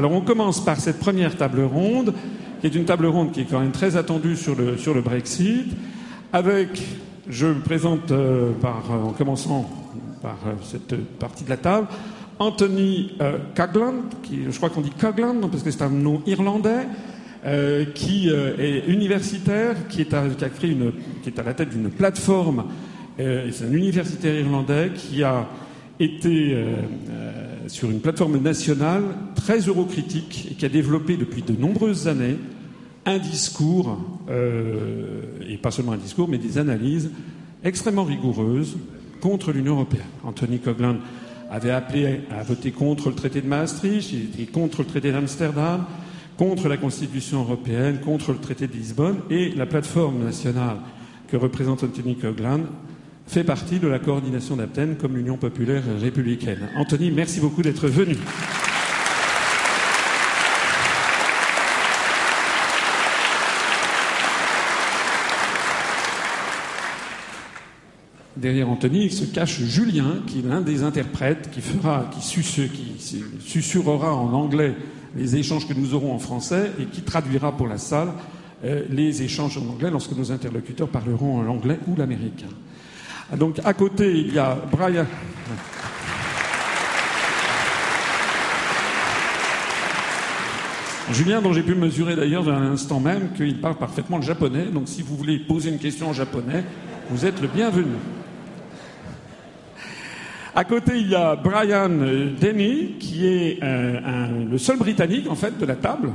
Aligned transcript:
Alors 0.00 0.12
on 0.12 0.22
commence 0.22 0.64
par 0.64 0.80
cette 0.80 0.98
première 0.98 1.36
table 1.36 1.60
ronde, 1.60 2.14
qui 2.58 2.66
est 2.66 2.74
une 2.74 2.86
table 2.86 3.04
ronde 3.04 3.32
qui 3.32 3.42
est 3.42 3.44
quand 3.44 3.60
même 3.60 3.70
très 3.70 3.96
attendue 3.96 4.34
sur 4.34 4.54
le, 4.54 5.02
Brexit, 5.02 5.66
avec, 6.32 6.80
je 7.28 7.48
me 7.48 7.60
présente 7.60 8.10
euh, 8.10 8.50
par, 8.62 8.82
euh, 8.90 9.08
en 9.08 9.12
commençant 9.12 9.68
par 10.22 10.38
euh, 10.46 10.52
cette 10.62 10.96
partie 11.18 11.44
de 11.44 11.50
la 11.50 11.58
table, 11.58 11.86
Anthony 12.38 13.12
Cagland, 13.54 14.04
qui, 14.22 14.44
je 14.48 14.56
crois 14.56 14.70
qu'on 14.70 14.80
dit 14.80 14.92
Cagland, 14.98 15.38
parce 15.50 15.62
que 15.62 15.70
c'est 15.70 15.82
un 15.82 15.90
nom 15.90 16.22
irlandais, 16.26 16.86
qui 17.94 18.30
est 18.30 18.88
universitaire, 18.88 19.86
qui 19.86 20.06
qui 20.06 21.28
est 21.28 21.38
à 21.38 21.42
la 21.42 21.52
tête 21.52 21.68
d'une 21.68 21.90
plateforme, 21.90 22.64
c'est 23.18 23.66
un 23.68 23.72
universitaire 23.74 24.34
irlandais 24.40 24.92
qui 24.94 25.22
a 25.22 25.46
été 26.00 26.56
sur 27.66 27.90
une 27.90 28.00
plateforme 28.00 28.38
nationale 28.38 29.02
très 29.36 29.60
eurocritique 29.60 30.48
et 30.50 30.54
qui 30.54 30.66
a 30.66 30.68
développé 30.68 31.16
depuis 31.16 31.42
de 31.42 31.52
nombreuses 31.52 32.08
années 32.08 32.36
un 33.06 33.18
discours, 33.18 33.98
euh, 34.28 35.22
et 35.48 35.56
pas 35.56 35.70
seulement 35.70 35.92
un 35.92 35.98
discours, 35.98 36.28
mais 36.28 36.38
des 36.38 36.58
analyses 36.58 37.10
extrêmement 37.64 38.04
rigoureuses 38.04 38.76
contre 39.20 39.52
l'Union 39.52 39.74
européenne. 39.74 40.04
Anthony 40.24 40.58
Coglan 40.58 40.96
avait 41.50 41.70
appelé 41.70 42.20
à 42.30 42.42
voter 42.42 42.70
contre 42.70 43.08
le 43.08 43.14
traité 43.14 43.40
de 43.40 43.46
Maastricht, 43.46 44.12
il 44.12 44.24
était 44.24 44.50
contre 44.50 44.82
le 44.82 44.86
traité 44.86 45.12
d'Amsterdam, 45.12 45.84
contre 46.36 46.68
la 46.68 46.76
Constitution 46.76 47.40
européenne, 47.42 48.00
contre 48.00 48.32
le 48.32 48.38
traité 48.38 48.66
de 48.66 48.72
Lisbonne, 48.72 49.20
et 49.30 49.50
la 49.50 49.66
plateforme 49.66 50.24
nationale 50.24 50.76
que 51.28 51.36
représente 51.36 51.84
Anthony 51.84 52.16
Coglan 52.16 52.60
fait 53.30 53.44
partie 53.44 53.78
de 53.78 53.86
la 53.86 54.00
coordination 54.00 54.56
d'Athènes 54.56 54.96
comme 54.96 55.16
l'Union 55.16 55.36
populaire 55.36 55.84
républicaine. 56.00 56.68
Anthony, 56.74 57.12
merci 57.12 57.38
beaucoup 57.38 57.62
d'être 57.62 57.86
venu. 57.86 58.16
Derrière 68.36 68.68
Anthony 68.68 69.10
se 69.10 69.24
cache 69.26 69.60
Julien, 69.60 70.24
qui 70.26 70.40
est 70.40 70.48
l'un 70.48 70.60
des 70.60 70.82
interprètes, 70.82 71.50
qui 71.52 71.60
fera, 71.60 72.10
qui, 72.10 72.20
susurrera 73.40 74.12
en 74.12 74.32
anglais 74.32 74.74
les 75.14 75.36
échanges 75.36 75.68
que 75.68 75.74
nous 75.74 75.94
aurons 75.94 76.12
en 76.12 76.18
français 76.18 76.72
et 76.80 76.86
qui 76.86 77.02
traduira 77.02 77.56
pour 77.56 77.68
la 77.68 77.78
salle 77.78 78.08
euh, 78.64 78.82
les 78.90 79.22
échanges 79.22 79.56
en 79.56 79.68
anglais 79.70 79.90
lorsque 79.90 80.16
nos 80.16 80.32
interlocuteurs 80.32 80.88
parleront 80.88 81.38
en 81.38 81.46
anglais 81.46 81.78
ou 81.86 81.94
l'américain. 81.94 82.48
Donc 83.36 83.60
à 83.64 83.72
côté, 83.74 84.10
il 84.12 84.34
y 84.34 84.38
a 84.38 84.56
Brian. 84.70 85.06
Julien, 91.12 91.42
dont 91.42 91.52
j'ai 91.52 91.62
pu 91.62 91.74
mesurer 91.74 92.14
d'ailleurs 92.14 92.48
à 92.48 92.60
l'instant 92.60 93.00
même 93.00 93.32
qu'il 93.36 93.60
parle 93.60 93.76
parfaitement 93.76 94.18
le 94.18 94.22
japonais. 94.22 94.66
Donc 94.66 94.88
si 94.88 95.02
vous 95.02 95.16
voulez 95.16 95.38
poser 95.38 95.70
une 95.70 95.78
question 95.78 96.10
en 96.10 96.12
japonais, 96.12 96.64
vous 97.08 97.26
êtes 97.26 97.40
le 97.40 97.48
bienvenu. 97.48 97.96
À 100.54 100.64
côté, 100.64 100.98
il 100.98 101.08
y 101.08 101.14
a 101.14 101.36
Brian 101.36 101.88
Denny, 101.88 102.96
qui 102.98 103.26
est 103.26 103.58
euh, 103.62 104.46
le 104.50 104.58
seul 104.58 104.78
Britannique 104.78 105.28
en 105.28 105.36
fait 105.36 105.56
de 105.58 105.64
la 105.64 105.76
table, 105.76 106.10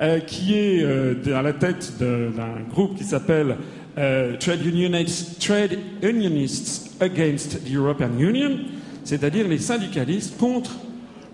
euh, 0.00 0.20
qui 0.20 0.54
est 0.54 0.82
euh, 0.82 1.14
à 1.34 1.42
la 1.42 1.52
tête 1.52 1.92
d'un 2.00 2.62
groupe 2.70 2.96
qui 2.96 3.04
s'appelle 3.04 3.56
euh, 3.98 4.36
trade, 4.38 4.64
unionists, 6.02 6.90
Against 7.00 7.64
the 7.64 7.72
European 7.72 8.18
Union, 8.18 8.58
c'est-à-dire 9.04 9.48
les 9.48 9.58
syndicalistes 9.58 10.38
contre 10.38 10.76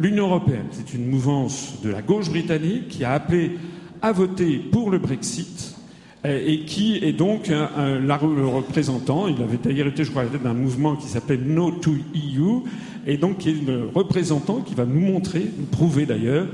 l'Union 0.01 0.29
européenne. 0.29 0.67
C'est 0.71 0.95
une 0.95 1.07
mouvance 1.07 1.75
de 1.83 1.91
la 1.91 2.01
gauche 2.01 2.31
britannique 2.31 2.89
qui 2.89 3.05
a 3.05 3.13
appelé 3.13 3.53
à 4.01 4.13
voter 4.13 4.59
pour 4.59 4.91
le 4.91 4.99
Brexit 4.99 5.77
euh, 6.25 6.43
et 6.47 6.61
qui 6.61 6.97
est 6.97 7.13
donc 7.13 7.49
le 7.49 8.47
représentant. 8.47 9.29
Il 9.29 9.43
avait 9.43 9.59
d'ailleurs 9.63 9.89
été, 9.89 10.05
je 10.05 10.11
crois, 10.11 10.25
d'un 10.25 10.55
mouvement 10.55 10.97
qui 10.97 11.07
s'appelle 11.07 11.41
No 11.45 11.71
to 11.71 11.93
EU, 12.15 12.63
et 13.07 13.17
donc 13.17 13.39
qui 13.39 13.51
est 13.51 13.67
le 13.67 13.89
représentant 13.95 14.61
qui 14.61 14.75
va 14.75 14.85
nous 14.85 15.01
montrer, 15.01 15.47
nous 15.59 15.67
prouver 15.67 16.07
d'ailleurs, 16.07 16.47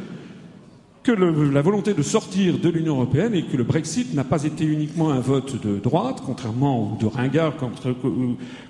que 1.05 1.13
la 1.13 1.61
volonté 1.61 1.93
de 1.93 2.03
sortir 2.03 2.59
de 2.59 2.71
l'Union 2.71 2.95
européenne 2.95 3.35
et 3.35 3.43
que 3.43 3.59
le 3.59 3.63
Brexit 3.63 4.15
n'a 4.15 4.25
pas 4.25 4.45
été 4.45 4.65
uniquement 4.65 5.11
un 5.11 5.21
vote 5.21 5.63
de 5.63 5.79
droite, 5.79 6.23
contrairement 6.25 6.93
ou 6.93 6.97
de 6.97 7.07
ringard, 7.07 7.53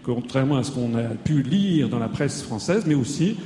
contrairement 0.03 0.57
à 0.57 0.65
ce 0.65 0.73
qu'on 0.73 0.97
a 0.97 1.05
pu 1.05 1.43
lire 1.43 1.89
dans 1.89 2.01
la 2.01 2.09
presse 2.09 2.43
française, 2.43 2.85
mais 2.87 2.97
aussi 2.97 3.37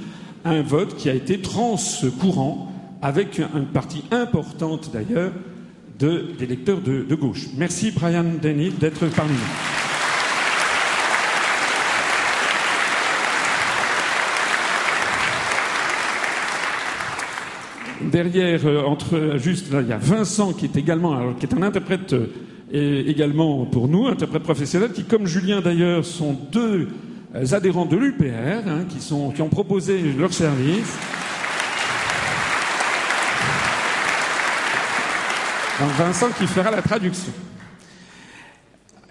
un 0.47 0.63
vote 0.63 0.97
qui 0.97 1.11
a 1.11 1.15
été 1.15 1.39
transcourant 1.43 2.73
avec 3.03 3.39
une 3.39 3.67
partie 3.67 4.05
importante 4.11 4.91
d'ailleurs 4.91 5.33
des 5.99 6.47
lecteurs 6.47 6.81
de, 6.81 7.03
de, 7.03 7.15
gauche. 7.15 7.49
Merci 7.57 7.91
Brian 7.91 8.25
Denny 8.41 8.71
d'être 8.71 9.05
parmi 9.15 9.33
nous. 9.33 9.88
Derrière, 18.09 18.67
euh, 18.67 18.83
entre 18.83 19.37
juste 19.37 19.73
là, 19.73 19.81
il 19.83 19.89
y 19.89 19.93
a 19.93 19.99
Vincent 19.99 20.53
qui 20.53 20.65
est 20.67 20.77
également, 20.77 21.35
qui 21.35 21.47
est 21.47 21.55
un 21.55 21.63
interprète 21.63 22.13
euh, 22.13 23.05
également 23.07 23.65
pour 23.67 23.89
nous, 23.89 24.07
interprète 24.07 24.43
professionnel, 24.43 24.93
qui, 24.93 25.05
comme 25.05 25.27
Julien 25.27 25.61
d'ailleurs, 25.61 26.05
sont 26.05 26.37
deux 26.51 26.89
euh, 27.35 27.53
adhérents 27.53 27.87
de 27.87 27.97
l'UPR, 27.97 28.69
hein, 28.69 28.85
qui, 28.89 29.13
ont 29.13 29.49
proposé 29.49 30.01
leur 30.19 30.33
service. 30.33 30.97
Donc 35.81 35.91
Vincent 35.97 36.31
qui 36.37 36.47
fera 36.47 36.71
la 36.71 36.83
traduction. 36.83 37.33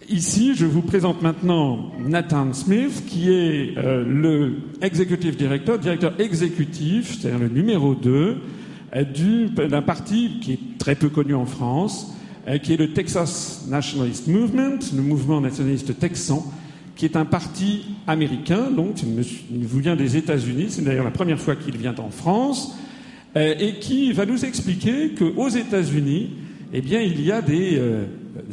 Ici, 0.09 0.53
je 0.55 0.65
vous 0.65 0.81
présente 0.81 1.21
maintenant 1.21 1.91
Nathan 1.99 2.53
Smith, 2.53 3.03
qui 3.07 3.29
est 3.29 3.73
le 3.75 4.55
executive 4.81 5.35
director, 5.35 5.77
directeur 5.77 6.13
exécutif, 6.19 7.19
c'est-à-dire 7.19 7.39
le 7.39 7.49
numéro 7.49 7.93
2 7.93 8.37
d'un 8.91 9.81
parti 9.81 10.39
qui 10.41 10.53
est 10.53 10.77
très 10.77 10.95
peu 10.95 11.09
connu 11.09 11.33
en 11.33 11.45
France, 11.45 12.13
euh, 12.47 12.57
qui 12.57 12.73
est 12.73 12.77
le 12.77 12.93
Texas 12.93 13.65
Nationalist 13.67 14.27
Movement, 14.27 14.79
le 14.95 15.01
mouvement 15.01 15.41
nationaliste 15.41 15.99
texan, 15.99 16.45
qui 16.95 17.05
est 17.05 17.15
un 17.15 17.25
parti 17.25 17.85
américain, 18.07 18.71
donc 18.71 19.03
il 19.03 19.67
vous 19.67 19.79
vient 19.79 19.95
des 19.95 20.17
États-Unis, 20.17 20.67
c'est 20.69 20.83
d'ailleurs 20.83 21.03
la 21.03 21.11
première 21.11 21.39
fois 21.39 21.55
qu'il 21.55 21.77
vient 21.77 21.95
en 21.99 22.09
France, 22.09 22.75
euh, 23.35 23.53
et 23.59 23.73
qui 23.79 24.13
va 24.13 24.25
nous 24.25 24.45
expliquer 24.45 25.13
qu'aux 25.13 25.49
États-Unis, 25.49 26.31
eh 26.73 26.81
bien, 26.81 27.01
il 27.01 27.21
y 27.21 27.31
a 27.31 27.41
des 27.41 27.77
euh, 27.77 28.05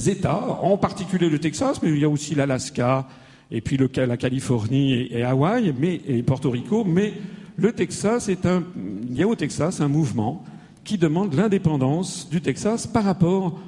États, 0.06 0.58
en 0.60 0.76
particulier 0.76 1.30
le 1.30 1.38
Texas, 1.38 1.80
mais 1.82 1.90
il 1.90 1.98
y 1.98 2.04
a 2.04 2.08
aussi 2.08 2.34
l'Alaska, 2.34 3.08
et 3.50 3.60
puis 3.60 3.78
la 3.96 4.16
Californie 4.16 4.94
et, 4.94 5.18
et 5.18 5.22
Hawaï, 5.22 5.72
mais, 5.78 6.00
et 6.06 6.22
Porto 6.22 6.50
Rico, 6.50 6.84
mais 6.84 7.12
le 7.56 7.72
Texas 7.72 8.28
est 8.28 8.46
un, 8.46 8.64
il 9.08 9.16
y 9.16 9.22
a 9.22 9.28
au 9.28 9.34
Texas 9.34 9.80
un 9.80 9.88
mouvement 9.88 10.44
qui 10.82 10.98
demande 10.98 11.34
l'indépendance 11.34 12.28
du 12.28 12.40
Texas 12.40 12.86
par 12.86 13.04
rapport 13.04 13.58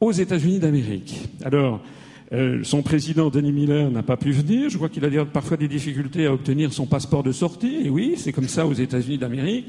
aux 0.00 0.12
États-Unis 0.12 0.58
d'Amérique. 0.58 1.28
Alors, 1.44 1.80
euh, 2.32 2.60
son 2.64 2.82
président, 2.82 3.30
Denis 3.30 3.52
Miller, 3.52 3.90
n'a 3.90 4.02
pas 4.02 4.16
pu 4.16 4.32
venir. 4.32 4.68
Je 4.68 4.76
crois 4.76 4.88
qu'il 4.88 5.04
a 5.04 5.24
parfois 5.24 5.56
des 5.56 5.68
difficultés 5.68 6.26
à 6.26 6.32
obtenir 6.32 6.72
son 6.72 6.86
passeport 6.86 7.22
de 7.22 7.32
sortie. 7.32 7.82
Et 7.84 7.90
oui, 7.90 8.14
c'est 8.16 8.32
comme 8.32 8.48
ça 8.48 8.66
aux 8.66 8.72
États-Unis 8.72 9.18
d'Amérique. 9.18 9.66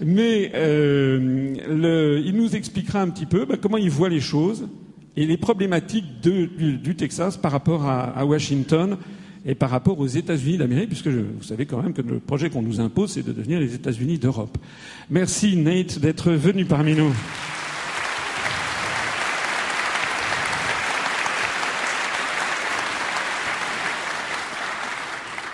Mais 0.00 0.50
euh, 0.54 2.20
il 2.24 2.34
nous 2.36 2.54
expliquera 2.54 3.00
un 3.00 3.08
petit 3.08 3.26
peu 3.26 3.44
bah, 3.44 3.56
comment 3.60 3.76
il 3.76 3.90
voit 3.90 4.08
les 4.08 4.20
choses 4.20 4.68
et 5.16 5.24
les 5.24 5.36
problématiques 5.36 6.20
du, 6.20 6.96
Texas 6.96 7.36
par 7.36 7.52
rapport 7.52 7.86
à 7.86 8.26
Washington 8.26 8.98
et 9.46 9.54
par 9.54 9.70
rapport 9.70 9.98
aux 9.98 10.06
États-Unis 10.06 10.58
d'Amérique, 10.58 10.88
puisque 10.88 11.08
vous 11.08 11.42
savez 11.42 11.66
quand 11.66 11.82
même 11.82 11.92
que 11.92 12.02
le 12.02 12.18
projet 12.18 12.48
qu'on 12.48 12.62
nous 12.62 12.80
impose, 12.80 13.12
c'est 13.12 13.26
de 13.26 13.32
devenir 13.32 13.60
les 13.60 13.74
États-Unis 13.74 14.18
d'Europe. 14.18 14.56
Merci 15.10 15.56
Nate 15.56 15.98
d'être 15.98 16.32
venu 16.32 16.64
parmi 16.64 16.94
nous. 16.94 17.14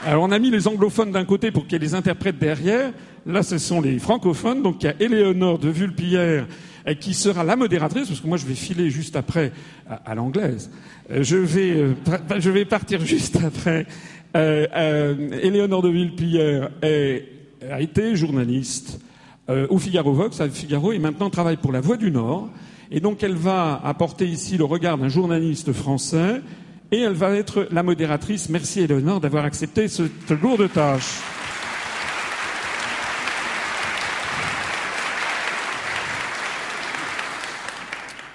Alors 0.06 0.22
on 0.22 0.30
a 0.30 0.38
mis 0.38 0.50
les 0.50 0.66
anglophones 0.66 1.10
d'un 1.10 1.24
côté 1.24 1.50
pour 1.50 1.64
qu'il 1.64 1.74
y 1.74 1.76
ait 1.76 1.78
les 1.78 1.94
interprètes 1.94 2.38
derrière. 2.38 2.92
Là, 3.26 3.42
ce 3.42 3.58
sont 3.58 3.80
les 3.80 3.98
francophones. 3.98 4.62
Donc 4.62 4.82
il 4.82 4.86
y 4.86 4.88
a 4.88 4.94
Éléonore 4.98 5.58
de 5.58 5.68
Vulpillère 5.68 6.46
qui 6.94 7.14
sera 7.14 7.44
la 7.44 7.56
modératrice, 7.56 8.08
parce 8.08 8.20
que 8.20 8.26
moi 8.26 8.36
je 8.36 8.46
vais 8.46 8.54
filer 8.54 8.90
juste 8.90 9.16
après 9.16 9.52
à, 9.88 10.14
l'anglaise. 10.14 10.70
Euh, 11.10 11.22
je 11.22 11.36
vais, 11.36 11.70
euh, 11.70 11.94
je 12.38 12.50
vais 12.50 12.64
partir 12.64 13.00
juste 13.04 13.38
après. 13.44 13.86
Euh, 14.36 14.66
euh, 14.74 15.40
Éléonore 15.42 15.82
de 15.82 15.88
Vulpillère 15.88 16.70
a 16.82 17.80
été 17.80 18.14
journaliste 18.16 19.00
au 19.68 19.78
Figaro 19.78 20.12
Vox, 20.12 20.40
à 20.40 20.48
Figaro, 20.48 20.92
et 20.92 21.00
maintenant 21.00 21.28
travaille 21.28 21.56
pour 21.56 21.72
La 21.72 21.80
Voix 21.80 21.96
du 21.96 22.12
Nord. 22.12 22.48
Et 22.92 23.00
donc 23.00 23.24
elle 23.24 23.34
va 23.34 23.80
apporter 23.84 24.26
ici 24.26 24.56
le 24.56 24.64
regard 24.64 24.96
d'un 24.96 25.08
journaliste 25.08 25.72
français 25.72 26.40
et 26.92 27.00
elle 27.00 27.14
va 27.14 27.34
être 27.34 27.66
la 27.72 27.82
modératrice. 27.82 28.48
Merci 28.48 28.80
Eleonore 28.80 29.20
d'avoir 29.20 29.44
accepté 29.44 29.88
cette 29.88 30.30
lourde 30.40 30.70
tâche. 30.72 31.18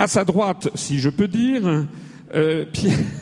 À 0.05 0.07
sa 0.07 0.23
droite, 0.23 0.69
si 0.75 0.99
je 0.99 1.09
peux 1.09 1.27
dire, 1.27 1.63
euh, 2.35 2.65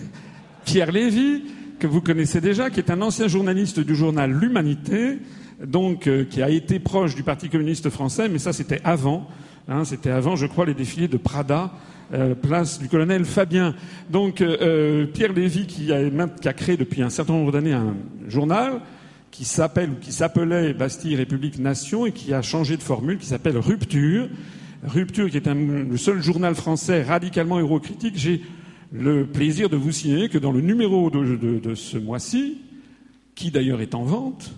Pierre, 0.66 0.92
Lévy, 0.92 1.44
que 1.80 1.88
vous 1.88 2.02
connaissez 2.02 2.42
déjà, 2.42 2.70
qui 2.70 2.82
est 2.82 2.92
un 2.92 3.02
ancien 3.02 3.30
journaliste 3.30 3.80
du 3.80 3.96
journal 3.96 4.30
L'Humanité, 4.30 5.20
donc 5.66 6.08
euh, 6.08 6.26
qui 6.26 6.42
a 6.42 6.50
été 6.50 6.80
proche 6.80 7.16
du 7.16 7.24
Parti 7.24 7.48
communiste 7.48 7.90
français, 7.90 8.28
mais 8.28 8.38
ça 8.38 8.52
c'était 8.52 8.82
avant. 8.84 9.30
Hein, 9.70 9.86
c'était 9.86 10.10
avant, 10.10 10.36
je 10.36 10.46
crois, 10.46 10.66
les 10.66 10.74
défilés 10.74 11.08
de 11.08 11.16
Prada, 11.16 11.72
euh, 12.14 12.36
place 12.36 12.80
du 12.80 12.90
colonel 12.90 13.24
Fabien. 13.24 13.76
Donc 14.10 14.44
Pierre 15.14 15.32
Lévy, 15.32 15.68
qui 15.68 15.94
a, 15.94 16.02
qui 16.28 16.50
a, 16.50 16.54
créé 16.54 16.76
depuis 16.76 17.02
un 17.02 17.10
certain 17.10 17.32
nombre 17.32 17.54
d'années 17.54 17.72
un 17.72 17.96
journal 18.28 18.82
qui 19.32 19.46
s'appelle 19.46 19.92
ou 19.92 19.96
qui 20.02 20.12
s'appelait 20.12 20.74
Bastille 20.74 21.16
République 21.16 21.60
Nation 21.60 22.06
et 22.06 22.12
qui 22.12 22.34
a 22.34 22.42
changé 22.42 22.76
de 22.76 22.84
formule, 22.84 23.20
qui 23.20 23.28
s'appelle 23.28 23.58
Rupture. 23.58 24.28
Rupture, 24.86 25.30
qui 25.30 25.38
est 25.38 25.48
le 25.48 25.98
seul 25.98 26.22
journal 26.22 26.56
français 26.56 27.04
radicalement 27.04 27.60
eurocritique. 27.60 28.16
J'ai 28.18 28.42
le 28.92 29.26
plaisir 29.26 29.70
de 29.70 29.78
vous 29.78 29.92
signaler 29.92 30.30
que 30.30 30.38
dans 30.38 30.52
le 30.52 30.62
numéro 30.62 31.10
de 31.10 31.76
ce 31.76 31.98
mois-ci, 31.98 32.62
qui 33.36 33.50
d'ailleurs 33.50 33.82
est 33.82 33.96
en 33.96 34.04
vente, 34.04 34.54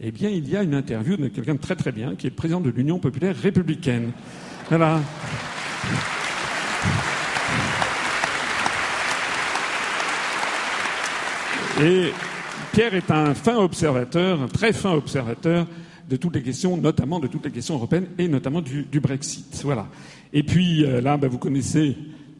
eh 0.00 0.10
bien, 0.10 0.28
il 0.28 0.48
y 0.48 0.56
a 0.56 0.62
une 0.62 0.74
interview 0.74 1.16
de 1.16 1.28
quelqu'un 1.28 1.54
de 1.54 1.60
très 1.60 1.76
très 1.76 1.92
bien, 1.92 2.14
qui 2.16 2.26
est 2.26 2.30
le 2.30 2.36
président 2.36 2.60
de 2.60 2.70
l'Union 2.70 2.98
populaire 2.98 3.36
républicaine. 3.36 4.12
Voilà. 4.68 5.00
Et 11.82 12.12
Pierre 12.72 12.94
est 12.94 13.10
un 13.10 13.34
fin 13.34 13.56
observateur, 13.56 14.42
un 14.42 14.48
très 14.48 14.72
fin 14.72 14.92
observateur 14.92 15.66
de 16.08 16.16
toutes 16.16 16.34
les 16.36 16.42
questions, 16.42 16.76
notamment 16.76 17.18
de 17.20 17.26
toutes 17.26 17.44
les 17.44 17.50
questions 17.50 17.74
européennes 17.74 18.06
et 18.18 18.28
notamment 18.28 18.60
du, 18.60 18.84
du 18.84 19.00
Brexit. 19.00 19.60
Voilà. 19.64 19.88
Et 20.32 20.42
puis 20.42 20.84
euh, 20.84 21.00
là, 21.00 21.16
ben, 21.16 21.28
vous 21.28 21.38
connaissez 21.38 21.96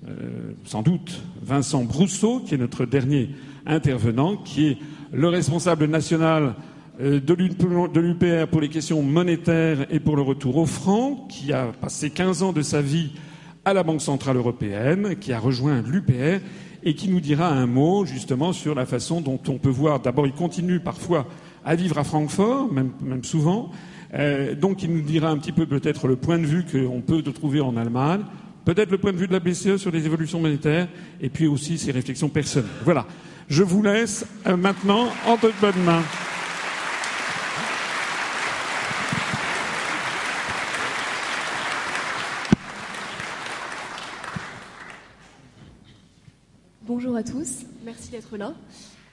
euh, 0.09 0.53
sans 0.65 0.83
doute 0.83 1.21
Vincent 1.43 1.83
Brousseau, 1.83 2.41
qui 2.41 2.55
est 2.55 2.59
notre 2.59 2.87
dernier 2.87 3.31
intervenant, 3.67 4.37
qui 4.37 4.69
est 4.69 4.79
le 5.13 5.29
responsable 5.29 5.87
national 5.87 6.55
euh, 7.01 7.21
de 7.21 7.35
l'UPR 8.01 8.49
pour 8.49 8.61
les 8.61 8.69
questions 8.69 9.03
monétaires 9.03 9.87
et 9.91 9.99
pour 9.99 10.17
le 10.17 10.23
retour 10.23 10.57
au 10.59 10.67
franc, 10.67 11.27
qui 11.29 11.53
a 11.53 11.73
passé 11.81 12.11
15 12.11 12.43
ans 12.43 12.53
de 12.53 12.63
sa 12.63 12.81
vie 12.81 13.11
à 13.65 13.75
la 13.75 13.83
Banque 13.83 14.01
centrale 14.01 14.37
européenne, 14.37 15.17
qui 15.21 15.33
a 15.33 15.41
rejoint 15.41 15.83
l'UPR 15.83 16.41
et 16.85 16.95
qui 16.95 17.09
nous 17.09 17.21
dira 17.21 17.49
un 17.49 17.67
mot 17.67 18.05
justement 18.05 18.53
sur 18.53 18.77
la 18.77 18.87
façon 18.87 19.21
dont 19.21 19.41
on 19.49 19.59
peut 19.59 19.69
voir. 19.69 19.99
D'abord, 19.99 20.27
il 20.27 20.33
continue 20.33 20.79
parfois 20.79 21.27
à 21.67 21.75
vivre 21.75 21.99
à 21.99 22.05
Francfort, 22.05 22.73
même, 22.73 23.25
souvent. 23.25 23.73
Euh, 24.15 24.55
donc, 24.55 24.85
il 24.85 24.95
nous 24.95 25.03
dira 25.03 25.29
un 25.29 25.37
petit 25.37 25.51
peu 25.51 25.67
peut-être 25.67 26.07
le 26.07 26.15
point 26.15 26.39
de 26.39 26.47
vue 26.47 26.65
qu'on 26.65 27.01
peut 27.01 27.23
trouver 27.23 27.61
en 27.61 27.77
Allemagne, 27.77 28.21
peut-être 28.65 28.93
le 28.93 28.99
point 28.99 29.13
de 29.13 29.19
vue 29.19 29.27
de 29.27 29.33
la 29.33 29.41
BCE 29.41 29.77
sur 29.77 29.91
les 29.91 30.07
évolutions 30.07 30.41
monétaires, 30.41 30.87
et 31.21 31.29
puis 31.29 31.49
aussi 31.49 31.77
ses 31.77 31.91
réflexions 31.91 32.29
personnelles. 32.29 32.71
Voilà. 32.85 33.05
Je 33.49 33.65
vous 33.65 33.83
laisse 33.83 34.25
euh, 34.47 34.57
maintenant 34.57 35.09
en 35.27 35.35
de 35.35 35.53
bonnes 35.61 35.83
mains. 35.85 36.03
Bonjour 46.87 47.17
à 47.17 47.25
tous, 47.25 47.65
merci 47.85 48.13
d'être 48.13 48.37
là. 48.37 48.55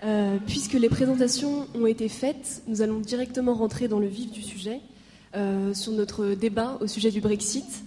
Euh, 0.03 0.37
puisque 0.45 0.73
les 0.73 0.89
présentations 0.89 1.65
ont 1.75 1.85
été 1.85 2.09
faites, 2.09 2.61
nous 2.67 2.81
allons 2.81 2.99
directement 2.99 3.53
rentrer 3.53 3.87
dans 3.87 3.99
le 3.99 4.07
vif 4.07 4.31
du 4.31 4.41
sujet, 4.41 4.81
euh, 5.35 5.73
sur 5.73 5.93
notre 5.93 6.33
débat 6.33 6.77
au 6.81 6.87
sujet 6.87 7.09
du 7.09 7.21
Brexit. 7.21 7.85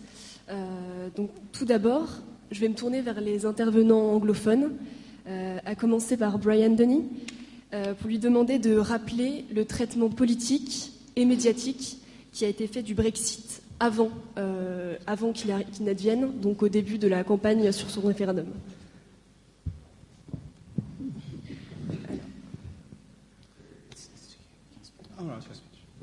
Euh, 0.48 1.08
donc, 1.14 1.28
tout 1.52 1.66
d'abord, 1.66 2.08
je 2.50 2.60
vais 2.60 2.68
me 2.68 2.74
tourner 2.74 3.02
vers 3.02 3.20
les 3.20 3.44
intervenants 3.44 4.14
anglophones, 4.14 4.72
à 5.64 5.74
commencer 5.74 6.16
par 6.16 6.38
Brian 6.38 6.70
Denny, 6.70 7.02
pour 7.72 8.06
lui 8.06 8.20
demander 8.20 8.60
de 8.60 8.76
rappeler 8.76 9.44
le 9.52 9.64
traitement 9.64 10.08
politique 10.08 10.92
et 11.16 11.24
médiatique 11.24 11.98
qui 12.30 12.44
a 12.44 12.48
été 12.48 12.68
fait 12.68 12.84
du 12.84 12.94
Brexit 12.94 13.60
avant, 13.80 14.12
qu'il 15.34 15.52
qu 15.76 15.82
n'advienne, 15.82 16.30
donc 16.40 16.62
au 16.62 16.68
début 16.68 16.98
de 16.98 17.08
la 17.08 17.24
campagne 17.24 17.72
sur 17.72 17.90
son 17.90 18.02
référendum. 18.02 18.46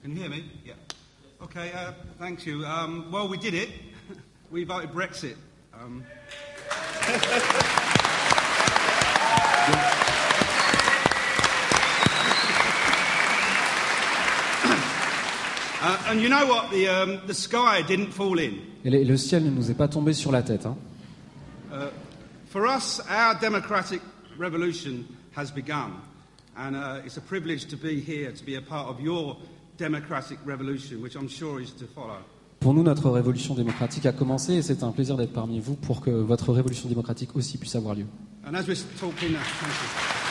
Can 0.03 0.11
you 0.11 0.19
hear 0.19 0.29
me? 0.29 0.43
Yeah. 0.65 0.73
Okay, 1.41 1.71
uh, 1.71 1.93
thank 2.19 2.45
you. 2.45 2.65
Um, 2.65 3.09
well, 3.09 3.29
we 3.29 3.37
did 3.37 3.53
it. 3.53 3.69
we 4.51 4.65
voted 4.65 4.91
Brexit. 4.91 5.37
Um, 5.73 6.03
uh, 15.81 16.03
and 16.07 16.19
you 16.19 16.27
know 16.27 16.47
what? 16.47 16.69
The, 16.71 16.89
um, 16.89 17.21
the 17.25 17.33
sky 17.33 17.81
didn't 17.81 18.11
fall 18.11 18.39
in. 18.39 18.59
Et 18.83 18.89
le, 18.89 19.15
ciel 19.15 19.45
ne 19.45 19.51
nous 19.51 19.71
est 19.71 19.77
pas 19.77 19.87
tombé 19.87 20.11
sur 20.11 20.33
la 20.33 20.41
tête. 20.41 20.65
Hein. 20.65 20.75
Uh, 21.71 21.87
for 22.49 22.67
us, 22.67 22.99
our 23.07 23.35
democratic 23.35 24.01
revolution 24.37 25.05
has 25.31 25.49
begun. 25.49 25.93
And 26.57 26.75
uh, 26.75 26.99
it's 27.05 27.15
a 27.15 27.21
privilege 27.21 27.67
to 27.67 27.77
be 27.77 28.01
here, 28.01 28.33
to 28.33 28.43
be 28.43 28.55
a 28.55 28.61
part 28.61 28.89
of 28.89 28.99
your 28.99 29.37
democratic 29.77 30.39
revolution, 30.45 31.01
which 31.01 31.15
I'm 31.15 31.29
sure 31.29 31.61
is 31.61 31.71
to 31.79 31.85
follow. 31.85 32.19
Pour 32.59 32.73
nous, 32.73 32.83
notre 32.83 33.09
révolution 33.09 33.55
démocratique 33.55 34.05
a 34.05 34.13
commencé 34.13 34.53
et 34.53 34.61
c'est 34.61 34.83
un 34.83 34.91
plaisir 34.91 35.17
d'être 35.17 35.33
parmi 35.33 35.59
vous 35.59 35.75
pour 35.75 35.99
que 35.99 36.11
votre 36.11 36.53
révolution 36.53 36.87
démocratique 36.87 37.35
aussi 37.35 37.57
puisse 37.57 37.75
avoir 37.75 37.93
lieu. 37.93 38.05
And 38.45 38.55
as 38.55 38.67
we're 38.67 38.75
talking, 38.99 39.35
uh, 39.35 39.39
thank 39.59 39.71
you. 39.71 40.23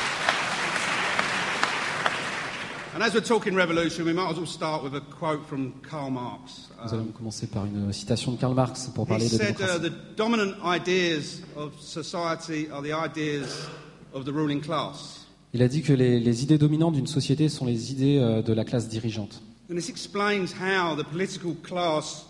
And 2.94 3.02
as 3.02 3.14
we're 3.14 3.22
talking 3.22 3.54
revolution, 3.54 4.04
we 4.04 4.12
might 4.12 4.30
as 4.30 4.36
well 4.36 4.46
start 4.46 4.82
with 4.82 4.94
a 4.94 5.00
quote 5.00 5.46
from 5.46 5.72
Karl 5.82 6.10
Marx. 6.10 6.68
Nous 6.84 6.92
allons 6.92 7.12
commencer 7.16 7.46
par 7.46 7.64
une 7.64 7.90
citation 7.90 8.32
de 8.32 8.36
Karl 8.38 8.54
Marx 8.54 8.90
pour 8.94 9.06
He 9.06 9.08
parler 9.08 9.24
de 9.24 9.36
said 9.36 9.56
uh, 9.60 9.78
the 9.78 9.92
dominant 10.14 10.54
ideas 10.62 11.42
of 11.56 11.72
society 11.80 12.70
are 12.70 12.82
the 12.82 12.92
ideas 12.92 13.66
of 14.12 14.26
the 14.26 14.32
ruling 14.32 14.60
class. 14.60 15.21
Il 15.54 15.62
a 15.62 15.68
dit 15.68 15.82
que 15.82 15.92
les, 15.92 16.18
les 16.18 16.42
idées 16.42 16.56
dominantes 16.56 16.94
d'une 16.94 17.06
société 17.06 17.48
sont 17.50 17.66
les 17.66 17.92
idées 17.92 18.18
euh, 18.18 18.40
de 18.40 18.54
la 18.54 18.64
classe 18.64 18.88
dirigeante. 18.88 19.42
And 19.70 19.76
this 19.76 19.88
explains 19.88 20.52
how 20.52 20.96
the 20.96 21.04
political 21.04 21.54
class 21.62 22.26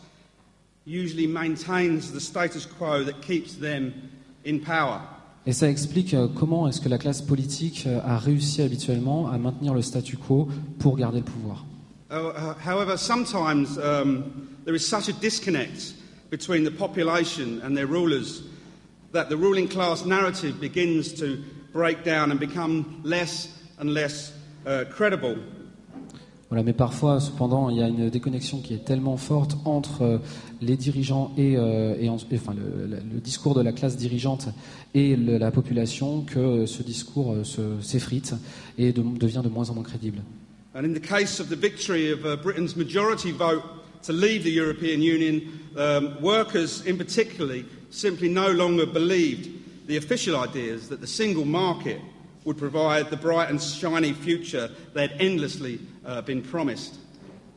usually 0.87 1.27
maintains 1.27 2.13
the 2.13 2.21
status 2.21 2.67
quo 2.67 3.05
that 3.05 3.21
keeps 3.21 3.59
them 3.59 3.93
in 4.45 4.59
power. 4.59 5.01
Et 5.47 5.53
ça 5.53 5.69
explique 5.69 6.15
euh, 6.15 6.29
comment 6.29 6.69
est-ce 6.69 6.81
que 6.81 6.89
la 6.89 6.99
classe 6.99 7.23
politique 7.23 7.85
euh, 7.87 8.01
a 8.05 8.19
réussi 8.19 8.63
habituellement 8.63 9.29
à 9.29 9.39
maintenir 9.39 9.75
le 9.75 9.83
statu 9.83 10.17
quo 10.17 10.49
pour 10.79 10.97
garder 10.97 11.19
le 11.19 11.25
pouvoir. 11.25 11.65
Uh, 12.11 12.15
uh, 12.15 12.55
however, 12.65 12.97
sometimes 12.97 13.79
um, 13.79 14.25
there 14.65 14.75
is 14.75 14.81
such 14.81 15.09
a 15.09 15.13
disconnect 15.13 15.95
between 16.31 16.65
the 16.65 16.71
population 16.71 17.61
and 17.65 17.75
their 17.75 17.87
rulers 17.87 18.43
that 19.13 19.25
the 19.29 19.37
ruling 19.37 19.69
class 19.69 20.05
narrative 20.05 20.61
begins 20.61 21.13
to 21.15 21.39
break 21.73 22.05
down 22.05 22.31
and 22.31 22.37
become 22.39 22.85
less 23.05 23.49
and 23.81 23.87
less 23.93 24.33
uh, 24.67 24.85
credible. 24.95 25.37
Voilà, 26.51 26.63
mais 26.65 26.75
parfois, 26.75 27.19
cependant, 27.19 27.71
il 27.71 27.79
y 27.79 27.83
a 27.83 27.89
une 27.89 28.11
déconnexion 28.11 28.61
qui 28.61 28.75
est 28.75 28.85
tellement 28.85 29.17
forte 29.17 29.57
entre 29.65 30.03
euh, 30.03 30.19
les 30.61 30.77
dirigeants 30.77 31.33
et, 31.39 31.57
euh, 31.57 31.95
et 31.99 32.11
en- 32.11 32.19
et, 32.31 32.35
enfin, 32.37 32.53
le, 32.55 32.87
le- 32.87 33.21
discours 33.21 33.55
de 33.55 33.63
la 33.63 33.73
classe 33.73 33.97
dirigeante 33.97 34.49
et 34.93 35.17
le- 35.17 35.39
la 35.39 35.51
population 35.51 36.21
que 36.21 36.67
ce 36.67 36.83
discours 36.83 37.33
euh, 37.33 37.45
se- 37.45 37.81
s'effrite 37.81 38.35
et 38.77 38.93
de- 38.93 39.01
devient 39.19 39.41
de 39.43 39.49
moins 39.49 39.71
en 39.71 39.75
moins 39.75 39.83
crédible. 39.83 40.19
And 40.75 40.85
in 40.85 40.93
the 40.93 41.01
case 41.01 41.41
of 41.41 41.49
the 41.49 41.57
victory 41.57 42.13
of 42.13 42.21
uh, 42.27 42.37
Britain's 42.37 42.77
majority 42.77 43.31
vote 43.33 43.63
to 44.07 44.13
leave 44.13 44.43
the 44.45 44.55
European 44.55 45.01
Union, 45.01 45.41
um, 45.79 46.17
workers 46.23 46.83
in 46.87 46.97
particularly 46.99 47.65
simply 47.91 48.29
no 48.29 48.49
longer 48.53 48.85
believed 48.87 49.49
the 49.87 49.97
official 49.97 50.41
that 50.41 51.01
the 51.01 51.07
single 51.07 51.45
market 51.45 52.01
would 52.45 52.59
provide 52.59 53.11
the 53.11 53.17
bright 53.17 53.51
and 53.51 53.61
shiny 53.61 54.13
future 54.13 54.71
had 54.97 55.13
endlessly 55.21 55.79
uh, 56.05 56.23
been 56.23 56.43
promised. 56.43 56.99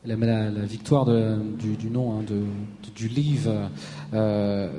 La, 0.07 0.15
victoire 0.65 1.05
du, 1.05 1.89
nom 1.89 2.19
hein, 2.19 2.23
du 2.95 3.07
Leave 3.07 3.51
euh, 4.13 4.69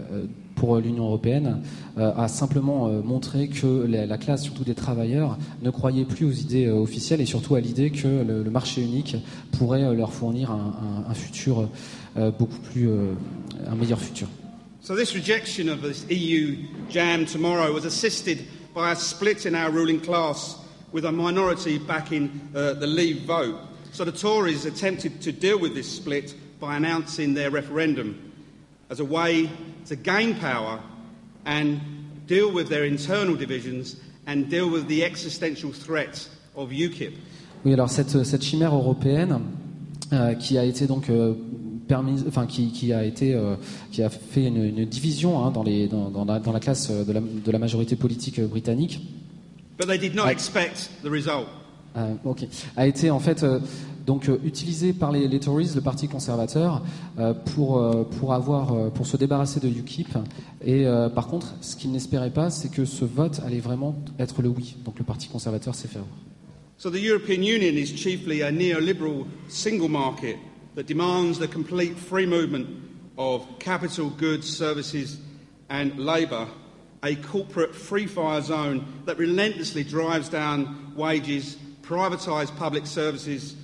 pour 0.54 0.76
l'Union 0.76 1.06
européenne 1.06 1.62
euh, 1.98 2.12
a 2.16 2.28
simplement 2.28 2.86
euh, 2.86 3.02
montré 3.02 3.48
que 3.48 3.86
la, 3.88 4.06
la 4.06 4.18
classe, 4.18 4.44
surtout 4.44 4.62
des 4.62 4.76
travailleurs, 4.76 5.36
ne 5.62 5.70
croyait 5.70 6.04
plus 6.04 6.26
aux 6.26 6.32
idées 6.32 6.70
officielles 6.70 7.20
et 7.20 7.26
surtout 7.26 7.56
à 7.56 7.60
l'idée 7.60 7.90
que 7.90 8.06
le, 8.06 8.48
marché 8.50 8.82
unique 8.82 9.16
pourrait 9.58 9.94
leur 9.96 10.12
fournir 10.12 10.52
un, 10.52 11.14
futur 11.14 11.68
beaucoup 12.38 12.60
plus, 12.60 12.88
un 13.66 13.74
meilleur 13.74 14.00
futur. 14.00 14.28
So 14.86 14.94
this 14.94 15.16
rejection 15.16 15.68
of 15.68 15.82
this 15.82 16.08
EU 16.10 16.64
jam 16.88 17.26
tomorrow 17.26 17.72
was 17.72 17.84
assisted 17.84 18.46
by 18.72 18.92
a 18.92 18.94
split 18.94 19.44
in 19.44 19.56
our 19.56 19.68
ruling 19.68 20.00
class 20.00 20.56
with 20.92 21.04
a 21.04 21.10
minority 21.10 21.78
backing 21.78 22.30
uh, 22.54 22.74
the 22.74 22.86
Leave 22.86 23.22
vote. 23.22 23.58
So 23.90 24.04
the 24.04 24.12
Tories 24.12 24.64
attempted 24.64 25.20
to 25.22 25.32
deal 25.32 25.58
with 25.58 25.74
this 25.74 25.90
split 25.90 26.36
by 26.60 26.76
announcing 26.76 27.34
their 27.34 27.50
referendum 27.50 28.32
as 28.88 29.00
a 29.00 29.04
way 29.04 29.50
to 29.86 29.96
gain 29.96 30.36
power 30.36 30.78
and 31.44 31.80
deal 32.28 32.52
with 32.52 32.68
their 32.68 32.84
internal 32.84 33.34
divisions 33.34 33.96
and 34.28 34.48
deal 34.48 34.70
with 34.70 34.86
the 34.86 35.02
existential 35.02 35.72
threat 35.72 36.28
of 36.54 36.70
UKIP. 36.70 37.16
Oui, 37.64 37.72
alors 37.72 37.90
cette, 37.90 38.24
cette 38.24 38.44
chimère 38.44 38.72
européenne 38.72 39.40
euh, 40.12 40.34
qui 40.34 40.56
a 40.56 40.62
été 40.62 40.86
donc 40.86 41.10
euh, 41.10 41.34
enfin 42.28 42.46
qui, 42.46 42.70
qui 42.72 42.92
a 42.92 43.04
été, 43.04 43.34
euh, 43.34 43.56
qui 43.92 44.02
a 44.02 44.10
fait 44.10 44.46
une, 44.46 44.62
une 44.64 44.84
division 44.84 45.44
hein, 45.44 45.50
dans, 45.50 45.62
les, 45.62 45.86
dans, 45.88 46.10
dans 46.10 46.24
la, 46.24 46.38
dans 46.38 46.52
la 46.52 46.60
classe 46.60 46.90
de 46.90 47.12
la, 47.12 47.20
de 47.20 47.50
la 47.50 47.58
majorité 47.58 47.96
politique 47.96 48.40
britannique. 48.40 49.00
But 49.78 49.86
they 49.88 49.98
did 49.98 50.14
not 50.14 50.24
Right. 50.24 50.32
expect 50.32 50.90
the 51.02 51.08
result. 51.08 51.46
Euh, 51.96 52.14
ok. 52.24 52.46
A 52.76 52.86
été 52.86 53.10
en 53.10 53.18
fait 53.20 53.42
euh, 53.42 53.58
donc 54.06 54.28
euh, 54.28 54.38
utilisé 54.44 54.92
par 54.92 55.12
les, 55.12 55.28
les 55.28 55.40
Tories, 55.40 55.70
le 55.74 55.80
parti 55.80 56.08
conservateur, 56.08 56.82
euh, 57.18 57.32
pour 57.34 57.78
euh, 57.78 58.04
pour 58.04 58.34
avoir 58.34 58.72
euh, 58.74 58.90
pour 58.90 59.06
se 59.06 59.16
débarrasser 59.16 59.60
de 59.60 59.68
UKIP. 59.68 60.16
Et 60.64 60.86
euh, 60.86 61.08
par 61.08 61.26
contre, 61.26 61.54
ce 61.60 61.74
qu'ils 61.76 61.92
n'espéraient 61.92 62.30
pas, 62.32 62.50
c'est 62.50 62.70
que 62.70 62.84
ce 62.84 63.04
vote 63.04 63.40
allait 63.46 63.60
vraiment 63.60 63.96
être 64.18 64.42
le 64.42 64.48
oui. 64.48 64.76
Donc 64.84 64.98
le 64.98 65.04
parti 65.04 65.28
conservateur 65.28 65.74
s'est 65.74 65.88
fait 65.88 65.98
avoir. 65.98 66.12
So 66.78 66.90
the 66.90 67.02
European 67.02 67.40
Union 67.42 67.72
is 67.74 67.86
chiefly 67.96 68.42
a 68.42 68.50
neoliberal 68.52 69.24
single 69.48 69.88
market 69.88 70.36
that 70.76 70.86
demands 70.86 71.38
the 71.38 71.48
complete 71.48 71.96
free 71.98 72.26
movement 72.26 72.68
of 73.18 73.44
capital, 73.58 74.10
goods, 74.10 74.46
services, 74.46 75.18
and 75.68 75.98
labour, 75.98 76.46
a 77.02 77.16
corporate 77.16 77.74
free 77.74 78.06
fire 78.06 78.40
zone 78.42 78.84
that 79.06 79.18
relentlessly 79.18 79.82
drives 79.82 80.28
down 80.28 80.92
wages, 80.94 81.56
privatises 81.82 82.50
public 82.52 82.86
services, 82.86 83.54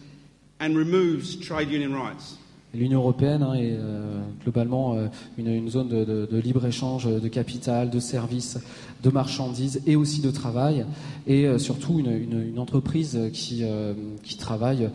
and 0.59 0.76
removes 0.76 1.37
trade 1.37 1.69
union 1.71 1.95
rights. 1.95 2.38
L'Union 2.75 3.00
européenne 3.00 3.42
hein, 3.42 3.52
est 3.52 3.76
euh, 3.78 4.23
globalement 4.42 4.95
euh, 4.95 5.09
une, 5.37 5.49
une 5.49 5.69
zone 5.69 5.88
de, 5.88 6.04
de- 6.07 6.25
de 6.31 6.38
libre-échange 6.38 7.04
de 7.07 7.28
capital, 7.28 7.90
de 7.90 8.00
services, 8.00 8.59
de 9.02 9.11
marchandises 9.11 9.83
et 9.87 9.95
aussi 9.95 10.23
de 10.23 10.31
travail, 10.31 10.87
et 11.26 11.47
euh, 11.47 11.59
surtout 11.59 11.99
une, 11.99 12.11
une- 12.11 12.49
une 12.49 12.59
entreprise 12.59 13.19
qui, 13.35 13.61
euh, 13.64 13.92
qui 14.23 14.38
travaille 14.38 14.88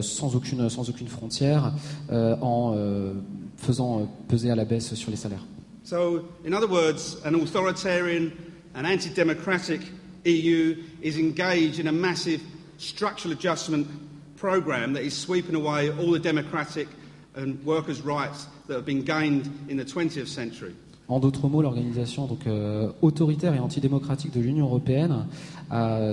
sans, 0.00 0.34
aucune, 0.36 0.68
sans 0.68 0.88
aucune 0.88 1.08
frontière 1.08 1.72
euh, 2.10 2.36
en 2.40 2.74
euh, 2.76 3.12
faisant 3.56 4.00
euh, 4.00 4.04
peser 4.28 4.50
à 4.50 4.56
la 4.56 4.64
baisse 4.64 4.94
sur 4.94 5.10
les 5.10 5.16
salaires. 5.16 5.44
So, 5.84 6.24
in 6.46 6.52
other 6.52 6.68
words, 6.68 7.16
an 7.24 7.34
authoritarian 7.34 8.30
and 8.74 8.86
anti 8.86 9.08
democratic 9.10 9.80
EU 10.24 10.76
is 11.02 11.18
engaged 11.18 11.80
in 11.80 11.86
a 11.86 11.92
massive 11.92 12.40
structural 12.76 13.32
adjustment 13.32 13.86
programme 14.36 14.92
that 14.92 15.02
is 15.02 15.16
sweeping 15.16 15.54
away 15.54 15.90
all 15.90 16.12
the 16.12 16.18
democratic 16.18 16.88
and 17.34 17.64
workers' 17.64 18.02
rights 18.02 18.46
that 18.66 18.74
have 18.74 18.84
been 18.84 19.02
gained 19.02 19.48
in 19.68 19.76
the 19.76 19.84
20th 19.84 20.28
century. 20.28 20.74
En 21.08 21.20
d'autres 21.20 21.48
mots, 21.48 21.62
l'organisation 21.62 22.26
donc 22.26 22.46
euh, 22.46 22.90
autoritaire 23.00 23.54
et 23.54 23.58
antidémocratique 23.58 24.30
de 24.34 24.40
l'Union 24.40 24.66
européenne 24.66 25.26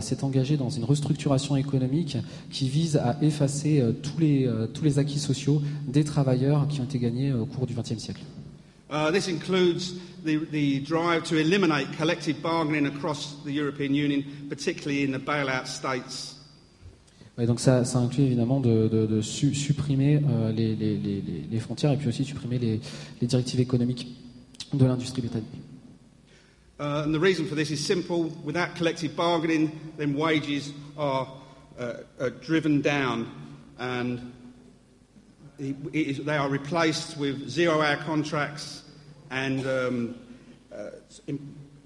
s'est 0.02 0.24
engagée 0.24 0.58
dans 0.58 0.70
une 0.70 0.84
restructuration 0.84 1.56
économique 1.56 2.18
qui 2.52 2.68
vise 2.70 2.98
à 2.98 3.18
effacer 3.22 3.80
euh, 3.82 3.92
tous, 3.92 4.20
les, 4.20 4.46
euh, 4.48 4.68
tous 4.68 4.84
les 4.84 5.00
acquis 5.00 5.20
sociaux 5.20 5.62
des 5.88 6.04
travailleurs 6.04 6.68
qui 6.68 6.82
ont 6.82 6.86
été 6.86 7.00
gagnés 7.00 7.30
euh, 7.32 7.42
au 7.42 7.46
cours 7.46 7.66
du 7.66 7.74
XXe 7.74 7.98
siècle. 7.98 8.22
Uh, 8.92 9.12
this 9.12 9.28
includes 9.28 9.96
the, 10.24 10.38
the 10.52 10.84
drive 10.88 11.24
to 11.24 11.36
eliminate 11.36 11.88
collective 11.98 12.36
bargaining 12.42 12.86
across 12.86 13.36
the 13.46 13.50
European 13.52 13.94
Union, 13.96 14.22
particularly 14.50 15.04
in 15.04 15.12
the 15.18 15.22
bailout 15.24 15.66
states. 15.68 16.34
Ouais, 17.38 17.46
donc 17.48 17.60
ça, 17.60 17.84
ça 17.84 18.00
inclut 18.00 18.24
évidemment 18.24 18.60
de, 18.62 18.88
de- 18.88 19.06
de 19.08 19.22
su- 19.22 19.54
supprimer 19.56 20.22
euh, 20.30 20.52
les, 20.54 20.76
les- 20.76 20.96
les- 20.98 21.24
les- 21.52 21.60
frontières 21.60 21.92
et 21.92 21.98
puis 21.98 22.08
aussi 22.08 22.24
supprimer 22.24 22.60
les, 22.60 22.80
les 23.22 23.28
directives 23.28 23.60
économiques 23.60 24.08
de 24.74 24.86
l'industrie 24.86 25.22
britannique. 25.22 25.48
Uh, 26.80 27.04
and 27.06 27.14
the 27.14 27.20
reason 27.20 27.48
for 27.48 27.56
this 27.56 27.72
is 27.72 27.84
simple. 27.86 28.24
Without 28.44 28.76
collective 28.76 29.16
bargaining, 29.16 29.72
then 29.98 30.14
wages 30.14 30.74
are, 30.98 31.28
uh, 31.80 31.94
are 32.20 32.30
driven 32.32 32.82
down 32.82 33.28
and 33.80 34.20
it 35.58 35.76
is, 35.94 36.18
they 36.26 36.36
are 36.36 36.50
replaced 36.50 37.18
with 37.18 37.48
zero 37.50 37.82
hour 37.82 37.96
contracts 37.98 38.84
and 39.32 39.66
um, 39.66 40.16
uh, 40.74 40.90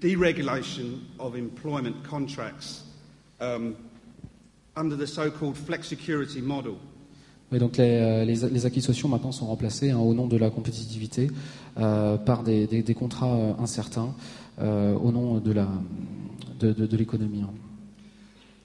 deregulation 0.00 1.00
of 1.18 1.36
employment 1.36 2.02
contracts 2.04 2.82
um, 3.40 3.76
under 4.76 4.96
the 4.96 5.06
so 5.06 5.30
called 5.30 5.56
flexicurity 5.56 6.40
model. 6.40 6.76
Et 7.52 7.58
donc 7.58 7.76
les, 7.78 7.98
euh, 7.98 8.24
les- 8.24 8.48
les 8.48 8.64
acquis 8.66 8.80
sociaux 8.80 9.08
maintenant 9.08 9.32
sont 9.32 9.46
remplacés 9.46 9.90
hein, 9.90 9.98
au 9.98 10.14
nom 10.14 10.28
de 10.28 10.36
la 10.36 10.50
compétitivité 10.50 11.28
euh, 11.78 12.16
par 12.16 12.44
des, 12.44 12.68
des- 12.68 12.82
des 12.84 12.94
contrats 12.94 13.34
euh, 13.34 13.52
incertains 13.58 14.14
au 14.60 15.10
nom 15.12 15.38
de 15.40 15.52
la 15.52 15.68
de, 16.58 16.72
de- 16.72 16.86
de 16.86 16.96
l'économie. 16.96 17.42
hein. 17.42 17.50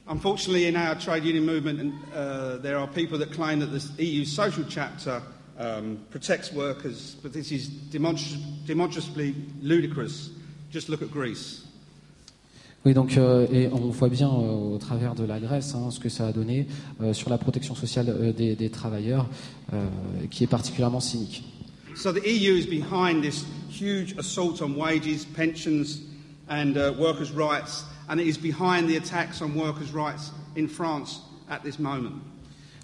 Unfortunately, 0.08 0.68
in 0.68 0.76
our 0.76 0.96
trade 0.96 1.26
union 1.26 1.44
movement, 1.46 1.92
uh, 2.14 2.58
there 2.62 2.78
are 2.78 2.88
people 2.88 3.18
that 3.18 3.32
claim 3.32 3.60
that 3.60 3.72
the 3.72 4.04
EU 4.04 4.24
social 4.24 4.64
chapter 4.70 5.20
um, 5.58 5.98
protects 6.12 6.54
workers, 6.54 7.16
but 7.24 7.32
this 7.34 7.52
is 7.52 7.70
demonstr- 7.92 8.38
demonstrably 8.68 9.34
ludicrous. 9.64 10.30
Just 10.72 10.90
look 10.90 11.02
at 11.02 11.10
Greece. 11.12 11.64
Oui, 12.86 12.94
donc 12.94 13.18
euh, 13.18 13.48
et 13.52 13.68
on 13.74 13.90
voit 13.90 14.10
bien 14.10 14.30
euh, 14.30 14.76
au 14.76 14.78
travers 14.78 15.16
de 15.16 15.24
la 15.24 15.40
Grèce 15.40 15.74
hein, 15.74 15.90
ce 15.90 16.00
que 16.00 16.10
ça 16.10 16.28
a 16.28 16.32
donné 16.32 16.68
euh, 17.02 17.14
sur 17.14 17.32
la 17.32 17.40
protection 17.40 17.74
sociale 17.74 18.10
euh, 18.10 18.32
des, 18.32 18.56
des 18.56 18.70
travailleurs, 18.70 19.28
euh, 19.74 19.88
qui 20.30 20.44
est 20.44 20.48
particulièrement 20.48 21.00
cynique. 21.00 21.44
So 21.96 22.12
the 22.12 22.22
EU 22.28 22.54
is 22.56 22.66
behind 22.68 23.24
this 23.24 23.46
huge 23.70 24.16
assault 24.18 24.62
on 24.62 24.76
wages, 24.76 25.26
pensions, 25.26 26.02
and 26.50 26.76
uh, 26.78 26.94
workers' 27.00 27.32
rights, 27.32 27.86
and 28.10 28.20
it 28.20 28.28
is 28.28 28.38
behind 28.38 28.88
the 28.88 28.98
attacks 28.98 29.42
on 29.42 29.56
workers' 29.56 29.94
rights 29.94 30.32
in 30.56 30.68
France 30.68 31.22
at 31.50 31.60
this 31.64 31.80
moment. 31.80 32.14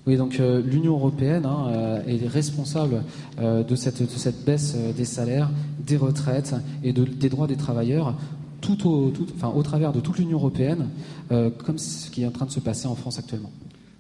Oui, 0.08 0.18
donc 0.18 0.40
euh, 0.40 0.62
l'Union 0.64 0.94
européenne 0.94 1.46
hein, 1.46 1.68
euh, 1.70 2.02
est 2.08 2.26
responsable 2.28 3.04
euh, 3.40 3.64
de, 3.64 3.76
cette, 3.76 4.02
de 4.02 4.08
cette 4.18 4.44
baisse 4.44 4.74
euh, 4.76 4.94
des 4.94 5.06
salaires, 5.06 5.52
des 5.86 5.96
retraites 5.98 6.56
et 6.84 6.92
de- 6.92 7.04
des 7.04 7.30
droits 7.30 7.46
des 7.46 7.56
travailleurs, 7.58 8.16
tout 8.62 8.88
au, 8.90 9.12
tout- 9.12 9.28
enfin, 9.36 9.50
au 9.56 9.62
travers 9.62 9.94
de 9.94 10.00
toute 10.00 10.18
l'Union 10.18 10.40
européenne, 10.40 10.90
euh, 11.32 11.52
comme 11.52 11.78
ce 11.78 12.10
qui 12.10 12.24
est 12.24 12.26
en 12.26 12.32
train 12.32 12.48
de 12.48 12.52
se 12.52 12.60
passer 12.60 12.88
en 12.88 12.96
France 12.96 13.20
actuellement. 13.20 13.52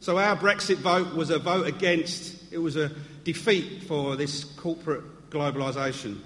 So 0.01 0.17
our 0.17 0.35
Brexit 0.35 0.77
vote 0.77 1.15
was 1.15 1.29
a 1.29 1.37
vote 1.37 1.67
against, 1.67 2.51
it 2.51 2.57
was 2.57 2.75
a 2.75 2.89
defeat 3.23 3.83
for 3.83 4.15
this 4.15 4.43
corporate 4.43 5.03
globalisation. 5.29 6.17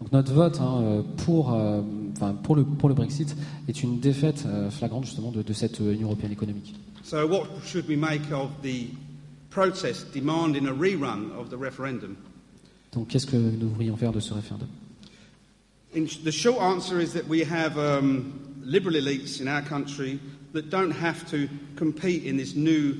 Donc 0.00 0.12
notre 0.12 0.32
vote 0.32 0.60
hein, 0.60 0.80
euh, 0.82 1.02
pour, 1.24 1.52
euh, 1.52 1.82
enfin, 2.16 2.34
pour, 2.34 2.54
le, 2.54 2.62
pour 2.62 2.88
le 2.88 2.94
Brexit 2.94 3.34
est 3.66 3.82
une 3.82 3.98
défaite 3.98 4.44
euh, 4.46 4.70
flagrante 4.70 5.04
justement 5.06 5.32
de, 5.32 5.42
de 5.42 5.52
cette 5.52 5.80
euh, 5.80 5.94
Union 5.94 6.08
européenne 6.08 6.30
économique. 6.30 6.76
So, 7.02 7.26
what 7.26 7.48
should 7.64 7.88
we 7.88 7.96
make 7.96 8.30
of 8.30 8.50
the 8.62 8.86
protest 9.50 10.14
demanding 10.14 10.68
a 10.68 10.72
rerun 10.72 11.32
of 11.36 11.50
the 11.50 11.58
referendum? 11.58 12.16
Donc 12.92 13.08
qu'est-ce 13.08 13.26
que 13.26 13.36
nous 13.36 13.68
devrions 13.68 13.96
faire 13.96 14.12
de 14.12 14.20
ce 14.20 14.32
référendum 14.32 14.68
In 15.96 16.04
the 16.24 16.30
short 16.30 16.62
answer 16.62 17.00
is 17.00 17.12
that 17.14 17.26
we 17.28 17.42
have 17.42 17.76
um, 17.76 18.32
liberal 18.64 18.94
elites 18.94 19.40
in 19.40 19.48
our 19.48 19.62
country 19.62 20.20
that 20.52 20.70
don't 20.70 20.92
have 20.92 21.24
to 21.30 21.48
compete 21.76 22.24
in 22.24 22.36
this 22.36 22.54
new 22.54 22.94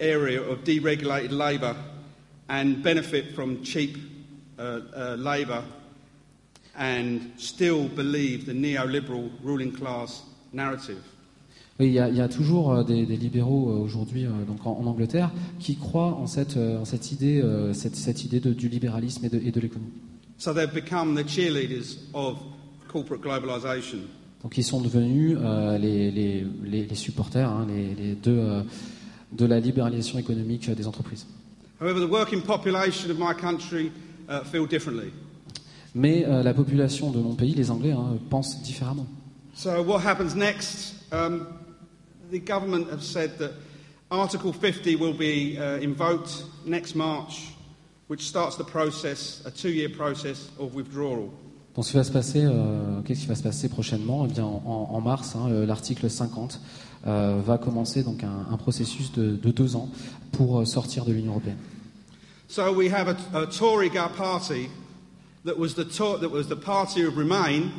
area 0.00 0.40
of 0.42 0.64
deregulated 0.64 1.30
labour 1.32 1.74
and 2.48 2.82
benefit 2.82 3.34
from 3.34 3.62
cheap 3.62 3.96
uh, 4.58 4.80
uh, 4.94 5.16
labour 5.18 5.62
and 6.76 7.20
still 7.36 7.88
believe 7.88 8.46
the 8.46 8.52
neoliberal 8.52 9.30
ruling 9.42 9.72
class 9.72 10.22
narrative. 10.52 10.98
Oui, 11.80 11.86
il 11.88 11.92
y 11.94 11.98
a, 11.98 12.08
il 12.08 12.16
y 12.16 12.20
a 12.20 12.28
toujours 12.28 12.72
euh, 12.72 12.84
des, 12.84 13.06
des 13.06 13.16
libéraux 13.16 13.70
euh, 13.70 13.78
aujourd'hui, 13.78 14.26
euh, 14.26 14.44
donc 14.46 14.66
en, 14.66 14.72
en 14.78 14.86
Angleterre, 14.86 15.30
qui 15.58 15.76
croient 15.76 16.14
en 16.14 16.26
cette, 16.26 16.56
en 16.58 16.84
cette 16.84 17.12
idée, 17.12 17.42
cette, 17.72 17.96
cette 17.96 18.24
idée 18.24 18.40
de- 18.40 18.52
du 18.52 18.68
libéralisme 18.68 19.24
et 19.24 19.28
de, 19.30 19.38
et 19.38 19.50
de 19.50 19.60
l'économie. 19.60 19.92
So 20.38 20.52
they've 20.52 20.72
become 20.72 21.14
the 21.14 21.26
cheerleaders 21.26 21.98
of 22.14 22.38
corporate 22.88 23.22
globalisation. 23.22 24.00
Donc 24.42 24.58
ils 24.58 24.64
sont 24.64 24.80
devenus 24.80 25.38
euh, 25.40 25.78
les, 25.78 26.10
les, 26.10 26.44
les, 26.64 26.84
les 26.86 26.94
supporters, 26.94 27.48
hein, 27.48 27.66
les, 27.68 27.94
les 27.94 28.14
deux, 28.14 28.38
euh, 28.38 28.62
de 29.32 29.46
la 29.46 29.60
libéralisation 29.60 30.18
économique 30.18 30.70
des 30.70 30.86
entreprises. 30.86 31.26
However, 31.80 32.00
the 32.00 32.10
working 32.10 32.42
population 32.42 33.10
of 33.10 33.18
my 33.18 33.34
country 33.34 33.90
uh, 34.28 34.44
feel 34.44 34.66
differently. 34.66 35.12
Mais 35.94 36.24
euh, 36.24 36.42
la 36.42 36.54
population 36.54 37.10
de 37.10 37.18
mon 37.18 37.34
pays, 37.34 37.54
les 37.54 37.70
Anglais, 37.70 37.92
hein, 37.92 38.18
pensent 38.30 38.62
différemment. 38.62 39.06
So, 39.54 39.82
what 39.82 40.00
happens 40.00 40.34
next? 40.34 40.94
Um, 41.12 41.46
the 42.30 42.38
government 42.38 42.88
have 42.90 43.02
said 43.02 43.38
that 43.38 43.52
Article 44.10 44.52
50 44.52 44.96
will 44.96 45.12
be 45.12 45.58
uh, 45.58 45.78
invoked 45.82 46.44
next 46.64 46.94
March, 46.94 47.48
which 48.08 48.26
starts 48.26 48.56
the 48.56 48.64
process, 48.64 49.42
a 49.44 49.50
two 49.50 49.70
year 49.70 49.88
process 49.88 50.50
of 50.58 50.74
withdrawal. 50.74 51.32
Donc, 51.74 51.84
ce 51.86 51.90
qui 51.92 51.96
va 51.96 52.04
se 52.04 52.12
passer, 52.12 52.42
euh, 52.44 53.00
qu'est-ce 53.02 53.22
qui 53.22 53.26
va 53.26 53.34
se 53.34 53.42
passer 53.42 53.68
prochainement? 53.68 54.26
Eh 54.28 54.32
bien, 54.32 54.44
en, 54.44 54.88
en 54.92 55.00
mars, 55.00 55.34
hein, 55.36 55.48
l'article 55.66 56.10
50 56.10 56.60
euh, 57.06 57.40
va 57.44 57.56
commencer 57.56 58.02
donc 58.02 58.22
un, 58.24 58.46
un 58.52 58.56
processus 58.58 59.10
de, 59.12 59.36
de 59.36 59.50
deux 59.50 59.74
ans 59.74 59.88
pour 60.32 60.60
euh, 60.60 60.64
sortir 60.66 61.04
de 61.06 61.12
l'Union 61.12 61.32
européenne. 61.32 61.56
So, 62.48 62.74
we 62.74 62.92
have 62.92 63.08
a, 63.08 63.16
party 64.14 64.68
that 65.46 65.58
was, 65.58 65.68
the 65.74 65.84
that 66.20 66.28
was 66.30 66.44
the 66.48 66.54
party 66.60 67.04
of 67.06 67.16
Remain 67.16 67.70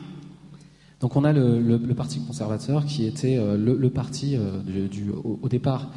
Donc 0.99 1.15
on 1.15 1.23
a 1.25 1.31
le, 1.33 1.59
le- 1.61 1.77
le 1.77 1.93
Parti 1.93 2.19
conservateur 2.25 2.85
qui 2.85 3.05
était 3.05 3.37
euh, 3.37 3.57
le, 3.57 3.75
le 3.77 3.89
parti 3.91 4.35
du, 4.65 4.87
du- 4.87 5.11
au, 5.11 5.37
au 5.41 5.49
départ 5.49 5.91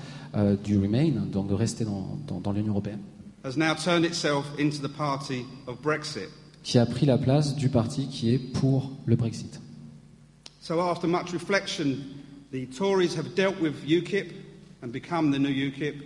du 0.65 0.79
Remain, 0.79 1.13
donc 1.33 1.49
de 1.49 1.55
rester 1.55 1.85
dans, 1.87 2.19
dans- 2.27 2.41
dans 2.41 2.53
l'Union 2.53 2.73
européenne, 2.73 2.99
has 3.45 3.57
now 3.57 3.75
turned 3.75 4.05
itself 4.05 4.45
into 4.59 4.87
the 4.87 4.91
party 4.91 5.45
of 5.67 5.81
Brexit. 5.81 6.29
Qui 6.67 6.79
a 6.79 6.85
pris 6.87 7.07
la 7.07 7.17
place 7.17 7.55
du 7.55 7.69
parti 7.69 8.09
qui 8.09 8.35
est 8.35 8.39
pour 8.39 8.91
le 9.07 9.15
Brexit. 9.15 9.61
So, 10.61 10.81
after 10.81 11.07
much 11.07 11.33
reflection, 11.33 11.97
the 12.53 12.67
Tories 12.77 13.17
have 13.17 13.35
dealt 13.37 13.61
with 13.63 13.75
UKIP 13.87 14.33
and 14.83 14.89
become 14.89 15.31
the 15.31 15.39
new 15.39 15.49
UKIP. 15.49 16.03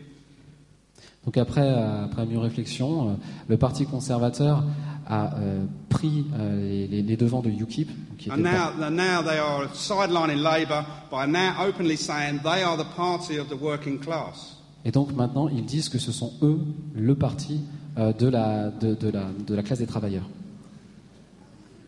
Donc 1.25 1.39
après, 1.39 1.67
après 1.69 2.27
mieux 2.27 2.39
réflexion, 2.39 3.09
euh, 3.09 3.13
le 3.49 3.57
Parti 3.57 3.87
conservateur 3.87 4.63
a 5.07 5.35
euh, 5.39 5.65
pris 5.89 6.27
euh, 6.39 6.87
les, 6.91 7.03
les- 7.03 7.17
devants 7.17 7.41
de 7.41 7.49
UKIP, 7.49 7.89
donc 7.89 8.17
qui 8.19 8.31
And 8.31 8.35
était 8.41 8.43
pas- 8.51 8.75
now, 8.79 8.85
and 8.85 8.91
now 8.91 9.23
they 9.23 9.39
are 9.39 9.75
sidelining 9.75 10.43
Labour 10.43 10.85
by 11.11 11.27
now 11.27 11.67
openly 11.67 11.97
saying 11.97 12.41
they 12.43 12.63
are 12.63 12.77
the 12.77 12.87
party 12.97 13.39
of 13.39 13.49
the 13.49 13.59
working 13.59 13.99
class. 13.99 14.59
et 14.85 14.91
donc 14.91 15.13
maintenant 15.15 15.49
ils 15.49 15.65
disent 15.65 15.89
que 15.89 15.99
ce 15.99 16.13
sont 16.13 16.33
eux 16.43 16.59
le 16.95 17.15
parti 17.15 17.61
euh, 17.99 18.13
de, 18.13 18.27
la, 18.29 18.71
de, 18.71 18.95
de 18.95 19.09
la, 19.11 19.25
de 19.47 19.55
la 19.55 19.63
classe 19.63 19.79
des 19.79 19.87
travailleurs. 19.87 20.29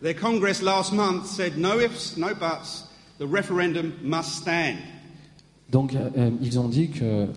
Their 0.03 0.13
Congress 0.13 0.61
last 0.61 0.91
month 0.93 1.27
said 1.27 1.57
no 1.57 1.79
ifs, 1.79 2.17
no 2.17 2.35
buts, 2.35 2.83
the 3.19 3.25
referendum 3.25 3.93
must 4.03 4.35
stand. 4.41 4.77
Donc 5.71 5.95
euh, 5.95 6.09
euh, 6.17 6.31
ils 6.41 6.59
ont 6.59 6.67
dit 6.67 6.89
que 6.89 7.27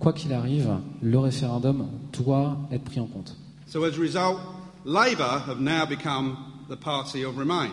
quoi 0.00 0.12
qu'il 0.12 0.32
arrive, 0.32 0.68
le 1.02 1.18
référendum 1.18 1.88
doit 2.12 2.56
être 2.72 2.82
pris 2.84 2.98
en 3.00 3.06
compte. 3.06 3.36
So, 3.68 3.84
as 3.84 3.96
a 3.96 4.00
result, 4.00 4.38
Labour 4.84 5.44
have 5.46 5.60
now 5.60 5.86
become 5.86 6.36
the 6.68 6.76
party 6.76 7.24
of 7.24 7.36
Remain. 7.38 7.70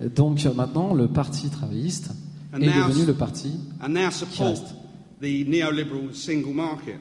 Donc 0.00 0.42
maintenant, 0.54 0.94
le 0.94 1.06
parti 1.08 1.50
travailliste 1.50 2.10
And 2.54 2.62
est 2.62 2.66
now- 2.66 2.88
devenu 2.88 3.04
le 3.06 3.14
parti. 3.14 3.50
and 3.82 3.90
now 3.92 4.08
support 4.10 4.56
Just. 4.56 4.74
the 5.20 5.44
neoliberal 5.44 6.14
single 6.14 6.54
market. 6.54 6.96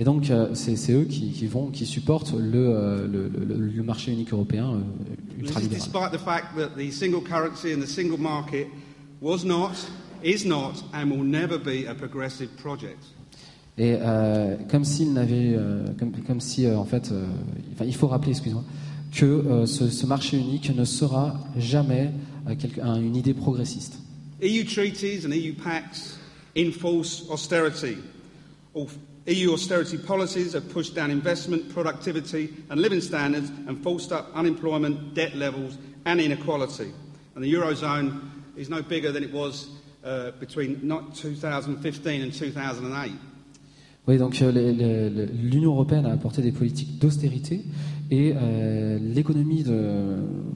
Et 0.00 0.04
donc, 0.04 0.30
euh, 0.30 0.48
c'est 0.54 0.92
eux 0.92 1.04
qui, 1.04 1.30
qui 1.30 1.46
vont, 1.46 1.66
qui 1.66 1.84
supportent 1.84 2.32
le, 2.32 2.68
euh, 2.70 3.06
le, 3.06 3.28
le- 3.28 3.66
le 3.66 3.82
marché 3.82 4.10
unique 4.10 4.32
européen 4.32 4.72
euh, 4.72 4.78
This 4.78 5.36
is 5.36 5.40
ultralibéral. 5.42 5.78
despite 5.78 6.12
the 6.12 6.24
fact 6.24 6.56
that 6.56 6.70
the 6.74 6.90
single 6.90 7.20
currency 7.20 7.74
and 7.74 7.82
the 7.82 7.86
single 7.86 8.18
market 8.18 8.66
was 9.20 9.44
not, 9.44 9.72
is 10.24 10.46
not, 10.46 10.82
and 10.94 11.10
will 11.10 11.22
never 11.22 11.58
be 11.58 11.86
a 11.86 11.94
progressive 11.94 12.48
project. 12.56 12.96
Et 13.76 13.94
euh, 14.00 14.56
comme 14.70 14.84
s'il 14.86 15.12
n'avait, 15.12 15.52
euh, 15.54 15.84
comme, 15.98 16.12
comme 16.26 16.40
si 16.40 16.64
euh, 16.64 16.78
en 16.78 16.86
fait, 16.86 17.12
enfin, 17.74 17.84
il 17.84 17.94
faut 17.94 18.08
rappeler, 18.08 18.30
excuse-moi, 18.30 18.64
que 19.12 19.66
ce, 19.66 19.90
ce 19.90 20.06
marché 20.06 20.38
unique 20.38 20.74
ne 20.74 20.84
sera 20.86 21.38
jamais 21.58 22.10
quelque- 22.58 22.80
un- 22.80 23.00
une 23.02 23.16
idée 23.16 23.34
progressiste. 23.34 23.98
EU 24.42 24.64
treaties 24.64 25.26
and 25.26 25.32
EU 25.32 25.52
pacts 25.52 26.18
enforce 26.56 27.24
austerity. 27.28 27.96
EU 29.26 29.52
austerity 29.52 29.98
policies 29.98 30.54
have 30.54 30.68
pushed 30.70 30.94
down 30.94 31.10
investment, 31.10 31.72
productivity, 31.72 32.54
and 32.70 32.80
living 32.80 33.00
standards 33.00 33.50
and 33.66 33.82
forced 33.82 34.12
up 34.12 34.30
unemployment, 34.34 35.14
debt 35.14 35.34
levels, 35.36 35.76
and 36.06 36.20
inequality. 36.20 36.92
And 37.34 37.44
the 37.44 37.52
Eurozone 37.52 38.20
is 38.56 38.68
no 38.70 38.82
bigger 38.82 39.12
than 39.12 39.22
it 39.22 39.32
was 39.32 39.68
uh, 40.04 40.30
between 40.40 40.80
not 40.82 41.14
2015 41.14 42.22
and 42.22 42.32
2008. 42.32 43.12
Oui, 44.06 44.16
donc 44.16 44.40
euh, 44.40 45.28
l'Union 45.30 45.72
européenne 45.72 46.06
a 46.06 46.12
apporté 46.12 46.40
des 46.42 46.52
politiques 46.52 46.98
d'austérité 46.98 47.62
et 48.10 48.34
euh, 48.34 48.98
l'économie 49.00 49.64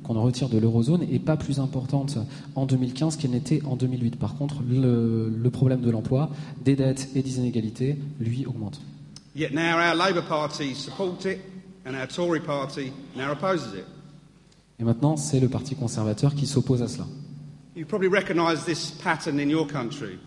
qu'on 0.03 0.17
en 0.17 0.23
retire 0.23 0.49
de 0.49 0.59
l'eurozone 0.59 1.07
n'est 1.11 1.19
pas 1.19 1.37
plus 1.37 1.61
importante 1.61 2.19
en 2.55 2.67
2015 2.67 3.17
qu'elle 3.17 3.31
n'était 3.31 3.63
en 3.65 3.77
2008. 3.77 4.17
Par 4.17 4.37
contre, 4.37 4.57
le, 4.69 5.29
le 5.31 5.51
problème 5.51 5.81
de 5.81 5.91
l'emploi, 5.91 6.31
des 6.65 6.77
dettes 6.77 7.09
et 7.15 7.23
des 7.23 7.39
inégalités, 7.39 7.97
lui, 8.21 8.47
augmente. 8.47 8.81
Yet 9.37 9.53
now 9.53 9.79
our 9.79 9.95
Labour 9.97 10.23
Party 10.23 10.75
support 10.75 11.25
it, 11.25 11.41
and 11.85 11.95
our 11.95 12.07
Tory 12.07 12.41
Party 12.41 12.93
now 13.17 13.33
opposes 13.33 13.75
it. 13.75 13.85
Et 14.79 14.85
maintenant, 14.85 15.17
c'est 15.17 15.41
le 15.41 15.49
Parti 15.49 15.75
conservateur 15.75 16.35
qui 16.35 16.47
s'oppose 16.47 16.83
à 16.83 16.89
cela. 16.89 17.07
You 17.77 17.85
probably 17.85 18.09
recognise 18.09 18.65
this 18.65 18.93
pattern 18.93 19.41
in 19.41 19.49
your 19.49 19.67
country. 19.67 20.19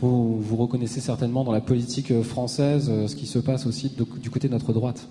Vous, 0.00 0.40
vous 0.40 0.56
reconnaissez 0.56 1.00
certainement 1.00 1.44
dans 1.44 1.52
la 1.52 1.60
politique 1.60 2.10
euh, 2.10 2.22
française 2.22 2.88
euh, 2.90 3.06
ce 3.06 3.16
qui 3.16 3.26
se 3.26 3.38
passe 3.38 3.66
aussi 3.66 3.94
du 4.20 4.30
côté 4.30 4.48
de 4.48 4.52
notre 4.52 4.72
droite. 4.72 5.08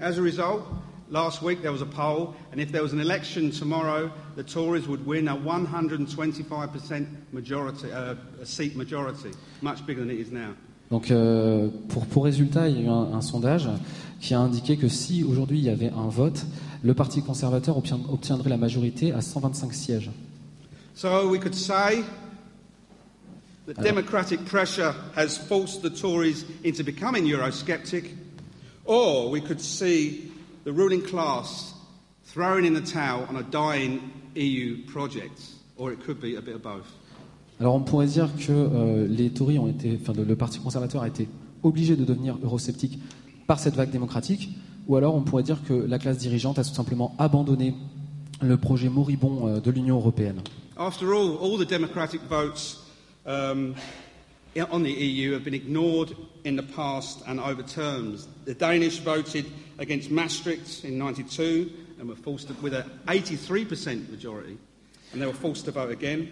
As 0.00 0.16
a 0.18 0.22
result, 0.22 0.62
last 1.10 1.42
week 1.42 1.60
there 1.62 1.72
was 1.72 1.82
a 1.82 1.86
poll, 1.86 2.34
and 2.52 2.60
if 2.60 2.70
there 2.70 2.82
was 2.82 2.92
an 2.92 3.00
election 3.00 3.50
tomorrow, 3.50 4.10
the 4.36 4.44
Tories 4.44 4.86
would 4.86 5.04
win 5.04 5.26
a 5.28 5.36
125% 5.36 7.06
majority, 7.32 7.90
uh, 7.92 8.14
a 8.40 8.46
seat 8.46 8.76
majority, 8.76 9.30
much 9.60 9.84
bigger 9.86 10.00
than 10.00 10.10
it 10.10 10.20
is 10.20 10.30
now. 10.30 10.54
Donc, 10.90 11.10
euh, 11.10 11.68
pour, 11.88 12.06
pour 12.06 12.24
résultat, 12.24 12.68
il 12.68 12.76
y 12.76 12.80
a 12.80 12.82
eu 12.84 12.88
un, 12.88 13.12
un 13.12 13.20
sondage 13.20 13.68
qui 14.20 14.32
a 14.34 14.40
indiqué 14.40 14.76
que 14.78 14.88
si 14.88 15.22
aujourd'hui 15.22 15.58
il 15.58 15.64
y 15.64 15.68
avait 15.68 15.90
un 15.90 16.08
vote, 16.08 16.46
le 16.82 16.94
Parti 16.94 17.20
conservateur 17.22 17.76
obtient- 17.76 18.00
obtiendrait 18.10 18.48
la 18.48 18.56
majorité 18.56 19.12
à 19.12 19.20
125 19.20 19.74
sièges. 19.74 20.10
So 20.94 21.28
we 21.28 21.38
could 21.38 21.54
say 21.54 22.02
that 23.66 23.82
democratic 23.82 24.44
pressure 24.46 24.94
has 25.16 25.36
forced 25.36 25.82
the 25.82 25.90
Tories 25.90 26.44
into 26.64 26.82
becoming 26.82 27.26
Eurosceptic, 27.26 28.14
or 28.88 29.30
we 29.30 29.40
could 29.40 29.60
see 29.60 30.32
the 30.64 30.72
ruling 30.72 31.02
class 31.02 31.74
throwing 32.24 32.64
in 32.64 32.74
the 32.74 32.80
towel 32.80 33.26
on 33.28 33.36
a 33.36 33.42
dying 33.44 34.00
EU 34.34 34.84
project, 34.86 35.40
or 35.76 35.92
it 35.92 36.00
could 36.04 36.20
be 36.20 36.36
a 36.36 36.40
bit 36.40 36.56
of 36.56 36.62
both. 36.62 36.86
Alors, 37.60 37.74
on 37.74 37.80
pourrait 37.80 38.06
dire 38.06 38.28
que 38.36 38.52
euh, 38.52 39.06
les 39.08 39.30
Tories 39.30 39.58
ont 39.58 39.66
été, 39.66 39.98
enfin, 40.00 40.12
le, 40.12 40.24
le 40.24 40.36
Parti 40.36 40.60
conservateur 40.60 41.02
a 41.02 41.08
été 41.08 41.28
obligé 41.62 41.96
de 41.96 42.04
devenir 42.04 42.36
eurosceptique 42.42 42.98
par 43.46 43.58
cette 43.58 43.74
vague 43.74 43.90
démocratique, 43.90 44.50
ou 44.86 44.96
alors 44.96 45.14
on 45.14 45.22
pourrait 45.22 45.42
dire 45.42 45.58
que 45.66 45.74
la 45.74 45.98
classe 45.98 46.18
dirigeante 46.18 46.58
a 46.58 46.64
tout 46.64 46.74
simplement 46.74 47.14
abandonné 47.18 47.74
le 48.40 48.56
projet 48.56 48.88
moribond 48.88 49.48
euh, 49.48 49.60
de 49.60 49.70
l'Union 49.70 49.96
européenne. 49.96 50.40
After 50.76 51.06
all, 51.06 51.36
all 51.42 51.58
the 51.58 51.68
democratic 51.68 52.20
votes 52.28 52.78
um, 53.26 53.74
on 54.70 54.82
the 54.82 54.90
EU 54.92 55.32
have 55.32 55.44
been 55.44 55.54
ignored 55.54 56.14
in 56.44 56.56
the 56.56 56.62
past 56.62 57.22
and 57.26 57.38
overturned. 57.40 58.18
The 58.46 58.54
Danish 58.54 58.98
voted 59.00 59.44
against 59.78 60.10
Maastricht 60.10 60.84
in 60.84 60.98
92 60.98 61.68
and 62.00 62.08
were 62.08 62.16
forced 62.16 62.48
to, 62.48 62.54
with 62.62 62.74
an 62.74 62.84
83% 63.06 64.10
majority, 64.10 64.56
and 65.12 65.20
they 65.20 65.26
were 65.26 65.32
forced 65.32 65.64
to 65.66 65.72
vote 65.72 65.90
again. 65.90 66.26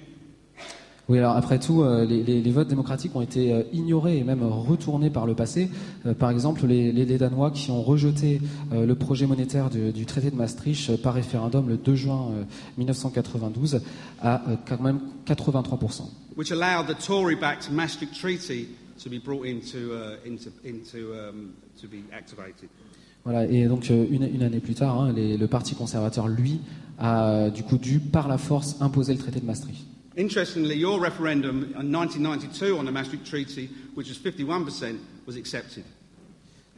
Oui, 1.09 1.19
alors 1.19 1.37
après 1.37 1.61
tout, 1.61 1.83
euh, 1.85 2.05
les, 2.05 2.25
les- 2.25 2.43
les 2.43 2.51
votes 2.51 2.67
démocratiques 2.67 3.15
ont 3.15 3.21
été 3.21 3.53
euh, 3.53 3.62
ignorés 3.73 4.19
et 4.19 4.25
même 4.25 4.43
retournés 4.43 5.09
par 5.09 5.25
le 5.25 5.35
passé. 5.37 5.71
Euh, 6.05 6.15
par 6.15 6.31
exemple, 6.33 6.67
les, 6.67 6.91
les- 6.91 7.17
Danois 7.19 7.53
qui 7.53 7.71
ont 7.71 7.81
rejeté 7.81 8.41
euh, 8.73 8.85
le 8.85 8.95
projet 8.97 9.25
monétaire 9.29 9.71
du, 9.71 9.93
du 9.93 10.05
traité 10.05 10.33
de 10.33 10.35
Maastricht 10.37 10.91
euh, 10.91 10.97
par 10.97 11.15
référendum 11.15 11.69
le 11.69 11.77
2 11.77 11.95
juin 11.95 12.31
euh, 12.33 12.43
1992 12.79 13.83
à 14.21 14.43
quand 14.69 14.81
même 14.81 14.99
83%. 15.29 16.09
Which 16.37 16.51
allowed 16.53 16.87
the 16.87 16.94
Tory-backed 16.94 17.70
Maastricht 17.70 18.14
Treaty 18.14 18.68
to 19.03 19.09
be 19.11 19.18
brought 19.18 19.46
into, 19.46 19.92
uh, 19.92 20.16
into, 20.27 20.51
into 20.64 21.12
um, 21.14 21.55
to 21.81 21.87
be 21.88 22.05
activated. 22.12 22.68
Voilà, 23.25 23.44
et 23.46 23.66
donc 23.66 23.90
euh, 23.90 24.07
une, 24.11 24.22
une 24.33 24.42
année 24.42 24.61
plus 24.61 24.75
tard, 24.75 25.01
hein, 25.01 25.12
les- 25.12 25.37
le 25.37 25.46
Parti 25.49 25.75
conservateur, 25.75 26.29
lui, 26.29 26.61
a 26.99 27.51
du 27.51 27.62
coup 27.64 27.77
dû 27.79 27.99
par 27.99 28.29
la 28.29 28.38
force 28.38 28.77
imposer 28.81 29.12
le 29.14 29.18
traité 29.18 29.40
de 29.40 29.44
Maastricht. 29.46 29.85
Interestingly, 30.18 30.79
your 30.79 30.99
referendum 30.99 31.66
in 31.77 31.85
1992 31.90 32.72
on 32.72 32.85
the 32.85 32.90
Maastricht 32.92 33.25
Treaty, 33.27 33.68
which 33.96 34.09
was 34.09 34.16
51%, 34.18 34.94
was 35.27 35.37
accepted. 35.37 35.83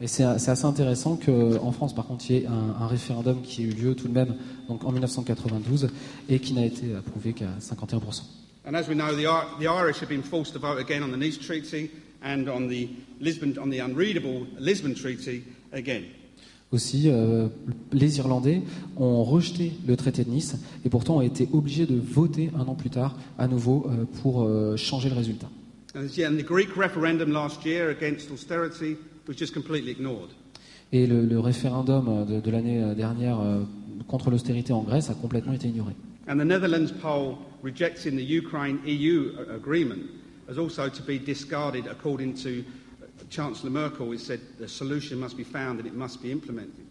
Et 0.00 0.06
c'est 0.06 0.22
assez 0.24 0.64
intéressant 0.64 1.16
qu'en 1.16 1.72
France, 1.72 1.92
par 1.94 2.06
contre, 2.06 2.24
il 2.30 2.36
y 2.36 2.38
ait 2.40 2.46
un, 2.46 2.82
un 2.82 2.86
référendum 2.86 3.42
qui 3.42 3.62
ait 3.62 3.66
eu 3.66 3.70
lieu 3.72 3.94
tout 3.96 4.06
de 4.08 4.12
même 4.12 4.36
donc 4.68 4.84
en 4.84 4.92
1992 4.92 5.88
et 6.28 6.38
qui 6.38 6.54
n'a 6.54 6.64
été 6.64 6.94
approuvé 6.94 7.32
qu'à 7.32 7.46
51%. 7.60 8.22
And 8.66 8.74
as 8.74 8.88
we 8.88 8.94
know, 8.94 9.14
the, 9.14 9.26
the 9.58 9.66
Irish 9.66 10.00
have 10.00 10.08
been 10.08 10.22
forced 10.22 10.52
to 10.52 10.58
vote 10.58 10.78
again 10.78 11.02
on 11.02 11.10
the 11.10 11.16
Nice 11.16 11.38
Treaty 11.38 11.90
and 12.22 12.48
on 12.48 12.68
the 12.68 12.88
Lisbon, 13.20 13.56
on 13.58 13.70
the 13.70 13.78
unreadable 13.80 14.46
Lisbon 14.58 14.94
Treaty 14.94 15.42
again. 15.72 16.02
Aussi, 16.70 17.04
euh, 17.06 17.48
les 17.92 18.18
Irlandais 18.18 18.60
ont 18.98 19.24
rejeté 19.24 19.72
le 19.86 19.96
traité 19.96 20.22
de 20.22 20.28
Nice 20.28 20.56
et 20.84 20.90
pourtant 20.90 21.16
ont 21.16 21.22
été 21.22 21.48
obligés 21.54 21.86
de 21.86 21.96
voter 21.98 22.50
un 22.54 22.66
an 22.68 22.74
plus 22.74 22.90
tard 22.90 23.16
à 23.38 23.48
nouveau 23.48 23.86
euh, 23.88 24.04
pour 24.20 24.42
euh, 24.42 24.76
changer 24.76 25.08
le 25.08 25.14
résultat. 25.14 25.48
Et 30.92 31.06
le, 31.06 31.24
le 31.24 31.40
référendum 31.40 32.26
de, 32.26 32.40
de 32.40 32.50
l'année 32.50 32.94
dernière 32.94 33.40
euh, 33.40 33.62
contre 34.06 34.30
l'austérité 34.30 34.74
en 34.74 34.82
Grèce 34.82 35.08
a 35.08 35.14
complètement 35.14 35.54
été 35.54 35.68
ignoré. 35.68 35.94
And 36.28 36.36
the 36.36 36.44
Netherlands 36.44 36.92
poll 37.00 37.36
rejecting 37.62 38.16
the 38.16 38.24
Ukraine 38.24 38.80
EU 38.84 39.34
agreement 39.54 40.02
has 40.48 40.58
also 40.58 40.88
to 40.88 41.02
be 41.02 41.18
discarded 41.18 41.86
according 41.86 42.34
to 42.34 42.64
uh, 43.02 43.06
Chancellor 43.30 43.70
Merkel, 43.70 44.06
who 44.06 44.18
said 44.18 44.40
the 44.58 44.68
solution 44.68 45.18
must 45.18 45.36
be 45.36 45.44
found 45.44 45.78
and 45.78 45.86
it 45.86 45.94
must 45.94 46.22
be 46.22 46.30
implemented. 46.30 46.84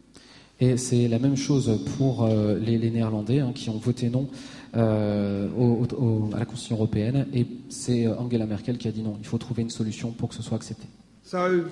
Et 0.59 0.75
c'est 0.77 1.07
la 1.07 1.19
même 1.19 1.37
chose 1.37 1.71
pour 1.97 2.23
euh, 2.23 2.57
les, 2.57 2.79
les, 2.79 2.89
Néerlandais 2.89 3.39
hein, 3.39 3.51
qui 3.53 3.69
ont 3.69 3.77
voté 3.77 4.09
non 4.09 4.27
euh, 4.75 5.47
au, 5.55 5.85
au, 5.95 6.29
à 6.33 6.39
la 6.39 6.45
Constitution 6.45 6.77
européenne. 6.77 7.27
Et 7.31 7.45
c'est 7.69 8.07
Angela 8.07 8.47
Merkel 8.47 8.79
qui 8.79 8.87
a 8.87 8.91
dit 8.91 9.03
non, 9.03 9.17
il 9.19 9.27
faut 9.27 9.37
trouver 9.37 9.61
une 9.61 9.69
solution 9.69 10.11
pour 10.11 10.29
que 10.29 10.35
ce 10.35 10.41
soit 10.41 10.57
accepté. 10.57 10.87
So, 11.23 11.65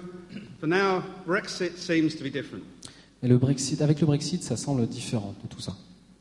for 0.59 0.67
now, 0.67 1.01
Brexit 1.25 1.77
seems 1.77 2.15
to 2.17 2.23
be 2.23 2.31
different. 2.31 2.61
Et 3.23 3.27
le 3.27 3.37
Brexit, 3.37 3.81
avec 3.81 4.01
le 4.01 4.05
Brexit, 4.05 4.43
ça 4.43 4.57
semble 4.57 4.85
différent 4.87 5.33
de 5.43 5.47
tout 5.47 5.61
ça. 5.61 5.75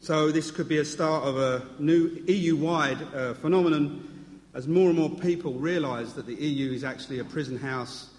So 0.05 0.31
this 0.31 0.51
could 0.51 0.69
be 0.69 0.77
a 0.81 0.85
start 0.85 1.25
of 1.25 1.39
a 1.39 1.67
new 1.79 2.23
EU-wide 2.27 2.99
uh, 3.15 3.33
phenomenon 3.33 4.37
as 4.53 4.69
more 4.69 4.91
and 4.91 4.99
more 4.99 5.09
people 5.09 5.55
realise 5.55 6.13
that 6.13 6.27
the 6.27 6.35
EU 6.35 6.73
is 6.73 6.85
actually 6.85 7.21
a 7.21 7.25
prison 7.25 7.57
house 7.57 8.11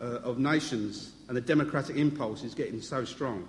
uh, 0.00 0.20
of 0.24 0.38
nations 0.38 1.12
and 1.28 1.36
the 1.36 1.42
democratic 1.42 1.96
impulse 1.96 2.44
is 2.44 2.54
getting 2.54 2.80
so 2.80 3.04
strong. 3.04 3.46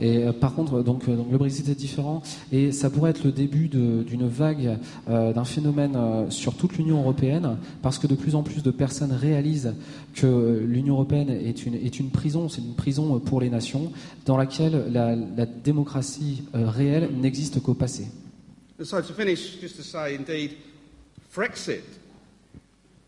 Et 0.00 0.24
euh, 0.24 0.32
par 0.32 0.54
contre, 0.54 0.82
donc, 0.82 1.08
euh, 1.08 1.16
donc, 1.16 1.30
le 1.30 1.38
Brexit 1.38 1.68
est 1.68 1.74
différent 1.74 2.22
et 2.50 2.72
ça 2.72 2.90
pourrait 2.90 3.10
être 3.10 3.24
le 3.24 3.32
début 3.32 3.68
d'une 3.68 4.26
vague, 4.26 4.78
euh, 5.08 5.32
d'un 5.32 5.44
phénomène 5.44 5.96
sur 6.30 6.56
toute 6.56 6.76
l'Union 6.76 7.00
européenne, 7.00 7.58
parce 7.82 7.98
que 7.98 8.06
de 8.06 8.14
plus 8.14 8.34
en 8.34 8.42
plus 8.42 8.62
de 8.62 8.70
personnes 8.70 9.12
réalisent 9.12 9.74
que 10.14 10.64
l'Union 10.66 10.94
européenne 10.94 11.30
est 11.30 11.66
une, 11.66 12.10
prison, 12.10 12.48
c'est 12.48 12.60
une 12.60 12.74
prison 12.74 13.18
pour 13.20 13.40
les 13.40 13.50
nations, 13.50 13.92
dans 14.26 14.36
laquelle 14.36 14.86
la, 14.90 15.16
démocratie 15.46 16.42
réelle 16.52 17.10
n'existe 17.20 17.62
qu'au 17.62 17.74
passé. 17.74 18.06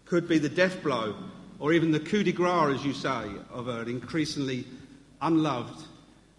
Coup 0.09 0.20
de 0.20 0.27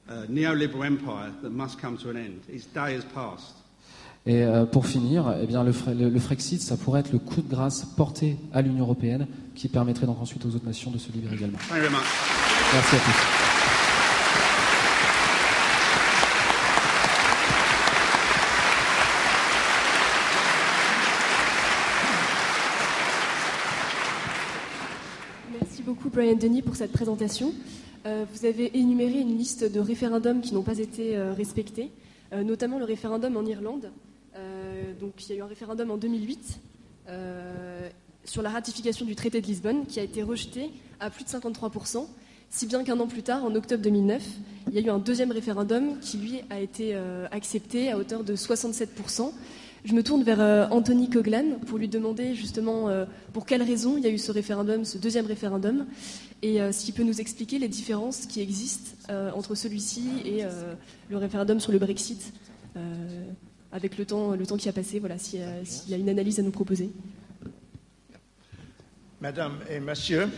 uh, 0.10 0.26
neoliberal 0.30 0.86
empire 0.86 1.32
that 1.42 1.52
must 1.52 1.80
come 1.80 1.98
to 1.98 2.10
an 2.10 2.18
end. 2.18 2.42
Its 2.50 2.66
day 2.66 2.96
has 2.96 3.04
passed. 3.14 3.56
Et 4.26 4.44
euh, 4.44 4.66
pour 4.66 4.86
finir, 4.86 5.34
eh 5.42 5.48
bien, 5.48 5.64
le, 5.64 5.72
le, 5.98 6.10
le, 6.10 6.20
Frexit, 6.20 6.62
ça 6.62 6.76
pourrait 6.76 7.00
être 7.00 7.14
le 7.14 7.20
coup 7.20 7.42
de 7.42 7.50
grâce 7.50 7.86
porté 7.86 8.38
à 8.52 8.62
l'Union 8.62 8.84
européenne 8.84 9.26
qui 9.56 9.70
permettrait 9.70 10.06
donc 10.06 10.22
ensuite 10.22 10.46
aux 10.46 10.54
autres 10.54 10.66
nations 10.66 10.92
de 10.92 10.98
se 10.98 11.10
libérer 11.14 11.36
également. 11.36 11.58
Thank 11.58 11.78
you 11.78 11.84
very 11.84 11.94
much. 11.94 12.04
Merci 12.74 12.96
à 12.96 13.00
tous. 13.00 13.48
Merci 25.54 25.84
beaucoup 25.84 26.10
Brian 26.10 26.36
Denis 26.36 26.62
pour 26.62 26.76
cette 26.76 26.92
présentation. 26.92 27.54
Euh, 28.08 28.24
vous 28.34 28.46
avez 28.46 28.78
énuméré 28.78 29.20
une 29.20 29.38
liste 29.38 29.70
de 29.70 29.82
référendums 29.82 30.40
qui 30.40 30.54
n'ont 30.54 30.64
pas 30.64 30.80
été 30.80 31.18
euh, 31.18 31.34
respectés, 31.34 31.92
euh, 32.32 32.42
notamment 32.42 32.80
le 32.80 32.86
référendum 32.86 33.36
en 33.36 33.46
Irlande. 33.46 33.92
Donc, 35.02 35.14
il 35.28 35.30
y 35.30 35.36
a 35.36 35.40
eu 35.40 35.42
un 35.42 35.48
référendum 35.48 35.90
en 35.92 35.98
2008 35.98 36.60
euh, 37.10 37.90
sur 38.24 38.42
la 38.42 38.50
ratification 38.50 39.06
du 39.06 39.16
traité 39.16 39.42
de 39.42 39.48
Lisbonne 39.48 39.86
qui 39.88 40.00
a 40.00 40.04
été 40.04 40.22
rejeté 40.24 40.70
à 41.00 41.10
plus 41.10 41.24
de 41.24 41.30
53%, 41.30 42.06
si 42.50 42.68
bien 42.68 42.84
qu'un 42.84 43.00
an 43.00 43.08
plus 43.08 43.24
tard, 43.24 43.44
en 43.44 43.54
octobre 43.56 43.84
2009, 43.84 44.24
il 44.68 44.76
y 44.76 44.78
a 44.78 44.82
eu 44.82 44.90
un 44.90 45.00
deuxième 45.00 45.32
référendum 45.32 46.00
qui, 46.00 46.18
lui, 46.18 46.42
a 46.50 46.60
été 46.60 46.96
accepté 47.32 47.92
à 47.92 47.98
hauteur 47.98 48.24
de 48.24 48.36
67%. 48.36 49.32
Je 49.86 49.94
me 49.94 50.04
tourne 50.04 50.24
vers 50.24 50.72
Anthony 50.72 51.10
Coglan 51.10 51.60
pour 51.66 51.78
lui 51.78 51.88
demander 51.88 52.36
justement 52.36 52.90
pour 53.34 53.46
quelles 53.46 53.64
raisons 53.64 53.98
il 53.98 54.04
y 54.04 54.08
a 54.08 54.12
eu 54.12 54.18
ce 54.18 54.32
référendum, 54.32 54.86
ce 54.86 54.98
deuxième 54.98 55.26
référendum, 55.26 55.86
et 56.42 56.62
euh, 56.62 56.72
s'il 56.72 56.94
peut 56.94 57.04
nous 57.04 57.20
expliquer 57.20 57.60
les 57.60 57.68
différences 57.68 58.26
qui 58.26 58.42
existent 58.42 58.92
euh, 59.10 59.32
entre 59.32 59.56
celui-ci 59.56 60.04
et 60.24 60.46
euh, 60.46 60.74
le 61.10 61.18
référendum 61.18 61.60
sur 61.60 61.72
le 61.72 61.80
Brexit, 61.80 62.34
avec 63.72 63.98
le 63.98 64.06
temps, 64.06 64.36
le 64.36 64.46
temps 64.46 64.56
qui 64.56 64.70
a 64.70 64.72
passé, 64.72 65.00
voilà, 65.00 65.18
s'il 65.18 65.40
y 65.88 65.94
a 65.96 65.98
une 65.98 66.10
analyse 66.10 66.40
à 66.40 66.44
nous 66.44 66.52
proposer. 66.52 66.92
Mesdames 69.20 69.58
et 69.68 69.80
messieurs, 69.80 70.30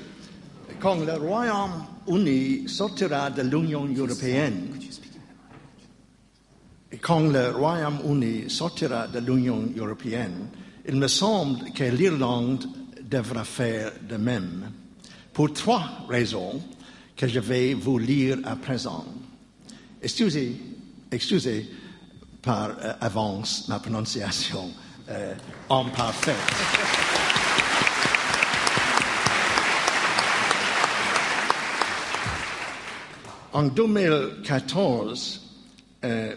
quand 0.80 0.96
le 1.04 1.16
Royaume-Uni 1.18 2.70
sortira 2.70 3.30
de 3.30 3.42
l'Union 3.42 3.90
européenne, 3.94 4.70
quand 7.02 7.20
le 7.20 7.50
Royaume-Uni 7.50 8.50
sortira 8.50 9.08
de 9.10 9.20
l'Union 9.20 9.68
européenne, 9.76 10.48
il 10.88 10.96
me 10.96 11.08
semble 11.08 11.72
que 11.74 11.84
l'Irlande 11.84 12.68
devra 13.04 13.44
faire 13.44 13.92
de 14.08 14.16
même, 14.16 14.72
pour 15.40 15.54
trois 15.54 15.90
raisons 16.10 16.62
que 17.16 17.26
je 17.26 17.40
vais 17.40 17.74
vous 17.74 17.98
lire 17.98 18.40
à 18.44 18.58
présent. 18.58 19.06
Excusez, 20.02 20.54
excusez 21.10 21.66
par 22.42 22.72
euh, 22.72 22.92
avance 23.00 23.66
ma 23.70 23.80
prononciation 23.80 24.70
euh, 25.10 25.34
imparfaite. 25.70 26.36
En 33.54 33.64
2014, 33.64 35.42
euh, 36.04 36.36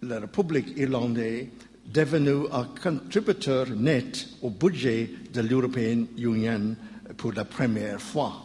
la 0.00 0.20
République 0.20 0.72
irlandaise 0.78 1.48
devenue 1.84 2.46
un 2.50 2.64
contributeur 2.82 3.66
net 3.76 4.26
au 4.40 4.48
budget 4.48 5.10
de 5.34 5.42
l'European 5.42 6.06
Union 6.16 6.76
pour 7.16 7.32
la 7.32 7.44
première 7.44 8.00
fois. 8.00 8.42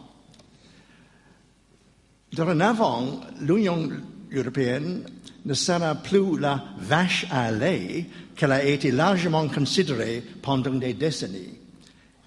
Dorénavant, 2.32 3.20
l'Union 3.40 3.90
européenne 4.32 5.04
ne 5.44 5.54
sera 5.54 5.94
plus 5.94 6.38
la 6.38 6.64
vache 6.78 7.26
à 7.30 7.50
lait 7.50 8.06
qu'elle 8.34 8.52
a 8.52 8.64
été 8.64 8.90
largement 8.90 9.46
considérée 9.48 10.22
pendant 10.40 10.74
des 10.74 10.94
décennies 10.94 11.58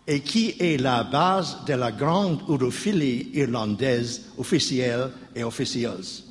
et 0.08 0.20
qui 0.20 0.56
est 0.60 0.80
la 0.80 1.04
base 1.04 1.66
de 1.66 1.74
la 1.74 1.92
grande 1.92 2.42
europhilie 2.48 3.32
irlandaise 3.34 4.28
officielle 4.38 5.10
et 5.36 5.44
officieuse. 5.44 6.24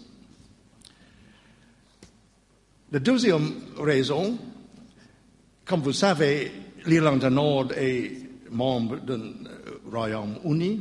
La 2.93 3.01
deuxième 3.01 3.53
raison, 3.77 4.39
comme 5.65 5.81
vous 5.81 5.93
savez, 5.93 6.53
l'Irlande 6.87 7.25
du 7.25 7.31
Nord 7.35 7.73
est 7.77 8.13
membre 8.53 9.01
du 9.01 9.15
Royaume-Uni. 9.95 10.81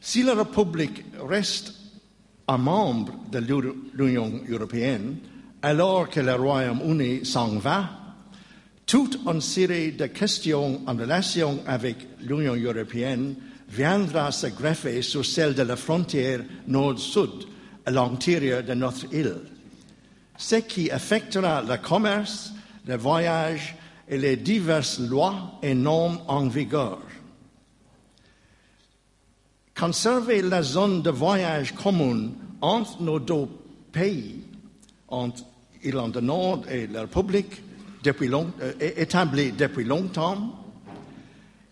Si 0.00 0.22
la 0.22 0.34
République 0.34 1.04
reste 1.28 1.74
un 2.48 2.58
membre 2.58 3.12
de 3.30 3.38
l'Union 3.94 4.40
européenne, 4.48 5.16
alors 5.62 6.08
que 6.08 6.20
le 6.20 6.34
Royaume-Uni 6.34 7.24
s'en 7.24 7.58
va, 7.58 7.90
toute 8.86 9.18
une 9.26 9.40
série 9.40 9.92
de 9.92 10.06
questions 10.06 10.80
en 10.86 10.94
relation 10.94 11.58
avec 11.66 11.96
l'Union 12.20 12.54
européenne 12.54 13.34
viendra 13.68 14.30
se 14.30 14.46
greffer 14.46 15.02
sur 15.02 15.24
celle 15.24 15.54
de 15.54 15.62
la 15.62 15.74
frontière 15.76 16.40
nord-sud 16.68 17.46
à 17.84 17.90
l'intérieur 17.90 18.62
de 18.62 18.74
notre 18.74 19.12
île, 19.12 19.38
ce 20.36 20.56
qui 20.56 20.90
affectera 20.90 21.62
le 21.62 21.76
commerce, 21.78 22.52
le 22.86 22.96
voyage 22.96 23.74
et 24.08 24.18
les 24.18 24.36
diverses 24.36 25.00
lois 25.00 25.58
et 25.62 25.74
normes 25.74 26.20
en 26.28 26.46
vigueur. 26.46 26.98
Conserver 29.78 30.40
la 30.40 30.62
zone 30.62 31.02
de 31.02 31.10
voyage 31.10 31.74
commune 31.74 32.32
entre 32.62 33.02
nos 33.02 33.18
deux 33.18 33.46
pays, 33.92 34.40
entre 35.08 35.44
l'Irlande 35.82 36.16
du 36.16 36.24
Nord 36.24 36.62
et 36.70 36.86
la 36.86 37.02
République, 37.02 37.62
euh, 38.06 38.72
établie 38.80 39.52
depuis 39.52 39.84
longtemps, 39.84 40.64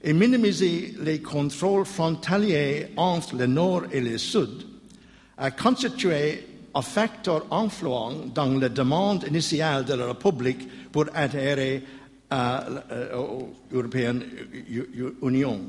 et 0.03 0.13
minimiser 0.13 0.95
les 1.01 1.23
contrôles 1.23 1.87
frontaliers 1.87 2.89
entre 2.99 3.37
le 3.37 3.47
Nord 3.47 3.85
et 3.91 4.03
le 4.03 4.19
Sud 4.19 4.51
a 5.39 5.51
constitué 5.51 6.47
un 6.75 6.83
facteur 6.83 7.47
influent 7.51 8.27
dans 8.35 8.59
la 8.59 8.69
demande 8.69 9.25
initiale 9.27 9.87
de 9.87 9.95
la 9.95 10.09
République 10.09 10.93
pour 10.93 11.07
adhérer 11.15 11.83
à 12.29 12.67
l'European 13.73 14.19
Union. 15.23 15.61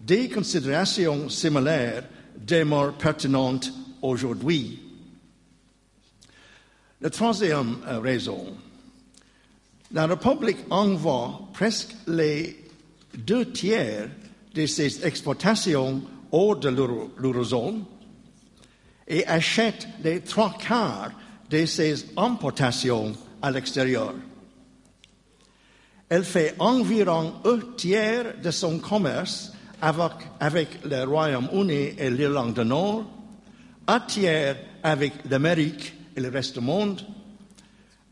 Des 0.00 0.28
considérations 0.28 1.28
similaires 1.28 2.04
demeurent 2.38 2.96
pertinentes 2.96 3.72
aujourd'hui. 4.00 4.80
La 7.00 7.10
troisième 7.10 7.76
euh, 7.86 8.00
raison, 8.00 8.56
la 9.92 10.06
République 10.06 10.58
envoie 10.70 11.48
presque 11.52 11.94
les 12.06 12.64
deux 13.16 13.50
tiers 13.52 14.08
de 14.54 14.66
ses 14.66 15.04
exportations 15.06 16.02
hors 16.32 16.56
de 16.56 16.68
l'eurozone 16.68 17.84
et 19.06 19.26
achète 19.26 19.88
les 20.02 20.20
trois 20.20 20.56
quarts 20.58 21.12
de 21.50 21.66
ses 21.66 22.06
importations 22.16 23.12
à 23.42 23.50
l'extérieur. 23.50 24.14
Elle 26.08 26.24
fait 26.24 26.54
environ 26.58 27.34
un 27.44 27.58
tiers 27.76 28.34
de 28.42 28.50
son 28.50 28.78
commerce 28.78 29.49
avec, 29.80 30.12
avec 30.38 30.68
le 30.84 31.04
Royaume-Uni 31.04 31.94
et 31.98 32.10
l'Irlande 32.10 32.54
du 32.54 32.64
Nord, 32.64 33.04
un 33.86 34.00
tiers 34.00 34.56
avec 34.82 35.12
l'Amérique 35.28 35.94
et 36.16 36.20
le 36.20 36.28
reste 36.28 36.58
du 36.58 36.64
monde, 36.64 37.00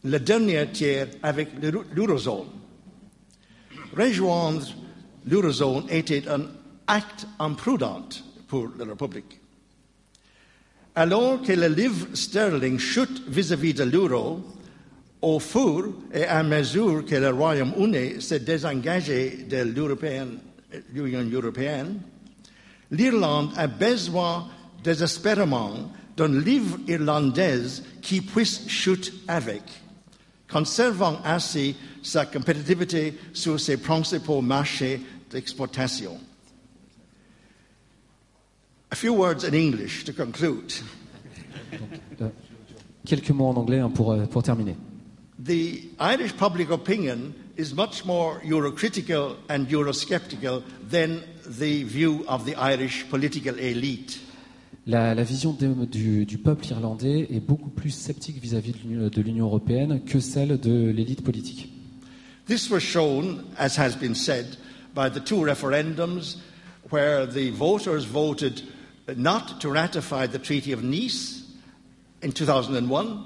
le 0.04 0.18
dernier 0.18 0.66
tiers 0.72 1.08
avec 1.22 1.48
l'eurozone. 1.94 2.46
Rejoindre 3.96 4.66
l'eurozone 5.26 5.84
était 5.88 6.28
un 6.28 6.42
acte 6.86 7.26
imprudent 7.38 8.08
pour 8.46 8.68
la 8.78 8.84
République. 8.84 9.40
Alors 10.94 11.42
que 11.42 11.52
le 11.52 11.68
livre 11.68 12.08
sterling 12.14 12.78
chute 12.78 13.22
vis-à-vis 13.28 13.74
de 13.74 13.84
l'euro, 13.84 14.42
au 15.20 15.38
fur 15.38 15.92
et 16.12 16.24
à 16.24 16.42
mesure 16.42 17.04
que 17.04 17.14
le 17.14 17.30
Royaume-Uni 17.30 18.20
s'est 18.20 18.40
désengagé 18.40 19.46
de 19.48 19.62
l'Union 20.92 21.28
européenne, 21.30 22.00
l'Irlande 22.90 23.52
a 23.56 23.66
besoin 23.66 24.48
désespérément 24.82 25.90
d'un 26.16 26.40
livre 26.40 26.78
irlandais 26.88 27.62
qui 28.02 28.20
puisse 28.20 28.68
chuter 28.68 29.12
avec, 29.28 29.62
conservant 30.50 31.20
ainsi 31.24 31.76
sa 32.02 32.26
compétitivité 32.26 33.14
sur 33.32 33.60
ses 33.60 33.76
principaux 33.76 34.40
marchés 34.40 35.00
d'exportation. 35.30 36.18
A 38.90 38.96
few 38.96 39.14
words 39.14 39.44
in 39.44 39.54
English 39.54 40.04
to 40.04 40.12
conclude. 40.12 40.72
Euh, 42.20 42.30
quelques 43.04 43.30
mots 43.30 43.48
en 43.48 43.56
anglais 43.56 43.78
hein, 43.78 43.90
pour, 43.90 44.12
euh, 44.12 44.24
pour 44.24 44.42
terminer. 44.42 44.76
The 45.44 45.84
Irish 46.00 46.32
public 46.32 46.70
opinion 46.70 47.32
is 47.58 47.74
much 47.74 48.04
more 48.04 48.40
Eurocritical 48.44 49.36
and 49.48 49.66
Eurosceptical 49.68 50.62
than 50.88 51.22
the 51.58 51.82
view 51.82 52.24
of 52.28 52.44
the 52.44 52.54
Irish 52.54 53.04
political 53.10 53.54
elite. 53.58 54.20
La, 54.86 55.12
la 55.12 55.24
vision 55.24 55.52
de- 55.52 55.84
du, 55.86 56.24
du 56.24 56.38
peuple 56.38 56.64
irlandais 56.70 57.26
est 57.30 57.40
beaucoup 57.40 57.68
plus 57.70 57.90
sceptique 57.90 58.40
vis-à-vis 58.40 58.74
l'Union- 58.84 59.08
de 59.08 59.20
l'Union 59.22 59.46
européenne 59.46 60.00
que 60.04 60.20
celle 60.20 60.58
de 60.58 60.90
l'élite 60.90 61.22
politique. 61.22 61.70
This 62.46 62.70
was 62.70 62.80
shown, 62.80 63.42
as 63.58 63.76
has 63.76 63.96
been 63.96 64.14
said, 64.14 64.56
by 64.94 65.10
the 65.10 65.20
two 65.22 65.42
referendums 65.44 66.38
where 66.90 67.26
the 67.26 67.50
voters 67.50 68.04
voted 68.06 68.62
not 69.16 69.60
to 69.60 69.68
ratify 69.70 70.26
the 70.26 70.38
Treaty 70.38 70.72
of 70.72 70.82
Nice 70.82 71.42
in 72.22 72.30
2001 72.32 73.18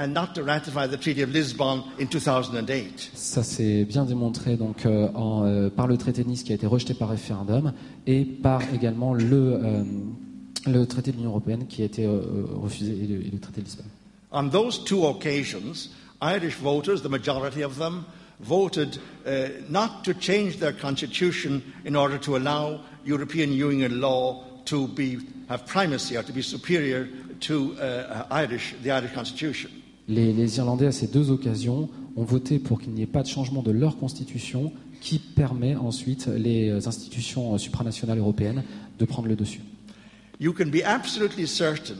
and 0.00 0.14
not 0.14 0.34
to 0.34 0.42
ratify 0.42 0.86
the 0.86 0.96
Treaty 0.96 1.22
of 1.22 1.30
Lisbon 1.30 1.84
in 1.98 2.06
2008. 2.06 3.10
Ça 3.14 3.42
s'est 3.42 3.84
bien 3.84 4.04
démontré 4.04 4.56
donc, 4.56 4.86
euh, 4.86 5.08
en, 5.14 5.44
euh, 5.44 5.68
par 5.68 5.86
le 5.86 5.98
traité 5.98 6.24
de 6.24 6.28
Nice 6.28 6.42
qui 6.42 6.52
a 6.52 6.54
été 6.54 6.66
rejeté 6.66 6.94
par 6.94 7.10
référendum 7.10 7.74
et 8.06 8.24
par 8.24 8.62
également 8.74 9.12
le, 9.12 9.60
euh, 9.62 9.82
le 10.66 10.86
traité 10.86 11.12
de 11.12 11.16
l'Union 11.18 11.30
européenne 11.30 11.66
qui 11.68 11.82
a 11.82 11.84
été 11.84 12.06
euh, 12.06 12.20
refusé 12.54 12.92
et 12.92 13.06
le, 13.06 13.26
et 13.26 13.30
le 13.30 13.38
traité 13.38 13.60
de 13.60 13.66
Lisbonne. 13.66 13.86
On 14.32 14.48
those 14.48 14.84
two 14.84 15.04
occasions, 15.04 15.90
Irish 16.22 16.56
voters, 16.56 17.02
the 17.02 17.10
majority 17.10 17.62
of 17.62 17.78
them, 17.78 18.04
voted 18.40 18.98
uh, 19.26 19.48
not 19.68 20.02
to 20.04 20.14
change 20.14 20.58
their 20.58 20.72
constitution 20.72 21.60
in 21.84 21.94
order 21.94 22.16
to 22.16 22.36
allow 22.36 22.80
European 23.04 23.52
Union 23.52 24.00
law 24.00 24.42
to 24.64 24.88
be, 24.88 25.18
have 25.48 25.66
primacy 25.66 26.16
or 26.16 26.22
to 26.22 26.32
be 26.32 26.40
superior 26.40 27.08
to 27.40 27.76
uh, 27.80 28.24
Irish, 28.30 28.74
the 28.82 28.92
Irish 28.92 29.12
constitution. 29.12 29.79
Les, 30.10 30.32
les 30.32 30.56
Irlandais, 30.58 30.86
à 30.86 30.92
ces 30.92 31.06
deux 31.06 31.30
occasions, 31.30 31.88
ont 32.16 32.24
voté 32.24 32.58
pour 32.58 32.80
qu'il 32.80 32.90
n'y 32.92 33.02
ait 33.02 33.06
pas 33.06 33.22
de 33.22 33.28
changement 33.28 33.62
de 33.62 33.70
leur 33.70 33.96
constitution 33.96 34.72
qui 35.00 35.18
permet 35.18 35.76
ensuite 35.76 36.26
les 36.26 36.86
institutions 36.86 37.54
euh, 37.54 37.58
supranationales 37.58 38.18
européennes 38.18 38.64
de 38.98 39.04
prendre 39.04 39.28
le 39.28 39.36
dessus. 39.36 39.60
You 40.40 40.52
can 40.52 40.70
be 40.70 40.82
absolutely 40.84 41.46
certain 41.46 41.98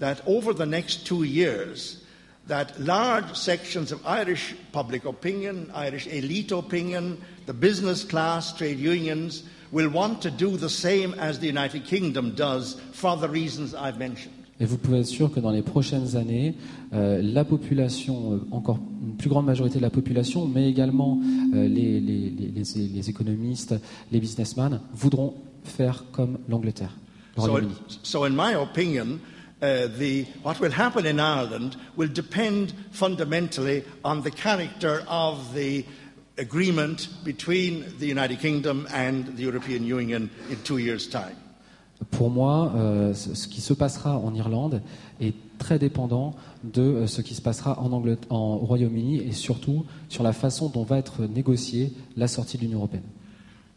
that 0.00 0.16
over 0.26 0.52
the 0.52 0.66
next 0.66 1.06
two 1.06 1.24
years, 1.24 2.02
that 2.48 2.78
large 2.78 3.36
sections 3.36 3.92
of 3.92 4.00
Irish 4.04 4.54
public 4.72 5.04
opinion, 5.04 5.70
Irish 5.74 6.08
elite 6.08 6.52
opinion, 6.52 7.16
the 7.46 7.52
business 7.52 8.02
class, 8.04 8.52
trade 8.52 8.80
unions, 8.80 9.44
will 9.70 9.88
want 9.88 10.20
to 10.22 10.30
do 10.30 10.56
the 10.56 10.68
same 10.68 11.14
as 11.14 11.38
the 11.38 11.46
United 11.46 11.84
Kingdom 11.84 12.34
does 12.34 12.80
for 12.92 13.16
the 13.16 13.28
reasons 13.28 13.74
I've 13.74 13.98
mentioned. 13.98 14.41
Et 14.60 14.64
vous 14.64 14.76
pouvez 14.78 15.00
être 15.00 15.06
sûr 15.06 15.32
que 15.32 15.40
dans 15.40 15.50
les 15.50 15.62
prochaines 15.62 16.16
années, 16.16 16.54
euh, 16.92 17.20
la 17.22 17.44
population, 17.44 18.34
euh, 18.34 18.40
encore 18.52 18.78
une 19.02 19.16
plus 19.16 19.28
grande 19.28 19.46
majorité 19.46 19.78
de 19.78 19.82
la 19.82 19.90
population, 19.90 20.46
mais 20.46 20.68
également 20.68 21.18
euh, 21.54 21.66
les, 21.66 21.98
les- 22.00 22.30
les- 22.30 22.52
les- 22.94 23.10
économistes, 23.10 23.74
les 24.12 24.20
businessmen, 24.20 24.80
voudront 24.94 25.34
faire 25.64 26.04
comme 26.12 26.38
l'Angleterre, 26.48 26.96
le 27.36 27.42
So, 27.42 27.58
so 28.02 28.24
in 28.24 28.30
my 28.36 28.54
opinion, 28.54 29.18
uh, 29.62 29.88
the, 29.98 30.26
what 30.44 30.60
will 30.60 30.72
happen 30.72 31.06
in 31.06 31.18
Ireland 31.18 31.76
will 31.96 32.12
depend 32.12 32.72
fundamentally 32.92 33.82
on 34.04 34.22
the 34.22 34.30
character 34.30 35.02
of 35.08 35.38
the 35.54 35.84
agreement 36.38 37.08
between 37.24 37.84
the 37.98 38.06
United 38.06 38.38
Kingdom 38.38 38.86
and 38.92 39.24
the 39.36 39.42
European 39.44 39.84
Union 39.84 40.28
in 40.50 40.56
two 40.62 40.78
years' 40.78 41.08
time. 41.08 41.36
Pour 42.10 42.30
moi, 42.30 42.72
euh, 42.74 43.14
ce 43.14 43.46
qui 43.48 43.60
se 43.60 43.74
passera 43.74 44.18
en 44.18 44.34
Irlande 44.34 44.82
est 45.20 45.34
très 45.58 45.78
dépendant 45.78 46.34
de 46.64 46.82
euh, 46.82 47.06
ce 47.06 47.20
qui 47.22 47.34
se 47.34 47.42
passera 47.42 47.78
en, 47.80 48.56
Royaume-Uni 48.58 49.18
et 49.18 49.32
surtout 49.32 49.84
sur 50.08 50.22
la 50.22 50.32
façon 50.32 50.68
dont 50.68 50.82
va 50.82 50.98
être 50.98 51.22
négociée 51.22 51.92
la 52.16 52.28
sortie 52.28 52.56
de 52.56 52.62
l'Union 52.62 52.78
européenne. 52.78 53.04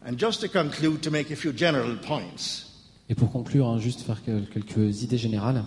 And 0.08 0.18
just 0.18 0.40
to 0.40 0.48
conclude, 0.48 1.00
to 1.02 1.10
make 1.10 1.30
a 1.30 1.36
few 1.36 1.52
general 1.56 1.96
points, 2.00 2.64
Et 3.08 3.14
pour 3.14 3.30
conclure, 3.30 3.68
hein, 3.68 3.78
juste 3.78 4.02
faire 4.02 4.22
quel- 4.24 4.46
quelques 4.48 5.02
idées 5.02 5.18
générales. 5.18 5.64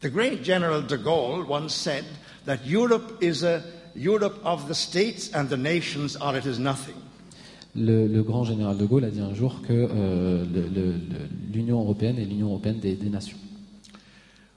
the 0.00 0.10
great 0.10 0.44
General 0.44 0.84
de 0.84 0.96
Gaulle 0.96 1.44
once 1.48 1.72
said 1.74 2.04
that 2.46 2.58
Europe 2.66 3.22
is 3.22 3.44
a 3.44 3.62
Europe 3.94 4.40
of 4.44 4.66
the 4.68 4.74
states 4.74 5.30
and 5.34 5.46
the 5.48 5.56
nations, 5.56 6.16
or 6.20 6.36
it 6.36 6.44
is 6.46 6.58
nothing. 6.58 6.94
Le, 7.74 8.06
le 8.06 8.22
grand 8.22 8.44
général 8.44 8.76
de 8.76 8.84
Gaulle 8.84 9.04
a 9.04 9.10
dit 9.10 9.20
un 9.20 9.32
jour 9.34 9.62
que 9.66 9.72
euh, 9.72 10.44
l'Union 11.54 11.80
européenne 11.80 12.18
est 12.18 12.24
l'Union 12.26 12.48
européenne 12.48 12.78
des, 12.80 12.94
des 12.94 13.08
nations. 13.08 13.38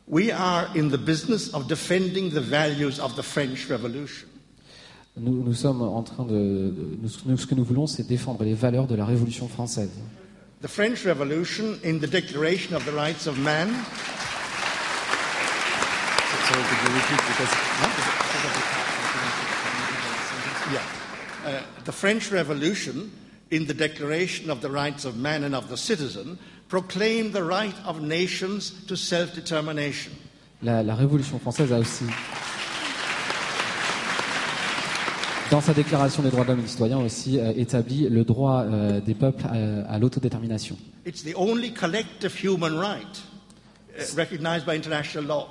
We 0.07 0.31
are 0.31 0.67
in 0.75 0.89
the 0.89 0.97
business 0.99 1.49
of 1.53 1.65
defending 1.67 2.29
the 2.29 2.41
values 2.41 2.99
of 2.99 3.15
the 3.15 3.21
French 3.23 3.67
Revolution. 3.69 4.27
Nous, 5.17 5.43
nous 5.43 5.53
sommes 5.53 5.81
en 5.81 6.03
train 6.03 6.25
de, 6.25 6.33
de- 6.33 6.97
nous- 7.01 7.09
nous- 7.25 7.37
ce 7.37 7.47
que 7.47 7.55
nous 7.55 7.63
voulons, 7.63 7.87
c'est 7.87 8.05
défendre 8.05 8.43
les 8.43 8.53
valeurs 8.53 8.85
de 8.85 8.95
la 8.95 9.05
Révolution 9.05 9.47
française. 9.47 9.89
The 10.61 10.67
French 10.67 11.05
Revolution, 11.05 11.77
in 11.85 11.99
the 11.99 12.09
Declaration 12.09 12.75
of 12.75 12.85
the 12.85 12.93
Rights 12.93 13.27
of 13.27 13.37
Man, 13.39 13.69
yeah, 20.71 20.81
uh, 21.45 21.61
the 21.85 21.91
French 21.91 22.31
Revolution, 22.31 23.09
in 23.51 23.65
the 23.67 23.73
Declaration 23.73 24.49
of 24.49 24.61
the 24.61 24.69
Rights 24.69 25.05
of 25.05 25.15
Man 25.17 25.43
and 25.43 25.53
of 25.53 25.69
the 25.69 25.77
Citizen, 25.77 26.37
proclaimed 26.67 27.33
the 27.33 27.43
right 27.43 27.75
of 27.85 28.01
nations 28.01 28.71
to 28.87 28.95
self-determination. 28.95 30.11
La, 30.63 30.81
la 30.81 30.95
Révolution 30.95 31.39
française 31.39 31.71
a 31.71 31.77
aussi, 31.77 32.05
dans 35.51 35.61
sa 35.61 35.73
déclaration 35.73 36.23
des 36.23 36.31
droits 36.31 36.43
de 36.43 36.49
l'homme 36.49 36.59
et 36.59 36.63
du 36.63 36.67
citoyen, 36.67 36.97
aussi 36.97 37.37
euh, 37.39 37.53
établi 37.55 38.09
le 38.09 38.23
droit 38.23 38.63
euh, 38.63 38.99
des 38.99 39.13
peuples 39.13 39.45
à, 39.45 39.93
à 39.93 39.99
l'autodétermination. 39.99 40.75
It's 41.05 41.23
the 41.23 41.35
only 41.35 41.71
collective 41.71 42.33
human 42.33 42.79
right 42.79 43.21
uh, 43.95 44.01
recognized 44.17 44.65
by 44.65 44.75
international 44.75 45.27
law. 45.27 45.47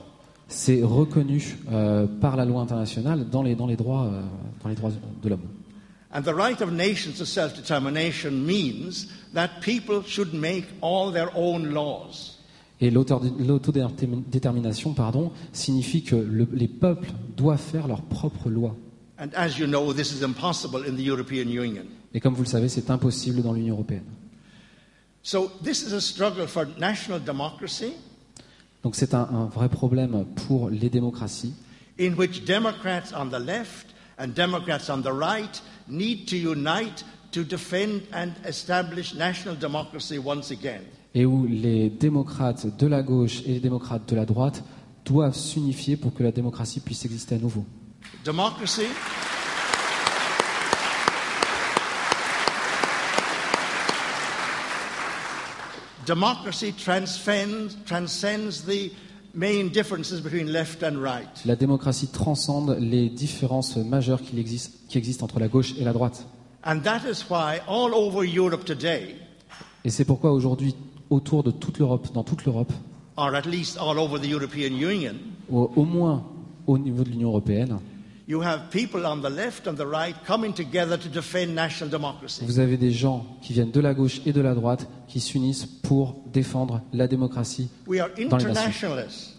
C'est 0.48 0.82
reconnu 0.82 1.56
euh, 1.72 2.06
par 2.20 2.36
la 2.36 2.44
loi 2.44 2.60
internationale 2.62 3.28
dans 3.30 3.42
les, 3.42 3.54
dans 3.54 3.66
les, 3.66 3.76
droits, 3.76 4.04
euh, 4.04 4.20
dans 4.62 4.68
les 4.68 4.74
droits 4.74 4.90
de 5.22 5.28
l'homme. 5.28 5.40
And 6.14 6.22
the 6.22 6.34
right 6.34 6.60
of 6.62 6.72
nations 6.72 7.18
to 7.18 7.26
self 7.26 7.54
determination 7.56 8.46
means 8.46 9.08
that 9.34 9.60
people 9.60 10.02
should 10.06 10.32
make 10.32 10.64
all 10.80 11.10
their 11.10 11.28
own 11.34 11.74
laws. 11.74 12.38
Et 12.80 12.90
l'autodétermination 12.90 14.94
pardon, 14.94 15.32
signifie 15.52 16.02
que 16.02 16.16
le- 16.16 16.48
les 16.52 16.68
peuples 16.68 17.10
doivent 17.36 17.60
faire 17.60 17.88
leurs 17.88 18.02
propres 18.02 18.48
lois. 18.48 18.74
And 19.18 19.28
as 19.34 19.58
you 19.58 19.66
know, 19.66 19.92
this 19.92 20.12
is 20.12 20.22
impossible 20.22 20.84
in 20.86 20.94
the 20.96 21.04
European 21.04 21.48
Union. 21.48 21.84
Et 22.12 22.20
comme 22.20 22.34
vous 22.34 22.42
le 22.42 22.48
savez, 22.48 22.68
c'est 22.68 22.90
impossible 22.90 23.42
dans 23.42 23.52
l'Union 23.52 23.74
européenne. 23.74 24.04
So 25.22 25.50
this 25.64 25.82
is 25.82 25.92
a 25.94 26.00
struggle 26.00 26.46
for 26.46 26.66
national 26.78 27.20
democracy 27.24 27.92
Donc 28.84 28.94
c'est 28.96 29.14
un, 29.14 29.26
un 29.32 29.46
vrai 29.46 29.68
problème 29.70 30.26
pour 30.46 30.68
les 30.68 30.90
démocraties, 30.90 31.54
in 31.98 32.12
which 32.14 32.44
Democrats 32.44 33.12
on 33.16 33.30
the 33.30 33.38
left 33.40 33.86
and 34.18 34.28
Democrats 34.34 34.90
on 34.90 35.00
the 35.00 35.10
right 35.12 35.62
need 35.88 36.26
to 36.26 36.36
unite 36.36 37.04
to 37.32 37.42
defend 37.42 38.02
and 38.12 38.32
establish 38.46 39.14
national 39.14 39.56
democracy 39.56 40.18
once 40.18 40.50
again. 40.50 40.82
et 41.14 41.24
où 41.26 41.46
les 41.46 41.90
démocrates 41.90 42.66
de 42.76 42.86
la 42.86 43.02
gauche 43.02 43.40
et 43.46 43.52
les 43.52 43.60
démocrates 43.60 44.08
de 44.08 44.16
la 44.16 44.24
droite 44.26 44.64
doivent 45.04 45.36
s'unifier 45.36 45.96
pour 45.96 46.12
que 46.12 46.22
la 46.22 46.32
démocratie 46.32 46.80
puisse 46.80 47.04
exister 47.04 47.36
à 47.36 47.38
nouveau. 47.38 47.64
Democracy 48.24 48.86
Democracy 56.06 56.72
transcends, 56.72 57.76
transcends 57.86 58.62
the 58.66 58.90
main 59.34 59.68
differences 59.68 60.20
between 60.20 60.50
left 60.50 60.82
and 60.82 61.02
right. 61.02 61.28
La 61.44 61.56
démocratie 61.56 62.08
transcende 62.08 62.76
les 62.78 63.08
différences 63.08 63.76
majeures 63.76 64.22
qui 64.22 64.38
existent, 64.38 64.78
qui 64.88 64.98
existent 64.98 65.24
entre 65.24 65.40
la 65.40 65.48
gauche 65.48 65.74
et 65.78 65.84
la 65.84 65.92
droite. 65.92 66.26
And 66.64 66.80
that 66.80 67.02
is 67.08 67.24
why 67.28 67.60
all 67.68 67.92
over 67.94 68.24
Europe 68.24 68.64
today, 68.64 69.16
Et 69.84 69.90
c'est 69.90 70.04
pourquoi 70.06 70.32
aujourd'hui, 70.32 70.74
autour 71.10 71.42
de 71.42 71.50
toute 71.50 71.78
l'Europe, 71.78 72.08
dans 72.14 72.24
toute 72.24 72.44
l'Europe, 72.46 72.72
or 73.16 73.34
at 73.34 73.44
least 73.44 73.76
all 73.78 73.98
over 73.98 74.18
the 74.18 74.30
European 74.30 74.72
Union, 74.74 75.14
au, 75.50 75.70
au 75.76 75.84
moins 75.84 76.24
au 76.66 76.78
niveau 76.78 77.04
de 77.04 77.10
l'Union 77.10 77.28
européenne, 77.28 77.78
you 78.26 78.40
have 78.42 78.70
people 78.70 79.04
on 79.06 79.20
the 79.20 79.28
left 79.30 79.66
and 79.66 79.76
the 79.76 79.86
right 79.86 80.14
coming 80.26 80.52
together 80.54 80.96
to 80.98 81.08
defend 81.08 81.54
national 81.54 81.90
democracy. 81.90 82.44
vous 82.46 82.58
avez 82.58 82.76
des 82.76 82.90
gens 82.92 83.26
qui 83.42 83.52
viennent 83.52 83.70
de 83.70 83.80
la 83.80 83.92
gauche 83.94 84.20
et 84.24 84.32
de 84.32 84.40
la 84.40 84.54
droite 84.54 84.88
qui 85.08 85.20
s'unissent 85.20 85.66
pour 85.82 86.16
défendre 86.32 86.80
la 86.92 87.06
démocratie 87.06 87.68
We 87.86 88.00
are 88.00 88.08
dans 88.08 88.16
les 88.16 88.24
nations. 88.26 88.48
internationalists. 88.50 89.30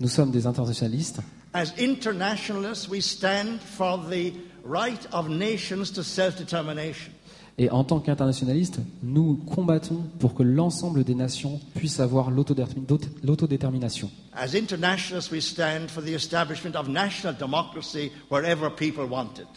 Nous 0.00 0.08
sommes 0.08 0.30
des 0.30 0.46
internationalistes. 0.46 1.20
As 1.54 1.72
internationalists, 1.78 2.88
we 2.88 3.00
stand 3.00 3.60
for 3.60 3.98
the 4.10 4.32
right 4.64 5.06
of 5.12 5.28
nations 5.28 5.90
to 5.92 6.02
self-determination. 6.02 7.12
Et 7.60 7.70
en 7.70 7.82
tant 7.82 7.98
qu'internationalistes, 7.98 8.78
nous 9.02 9.34
combattons 9.34 10.04
pour 10.20 10.34
que 10.34 10.44
l'ensemble 10.44 11.02
des 11.02 11.16
nations 11.16 11.60
puissent 11.74 11.98
avoir 11.98 12.30
l'autodétermi- 12.30 12.86
l'aut- 12.88 12.98
l'autodétermination. 13.24 14.10
As 14.32 14.54
internationalists, 14.54 15.32
we 15.32 15.40
stand 15.42 15.88
for 15.88 16.00
the 16.02 16.10
establishment 16.14 16.76
of 16.76 16.88
national 16.88 17.34
democracy 17.36 18.12
wherever 18.30 18.70
people 18.70 19.04
want 19.10 19.38
it. 19.40 19.48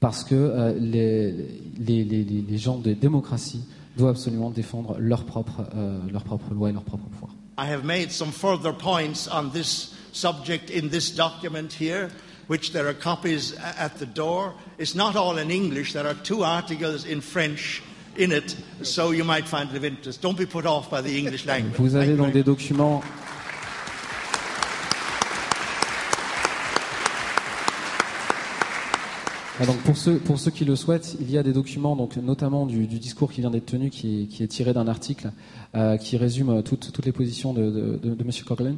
Parce 0.00 0.24
que 0.24 0.34
euh, 0.34 0.74
les, 0.78 1.32
les, 1.78 2.04
les- 2.04 2.24
les- 2.24 2.58
gens 2.58 2.78
de 2.78 2.92
démocratie 2.92 3.60
doivent 3.96 4.10
absolument 4.16 4.50
défendre 4.50 4.96
leurs 4.98 5.24
propres, 5.24 5.62
euh, 5.76 6.00
leurs 6.12 6.24
propres 6.24 6.52
lois 6.54 6.70
et 6.70 6.72
leurs 6.72 6.84
propres 6.84 7.06
pouvoirs. 7.08 7.34
I 7.58 7.68
have 7.72 7.84
made 7.84 8.10
some 8.10 8.30
further 8.32 8.72
points 8.72 9.28
on 9.32 9.50
this 9.50 9.92
subject 10.12 10.70
in 10.70 10.88
this 10.88 11.14
document 11.14 11.68
here, 11.80 12.08
which 12.48 12.72
there 12.72 12.86
are 12.88 12.94
copies 12.94 13.54
at 13.78 13.98
the 13.98 14.06
door. 14.06 14.52
It's 14.78 14.94
not 14.94 15.14
all 15.16 15.38
in 15.38 15.50
English, 15.50 15.92
there 15.92 16.06
are 16.06 16.14
two 16.22 16.42
articles 16.44 17.04
in 17.06 17.20
French 17.20 17.82
in 18.16 18.32
it, 18.32 18.56
so 18.82 19.12
you 19.12 19.22
might 19.24 19.46
find 19.46 19.70
it 19.70 19.76
of 19.76 19.84
interest. 19.84 20.20
Don't 20.22 20.36
be 20.36 20.46
put 20.46 20.66
off 20.66 20.90
by 20.90 21.00
the 21.02 21.16
English 21.16 21.46
language. 21.46 21.76
Vous 21.78 21.94
avez 21.94 22.14
very 22.14 22.32
des 22.32 22.42
documents. 22.42 23.00
Ah, 29.60 29.66
donc 29.66 29.78
pour, 29.78 29.96
ceux, 29.96 30.18
pour 30.18 30.38
ceux 30.38 30.52
qui 30.52 30.64
le 30.64 30.76
souhaitent, 30.76 31.16
il 31.20 31.28
y 31.32 31.36
a 31.36 31.42
des 31.42 31.52
documents, 31.52 31.96
donc 31.96 32.16
notamment 32.16 32.64
du, 32.64 32.86
du 32.86 33.00
discours 33.00 33.32
qui 33.32 33.40
vient 33.40 33.50
d'être 33.50 33.66
tenu, 33.66 33.90
qui, 33.90 34.22
est- 34.22 34.26
qui 34.26 34.44
est 34.44 34.46
tiré 34.46 34.72
d'un 34.72 34.86
article 34.86 35.32
euh, 35.74 35.96
qui 35.96 36.16
résume 36.16 36.62
toutes, 36.62 36.92
toutes 36.92 37.04
les 37.04 37.10
positions 37.12 37.52
de, 37.52 37.62
de, 37.62 37.96
de, 38.00 38.14
de 38.14 38.22
M. 38.22 38.30
Coughlin, 38.46 38.76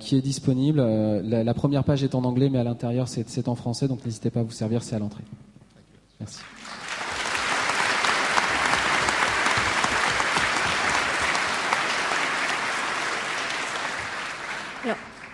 qui 0.00 0.16
est 0.16 0.22
disponible. 0.22 0.80
Euh, 0.80 1.20
la, 1.22 1.54
première 1.54 1.84
page 1.84 2.02
est 2.02 2.14
en 2.14 2.24
anglais, 2.24 2.48
mais 2.48 2.58
à 2.58 2.64
l'intérieur 2.64 3.08
c'est 3.08 3.48
en 3.48 3.54
français, 3.54 3.88
donc 3.88 4.04
n'hésitez 4.04 4.30
pas 4.30 4.40
à 4.40 4.42
vous 4.42 4.50
servir, 4.50 4.82
c'est 4.82 4.96
à 4.96 4.98
l'entrée. 4.98 5.24
Merci. 6.20 6.40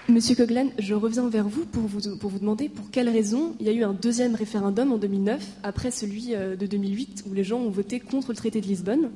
Monsieur 0.06 0.34
Coglan, 0.34 0.66
je 0.78 0.92
reviens 0.92 1.30
vers 1.30 1.48
vous 1.48 1.64
pour, 1.64 1.84
vous 1.84 2.18
pour 2.18 2.28
vous 2.28 2.38
demander 2.38 2.68
pour 2.68 2.90
quelles 2.90 3.08
raisons 3.08 3.54
il 3.58 3.66
y 3.66 3.70
a 3.70 3.72
eu 3.72 3.84
un 3.84 3.94
deuxième 3.94 4.34
référendum 4.34 4.92
en 4.92 4.98
2009, 4.98 5.42
après 5.62 5.90
celui 5.90 6.34
euh, 6.34 6.56
de 6.56 6.66
2008, 6.66 7.24
où 7.26 7.32
les 7.32 7.42
gens 7.42 7.58
ont 7.58 7.70
voté 7.70 8.00
contre 8.00 8.28
le 8.28 8.36
traité 8.36 8.60
de 8.60 8.66
Lisbonne. 8.66 9.10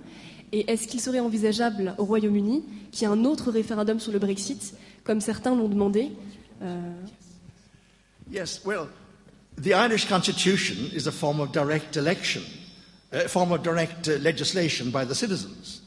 Et 0.52 0.70
est-ce 0.70 0.88
qu'il 0.88 1.00
serait 1.00 1.20
envisageable 1.20 1.94
au 1.98 2.04
Royaume-Uni 2.04 2.64
qu'il 2.90 3.02
y 3.02 3.04
ait 3.04 3.12
un 3.12 3.26
autre 3.26 3.50
référendum 3.50 4.00
sur 4.00 4.12
le 4.12 4.18
Brexit, 4.18 4.74
comme 5.08 5.22
certains 5.22 5.56
l'ont 5.56 5.70
demandé 5.70 6.12
Euh, 6.60 6.92
Yes, 8.30 8.62
well, 8.62 8.88
the 9.56 9.72
Irish 9.72 10.06
Constitution 10.06 10.90
is 10.92 11.06
a 11.06 11.12
form 11.12 11.40
of 11.40 11.50
direct 11.50 11.96
election, 11.96 12.42
a 13.10 13.26
form 13.26 13.52
of 13.52 13.62
direct 13.62 14.06
uh, 14.06 14.18
legislation 14.18 14.90
by 14.90 15.06
the 15.06 15.14
citizens. 15.14 15.80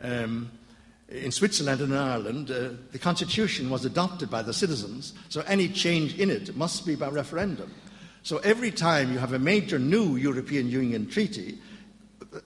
Um, 0.00 0.50
in 1.10 1.30
Switzerland 1.30 1.82
and 1.82 1.92
in 1.92 1.98
Ireland, 1.98 2.50
uh, 2.50 2.70
the 2.92 2.98
Constitution 2.98 3.68
was 3.68 3.84
adopted 3.84 4.30
by 4.30 4.40
the 4.40 4.54
citizens, 4.54 5.12
so 5.28 5.42
any 5.42 5.68
change 5.68 6.18
in 6.18 6.30
it 6.30 6.56
must 6.56 6.86
be 6.86 6.94
by 6.94 7.08
referendum. 7.08 7.70
So 8.22 8.38
every 8.38 8.70
time 8.70 9.12
you 9.12 9.18
have 9.18 9.34
a 9.34 9.38
major 9.38 9.78
new 9.78 10.16
European 10.16 10.70
Union 10.70 11.06
treaty, 11.06 11.58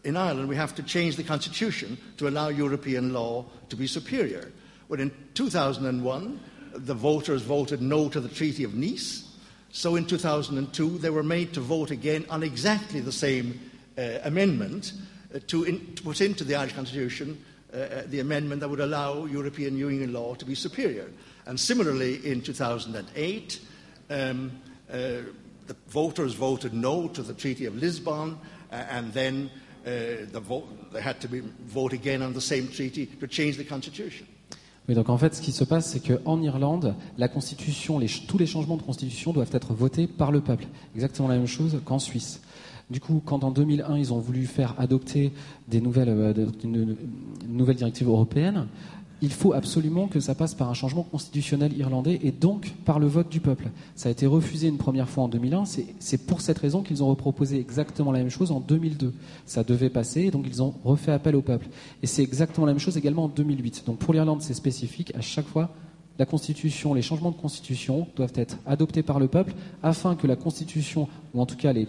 in 0.02 0.16
Ireland, 0.16 0.48
we 0.48 0.56
have 0.56 0.74
to 0.76 0.82
change 0.82 1.14
the 1.14 1.22
constitution 1.22 1.96
to 2.16 2.26
allow 2.26 2.48
European 2.48 3.12
law 3.12 3.44
to 3.68 3.76
be 3.76 3.86
superior. 3.86 4.50
Well, 4.88 5.00
in 5.00 5.12
2001, 5.34 6.40
the 6.74 6.94
voters 6.94 7.42
voted 7.42 7.82
no 7.82 8.08
to 8.08 8.20
the 8.20 8.28
Treaty 8.28 8.64
of 8.64 8.74
Nice. 8.74 9.28
So 9.70 9.96
in 9.96 10.06
2002, 10.06 10.98
they 10.98 11.10
were 11.10 11.22
made 11.22 11.54
to 11.54 11.60
vote 11.60 11.90
again 11.90 12.26
on 12.28 12.42
exactly 12.42 13.00
the 13.00 13.12
same 13.12 13.58
uh, 13.96 14.18
amendment 14.24 14.92
uh, 15.34 15.38
to, 15.48 15.64
in, 15.64 15.94
to 15.94 16.02
put 16.02 16.20
into 16.20 16.44
the 16.44 16.54
Irish 16.54 16.74
constitution 16.74 17.42
uh, 17.72 17.76
uh, 17.76 18.02
the 18.06 18.20
amendment 18.20 18.60
that 18.60 18.68
would 18.68 18.80
allow 18.80 19.24
European 19.24 19.78
Union 19.78 20.12
law 20.12 20.34
to 20.34 20.44
be 20.44 20.54
superior. 20.54 21.10
And 21.46 21.58
similarly, 21.58 22.16
in 22.26 22.42
2008, 22.42 23.60
um, 24.10 24.52
uh, 24.90 24.94
the 24.94 25.76
voters 25.88 26.34
voted 26.34 26.74
no 26.74 27.08
to 27.08 27.22
the 27.22 27.32
Treaty 27.32 27.64
of 27.64 27.76
Lisbon, 27.76 28.38
and 28.70 29.12
then 29.14 29.50
the 29.84 30.40
vote, 30.40 30.92
they 30.92 31.00
had 31.00 31.20
to 31.22 31.28
be, 31.28 31.40
vote 31.40 31.94
again 31.94 32.20
on 32.20 32.34
the 32.34 32.40
same 32.40 32.68
treaty 32.68 33.06
to 33.06 33.26
change 33.26 33.56
the 33.56 33.64
constitution. 33.64 34.26
Oui, 34.88 34.94
donc 34.94 35.08
en 35.08 35.16
fait, 35.16 35.34
ce 35.34 35.42
qui 35.42 35.52
se 35.52 35.62
passe, 35.62 35.86
c'est 35.86 36.00
qu'en 36.00 36.42
Irlande, 36.42 36.94
la 37.16 37.28
constitution, 37.28 37.98
les 37.98 38.08
tous 38.08 38.38
les 38.38 38.46
changements 38.46 38.76
de 38.76 38.82
constitution 38.82 39.32
doivent 39.32 39.50
être 39.52 39.74
votés 39.74 40.06
par 40.08 40.32
le 40.32 40.40
peuple. 40.40 40.66
Exactement 40.94 41.28
la 41.28 41.36
même 41.36 41.46
chose 41.46 41.80
qu'en 41.84 42.00
Suisse. 42.00 42.40
Du 42.90 43.00
coup, 43.00 43.22
quand 43.24 43.44
en 43.44 43.52
2001, 43.52 43.96
ils 43.96 44.12
ont 44.12 44.18
voulu 44.18 44.44
faire 44.44 44.74
adopter 44.78 45.32
des 45.68 45.80
nouvelles, 45.80 46.08
euh, 46.08 46.46
une 46.64 46.96
nouvelle 47.48 47.76
directive 47.76 48.08
européenne, 48.08 48.66
il 49.22 49.30
faut 49.30 49.52
absolument 49.52 50.08
que 50.08 50.18
ça 50.18 50.34
passe 50.34 50.54
par 50.54 50.68
un 50.68 50.74
changement 50.74 51.04
constitutionnel 51.04 51.76
irlandais 51.78 52.18
et 52.22 52.32
donc 52.32 52.74
par 52.84 52.98
le 52.98 53.06
vote 53.06 53.28
du 53.28 53.40
peuple. 53.40 53.70
Ça 53.94 54.08
a 54.08 54.12
été 54.12 54.26
refusé 54.26 54.66
une 54.66 54.78
première 54.78 55.08
fois 55.08 55.24
en 55.24 55.28
2001. 55.28 55.64
C'est 56.00 56.26
pour 56.26 56.40
cette 56.40 56.58
raison 56.58 56.82
qu'ils 56.82 57.04
ont 57.04 57.08
reproposé 57.08 57.60
exactement 57.60 58.10
la 58.10 58.18
même 58.18 58.30
chose 58.30 58.50
en 58.50 58.58
2002. 58.58 59.14
Ça 59.46 59.62
devait 59.62 59.90
passer, 59.90 60.32
donc 60.32 60.46
ils 60.48 60.60
ont 60.60 60.74
refait 60.84 61.12
appel 61.12 61.36
au 61.36 61.42
peuple. 61.42 61.68
Et 62.02 62.08
c'est 62.08 62.22
exactement 62.22 62.66
la 62.66 62.72
même 62.72 62.80
chose 62.80 62.96
également 62.96 63.24
en 63.24 63.28
2008. 63.28 63.84
Donc 63.86 63.98
pour 63.98 64.12
l'Irlande, 64.12 64.42
c'est 64.42 64.54
spécifique. 64.54 65.14
À 65.14 65.20
chaque 65.20 65.46
fois, 65.46 65.70
la 66.18 66.26
Constitution, 66.26 66.92
les 66.92 67.02
changements 67.02 67.30
de 67.30 67.36
Constitution 67.36 68.08
doivent 68.16 68.32
être 68.34 68.58
adoptés 68.66 69.04
par 69.04 69.20
le 69.20 69.28
peuple 69.28 69.54
afin 69.84 70.16
que 70.16 70.26
la 70.26 70.36
Constitution, 70.36 71.08
ou 71.32 71.40
en 71.40 71.46
tout 71.46 71.56
cas 71.56 71.72
les 71.72 71.86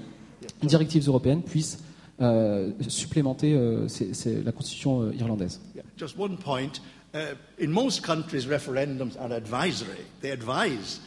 directives 0.62 1.08
européennes, 1.08 1.42
puissent 1.42 1.80
euh, 2.22 2.72
supplémenter 2.88 3.54
euh, 3.56 3.88
la 4.46 4.52
Constitution 4.52 5.02
euh, 5.02 5.14
irlandaise. 5.16 5.60
Just 5.98 6.18
one 6.18 6.38
point. 6.38 6.70
Uh, 7.14 7.36
in 7.60 7.72
most 7.72 8.02
countries, 8.02 8.48
referendums 8.48 9.16
are 9.20 9.32
advisory. 9.36 10.04
They 10.22 10.32
advise, 10.32 11.00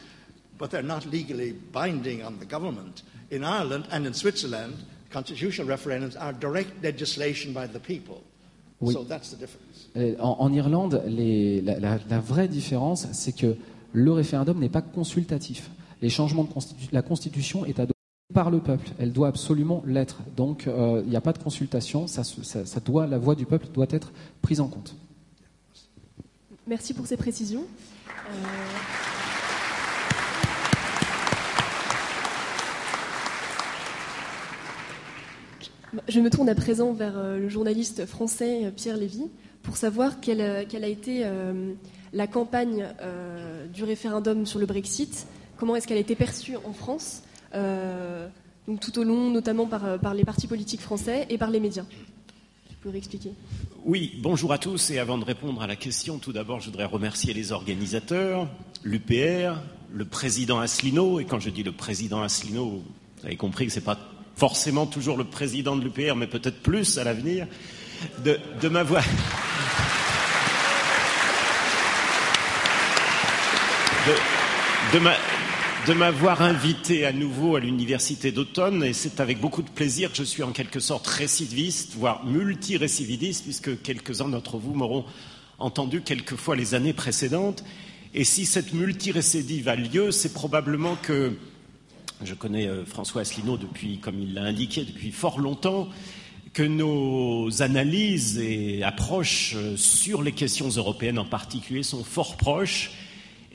but 0.57 0.69
they're 0.69 0.81
not 0.81 1.05
legally 1.11 1.53
binding 1.73 2.23
on 2.23 2.39
the 2.39 2.45
government. 2.49 3.03
In 3.29 3.43
Ireland 3.43 3.85
and 3.91 4.05
in 4.05 4.13
Switzerland, 4.13 4.73
constitutional 5.11 5.67
referendums 5.67 6.15
are 6.17 6.31
direct 6.33 6.81
legislation 6.81 7.51
by 7.53 7.67
the 7.67 7.79
people. 7.79 8.21
Oui. 8.79 8.93
So 8.93 9.03
that's 9.03 9.31
the 9.31 9.37
difference. 9.37 9.89
Euh, 9.97 10.15
En, 10.19 10.37
en 10.39 10.53
Irlande, 10.53 11.01
les- 11.07 11.61
la, 11.61 11.77
la- 11.79 11.99
la 12.09 12.19
vraie 12.21 12.47
différence, 12.47 13.07
c'est 13.11 13.33
que 13.35 13.57
le 13.91 14.11
référendum 14.13 14.59
n'est 14.59 14.69
pas 14.71 14.81
consultatif. 14.83 15.69
Les 16.01 16.09
changements 16.09 16.43
de 16.45 16.49
constitu- 16.53 16.87
la 16.93 17.01
Constitution 17.01 17.65
est 17.65 17.79
adoptée 17.79 17.93
par 18.33 18.49
le 18.51 18.59
peuple. 18.59 18.87
Elle 18.99 19.11
doit 19.11 19.27
absolument 19.29 19.83
l'être. 19.85 20.19
Donc, 20.37 20.67
euh, 20.67 21.01
il 21.03 21.09
n'y 21.09 21.15
a 21.17 21.21
pas 21.21 21.33
de 21.33 21.39
consultation. 21.39 22.07
Ça, 22.07 22.23
ça- 22.23 22.65
ça 22.65 22.79
doit, 22.79 23.07
la 23.07 23.17
voix 23.17 23.35
du 23.35 23.45
peuple 23.45 23.67
doit 23.73 23.87
être 23.89 24.11
prise 24.41 24.61
en 24.61 24.67
compte. 24.69 24.95
Merci 26.67 26.93
pour 26.93 27.07
ces 27.07 27.15
précisions. 27.15 27.63
Euh, 28.09 28.31
Je 36.09 36.19
me 36.19 36.29
tourne 36.29 36.49
à 36.49 36.55
présent 36.55 36.91
vers 36.91 37.17
euh, 37.17 37.39
le 37.39 37.47
journaliste 37.47 38.05
français 38.05 38.65
euh, 38.65 38.71
Pierre 38.71 38.97
Lévy 38.97 39.29
pour 39.63 39.77
savoir 39.77 40.19
quelle, 40.19 40.41
a 40.41 40.87
été 40.87 41.25
la 42.13 42.27
campagne 42.27 42.87
du 43.73 43.83
référendum 43.83 44.45
sur 44.45 44.59
le 44.59 44.65
Brexit, 44.65 45.27
comment 45.57 45.75
est-ce 45.75 45.85
qu'elle 45.85 45.97
a 45.97 45.99
été 45.99 46.15
perçue 46.15 46.55
en 46.55 46.71
France, 46.71 47.23
tout 47.51 48.99
au 48.99 49.03
long, 49.03 49.29
notamment 49.29 49.65
par 49.65 50.13
les 50.13 50.23
partis 50.23 50.47
politiques 50.47 50.79
français 50.79 51.25
et 51.29 51.37
par 51.37 51.49
les 51.49 51.59
médias? 51.59 51.83
Oui, 53.85 54.19
bonjour 54.21 54.53
à 54.53 54.57
tous. 54.57 54.91
Et 54.91 54.99
avant 54.99 55.17
de 55.17 55.25
répondre 55.25 55.61
à 55.61 55.67
la 55.67 55.75
question, 55.75 56.19
tout 56.19 56.31
d'abord, 56.31 56.59
je 56.59 56.67
voudrais 56.67 56.85
remercier 56.85 57.33
les 57.33 57.51
organisateurs, 57.51 58.47
l'UPR, 58.83 59.59
le 59.93 60.05
président 60.05 60.59
Asselineau. 60.59 61.19
Et 61.19 61.25
quand 61.25 61.39
je 61.39 61.49
dis 61.49 61.63
le 61.63 61.71
président 61.71 62.21
Asselineau, 62.21 62.83
vous 63.19 63.25
avez 63.25 63.35
compris 63.35 63.65
que 63.65 63.73
ce 63.73 63.79
n'est 63.79 63.85
pas 63.85 63.99
forcément 64.35 64.85
toujours 64.85 65.17
le 65.17 65.25
président 65.25 65.75
de 65.75 65.83
l'UPR, 65.83 66.15
mais 66.15 66.27
peut-être 66.27 66.61
plus 66.61 66.97
à 66.97 67.03
l'avenir, 67.03 67.47
de, 68.23 68.39
de 68.61 68.69
m'avoir. 68.69 69.03
de, 74.93 74.99
m'avoir 75.93 76.41
invité 76.41 77.05
à 77.05 77.13
nouveau 77.13 77.55
à 77.55 77.61
l'université 77.61 78.33
d'automne 78.33 78.83
et 78.83 78.91
c'est 78.91 79.21
avec 79.21 79.39
beaucoup 79.39 79.61
de 79.61 79.69
plaisir 79.69 80.11
que 80.11 80.17
je 80.17 80.23
suis 80.23 80.43
en 80.43 80.51
quelque 80.51 80.81
sorte 80.81 81.07
récidiviste, 81.07 81.93
voire 81.95 82.25
multirécidiviste, 82.25 83.43
puisque 83.43 83.81
quelques-uns 83.81 84.27
d'entre 84.27 84.57
vous 84.57 84.73
m'auront 84.73 85.05
entendu 85.59 86.01
quelquefois 86.01 86.57
les 86.57 86.73
années 86.73 86.91
précédentes. 86.91 87.63
Et 88.13 88.25
si 88.25 88.45
cette 88.45 88.73
multirécidive 88.73 89.69
a 89.69 89.75
lieu, 89.75 90.11
c'est 90.11 90.33
probablement 90.33 90.97
que 91.01 91.37
je 92.21 92.33
connais 92.33 92.67
euh, 92.67 92.83
François 92.83 93.21
Asselineau 93.21 93.55
depuis, 93.55 93.99
comme 93.99 94.19
il 94.19 94.33
l'a 94.33 94.43
indiqué, 94.43 94.83
depuis 94.83 95.11
fort 95.11 95.39
longtemps, 95.39 95.87
que 96.53 96.63
nos 96.63 97.61
analyses 97.61 98.39
et 98.39 98.83
approches 98.83 99.53
euh, 99.55 99.77
sur 99.77 100.21
les 100.21 100.33
questions 100.33 100.67
européennes 100.69 101.19
en 101.19 101.25
particulier 101.25 101.83
sont 101.83 102.03
fort 102.03 102.35
proches 102.35 102.91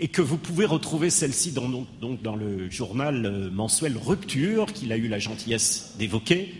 et 0.03 0.09
que 0.09 0.21
vous 0.21 0.37
pouvez 0.37 0.67
retrouver 0.67 1.11
celle-ci 1.11 1.53
dans, 1.53 1.69
le 1.69 2.71
journal 2.71 3.25
euh, 3.25 3.51
mensuel 3.53 3.97
Rupture 3.97 4.73
qu'il 4.73 4.91
a 4.91 4.97
eu 4.97 5.07
la 5.07 5.21
gentillesse 5.21 5.95
d'évoquer 5.97 6.53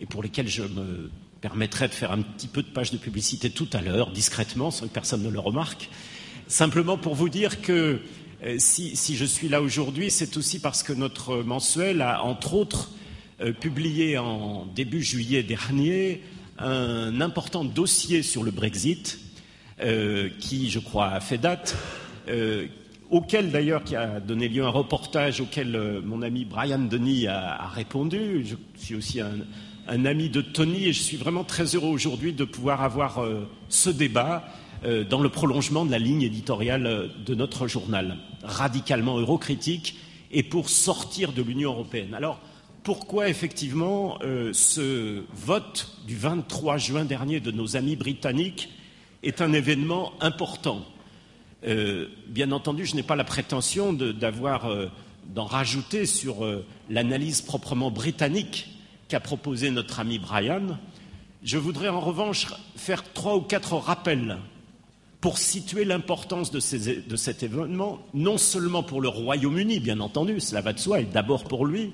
et 0.00 0.06
pour 0.06 0.22
lesquels 0.22 0.46
je 0.46 0.62
me 0.62 1.10
permettrai 1.40 1.88
de 1.88 1.92
faire 1.92 2.12
un 2.12 2.22
petit 2.22 2.46
peu 2.46 2.62
de 2.62 2.68
page 2.68 2.92
de 2.92 2.96
publicité 2.96 3.50
tout 3.50 3.66
à 3.72 3.80
l'heure, 3.80 4.12
discrètement, 4.12 4.70
sans 4.70 4.86
que 4.86 4.92
personne 4.92 5.24
ne 5.24 5.28
le 5.28 5.40
remarque. 5.40 5.90
Simplement 6.46 6.96
pour 6.96 7.16
vous 7.16 7.28
dire 7.28 7.62
que 7.62 7.98
euh, 8.44 8.54
si, 8.58 8.94
je 9.16 9.24
suis 9.24 9.48
là 9.48 9.60
aujourd'hui, 9.60 10.08
c'est 10.08 10.36
aussi 10.36 10.60
parce 10.60 10.84
que 10.84 10.92
notre 10.92 11.42
mensuel 11.42 12.00
a, 12.00 12.22
entre 12.22 12.54
autres, 12.54 12.92
euh, 13.40 13.52
publié 13.52 14.18
en 14.18 14.66
début 14.66 15.02
juillet 15.02 15.42
dernier 15.42 16.22
un 16.58 17.20
important 17.20 17.64
dossier 17.64 18.22
sur 18.22 18.44
le 18.44 18.52
Brexit, 18.52 19.18
qui, 20.38 20.70
je 20.70 20.78
crois, 20.78 21.08
a 21.08 21.18
fait 21.18 21.36
date, 21.36 21.76
auquel 23.14 23.50
d'ailleurs, 23.50 23.84
qui 23.84 23.96
a 23.96 24.20
donné 24.20 24.48
lieu 24.48 24.64
un 24.64 24.70
reportage 24.70 25.40
auquel 25.40 26.02
mon 26.04 26.22
ami 26.22 26.44
Brian 26.44 26.78
Denis 26.78 27.26
a, 27.26 27.68
répondu. 27.68 28.44
Je 28.44 28.56
suis 28.76 28.94
aussi 28.94 29.20
un, 29.20 30.04
ami 30.04 30.28
de 30.28 30.40
Tony 30.40 30.88
et 30.88 30.92
je 30.92 31.02
suis 31.02 31.16
vraiment 31.16 31.44
très 31.44 31.74
heureux 31.74 31.90
aujourd'hui 31.90 32.32
de 32.32 32.44
pouvoir 32.44 32.82
avoir 32.82 33.24
ce 33.68 33.90
débat 33.90 34.44
euh, 34.84 35.02
dans 35.02 35.20
le 35.20 35.30
prolongement 35.30 35.86
de 35.86 35.90
la 35.90 35.98
ligne 35.98 36.22
éditoriale 36.22 36.86
euh, 36.86 37.08
de 37.24 37.34
notre 37.34 37.66
journal, 37.66 38.18
radicalement 38.42 39.18
eurocritique, 39.18 39.96
et 40.30 40.42
pour 40.42 40.68
sortir 40.68 41.32
de 41.32 41.40
l'Union 41.40 41.72
européenne. 41.72 42.12
Alors, 42.12 42.38
pourquoi 42.82 43.30
effectivement 43.30 44.18
euh, 44.22 44.50
ce 44.52 45.22
vote 45.34 45.96
du 46.06 46.16
23 46.16 46.76
juin 46.76 47.04
dernier 47.06 47.40
de 47.40 47.50
nos 47.50 47.76
amis 47.76 47.96
britanniques 47.96 48.68
est 49.22 49.40
un 49.40 49.54
événement 49.54 50.12
important? 50.20 50.84
Bien 51.64 52.52
entendu, 52.52 52.84
je 52.84 52.94
n'ai 52.94 53.02
pas 53.02 53.16
la 53.16 53.24
prétention 53.24 53.92
d'avoir 53.92 54.70
d'en 55.34 55.46
rajouter 55.46 56.04
sur 56.04 56.46
l'analyse 56.90 57.40
proprement 57.40 57.90
britannique 57.90 58.68
qu'a 59.08 59.20
proposé 59.20 59.70
notre 59.70 60.00
ami 60.00 60.18
Brian. 60.18 60.78
Je 61.42 61.58
voudrais 61.58 61.88
en 61.88 62.00
revanche 62.00 62.48
faire 62.76 63.12
trois 63.12 63.36
ou 63.36 63.40
quatre 63.40 63.74
rappels 63.74 64.38
pour 65.24 65.38
situer 65.38 65.86
l'importance 65.86 66.50
de, 66.50 66.60
cet 66.60 67.42
événement, 67.42 67.98
non 68.12 68.36
seulement 68.36 68.82
pour 68.82 69.00
le 69.00 69.08
Royaume-Uni, 69.08 69.80
bien 69.80 70.00
entendu, 70.00 70.38
cela 70.38 70.60
va 70.60 70.74
de 70.74 70.78
soi, 70.78 71.00
et 71.00 71.04
d'abord 71.04 71.44
pour 71.44 71.64
lui. 71.64 71.92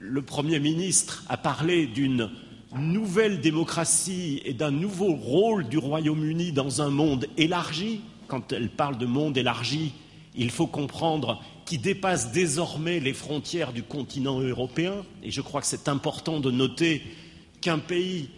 Le 0.00 0.22
Premier 0.22 0.58
ministre 0.58 1.24
a 1.28 1.36
parlé 1.36 1.86
d'une 1.86 2.30
nouvelle 2.74 3.42
démocratie 3.42 4.40
et 4.46 4.54
d'un 4.54 4.70
nouveau 4.70 5.12
rôle 5.12 5.68
du 5.68 5.76
Royaume-Uni 5.76 6.52
dans 6.52 6.80
un 6.80 6.88
monde 6.88 7.26
élargi. 7.36 8.00
Quand 8.32 8.50
elle 8.54 8.70
parle 8.70 8.96
de 8.96 9.04
monde 9.04 9.36
élargi, 9.36 9.92
il 10.34 10.50
faut 10.50 10.66
comprendre 10.66 11.44
qu'il 11.66 11.82
dépasse 11.82 12.32
désormais 12.32 12.98
les 12.98 13.12
frontières 13.12 13.74
du 13.74 13.82
continent 13.82 14.40
européen. 14.40 15.04
Et 15.22 15.30
je 15.30 15.42
crois 15.42 15.60
que 15.60 15.66
c'est 15.66 15.86
important 15.86 16.40
de 16.40 16.50
noter 16.50 17.02
qu'un 17.60 17.78
pays 17.78 18.30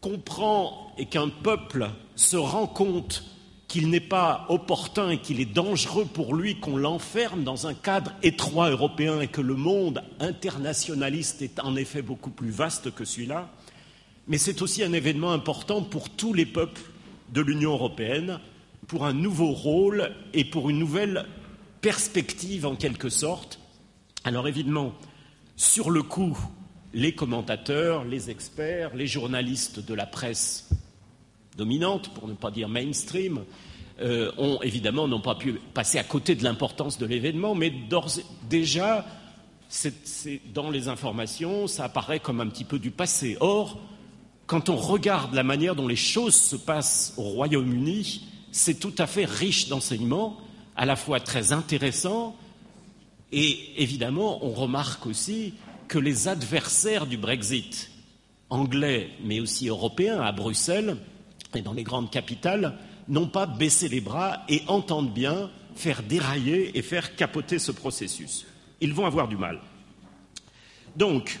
comprend 0.00 0.92
et 0.96 1.06
qu'un 1.06 1.28
peuple 1.28 1.90
se 2.14 2.36
rend 2.36 2.68
compte 2.68 3.24
qu'il 3.66 3.90
n'est 3.90 3.98
pas 3.98 4.46
opportun 4.48 5.10
et 5.10 5.18
qu'il 5.18 5.40
est 5.40 5.52
dangereux 5.52 6.04
pour 6.04 6.32
lui 6.32 6.60
qu'on 6.60 6.76
l'enferme 6.76 7.42
dans 7.42 7.66
un 7.66 7.74
cadre 7.74 8.12
étroit 8.22 8.70
européen 8.70 9.20
et 9.20 9.26
que 9.26 9.40
le 9.40 9.56
monde 9.56 10.04
internationaliste 10.20 11.42
est 11.42 11.58
en 11.58 11.74
effet 11.74 12.00
beaucoup 12.00 12.30
plus 12.30 12.50
vaste 12.50 12.94
que 12.94 13.04
celui-là, 13.04 13.50
mais 14.28 14.38
c'est 14.38 14.62
aussi 14.62 14.84
un 14.84 14.92
événement 14.92 15.32
important 15.32 15.82
pour 15.82 16.10
tous 16.10 16.32
les 16.32 16.46
peuples 16.46 16.82
de 17.32 17.40
l'Union 17.40 17.72
européenne, 17.72 18.38
pour 18.86 19.06
un 19.06 19.12
nouveau 19.12 19.52
rôle 19.52 20.14
et 20.32 20.44
pour 20.44 20.70
une 20.70 20.78
nouvelle 20.78 21.26
perspective 21.80 22.66
en 22.66 22.76
quelque 22.76 23.08
sorte. 23.08 23.58
Alors 24.24 24.48
évidemment, 24.48 24.92
sur 25.56 25.90
le 25.90 26.02
coup, 26.02 26.36
les 26.92 27.12
commentateurs, 27.12 28.04
les 28.04 28.30
experts, 28.30 28.94
les 28.94 29.06
journalistes 29.06 29.84
de 29.84 29.94
la 29.94 30.06
presse 30.06 30.68
dominante, 31.56 32.12
pour 32.14 32.28
ne 32.28 32.34
pas 32.34 32.50
dire 32.50 32.68
mainstream, 32.68 33.44
euh, 34.00 34.30
ont 34.36 34.60
évidemment 34.62 35.08
n'ont 35.08 35.20
pas 35.20 35.34
pu 35.34 35.54
passer 35.72 35.98
à 35.98 36.04
côté 36.04 36.34
de 36.34 36.44
l'importance 36.44 36.98
de 36.98 37.06
l'événement, 37.06 37.54
mais 37.54 37.72
déjà, 38.48 39.06
dans 40.52 40.70
les 40.70 40.88
informations, 40.88 41.66
ça 41.66 41.84
apparaît 41.84 42.20
comme 42.20 42.40
un 42.40 42.46
petit 42.48 42.64
peu 42.64 42.78
du 42.78 42.90
passé. 42.90 43.36
Or, 43.40 43.80
quand 44.46 44.68
on 44.68 44.76
regarde 44.76 45.34
la 45.34 45.42
manière 45.42 45.74
dont 45.74 45.88
les 45.88 45.96
choses 45.96 46.34
se 46.34 46.56
passent 46.56 47.14
au 47.16 47.22
Royaume-Uni, 47.22 48.26
c'est 48.56 48.80
tout 48.80 48.94
à 48.96 49.06
fait 49.06 49.26
riche 49.26 49.68
d'enseignements, 49.68 50.38
à 50.76 50.86
la 50.86 50.96
fois 50.96 51.20
très 51.20 51.52
intéressant, 51.52 52.34
et 53.30 53.58
évidemment, 53.76 54.44
on 54.44 54.50
remarque 54.50 55.06
aussi 55.06 55.52
que 55.88 55.98
les 55.98 56.26
adversaires 56.26 57.06
du 57.06 57.18
Brexit, 57.18 57.90
anglais 58.48 59.10
mais 59.22 59.40
aussi 59.40 59.68
européens, 59.68 60.22
à 60.22 60.32
Bruxelles, 60.32 60.96
et 61.54 61.60
dans 61.60 61.74
les 61.74 61.82
grandes 61.82 62.10
capitales, 62.10 62.78
n'ont 63.08 63.28
pas 63.28 63.46
baissé 63.46 63.88
les 63.88 64.00
bras 64.00 64.42
et 64.48 64.62
entendent 64.68 65.12
bien 65.12 65.50
faire 65.74 66.02
dérailler 66.02 66.76
et 66.78 66.82
faire 66.82 67.14
capoter 67.14 67.58
ce 67.58 67.72
processus. 67.72 68.46
Ils 68.80 68.94
vont 68.94 69.04
avoir 69.04 69.28
du 69.28 69.36
mal. 69.36 69.60
Donc, 70.96 71.40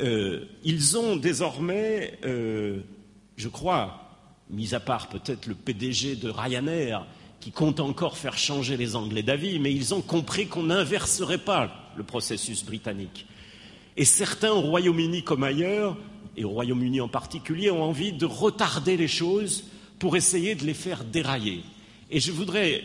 euh, 0.00 0.44
ils 0.64 0.98
ont 0.98 1.16
désormais, 1.16 2.18
euh, 2.26 2.80
je 3.36 3.48
crois, 3.48 4.05
mis 4.50 4.74
à 4.74 4.80
part 4.80 5.08
peut-être 5.08 5.46
le 5.46 5.54
PDG 5.54 6.16
de 6.16 6.28
Ryanair, 6.28 7.06
qui 7.40 7.50
compte 7.52 7.80
encore 7.80 8.16
faire 8.16 8.38
changer 8.38 8.76
les 8.76 8.96
Anglais 8.96 9.22
d'avis, 9.22 9.58
mais 9.58 9.72
ils 9.72 9.94
ont 9.94 10.00
compris 10.00 10.46
qu'on 10.46 10.64
n'inverserait 10.64 11.38
pas 11.38 11.92
le 11.96 12.02
processus 12.02 12.64
britannique. 12.64 13.26
Et 13.96 14.04
certains 14.04 14.52
au 14.52 14.60
Royaume-Uni 14.60 15.22
comme 15.22 15.44
ailleurs 15.44 15.96
et 16.36 16.44
au 16.44 16.50
Royaume-Uni 16.50 17.00
en 17.00 17.08
particulier, 17.08 17.70
ont 17.70 17.82
envie 17.82 18.12
de 18.12 18.26
retarder 18.26 18.96
les 18.96 19.08
choses 19.08 19.64
pour 19.98 20.16
essayer 20.16 20.54
de 20.54 20.64
les 20.64 20.74
faire 20.74 21.04
dérailler. 21.04 21.62
Et 22.10 22.20
je 22.20 22.30
voudrais, 22.30 22.82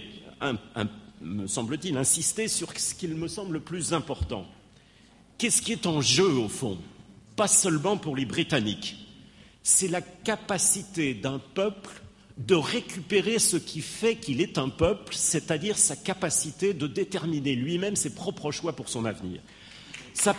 me 1.21 1.47
semble-t-il, 1.47 1.97
insister 1.97 2.47
sur 2.47 2.71
ce 2.77 2.95
qu'il 2.95 3.13
me 3.15 3.27
semble 3.27 3.53
le 3.53 3.59
plus 3.59 3.93
important. 3.93 4.45
Qu'est-ce 5.37 5.61
qui 5.61 5.73
est 5.73 5.85
en 5.85 6.01
jeu, 6.01 6.31
au 6.31 6.47
fond? 6.47 6.77
Pas 7.35 7.47
seulement 7.47 7.97
pour 7.97 8.15
les 8.15 8.25
Britanniques. 8.25 8.95
C'est 9.63 9.87
la 9.87 10.01
capacité 10.01 11.13
d'un 11.13 11.39
peuple 11.39 12.01
de 12.37 12.55
récupérer 12.55 13.39
ce 13.39 13.57
qui 13.57 13.81
fait 13.81 14.15
qu'il 14.15 14.41
est 14.41 14.57
un 14.57 14.69
peuple, 14.69 15.13
c'est-à-dire 15.15 15.77
sa 15.77 15.95
capacité 15.95 16.73
de 16.73 16.87
déterminer 16.87 17.55
lui-même 17.55 17.95
ses 17.95 18.15
propres 18.15 18.51
choix 18.51 18.73
pour 18.73 18.89
son 18.89 19.05
avenir. 19.05 19.41
Ça... 20.13 20.35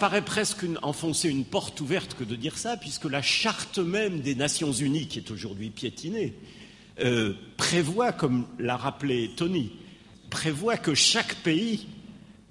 Paraît 0.00 0.22
presque 0.22 0.64
enfoncer 0.82 1.28
une 1.28 1.44
porte 1.44 1.80
ouverte 1.80 2.14
que 2.14 2.24
de 2.24 2.36
dire 2.36 2.56
ça, 2.56 2.78
puisque 2.78 3.04
la 3.04 3.20
charte 3.20 3.78
même 3.78 4.20
des 4.20 4.34
Nations 4.34 4.72
Unies, 4.72 5.08
qui 5.08 5.18
est 5.18 5.30
aujourd'hui 5.30 5.68
piétinée, 5.68 6.34
euh, 7.00 7.34
prévoit, 7.58 8.12
comme 8.12 8.46
l'a 8.58 8.78
rappelé 8.78 9.30
Tony, 9.36 9.72
prévoit 10.34 10.76
que 10.76 10.94
chaque 10.94 11.36
pays 11.36 11.86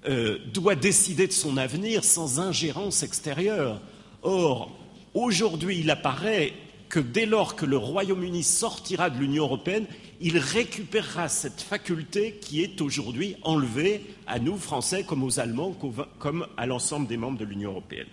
euh, 0.08 0.38
doit 0.54 0.74
décider 0.74 1.26
de 1.26 1.32
son 1.32 1.58
avenir 1.58 2.02
sans 2.02 2.40
ingérence 2.40 3.02
extérieure. 3.02 3.78
Or, 4.22 4.74
aujourd'hui, 5.12 5.80
il 5.80 5.90
apparaît 5.90 6.54
que 6.88 6.98
dès 6.98 7.26
lors 7.26 7.56
que 7.56 7.66
le 7.66 7.76
Royaume-Uni 7.76 8.42
sortira 8.42 9.10
de 9.10 9.18
l'Union 9.18 9.44
européenne, 9.44 9.84
il 10.22 10.38
récupérera 10.38 11.28
cette 11.28 11.60
faculté 11.60 12.38
qui 12.40 12.62
est 12.62 12.80
aujourd'hui 12.80 13.36
enlevée 13.42 14.06
à 14.26 14.38
nous, 14.38 14.56
Français, 14.56 15.04
comme 15.04 15.22
aux 15.22 15.38
Allemands, 15.38 15.76
comme 16.18 16.46
à 16.56 16.64
l'ensemble 16.64 17.06
des 17.06 17.18
membres 17.18 17.38
de 17.38 17.44
l'Union 17.44 17.72
européenne. 17.72 18.08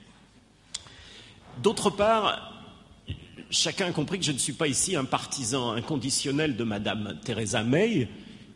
D'autre 1.64 1.90
part, 1.92 2.62
chacun 3.50 3.88
a 3.88 3.92
compris 3.92 4.20
que 4.20 4.26
je 4.26 4.34
ne 4.34 4.38
suis 4.38 4.54
pas 4.54 4.68
ici 4.68 4.98
un 4.98 5.06
partisan 5.06 5.72
inconditionnel 5.72 6.58
de 6.58 6.64
Madame 6.66 7.18
Theresa 7.24 7.64
May, 7.64 8.10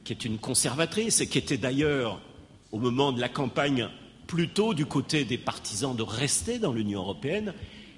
qui 0.05 0.13
est 0.13 0.23
une 0.23 0.37
conservatrice 0.37 1.19
et 1.19 1.27
qui 1.27 1.39
était 1.39 1.57
d'ailleurs, 1.57 2.21
au 2.71 2.79
moment 2.79 3.11
de 3.11 3.19
la 3.19 3.27
campagne, 3.27 3.89
plutôt 4.27 4.73
du 4.73 4.85
côté 4.85 5.25
des 5.25 5.37
partisans 5.37 5.95
de 5.95 6.03
rester 6.03 6.59
dans 6.59 6.71
l'Union 6.71 7.01
européenne 7.01 7.53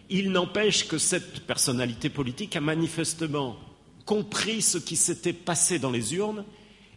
Il 0.10 0.32
n'empêche 0.32 0.88
que 0.88 0.98
cette 0.98 1.42
personnalité 1.42 2.10
politique 2.10 2.56
a 2.56 2.62
manifestement 2.62 3.58
compris 4.06 4.62
ce 4.62 4.78
qui 4.78 4.96
s'était 4.96 5.34
passé 5.34 5.80
dans 5.80 5.92
les 5.92 6.16
urnes 6.16 6.46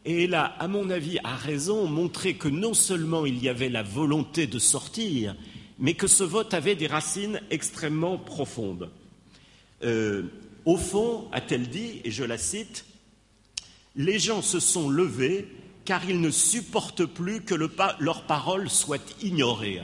et 0.04 0.24
elle 0.24 0.34
a, 0.34 0.44
à 0.44 0.68
mon 0.68 0.88
avis, 0.88 1.18
à 1.24 1.34
raison, 1.34 1.86
montré 1.86 2.34
que 2.34 2.48
non 2.48 2.72
seulement 2.72 3.26
il 3.26 3.42
y 3.42 3.48
avait 3.48 3.68
la 3.68 3.82
volonté 3.82 4.46
de 4.46 4.58
sortir, 4.58 5.36
mais 5.78 5.94
que 5.94 6.06
ce 6.06 6.24
vote 6.24 6.54
avait 6.54 6.76
des 6.76 6.86
racines 6.86 7.40
extrêmement 7.50 8.16
profondes. 8.16 8.90
Euh, 9.82 10.22
au 10.64 10.76
fond, 10.76 11.28
a-t-elle 11.32 11.68
dit, 11.68 12.00
et 12.04 12.10
je 12.10 12.24
la 12.24 12.38
cite, 12.38 12.86
les 14.04 14.18
gens 14.18 14.42
se 14.42 14.60
sont 14.60 14.88
levés 14.88 15.46
car 15.84 16.08
ils 16.08 16.20
ne 16.20 16.30
supportent 16.30 17.04
plus 17.04 17.42
que 17.42 17.54
leurs 17.54 18.22
paroles 18.22 18.70
soient 18.70 18.98
ignorées. 19.22 19.82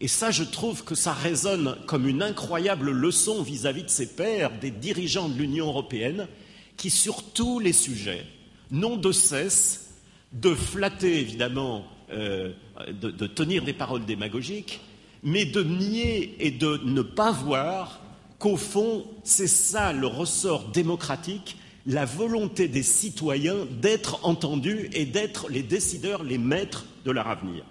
Et 0.00 0.08
ça, 0.08 0.30
je 0.30 0.44
trouve 0.44 0.84
que 0.84 0.94
ça 0.94 1.12
résonne 1.12 1.76
comme 1.86 2.08
une 2.08 2.22
incroyable 2.22 2.90
leçon 2.90 3.42
vis-à-vis 3.42 3.82
-vis 3.82 3.84
de 3.84 3.90
ses 3.90 4.14
pairs, 4.14 4.50
des 4.60 4.70
dirigeants 4.70 5.28
de 5.28 5.38
l'Union 5.38 5.66
européenne, 5.66 6.28
qui, 6.76 6.90
sur 6.90 7.22
tous 7.32 7.60
les 7.60 7.72
sujets, 7.72 8.26
n'ont 8.70 8.96
de 8.96 9.12
cesse 9.12 9.94
de 10.32 10.52
flatter, 10.54 11.20
évidemment, 11.20 11.84
euh, 12.10 12.52
de, 12.92 13.26
tenir 13.26 13.64
des 13.64 13.72
paroles 13.72 14.04
démagogiques, 14.04 14.80
mais 15.22 15.44
de 15.44 15.62
nier 15.62 16.34
et 16.40 16.50
de 16.50 16.80
ne 16.84 17.02
pas 17.02 17.30
voir 17.30 18.00
qu'au 18.38 18.56
fond, 18.56 19.06
c'est 19.22 19.46
ça 19.46 19.92
le 19.92 20.08
ressort 20.08 20.70
démocratique, 20.70 21.56
la 21.86 22.04
volonté 22.04 22.68
des 22.68 22.82
citoyens 22.82 23.66
d'être 23.80 24.24
entendus 24.24 24.88
et 24.92 25.04
d'être 25.04 25.48
les 25.50 25.62
décideurs, 25.62 26.22
les 26.22 26.38
maîtres 26.38 26.86
de 27.04 27.10
leur 27.10 27.28
avenir. 27.28 27.64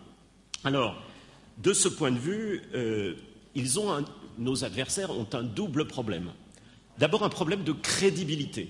Alors, 0.63 0.95
de 1.57 1.73
ce 1.73 1.87
point 1.87 2.11
de 2.11 2.19
vue, 2.19 2.61
euh, 2.73 3.15
nos 4.37 4.63
adversaires 4.63 5.11
ont 5.11 5.27
un 5.33 5.43
double 5.43 5.87
problème. 5.87 6.31
D'abord 6.99 7.23
un 7.23 7.29
problème 7.29 7.63
de 7.63 7.71
crédibilité, 7.71 8.69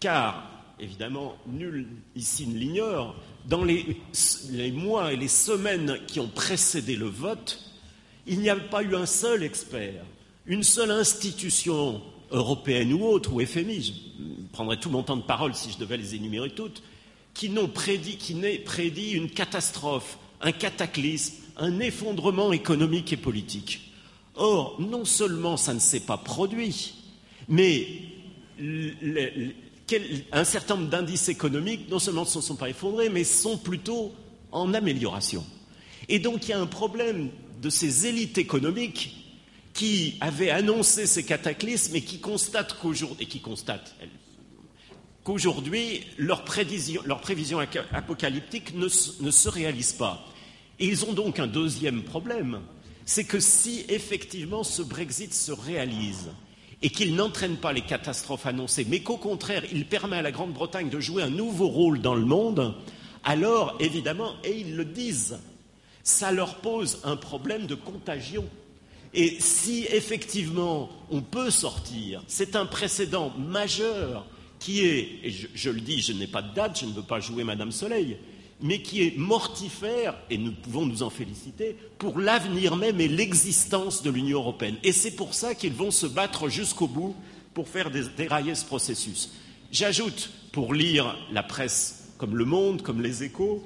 car 0.00 0.58
évidemment, 0.80 1.36
nul 1.46 1.88
ici 2.14 2.46
ne 2.46 2.56
l'ignore, 2.56 3.16
dans 3.46 3.64
les, 3.64 3.96
mois 4.72 5.12
et 5.12 5.16
les 5.16 5.28
semaines 5.28 5.98
qui 6.06 6.20
ont 6.20 6.28
précédé 6.28 6.96
le 6.96 7.06
vote, 7.06 7.58
il 8.26 8.40
n'y 8.40 8.50
a 8.50 8.56
pas 8.56 8.82
eu 8.82 8.94
un 8.94 9.06
seul 9.06 9.42
expert, 9.42 10.04
une 10.46 10.62
seule 10.62 10.90
institution 10.90 12.02
européenne 12.30 12.92
ou 12.92 13.04
autre, 13.04 13.32
ou 13.32 13.44
FMI, 13.44 13.82
je 13.82 13.92
prendrais 14.52 14.78
tout 14.78 14.90
mon 14.90 15.02
temps 15.02 15.16
de 15.16 15.22
parole 15.22 15.54
si 15.54 15.70
je 15.70 15.78
devais 15.78 15.96
les 15.96 16.14
énumérer 16.14 16.50
toutes, 16.50 16.82
qui 17.34 17.50
n'ont 17.50 17.68
prédit, 17.68 18.16
qui 18.16 18.34
prédit 18.64 19.12
une 19.12 19.30
catastrophe, 19.30 20.18
un 20.40 20.52
cataclysme, 20.52 21.34
un 21.56 21.80
effondrement 21.80 22.52
économique 22.52 23.12
et 23.12 23.16
politique. 23.16 23.92
Or, 24.34 24.80
non 24.80 25.04
seulement 25.04 25.56
ça 25.56 25.74
ne 25.74 25.78
s'est 25.78 26.00
pas 26.00 26.16
produit, 26.16 26.94
mais 27.48 27.86
un 30.32 30.44
certain 30.44 30.76
nombre 30.76 30.90
d'indices 30.90 31.28
économiques 31.28 31.88
non 31.90 31.98
seulement 31.98 32.22
ne 32.22 32.26
se 32.26 32.40
sont 32.40 32.56
pas 32.56 32.70
effondrés, 32.70 33.08
mais 33.08 33.24
sont 33.24 33.58
plutôt 33.58 34.12
en 34.52 34.74
amélioration. 34.74 35.44
Et 36.08 36.18
donc 36.18 36.46
il 36.46 36.50
y 36.50 36.54
a 36.54 36.60
un 36.60 36.66
problème 36.66 37.30
de 37.60 37.70
ces 37.70 38.06
élites 38.06 38.38
économiques 38.38 39.17
qui 39.78 40.16
avaient 40.20 40.50
annoncé 40.50 41.06
ces 41.06 41.24
cataclysmes 41.24 41.94
et 41.94 42.02
qui 42.02 42.18
constatent 42.18 42.74
qu'aujourd'hui, 45.22 46.04
leurs 46.18 46.42
prévisions, 46.44 47.00
apocalyptiques 47.92 48.74
ne, 48.74 48.88
ne 49.20 49.30
se 49.30 49.48
réalisent 49.48 49.92
pas. 49.92 50.24
Et 50.80 50.88
ils 50.88 51.04
ont 51.04 51.12
donc 51.12 51.38
un 51.38 51.46
deuxième 51.46 52.02
problème, 52.02 52.60
c'est 53.04 53.22
que 53.22 53.38
si 53.38 53.84
effectivement 53.88 54.64
ce 54.64 54.82
Brexit 54.82 55.32
se 55.32 55.52
réalise, 55.52 56.32
et 56.82 56.90
qu'il 56.90 57.14
n'entraîne 57.14 57.56
pas 57.56 57.72
les 57.72 57.82
catastrophes 57.82 58.46
annoncées, 58.46 58.84
mais 58.88 58.98
qu'au 59.00 59.16
contraire, 59.16 59.62
il 59.70 59.86
permet 59.86 60.16
à 60.16 60.22
la 60.22 60.32
Grande-Bretagne 60.32 60.90
de 60.90 60.98
jouer 60.98 61.22
un 61.22 61.30
nouveau 61.30 61.68
rôle 61.68 62.00
dans 62.00 62.16
le 62.16 62.24
monde, 62.24 62.74
alors, 63.22 63.76
évidemment, 63.78 64.32
et 64.42 64.58
ils 64.58 64.74
le 64.74 64.84
disent, 64.84 65.38
ça 66.02 66.32
leur 66.32 66.56
pose 66.56 67.00
un 67.04 67.14
problème 67.14 67.66
de 67.66 67.76
contagion. 67.76 68.44
Et 69.18 69.38
si 69.40 69.84
effectivement 69.90 70.88
on 71.10 71.22
peut 71.22 71.50
sortir, 71.50 72.22
c'est 72.28 72.54
un 72.54 72.66
précédent 72.66 73.32
majeur 73.36 74.24
qui 74.60 74.86
est, 74.86 75.08
et 75.24 75.30
je, 75.54 75.70
le 75.70 75.80
dis, 75.80 76.00
je 76.00 76.12
n'ai 76.12 76.28
pas 76.28 76.40
de 76.40 76.54
date, 76.54 76.78
je 76.78 76.86
ne 76.86 76.92
veux 76.92 77.02
pas 77.02 77.18
jouer 77.18 77.42
Madame 77.42 77.72
Soleil, 77.72 78.16
mais 78.60 78.80
qui 78.80 79.02
est 79.02 79.18
mortifère, 79.18 80.14
et 80.30 80.38
nous 80.38 80.52
pouvons 80.52 80.86
nous 80.86 81.02
en 81.02 81.10
féliciter, 81.10 81.74
pour 81.98 82.20
l'avenir 82.20 82.76
même 82.76 83.00
et 83.00 83.08
l'existence 83.08 84.04
de 84.04 84.10
l'Union 84.10 84.38
européenne. 84.38 84.76
Et 84.84 84.92
c'est 84.92 85.16
pour 85.16 85.34
ça 85.34 85.56
qu'ils 85.56 85.72
vont 85.72 85.90
se 85.90 86.06
battre 86.06 86.48
jusqu'au 86.48 86.86
bout 86.86 87.16
pour 87.54 87.66
faire 87.66 87.90
dérailler 88.16 88.54
ce 88.54 88.64
processus. 88.64 89.32
J'ajoute, 89.72 90.30
pour 90.52 90.72
lire 90.72 91.16
la 91.32 91.42
presse 91.42 92.14
comme 92.18 92.36
Le 92.36 92.44
Monde, 92.44 92.82
comme 92.82 93.02
Les 93.02 93.24
Échos, 93.24 93.64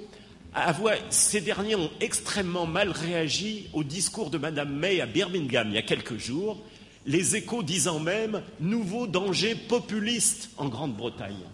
ces 1.11 1.41
derniers 1.41 1.77
ont 1.77 1.91
extrêmement 2.01 2.67
mal 2.67 2.91
réagi 2.91 3.69
au 3.73 3.85
discours 3.85 4.31
de 4.31 4.39
Mme 4.39 4.71
May 4.71 5.01
à 5.01 5.07
Birmingham 5.07 5.69
il 5.69 5.75
y 5.75 5.79
a 5.79 5.83
quelques 5.83 6.19
jours, 6.19 6.63
les 7.07 7.37
échos 7.37 7.63
disant 7.63 7.99
même 7.99 8.43
nouveau 8.61 9.07
danger 9.07 9.55
populiste 9.55 10.51
en 10.57 10.69
Grande-Bretagne. 10.69 11.45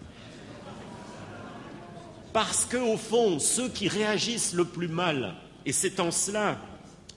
Parce 2.33 2.65
qu'au 2.65 2.97
fond, 2.97 3.39
ceux 3.39 3.69
qui 3.69 3.87
réagissent 3.87 4.53
le 4.53 4.65
plus 4.65 4.87
mal, 4.87 5.35
et 5.65 5.71
c'est 5.71 5.99
en 5.99 6.11
cela 6.11 6.59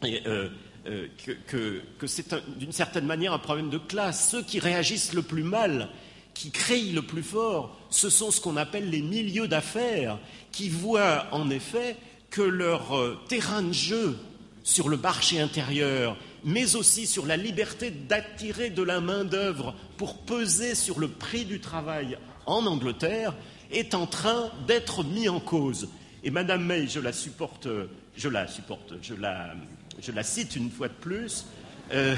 euh, 0.05 0.49
euh, 0.87 1.07
que, 1.47 2.07
c'est 2.07 2.35
d'une 2.59 2.73
certaine 2.73 3.05
manière 3.05 3.33
un 3.33 3.39
problème 3.39 3.69
de 3.69 3.79
classe, 3.79 4.31
ceux 4.31 4.43
qui 4.43 4.59
réagissent 4.59 5.13
le 5.13 5.23
plus 5.23 5.45
mal, 5.45 5.91
qui 6.33 6.51
crient 6.51 6.93
le 6.93 7.03
plus 7.03 7.23
fort, 7.23 7.77
ce 7.93 8.11
sont 8.11 8.31
ce 8.31 8.41
qu'on 8.41 8.57
appelle 8.57 8.91
les 8.91 9.03
milieux 9.03 9.47
d'affaires, 9.47 10.19
qui 10.51 10.69
voient 10.69 11.27
en 11.31 11.51
effet 11.51 11.97
que 12.31 12.43
leur 12.43 12.97
euh, 12.97 13.19
terrain 13.29 13.63
de 13.63 13.73
jeu 13.73 14.19
sur 14.65 14.89
le 14.89 14.97
marché 14.97 15.41
intérieur, 15.41 16.17
mais 16.45 16.75
aussi 16.77 17.07
sur 17.07 17.27
la 17.27 17.37
liberté 17.37 17.91
d'attirer 17.91 18.71
de 18.71 18.83
la 18.83 19.01
main-d'œuvre 19.01 19.75
pour 19.97 20.19
peser 20.19 20.75
sur 20.75 20.99
le 20.99 21.09
prix 21.09 21.45
du 21.45 21.61
travail 21.61 22.17
en 22.47 22.67
Angleterre, 22.67 23.35
est 23.71 23.95
en 23.95 24.07
train 24.07 24.51
d'être 24.67 25.05
mis 25.05 25.29
en 25.29 25.41
cause. 25.41 25.89
Et 26.25 26.31
Madame 26.31 26.65
May, 26.65 26.87
je 26.87 27.01
la 27.01 27.13
supporte, 27.13 27.69
je 28.17 28.29
la 28.29 28.47
supporte, 28.47 28.95
je 29.03 29.15
la, 29.15 29.55
je 30.01 30.13
la 30.13 30.23
cite 30.23 30.57
une 30.57 30.71
fois 30.71 30.89
de 30.89 30.95
plus. 30.95 31.47
Euh, 31.93 32.17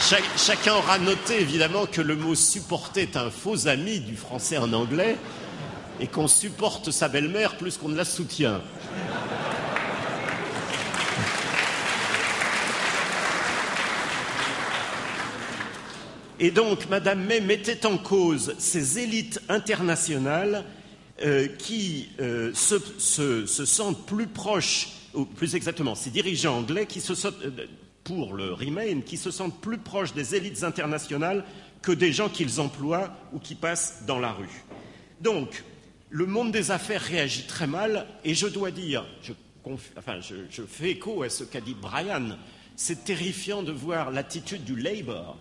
chacun 0.00 0.74
aura 0.74 0.98
noté 0.98 1.40
évidemment 1.40 1.86
que 1.86 2.00
le 2.00 2.16
mot 2.16 2.34
supporter 2.34 3.02
est 3.02 3.16
un 3.16 3.30
faux 3.30 3.68
ami 3.68 4.00
du 4.00 4.16
français 4.16 4.58
en 4.58 4.72
anglais 4.72 5.16
et 6.00 6.06
qu'on 6.06 6.28
supporte 6.28 6.90
sa 6.90 7.08
belle-mère 7.08 7.56
plus 7.56 7.76
qu'on 7.76 7.88
ne 7.88 7.96
la 7.96 8.04
soutient. 8.04 8.60
Et 16.40 16.50
donc, 16.50 16.88
Madame 16.90 17.24
May 17.24 17.40
mettait 17.40 17.86
en 17.86 17.96
cause 17.96 18.54
ces 18.58 18.98
élites 18.98 19.40
internationales 19.48 20.64
euh, 21.24 21.46
qui 21.46 22.08
euh, 22.20 22.52
se, 22.54 23.46
sentent 23.46 24.04
plus 24.04 24.26
proches, 24.26 24.88
ou 25.14 25.26
plus 25.26 25.54
exactement, 25.54 25.94
ces 25.94 26.10
dirigeants 26.10 26.58
anglais 26.58 26.86
qui 26.86 27.00
se 27.00 27.14
sentent, 27.14 27.40
euh, 27.44 27.66
pour 28.04 28.34
le 28.34 28.52
Remain, 28.52 29.00
qui 29.00 29.16
se 29.16 29.30
sentent 29.30 29.60
plus 29.60 29.78
proches 29.78 30.14
des 30.14 30.34
élites 30.34 30.62
internationales 30.62 31.44
que 31.82 31.92
des 31.92 32.12
gens 32.12 32.28
qu'ils 32.28 32.60
emploient 32.60 33.16
ou 33.32 33.38
qui 33.38 33.54
passent 33.54 34.04
dans 34.06 34.18
la 34.18 34.32
rue. 34.32 34.62
Donc, 35.20 35.64
le 36.10 36.26
monde 36.26 36.52
des 36.52 36.70
affaires 36.70 37.02
réagit 37.02 37.46
très 37.46 37.66
mal, 37.66 38.06
et 38.24 38.34
je 38.34 38.46
dois 38.46 38.70
dire, 38.70 39.04
je, 39.22 39.32
enfin, 39.96 40.20
je 40.20 40.62
fais 40.62 40.90
écho 40.90 41.22
à 41.22 41.30
ce 41.30 41.44
qu'a 41.44 41.60
dit 41.60 41.74
Brian, 41.74 42.36
c'est 42.76 43.04
terrifiant 43.04 43.62
de 43.62 43.72
voir 43.72 44.10
l'attitude 44.10 44.64
du 44.64 44.76
Labour 44.76 45.36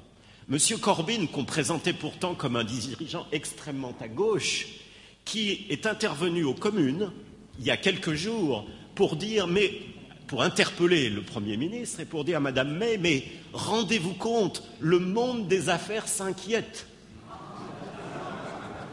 Monsieur 0.50 0.76
Corbyn, 0.76 1.28
qu'on 1.28 1.46
présentait 1.46 1.94
pourtant 1.94 2.36
comme 2.36 2.58
un 2.58 2.66
dirigeant 2.66 3.26
extrêmement 3.32 3.96
à 4.02 4.10
gauche, 4.10 4.68
qui 5.24 5.66
est 5.70 5.86
intervenu 5.86 6.44
aux 6.44 6.54
communes 6.54 7.12
il 7.60 7.66
y 7.66 7.72
a 7.72 7.78
quelques 7.78 8.14
jours 8.14 8.68
pour 8.94 9.16
dire 9.16 9.48
mais 9.48 9.72
pour 10.34 10.42
interpeller 10.42 11.12
le 11.12 11.22
Premier 11.22 11.58
ministre 11.58 12.00
et 12.00 12.06
pour 12.06 12.26
dire 12.26 12.38
à 12.38 12.40
Madame 12.40 12.76
May 12.76 12.98
mais 12.98 13.24
rendez-vous 13.54 14.16
compte, 14.16 14.64
le 14.80 14.98
monde 14.98 15.48
des 15.48 15.70
affaires 15.70 16.08
s'inquiète. 16.08 16.88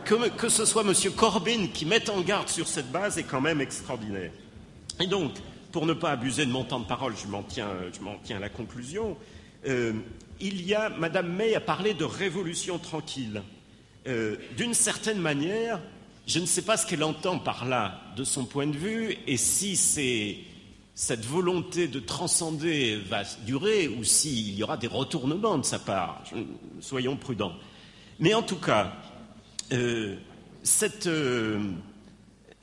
Que, 0.04 0.50
ce 0.50 0.66
soit 0.66 0.84
Monsieur 0.84 1.10
Corbyn 1.10 1.68
qui 1.72 1.86
mette 1.86 2.10
en 2.10 2.20
garde 2.20 2.50
sur 2.50 2.68
cette 2.68 2.92
base 2.92 3.16
est 3.16 3.22
quand 3.22 3.40
même 3.40 3.62
extraordinaire. 3.62 4.32
Et 5.00 5.06
donc, 5.06 5.32
pour 5.72 5.86
ne 5.86 5.94
pas 5.94 6.10
abuser 6.10 6.44
de 6.44 6.50
mon 6.50 6.62
temps 6.62 6.80
de 6.80 6.84
parole, 6.84 7.14
je 7.16 7.26
m'en 7.26 7.42
tiens, 7.42 7.70
tiens, 8.22 8.36
à 8.36 8.40
la 8.40 8.50
conclusion. 8.50 9.16
Euh, 9.66 9.94
il 10.42 10.60
y 10.60 10.74
a, 10.74 10.90
Madame 10.90 11.34
May 11.34 11.54
a 11.54 11.60
parlé 11.60 11.94
de 11.94 12.04
révolution 12.04 12.78
tranquille. 12.78 13.40
Euh, 14.06 14.36
d'une 14.58 14.74
certaine 14.74 15.20
manière, 15.20 15.80
je 16.26 16.38
ne 16.38 16.44
sais 16.44 16.62
pas 16.62 16.76
ce 16.76 16.86
qu'elle 16.86 17.02
entend 17.02 17.38
par 17.38 17.64
là, 17.64 18.02
de 18.14 18.24
son 18.24 18.44
point 18.44 18.66
de 18.66 18.76
vue, 18.76 19.16
et 19.26 19.38
si 19.38 19.74
cette 21.00 21.24
volonté 21.24 21.88
de 21.88 21.98
transcender 21.98 23.00
va 23.08 23.22
durer 23.46 23.88
ou 23.88 24.04
s'il 24.04 24.54
y 24.54 24.62
aura 24.62 24.76
des 24.76 24.86
retournements 24.86 25.56
de 25.56 25.64
sa 25.64 25.78
part. 25.78 26.22
Soyons 26.80 27.16
prudents. 27.16 27.54
Mais 28.18 28.34
en 28.34 28.42
tout 28.42 28.58
cas, 28.60 28.92
euh, 29.72 30.16
euh, 31.06 31.70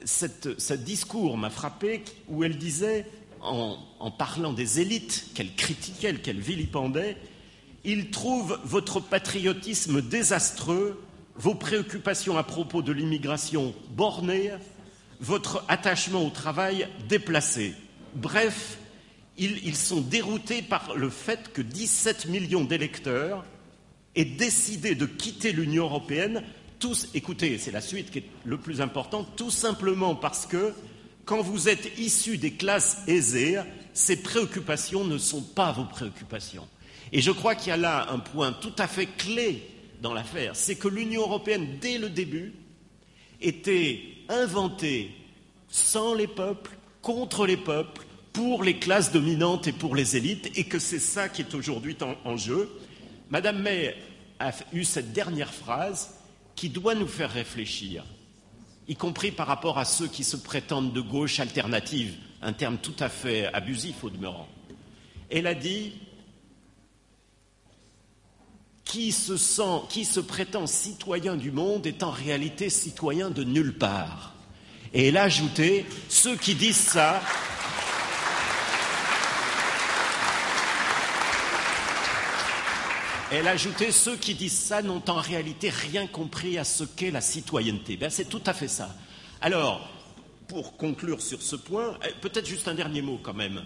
ce 0.05 0.73
discours 0.75 1.35
m'a 1.35 1.49
frappé 1.49 2.03
où 2.27 2.43
elle 2.43 2.59
disait, 2.59 3.07
en, 3.41 3.75
en 3.99 4.11
parlant 4.11 4.53
des 4.53 4.81
élites 4.81 5.31
qu'elle 5.33 5.55
critiquait, 5.55 6.13
qu'elle 6.13 6.39
vilipendait, 6.39 7.17
il 7.85 8.11
trouve 8.11 8.59
votre 8.63 8.99
patriotisme 8.99 9.99
désastreux, 9.99 11.01
vos 11.37 11.55
préoccupations 11.55 12.37
à 12.37 12.43
propos 12.43 12.83
de 12.83 12.91
l'immigration 12.91 13.73
bornées, 13.95 14.51
votre 15.21 15.65
attachement 15.67 16.23
au 16.23 16.29
travail 16.29 16.87
déplacé. 17.09 17.73
Bref, 18.17 18.79
ils, 19.37 19.75
sont 19.75 20.01
déroutés 20.01 20.63
par 20.63 20.95
le 20.95 21.11
fait 21.11 21.53
que 21.53 21.61
17 21.61 22.27
millions 22.29 22.63
d'électeurs 22.63 23.45
aient 24.15 24.25
décidé 24.25 24.95
de 24.95 25.05
quitter 25.05 25.51
l'Union 25.51 25.83
européenne, 25.83 26.43
tous, 26.79 27.09
écoutez, 27.13 27.59
c'est 27.59 27.69
la 27.69 27.81
suite 27.81 28.09
qui 28.09 28.19
est 28.19 28.29
le 28.43 28.57
plus 28.57 28.81
important, 28.81 29.23
tout 29.23 29.51
simplement 29.51 30.15
parce 30.15 30.47
que 30.47 30.73
quand 31.25 31.41
vous 31.41 31.69
êtes 31.69 31.99
issus 31.99 32.39
des 32.39 32.53
classes 32.53 33.03
aisées, 33.05 33.61
ces 33.93 34.15
préoccupations 34.23 35.03
ne 35.03 35.19
sont 35.19 35.43
pas 35.43 35.71
vos 35.71 35.85
préoccupations. 35.85 36.67
Et 37.11 37.21
je 37.21 37.29
crois 37.29 37.53
qu'il 37.53 37.67
y 37.67 37.73
a 37.73 37.77
là 37.77 38.07
un 38.09 38.19
point 38.19 38.51
tout 38.51 38.73
à 38.79 38.87
fait 38.87 39.05
clé 39.05 39.61
dans 40.01 40.15
l'affaire, 40.15 40.55
c'est 40.55 40.75
que 40.75 40.87
l'Union 40.87 41.21
européenne, 41.21 41.77
dès 41.79 41.99
le 41.99 42.09
début, 42.09 42.53
était 43.41 44.01
inventée 44.27 45.11
sans 45.69 46.15
les 46.15 46.27
peuples, 46.27 46.71
contre 47.03 47.45
les 47.45 47.57
peuples, 47.57 48.06
pour 48.37 48.63
les 48.63 48.77
classes 48.77 49.11
dominantes 49.11 49.65
et 49.65 49.71
pour 49.71 49.95
les 49.95 50.15
élites, 50.15 50.51
et 50.55 50.65
que 50.65 50.77
c'est 50.77 50.99
ça 50.99 51.27
qui 51.27 51.41
est 51.41 51.55
aujourd'hui 51.55 51.97
en, 52.23 52.37
jeu. 52.37 52.69
Madame 53.31 53.63
May 53.63 53.95
a 54.39 54.51
eu 54.73 54.83
cette 54.83 55.11
dernière 55.11 55.51
phrase 55.51 56.13
qui 56.55 56.69
doit 56.69 56.93
nous 56.93 57.07
faire 57.07 57.31
réfléchir, 57.31 58.05
y 58.87 58.95
compris 58.95 59.31
par 59.31 59.47
rapport 59.47 59.79
à 59.79 59.85
ceux 59.85 60.07
qui 60.07 60.23
se 60.23 60.37
prétendent 60.37 60.93
de 60.93 61.01
gauche 61.01 61.39
alternative, 61.39 62.13
un 62.43 62.53
terme 62.53 62.77
tout 62.77 62.93
à 62.99 63.09
fait 63.09 63.51
abusif 63.55 64.03
au 64.03 64.11
demeurant. 64.11 64.47
Elle 65.31 65.47
a 65.47 65.55
dit 65.55 65.93
qui 68.85 69.11
se 69.11 69.35
sent, 69.35 69.81
qui 69.89 70.05
se 70.05 70.19
prétend 70.19 70.67
citoyen 70.67 71.37
du 71.37 71.51
monde 71.51 71.87
est 71.87 72.03
en 72.03 72.11
réalité 72.11 72.69
citoyen 72.69 73.31
de 73.31 73.43
nulle 73.43 73.79
part. 73.79 74.35
Et 74.93 75.07
elle 75.07 75.17
a 75.17 75.23
ajouté 75.23 75.87
ceux 76.07 76.35
qui 76.35 76.53
disent 76.53 76.75
ça 76.75 77.19
Elle 83.29 83.49
a 83.49 83.51
ajouté 83.51 83.91
ceux 83.91 84.15
qui 84.15 84.35
disent 84.35 84.57
ça 84.57 84.81
n'ont 84.81 85.03
en 85.09 85.19
réalité 85.19 85.69
rien 85.69 86.07
compris 86.07 86.57
à 86.57 86.63
ce 86.63 86.85
qu'est 86.85 87.11
la 87.11 87.19
citoyenneté. 87.19 87.97
Ben, 87.97 88.09
c'est 88.09 88.29
tout 88.29 88.41
à 88.45 88.53
fait 88.53 88.69
ça. 88.69 88.95
Alors, 89.41 89.89
pour 90.47 90.77
conclure 90.77 91.21
sur 91.21 91.41
ce 91.41 91.57
point, 91.57 91.97
euh, 92.05 92.09
peut-être 92.21 92.47
juste 92.47 92.69
un 92.69 92.73
dernier 92.73 93.01
mot 93.01 93.19
quand 93.21 93.33
même. 93.33 93.63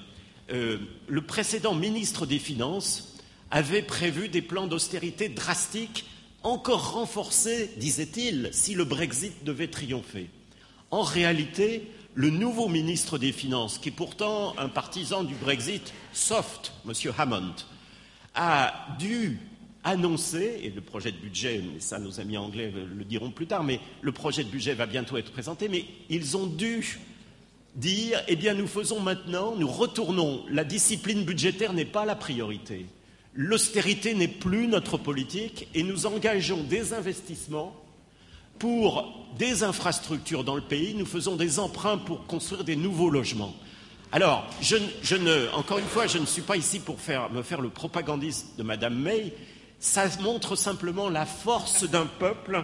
Euh, 0.51 0.79
le 1.07 1.21
précédent 1.21 1.75
ministre 1.75 2.25
des 2.25 2.39
Finances 2.39 3.17
avait 3.51 3.83
prévu 3.83 4.29
des 4.29 4.41
plans 4.41 4.65
d'austérité 4.65 5.29
drastiques, 5.29 6.05
encore 6.41 6.93
renforcés, 6.93 7.69
disait-il, 7.77 8.49
si 8.51 8.73
le 8.73 8.83
Brexit 8.83 9.43
devait 9.43 9.67
triompher. 9.67 10.27
En 10.89 11.03
réalité, 11.03 11.87
le 12.15 12.31
nouveau 12.31 12.67
ministre 12.67 13.19
des 13.19 13.31
Finances, 13.31 13.77
qui 13.77 13.89
est 13.89 13.91
pourtant 13.91 14.57
un 14.57 14.69
partisan 14.69 15.23
du 15.23 15.35
Brexit 15.35 15.93
soft, 16.13 16.73
M. 16.87 16.93
Hammond, 17.15 17.53
a 18.33 18.87
dû 18.97 19.39
annoncé, 19.83 20.61
et 20.63 20.69
le 20.69 20.81
projet 20.81 21.11
de 21.11 21.17
budget, 21.17 21.61
mais 21.73 21.79
ça 21.79 21.99
nos 21.99 22.19
amis 22.19 22.37
anglais 22.37 22.71
le 22.71 23.03
diront 23.03 23.31
plus 23.31 23.47
tard, 23.47 23.63
mais 23.63 23.79
le 24.01 24.11
projet 24.11 24.43
de 24.43 24.49
budget 24.49 24.73
va 24.73 24.85
bientôt 24.85 25.17
être 25.17 25.31
présenté, 25.31 25.67
mais 25.69 25.85
ils 26.09 26.37
ont 26.37 26.45
dû 26.45 26.99
dire, 27.75 28.21
eh 28.27 28.35
bien 28.35 28.53
nous 28.53 28.67
faisons 28.67 28.99
maintenant, 28.99 29.55
nous 29.55 29.67
retournons, 29.67 30.43
la 30.49 30.63
discipline 30.63 31.23
budgétaire 31.23 31.73
n'est 31.73 31.85
pas 31.85 32.05
la 32.05 32.15
priorité, 32.15 32.85
l'austérité 33.33 34.13
n'est 34.13 34.27
plus 34.27 34.67
notre 34.67 34.97
politique, 34.97 35.67
et 35.73 35.83
nous 35.83 36.05
engageons 36.05 36.63
des 36.63 36.93
investissements 36.93 37.75
pour 38.59 39.27
des 39.39 39.63
infrastructures 39.63 40.43
dans 40.43 40.55
le 40.55 40.61
pays, 40.61 40.93
nous 40.93 41.07
faisons 41.07 41.35
des 41.35 41.57
emprunts 41.57 41.97
pour 41.97 42.27
construire 42.27 42.63
des 42.63 42.75
nouveaux 42.75 43.09
logements. 43.09 43.55
Alors, 44.11 44.45
je, 44.61 44.75
ne, 45.15 45.49
encore 45.55 45.79
une 45.79 45.85
fois, 45.85 46.05
je 46.05 46.17
ne 46.17 46.25
suis 46.25 46.41
pas 46.41 46.57
ici 46.57 46.79
pour 46.79 46.97
me 47.31 47.41
faire 47.41 47.61
le 47.61 47.69
propagandiste 47.69 48.57
de 48.57 48.63
Madame 48.63 48.99
May, 48.99 49.33
ça 49.81 50.05
montre 50.21 50.55
simplement 50.55 51.09
la 51.09 51.25
force 51.25 51.89
d'un 51.89 52.05
peuple 52.05 52.63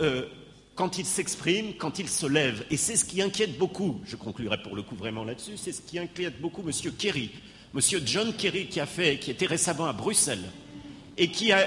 euh, 0.00 0.26
quand, 0.74 0.98
il 0.98 1.06
s'exprime, 1.06 1.74
quand 1.78 2.00
il 2.00 2.08
se 2.08 2.26
lève. 2.26 2.66
Et 2.70 2.76
c'est 2.76 2.96
ce 2.96 3.04
qui 3.04 3.22
inquiète 3.22 3.56
beaucoup, 3.56 4.00
je 4.04 4.16
conclurai 4.16 4.60
pour 4.60 4.74
le 4.74 4.82
coup 4.82 4.96
vraiment 4.96 5.24
là-dessus, 5.24 5.56
c'est 5.56 5.72
ce 5.72 5.80
qui 5.80 5.98
inquiète 5.98 6.40
beaucoup 6.40 6.62
M. 6.66 6.72
Kerry, 6.98 7.30
M. 7.72 7.80
John 8.04 8.34
Kerry 8.34 8.66
qui 8.66 8.80
a 8.80 8.86
fait, 8.86 9.18
qui 9.18 9.30
était 9.30 9.46
récemment 9.46 9.86
à 9.86 9.92
Bruxelles 9.92 10.50
et 11.16 11.28
qui 11.28 11.52
a, 11.52 11.64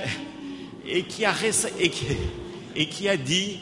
dit 3.17 3.59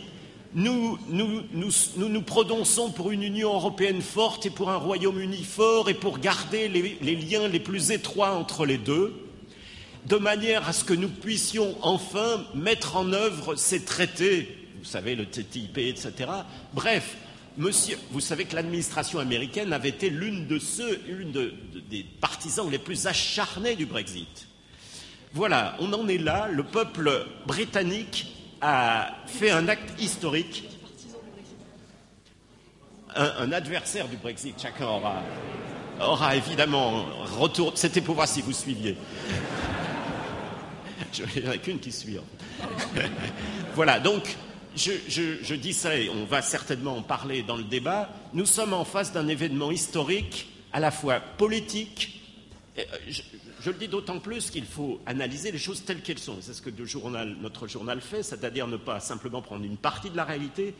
nous 0.56 0.98
nous, 1.08 1.42
nous 1.54 2.10
nous, 2.10 2.22
prononçons 2.24 2.90
pour 2.90 3.12
une 3.12 3.22
Union 3.22 3.54
européenne 3.54 4.02
forte 4.02 4.48
et 4.48 4.50
pour 4.50 4.72
un 4.72 4.78
Royaume-Uni 4.78 5.44
fort 5.44 5.90
et 5.90 5.94
pour 5.94 6.18
garder 6.18 6.68
les 6.68 7.16
liens 7.16 7.48
les 7.48 7.60
plus 7.60 7.92
étroits 7.92 8.34
entre 8.34 8.66
les 8.66 8.80
deux 8.80 9.29
de 10.10 10.18
manière 10.18 10.68
à 10.68 10.74
ce 10.74 10.84
que 10.84 10.94
nous 10.94 11.08
puissions 11.08 11.78
enfin 11.84 12.44
mettre 12.56 12.96
en 12.96 13.14
œuvre 13.14 13.56
ces 13.56 13.86
traités, 13.86 14.68
vous 14.80 14.86
savez, 14.86 15.16
le 15.16 15.28
TTIP, 15.28 15.78
etc. 15.78 16.32
Bref, 16.74 17.16
monsieur, 17.58 17.96
vous 18.10 18.20
savez 18.20 18.46
que 18.46 18.56
l'administration 18.56 19.20
américaine 19.20 19.72
avait 19.72 19.90
été 19.90 20.10
l'une 20.10 20.48
de 20.48 20.58
ceux, 20.58 21.00
l'une 21.08 21.32
des 21.32 22.04
partisans 22.20 22.70
les 22.72 22.80
plus 22.80 23.06
acharnés 23.06 23.76
du 23.76 23.86
Brexit. 23.86 24.48
Voilà, 25.34 25.76
on 25.80 25.94
en 25.94 26.08
est 26.08 26.18
là. 26.18 26.48
Le 26.52 26.64
peuple 26.64 27.28
britannique 27.46 28.34
a 28.62 29.12
fait 29.28 29.52
un 29.52 29.68
acte 29.68 30.02
historique. 30.02 30.70
Un, 33.16 33.52
adversaire 33.52 34.08
du 34.08 34.18
Brexit, 34.18 34.60
chacun 34.60 34.88
aura, 34.88 35.22
aura 36.02 36.36
évidemment 36.36 37.06
retour. 37.38 37.74
C'était 37.76 38.02
pour 38.02 38.16
voir 38.16 38.28
si 38.28 38.42
vous 38.42 38.54
suiviez. 38.54 38.98
Il 41.36 41.44
n'y 41.44 41.48
en 41.48 41.52
a 41.52 41.58
qu'une 41.58 41.80
qui 41.80 41.92
suit. 41.92 42.18
voilà, 43.76 44.00
donc 44.00 44.38
je, 44.76 45.56
dis 45.56 45.74
ça 45.74 45.98
et 45.98 46.10
on 46.10 46.26
va 46.26 46.42
certainement 46.42 46.98
en 46.98 47.02
parler 47.02 47.44
dans 47.44 47.58
le 47.58 47.64
débat. 47.64 48.10
Nous 48.34 48.46
sommes 48.46 48.74
en 48.74 48.86
face 48.86 49.12
d'un 49.12 49.28
événement 49.28 49.72
historique 49.72 50.48
à 50.72 50.80
la 50.80 50.92
fois 50.92 51.20
politique. 51.20 52.22
Euh, 52.78 52.84
je, 53.08 53.70
le 53.70 53.78
dis 53.78 53.88
d'autant 53.88 54.20
plus 54.20 54.52
qu'il 54.52 54.66
faut 54.66 55.02
analyser 55.06 55.52
les 55.52 55.58
choses 55.58 55.84
telles 55.84 56.02
qu'elles 56.02 56.20
sont. 56.20 56.38
C'est 56.42 56.54
ce 56.54 56.62
que 56.62 56.70
notre 57.42 57.68
journal 57.68 58.02
fait, 58.02 58.24
c'est-à-dire 58.24 58.68
ne 58.68 58.78
pas 58.78 59.00
simplement 59.00 59.42
prendre 59.42 59.66
une 59.66 59.78
partie 59.78 60.10
de 60.10 60.18
la 60.18 60.24
réalité, 60.24 60.74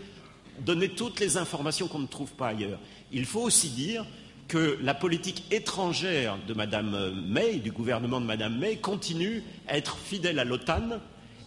donner 0.62 0.90
toutes 0.90 1.20
les 1.20 1.38
informations 1.38 1.88
qu'on 1.88 2.00
ne 2.00 2.08
trouve 2.08 2.32
pas 2.34 2.50
ailleurs. 2.50 2.80
Il 3.12 3.26
faut 3.26 3.42
aussi 3.42 3.70
dire 3.70 4.06
que 4.50 4.80
la 4.82 4.96
politique 4.96 5.44
étrangère 5.52 6.38
de 6.48 6.54
Mme 6.54 7.14
May, 7.28 7.58
du 7.58 7.72
gouvernement 7.72 8.20
de 8.20 8.26
Mme 8.26 8.58
May, 8.58 8.78
continue 8.78 9.44
à 9.68 9.78
être 9.78 9.98
fidèle 9.98 10.40
à 10.40 10.44
l'OTAN 10.44 11.00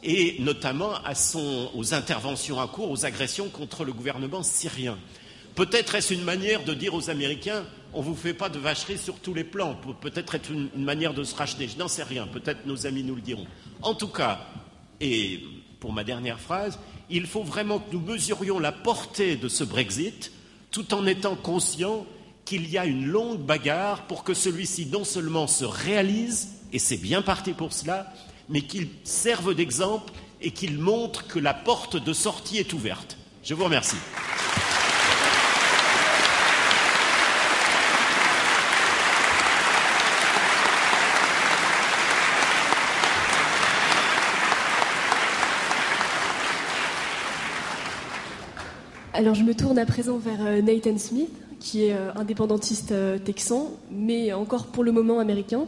et 0.05 0.37
notamment 0.39 0.93
aux 1.75 1.95
interventions 1.95 2.61
à 2.61 2.69
cours, 2.69 2.91
aux 2.91 3.05
agressions 3.05 3.49
contre 3.49 3.85
le 3.85 3.93
gouvernement 3.93 4.43
syrien. 4.43 4.97
Peut-être 5.57 5.97
est-ce 5.97 6.15
une 6.15 6.23
manière 6.23 6.65
de 6.65 6.73
dire 6.73 6.95
aux 6.95 7.11
Américains 7.11 7.65
on 7.95 7.99
ne 8.01 8.07
vous 8.07 8.15
fait 8.15 8.33
pas 8.33 8.49
de 8.49 8.59
vacherie 8.59 8.97
sur 8.97 9.17
tous 9.17 9.35
les 9.35 9.45
plans, 9.45 9.77
peut-être 10.01 10.35
être 10.35 10.51
une, 10.51 10.71
une 10.75 10.85
manière 10.85 11.13
de 11.13 11.25
se 11.25 11.35
racheter, 11.35 11.69
je 11.69 11.77
n'en 11.77 11.89
sais 11.89 12.05
rien, 12.05 12.27
peut-être 12.27 12.65
nos 12.65 12.87
amis 12.87 13.03
nous 13.03 13.15
le 13.15 13.21
diront. 13.21 13.47
En 13.83 13.95
tout 13.95 14.09
cas, 14.09 14.47
et 14.99 15.41
pour 15.79 15.93
ma 15.93 16.03
dernière 16.03 16.41
phrase, 16.41 16.79
il 17.11 17.27
faut 17.27 17.43
vraiment 17.43 17.81
que 17.81 17.93
nous 17.93 18.01
mesurions 18.01 18.59
la 18.59 18.73
portée 18.73 19.37
de 19.37 19.49
ce 19.49 19.63
Brexit 19.63 20.33
tout 20.71 20.95
en 20.95 21.07
étant 21.07 21.37
conscients 21.37 22.07
qu'il 22.45 22.69
y 22.69 22.79
a 22.79 22.87
une 22.87 23.07
longue 23.07 23.41
bagarre 23.41 24.07
pour 24.07 24.25
que 24.25 24.35
celui-ci 24.35 24.87
non 24.87 25.05
seulement 25.05 25.47
se 25.47 25.65
réalise, 25.65 26.49
et 26.73 26.79
c'est 26.79 26.97
bien 26.97 27.23
parti 27.23 27.53
pour 27.53 27.73
cela, 27.73 28.13
mais 28.49 28.63
qu'il 28.63 28.89
serve 29.05 29.55
d'exemple 29.55 30.13
et 30.41 30.51
qu'il 30.51 30.79
montre 30.79 31.27
que 31.27 31.39
la 31.39 31.55
porte 31.55 31.97
de 31.97 32.13
sortie 32.13 32.59
est 32.59 32.73
ouverte. 32.73 33.17
Je 33.43 33.55
vous 33.55 33.65
remercie. 33.65 33.97
Alors 49.15 49.35
je 49.35 49.43
me 49.45 49.55
tourne 49.55 49.79
à 49.79 49.87
présent 49.87 50.17
vers 50.19 50.41
euh, 50.41 50.63
Nathan 50.63 50.97
Smith, 50.99 51.31
qui 51.63 51.85
est 51.85 51.97
indépendantiste 52.17 52.93
texan, 53.25 53.71
mais 53.91 54.33
encore 54.33 54.67
pour 54.67 54.83
le 54.85 54.93
moment 54.93 55.21
américain. 55.21 55.67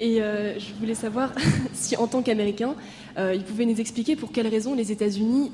Et 0.00 0.16
je 0.16 0.74
voulais 0.80 0.94
savoir 0.94 1.32
si, 1.74 1.96
en 1.96 2.06
tant 2.06 2.22
qu'Américain, 2.22 2.74
il 3.18 3.42
pouvait 3.44 3.66
nous 3.66 3.80
expliquer 3.80 4.16
pour 4.16 4.32
quelles 4.32 4.48
raisons 4.48 4.74
les 4.74 4.90
États-Unis 4.90 5.52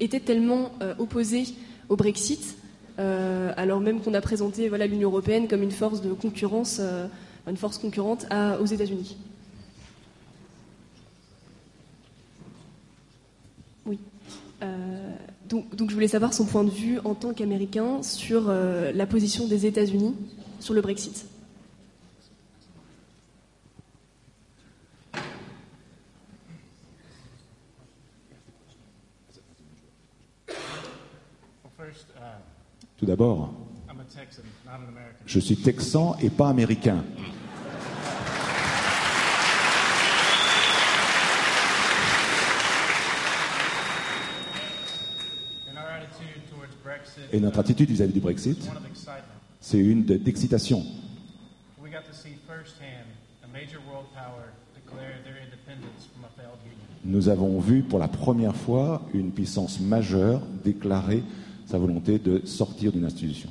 étaient 0.00 0.20
tellement 0.20 0.72
opposés 0.98 1.44
au 1.88 1.96
Brexit, 1.96 2.56
alors 2.98 3.80
même 3.80 4.00
qu'on 4.00 4.14
a 4.14 4.20
présenté 4.20 4.68
voilà, 4.68 4.86
l'Union 4.86 5.10
européenne 5.10 5.46
comme 5.46 5.62
une 5.62 5.70
force 5.70 6.02
de 6.02 6.12
concurrence, 6.12 6.80
une 7.46 7.56
force 7.56 7.78
concurrente 7.78 8.26
aux 8.60 8.66
États-Unis. 8.66 9.16
Oui. 13.86 13.98
Euh, 14.62 15.14
donc, 15.48 15.90
je 15.90 15.94
voulais 15.94 16.08
savoir 16.08 16.32
son 16.32 16.46
point 16.46 16.64
de 16.64 16.70
vue 16.70 16.98
en 17.04 17.14
tant 17.14 17.34
qu'Américain 17.34 18.02
sur 18.02 18.48
euh, 18.48 18.92
la 18.92 19.06
position 19.06 19.46
des 19.46 19.66
États-Unis 19.66 20.14
sur 20.60 20.74
le 20.74 20.80
Brexit. 20.80 21.26
Tout 32.96 33.06
d'abord, 33.06 33.52
je 35.26 35.38
suis 35.38 35.56
texan 35.56 36.16
et 36.22 36.30
pas 36.30 36.48
américain. 36.48 37.04
Et 47.34 47.40
notre 47.40 47.58
attitude 47.58 47.90
vis-à-vis 47.90 48.12
du 48.12 48.20
Brexit, 48.20 48.70
c'est 49.60 49.78
une 49.78 50.04
d'excitation. 50.04 50.84
Nous 57.04 57.28
avons 57.28 57.58
vu 57.58 57.82
pour 57.82 57.98
la 57.98 58.06
première 58.06 58.54
fois 58.54 59.02
une 59.12 59.32
puissance 59.32 59.80
majeure 59.80 60.42
déclarer 60.62 61.24
sa 61.66 61.76
volonté 61.76 62.20
de 62.20 62.46
sortir 62.46 62.92
d'une 62.92 63.04
institution. 63.04 63.50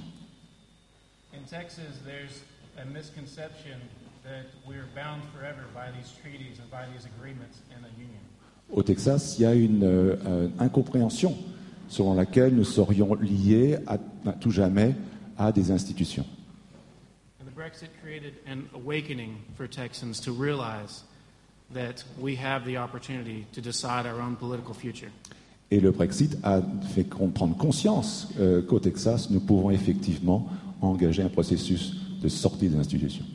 Au 8.72 8.82
Texas, 8.82 9.36
il 9.38 9.42
y 9.42 9.46
a 9.46 9.54
une 9.54 9.84
euh, 9.84 10.48
incompréhension 10.58 11.36
selon 11.94 12.16
laquelle 12.16 12.56
nous 12.56 12.64
serions 12.64 13.14
liés 13.14 13.78
à, 13.86 13.98
à 14.26 14.34
tout 14.34 14.50
jamais 14.50 14.96
à 15.38 15.52
des 15.52 15.70
institutions. 15.70 16.26
And 17.40 17.46
the 17.46 17.56
Brexit 17.56 17.90
created 18.02 18.34
an 18.48 18.68
awakening 18.74 19.38
for 19.56 19.68
Texans 19.68 20.20
to 20.22 20.32
realize 20.32 21.04
that 21.74 22.04
we 22.20 22.36
have 22.36 22.66
the 22.66 22.78
opportunity 22.78 23.46
to 23.54 23.62
decide 23.62 24.08
our 24.08 24.20
own 24.20 24.36
political 24.36 24.74
future. 24.74 25.12
Et 25.70 25.80
le 25.80 25.92
Brexit 25.92 26.38
a 26.44 26.62
fait 26.94 27.04
prendre 27.04 27.56
conscience 27.58 28.28
euh, 28.40 28.62
qu'au 28.64 28.80
Texas, 28.80 29.30
nous 29.30 29.40
pouvons 29.40 29.70
effectivement 29.70 30.50
engager 30.82 31.22
un 31.22 31.30
processus 31.30 31.94
de 32.22 32.28
sortie 32.28 32.70
des 32.70 32.78
institutions. 32.78 33.26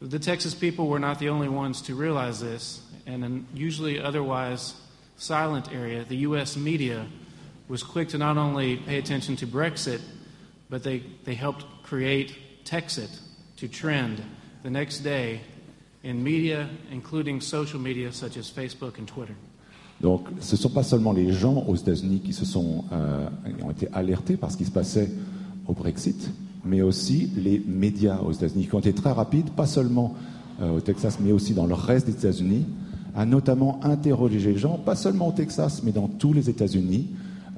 The 0.00 0.18
Texas 0.18 0.54
people 0.54 0.88
were 0.88 1.00
not 1.00 1.20
the 1.20 1.28
only 1.28 1.48
ones 1.48 1.80
to 1.82 1.94
realize 1.94 2.40
this, 2.40 2.82
and 3.06 3.44
usually 3.54 4.00
otherwise 4.00 4.74
silent 5.22 5.72
area, 5.72 6.04
the 6.04 6.16
U.S. 6.28 6.56
media 6.56 7.06
was 7.68 7.82
quick 7.82 8.08
to 8.08 8.18
not 8.18 8.36
only 8.36 8.76
pay 8.76 8.98
attention 8.98 9.36
to 9.36 9.46
Brexit, 9.46 10.00
but 10.68 10.82
they, 10.82 11.02
they 11.24 11.34
helped 11.34 11.64
create 11.84 12.64
Texit 12.64 13.20
to 13.56 13.68
trend 13.68 14.22
the 14.62 14.70
next 14.70 15.00
day 15.00 15.40
in 16.02 16.22
media, 16.22 16.68
including 16.90 17.40
social 17.40 17.78
media 17.78 18.12
such 18.12 18.36
as 18.36 18.50
Facebook 18.50 18.98
and 18.98 19.06
Twitter. 19.06 19.34
Donc, 20.00 20.26
ce 20.40 20.56
ne 20.56 20.60
sont 20.60 20.70
pas 20.70 20.82
seulement 20.82 21.12
les 21.12 21.32
gens 21.32 21.64
aux 21.68 21.76
États-Unis 21.76 22.20
qui 22.24 22.32
se 22.32 22.44
sont 22.44 22.84
euh, 22.92 23.28
ont 23.62 23.70
été 23.70 23.86
alertés 23.92 24.36
par 24.36 24.50
ce 24.50 24.56
qui 24.56 24.64
se 24.64 24.72
passait 24.72 25.08
au 25.68 25.74
Brexit, 25.74 26.30
mais 26.64 26.82
aussi 26.82 27.30
les 27.36 27.62
médias 27.64 28.18
aux 28.18 28.32
États-Unis 28.32 28.66
qui 28.66 28.74
ont 28.74 28.80
été 28.80 28.92
très 28.92 29.12
rapides, 29.12 29.50
pas 29.50 29.66
seulement 29.66 30.16
euh, 30.60 30.70
au 30.70 30.80
Texas, 30.80 31.18
mais 31.20 31.30
aussi 31.30 31.54
dans 31.54 31.66
le 31.66 31.74
reste 31.74 32.06
des 32.06 32.14
États-Unis, 32.14 32.66
a 33.14 33.26
notamment 33.26 33.82
interrogé 33.84 34.38
les 34.38 34.56
gens, 34.56 34.78
pas 34.78 34.96
seulement 34.96 35.28
au 35.28 35.32
Texas, 35.32 35.82
mais 35.82 35.92
dans 35.92 36.08
tous 36.08 36.32
les 36.32 36.48
États-Unis, 36.48 37.08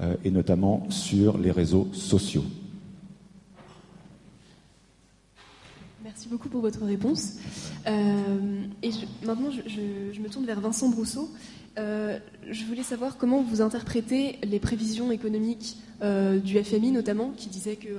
euh, 0.01 0.15
et 0.23 0.31
notamment 0.31 0.85
sur 0.89 1.37
les 1.37 1.51
réseaux 1.51 1.87
sociaux. 1.93 2.43
Merci 6.03 6.27
beaucoup 6.27 6.49
pour 6.49 6.61
votre 6.61 6.83
réponse. 6.83 7.35
Euh, 7.87 8.63
et 8.83 8.91
maintenant, 9.25 9.49
je, 9.51 10.21
me 10.21 10.27
tourne 10.27 10.45
vers 10.45 10.59
Vincent 10.59 10.89
Brousseau. 10.89 11.29
Euh, 11.77 12.19
je 12.49 12.65
voulais 12.65 12.83
savoir 12.83 13.17
comment 13.17 13.41
vous 13.41 13.61
interprétez 13.61 14.37
les 14.43 14.59
prévisions 14.59 15.11
économiques 15.11 15.77
du 16.43 16.61
FMI, 16.61 16.91
notamment, 16.91 17.31
qui 17.35 17.47
disait 17.49 17.77
que 17.77 17.89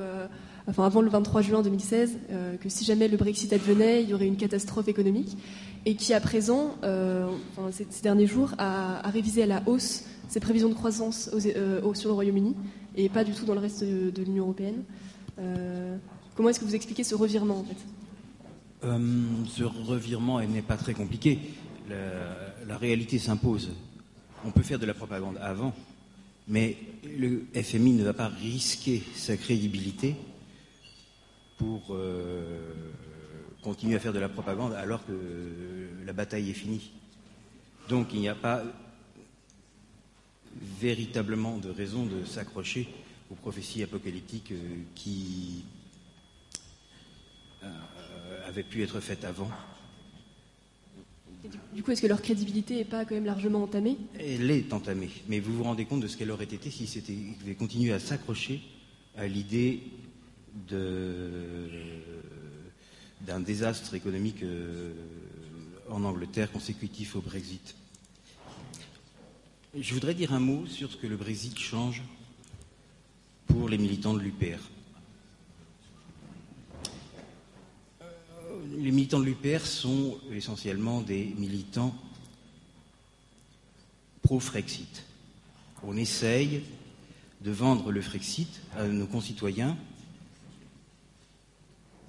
enfin 0.68 0.84
avant 0.84 1.00
le 1.00 1.10
23 1.10 1.42
juin 1.42 1.62
2016, 1.62 2.18
euh, 2.30 2.56
que 2.56 2.68
si 2.68 2.84
jamais 2.84 3.08
le 3.08 3.16
Brexit 3.16 3.52
advenait, 3.52 4.02
il 4.02 4.10
y 4.10 4.14
aurait 4.14 4.26
une 4.26 4.36
catastrophe 4.36 4.88
économique, 4.88 5.36
et 5.86 5.94
qui 5.94 6.12
à 6.12 6.20
présent, 6.20 6.76
euh, 6.82 7.30
enfin, 7.56 7.70
ces, 7.70 8.02
derniers 8.02 8.26
jours, 8.26 8.52
a, 8.58 9.08
révisé 9.08 9.44
à 9.44 9.46
la 9.46 9.62
hausse 9.66 10.04
ses 10.28 10.40
prévisions 10.40 10.68
de 10.68 10.74
croissance 10.74 11.30
euh, 11.32 11.94
sur 11.94 12.08
le 12.08 12.14
Royaume-Uni, 12.14 12.56
et 12.96 13.08
pas 13.08 13.22
du 13.22 13.32
tout 13.32 13.44
dans 13.44 13.54
le 13.54 13.60
reste 13.60 13.84
de, 13.84 14.22
l'Union 14.22 14.44
européenne. 14.44 14.82
comment 16.34 16.48
est-ce 16.48 16.58
que 16.58 16.64
vous 16.64 16.74
expliquez 16.74 17.04
ce 17.04 17.14
revirement 17.14 17.60
en 17.60 17.64
fait? 17.64 17.76
Ce 19.48 19.62
revirement 19.62 20.40
n'est 20.40 20.62
pas 20.62 20.76
très 20.76 20.92
compliqué. 20.92 21.38
la 21.88 22.76
réalité 22.76 23.18
s'impose. 23.18 23.70
On 24.44 24.50
peut 24.50 24.62
faire 24.62 24.80
de 24.80 24.86
la 24.86 24.94
propagande 24.94 25.38
avant, 25.40 25.72
mais 26.48 26.76
le 27.16 27.46
FMI 27.54 27.92
ne 27.92 28.04
va 28.04 28.12
pas 28.12 28.28
risquer 28.28 29.02
sa 29.14 29.36
crédibilité 29.36 30.16
pour 31.58 31.96
continuer 33.66 33.96
à 33.96 33.98
faire 33.98 34.12
de 34.12 34.20
la 34.20 34.28
propagande 34.28 34.74
alors 34.74 35.04
que 35.04 35.12
la 36.06 36.12
bataille 36.12 36.50
est 36.50 36.54
finie. 36.54 36.92
Donc 37.88 38.14
il 38.14 38.20
n'y 38.20 38.28
a 38.28 38.36
pas 38.36 38.62
véritablement 40.80 41.58
de 41.58 41.68
raison 41.68 42.06
de 42.06 42.24
s'accrocher 42.24 42.86
aux 43.28 43.34
prophéties 43.34 43.82
apocalyptiques 43.82 44.52
euh, 44.52 44.76
qui 44.94 45.64
euh, 47.64 48.48
avaient 48.48 48.62
pu 48.62 48.84
être 48.84 49.00
faites 49.00 49.24
avant. 49.24 49.50
Du 51.74 51.82
coup, 51.82 51.90
est-ce 51.90 52.02
que 52.02 52.06
leur 52.06 52.22
crédibilité 52.22 52.76
n'est 52.76 52.84
pas 52.84 53.04
quand 53.04 53.16
même 53.16 53.24
largement 53.24 53.64
entamée? 53.64 53.96
Elle 54.18 54.48
est 54.48 54.72
entamée, 54.72 55.10
mais 55.28 55.40
vous 55.40 55.56
vous 55.56 55.64
rendez 55.64 55.86
compte 55.86 56.00
de 56.00 56.06
ce 56.06 56.16
qu'elle 56.16 56.30
aurait 56.30 56.44
été 56.44 56.70
si 56.70 56.86
c'était 56.86 57.54
continué 57.58 57.92
à 57.92 57.98
s'accrocher 57.98 58.62
à 59.16 59.26
l'idée 59.26 59.82
d'un 63.26 63.40
désastre 63.40 63.94
économique 63.94 64.42
euh, 64.44 64.92
en 65.90 66.04
Angleterre 66.04 66.50
consécutif 66.52 67.16
au 67.16 67.20
Brexit. 67.20 67.74
Je 69.78 69.92
voudrais 69.94 70.14
dire 70.14 70.32
un 70.32 70.40
mot 70.40 70.64
sur 70.66 70.92
ce 70.92 70.96
que 70.96 71.08
le 71.08 71.16
Brexit 71.16 71.58
change 71.58 72.02
pour 73.46 73.68
les 73.68 73.78
militants 73.78 74.14
de 74.14 74.20
l'UPR. 74.20 74.60
Euh, 78.00 78.04
les 78.78 78.92
militants 78.92 79.20
de 79.20 79.24
l'UPR 79.24 79.66
sont 79.66 80.18
essentiellement 80.30 81.00
des 81.00 81.34
militants 81.36 81.94
pro-Frexit. 84.22 85.04
On 85.82 85.96
essaye 85.96 86.62
de 87.40 87.50
vendre 87.50 87.90
le 87.90 88.00
Frexit 88.00 88.60
à 88.76 88.86
nos 88.86 89.06
concitoyens 89.06 89.76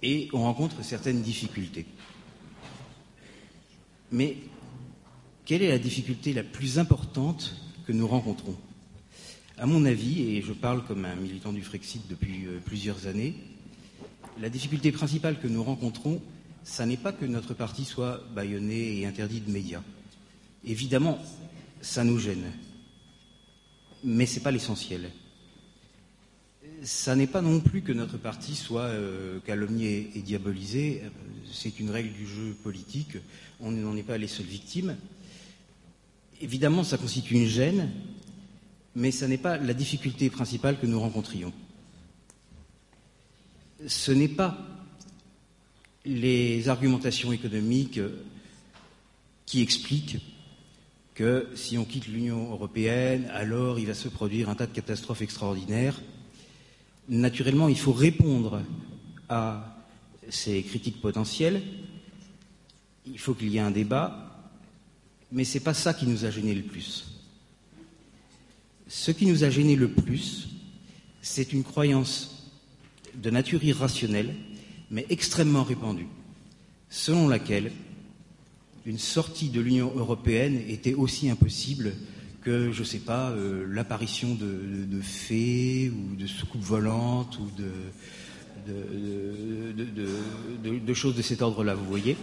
et 0.02 0.30
on 0.34 0.43
rencontre 0.43 0.84
certaines 0.84 1.22
difficultés. 1.22 1.86
Mais 4.12 4.38
quelle 5.45 5.64
est 5.64 5.70
la 5.70 5.80
difficulté 5.80 6.34
la 6.34 6.43
plus 6.43 6.80
importante 6.80 7.56
que 7.86 7.91
nous 7.91 8.08
rencontrons? 8.08 8.56
À 9.58 9.66
mon 9.66 9.86
avis, 9.86 10.36
et 10.36 10.41
je 10.41 10.54
parle 10.54 10.86
comme 10.86 11.06
un 11.06 11.16
militant 11.16 11.52
du 11.52 11.64
Frexit 11.64 12.08
depuis 12.08 12.45
euh, 12.45 12.60
plusieurs 12.64 13.08
années, 13.08 13.34
la 14.39 14.50
difficulté 14.50 14.91
principale 14.91 15.39
que 15.39 15.48
nous 15.48 15.64
rencontrons, 15.64 16.22
ça 16.64 16.86
n'est 16.86 16.98
pas 16.98 17.12
que 17.12 17.26
notre 17.26 17.54
parti 17.54 17.86
soit 17.86 18.22
bâillonné 18.36 19.00
et 19.00 19.08
interdit 19.08 19.41
de 19.41 19.52
médias. 19.52 19.82
Évidemment, 20.64 21.18
ça 21.82 22.04
nous 22.04 22.20
gêne. 22.20 22.52
Mais 24.04 24.26
ce 24.28 24.36
n'est 24.36 24.43
pas 24.43 24.52
l'essentiel 24.52 25.10
ça 26.84 27.15
n'est 27.15 27.28
pas 27.28 27.41
non 27.41 27.59
plus 27.59 27.82
que 27.82 27.91
notre 27.91 28.17
parti 28.17 28.55
soit 28.55 28.82
euh, 28.82 29.39
calomnié 29.45 30.11
et 30.15 30.21
diabolisé. 30.21 31.03
C'est 31.51 31.80
une 31.80 31.89
règle 31.89 32.13
du 32.13 32.28
jeu 32.28 32.55
politique. 32.63 33.17
On 33.59 33.71
n'en 33.71 33.95
est 33.95 34.03
pas 34.03 34.17
les 34.17 34.28
seules 34.28 34.45
victimes. 34.45 34.95
Évidemment, 36.41 36.84
ça 36.84 36.97
constitue 36.97 37.36
une 37.36 37.47
gêne, 37.47 37.89
mais 38.95 39.11
ça 39.11 39.28
n'est 39.28 39.38
pas 39.38 39.57
la 39.57 39.73
difficulté 39.73 40.30
principale 40.30 40.80
que 40.80 40.86
nous 40.86 40.99
rencontrions. 40.99 41.53
ce 43.86 44.11
n'est 44.11 44.28
pas 44.28 44.57
les 46.05 46.69
argumentations 46.69 47.32
économiques 47.32 47.99
qui 49.45 49.61
expliquent 49.61 50.17
que 51.13 51.47
si 51.55 51.78
on 51.78 51.86
quitte 51.86 52.07
l'Union 52.07 52.51
européenne, 52.51 53.30
alors 53.34 53.80
il 53.80 53.88
va 53.88 53.93
se 53.93 54.07
produire 54.07 54.49
un 54.49 54.55
tas 54.55 54.67
de 54.67 54.73
catastrophes 54.73 55.21
extraordinaires. 55.21 55.99
Naturellement, 57.10 57.70
il 57.70 57.78
faut 57.78 57.93
répondre 57.93 58.62
à 59.30 59.78
ces 60.30 60.62
critiques 60.64 61.01
potentielles. 61.01 61.62
Il 63.05 63.18
faut 63.20 63.34
qu'il 63.34 63.49
y 63.49 63.58
ait 63.58 63.62
un 63.62 63.72
débat, 63.72 64.51
mais 65.32 65.45
ce 65.45 65.55
n'est 65.55 65.64
pas 65.64 65.74
ça 65.74 65.93
qui 65.93 66.05
nous 66.05 66.26
a 66.26 66.30
gêné 66.30 66.53
le 66.53 66.64
plus. 66.64 67.05
Ce 68.88 69.12
qui 69.12 69.26
nous 69.26 69.43
a 69.43 69.49
gêné 69.49 69.76
le 69.76 69.89
plus, 69.89 70.49
c'est 71.22 71.53
une 71.53 71.64
croyance 71.64 72.51
de 73.16 73.30
nature 73.30 73.64
irrationnelle, 73.64 74.36
mais 74.91 75.05
extrêmement 75.10 75.64
répandue, 75.64 76.08
selon 76.89 77.28
laquelle 77.28 77.72
une 78.86 78.97
sortie 78.99 79.49
de 79.49 79.60
l'Union 79.60 79.91
européenne 79.95 80.62
était 80.68 80.93
aussi 80.93 81.30
impossible 81.30 81.93
que, 82.48 82.72
je 82.72 82.80
ne 82.80 82.86
sais 82.86 83.00
pas, 83.00 83.32
euh, 83.32 83.66
l'apparition 83.68 84.34
de, 84.34 85.02
fées 85.02 85.91
ou 85.93 86.16
de 86.16 86.26
soucoupes 86.26 86.62
volantes 86.62 87.38
ou 87.39 87.50
de, 87.58 87.70
de 90.80 90.93
choses 90.93 91.18
de 91.18 91.22
cet 91.22 91.41
ordre-là, 91.41 91.76
vous 91.76 91.86
voyez? 91.86 92.16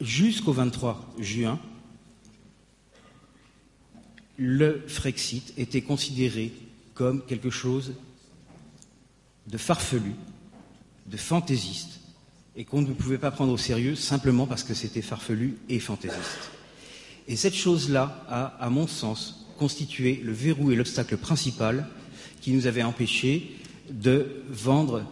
Jusqu'au 0.00 0.52
23 0.52 1.14
juin, 1.18 1.60
le 4.38 4.82
Frexit 4.86 5.52
était 5.58 5.82
considéré 5.82 6.50
comme 6.94 7.26
quelque 7.26 7.50
chose 7.50 7.92
de 9.48 9.58
farfelu, 9.58 10.14
de 11.08 11.18
fantaisiste, 11.18 12.00
et 12.56 12.64
qu'on 12.64 12.80
ne 12.80 12.94
pouvait 12.94 13.18
pas 13.18 13.32
prendre 13.32 13.52
au 13.52 13.58
sérieux 13.58 13.96
simplement 13.96 14.46
parce 14.46 14.62
que 14.64 14.72
c'était 14.72 15.02
farfelu 15.02 15.58
et 15.68 15.78
fantaisiste. 15.78 16.52
Et 17.28 17.36
cette 17.36 17.54
chose-là 17.54 18.24
a, 18.28 18.46
à 18.58 18.70
mon 18.70 18.86
sens, 18.86 19.46
constitué 19.58 20.20
le 20.24 20.32
verrou 20.32 20.72
et 20.72 20.76
l'obstacle 20.76 21.16
principal 21.16 21.86
qui 22.40 22.50
nous 22.50 22.66
avait 22.66 22.82
empêché 22.82 23.56
de 23.90 24.42
vendre 24.50 25.04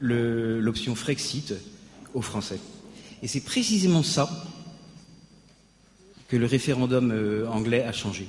l'option 0.00 0.94
Frexit 0.94 1.54
aux 2.14 2.22
Français. 2.22 2.58
Et 3.22 3.28
c'est 3.28 3.44
précisément 3.44 4.02
ça 4.02 4.28
que 6.28 6.36
le 6.36 6.46
référendum 6.46 7.12
euh, 7.12 7.46
anglais 7.48 7.84
a 7.84 7.92
changé. 7.92 8.26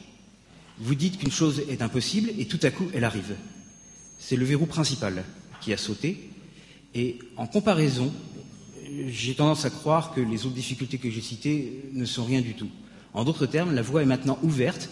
Vous 0.77 0.93
dites 0.93 1.17
qu'une 1.17 1.31
chose 1.31 1.63
est 1.69 1.81
impossible 1.81 2.29
et 2.37 2.45
tout 2.45 2.59
à 2.61 2.69
coup 2.69 2.89
elle 2.93 3.03
arrive. 3.03 3.35
C'est 4.19 4.35
le 4.35 4.45
verrou 4.45 4.65
principal 4.65 5.23
qui 5.61 5.73
a 5.73 5.77
sauté. 5.77 6.29
Et 6.93 7.17
en 7.37 7.47
comparaison, 7.47 8.13
j'ai 9.07 9.33
tendance 9.33 9.65
à 9.65 9.69
croire 9.69 10.13
que 10.13 10.21
les 10.21 10.45
autres 10.45 10.55
difficultés 10.55 10.97
que 10.97 11.09
j'ai 11.09 11.21
citées 11.21 11.89
ne 11.93 12.05
sont 12.05 12.25
rien 12.25 12.41
du 12.41 12.53
tout. 12.53 12.69
En 13.13 13.23
d'autres 13.23 13.45
termes, 13.45 13.73
la 13.73 13.81
voie 13.81 14.01
est 14.01 14.07
maintenant 14.07 14.39
ouverte 14.43 14.89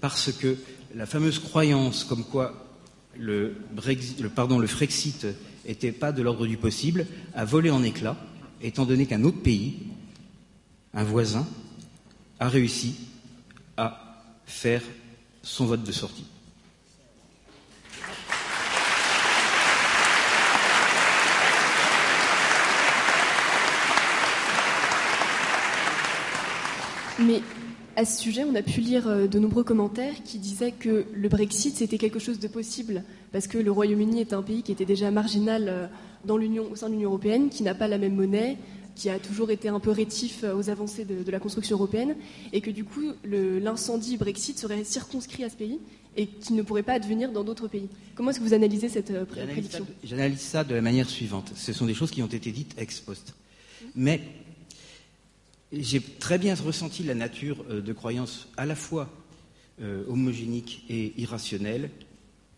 parce 0.00 0.32
que 0.32 0.56
la 0.94 1.06
fameuse 1.06 1.38
croyance 1.38 2.04
comme 2.04 2.24
quoi 2.24 2.66
le, 3.16 3.54
Brexit, 3.72 4.20
le 4.20 4.66
Frexit 4.66 5.26
n'était 5.66 5.92
pas 5.92 6.12
de 6.12 6.22
l'ordre 6.22 6.46
du 6.46 6.56
possible 6.56 7.06
a 7.34 7.44
volé 7.44 7.70
en 7.70 7.82
éclats, 7.82 8.16
étant 8.60 8.84
donné 8.84 9.06
qu'un 9.06 9.24
autre 9.24 9.40
pays, 9.40 9.78
un 10.94 11.04
voisin, 11.04 11.46
a 12.38 12.48
réussi 12.48 12.96
à 13.76 14.22
faire 14.44 14.82
son 15.42 15.66
vote 15.66 15.84
de 15.84 15.92
sortie. 15.92 16.26
À 27.96 28.04
ce 28.04 28.20
sujet, 28.20 28.44
on 28.44 28.54
a 28.54 28.62
pu 28.62 28.80
lire 28.80 29.06
euh, 29.08 29.26
de 29.26 29.38
nombreux 29.38 29.64
commentaires 29.64 30.22
qui 30.24 30.38
disaient 30.38 30.72
que 30.72 31.04
le 31.12 31.28
Brexit, 31.28 31.76
c'était 31.76 31.98
quelque 31.98 32.18
chose 32.18 32.38
de 32.38 32.48
possible, 32.48 33.04
parce 33.32 33.46
que 33.46 33.58
le 33.58 33.70
Royaume-Uni 33.70 34.20
est 34.20 34.32
un 34.32 34.42
pays 34.42 34.62
qui 34.62 34.72
était 34.72 34.84
déjà 34.84 35.10
marginal 35.10 35.68
euh, 35.68 35.86
dans 36.24 36.36
l'Union, 36.36 36.66
au 36.70 36.76
sein 36.76 36.88
de 36.88 36.94
l'Union 36.94 37.10
européenne, 37.10 37.48
qui 37.48 37.62
n'a 37.62 37.74
pas 37.74 37.88
la 37.88 37.98
même 37.98 38.14
monnaie, 38.14 38.56
qui 38.94 39.08
a 39.08 39.18
toujours 39.18 39.50
été 39.50 39.68
un 39.68 39.80
peu 39.80 39.90
rétif 39.90 40.44
euh, 40.44 40.54
aux 40.54 40.70
avancées 40.70 41.04
de, 41.04 41.30
la 41.30 41.40
construction 41.40 41.76
européenne, 41.76 42.16
et 42.52 42.60
que 42.60 42.70
du 42.70 42.84
coup, 42.84 43.12
l'incendie 43.24 44.16
Brexit 44.16 44.58
serait 44.58 44.84
circonscrit 44.84 45.44
à 45.44 45.50
ce 45.50 45.56
pays 45.56 45.78
et 46.14 46.26
qui 46.26 46.52
ne 46.52 46.60
pourrait 46.60 46.82
pas 46.82 46.92
advenir 46.92 47.32
dans 47.32 47.42
d'autres 47.42 47.68
pays. 47.68 47.88
Comment 48.14 48.30
est-ce 48.30 48.38
que 48.38 48.44
vous 48.44 48.52
analysez 48.52 48.90
cette 48.90 49.24
prédiction? 49.24 49.86
J'analyse 50.04 50.40
ça 50.40 50.62
de 50.62 50.74
la 50.74 50.82
manière 50.82 51.08
suivante. 51.08 51.52
Ce 51.56 51.72
sont 51.72 51.86
des 51.86 51.94
choses 51.94 52.10
qui 52.10 52.22
ont 52.22 52.26
été 52.26 52.52
dites 52.52 52.74
ex 52.76 53.00
post. 53.00 53.34
Mais 53.94 54.20
j'ai 55.72 56.00
très 56.00 56.38
bien 56.38 56.54
ressenti 56.54 57.02
la 57.02 57.14
nature 57.14 57.64
euh, 57.70 57.80
de 57.80 57.92
croyance 57.92 58.48
à 58.56 58.66
la 58.66 58.74
fois 58.74 59.08
euh, 59.80 60.04
homogénique 60.06 60.84
et 60.88 61.14
irrationnelle 61.20 61.90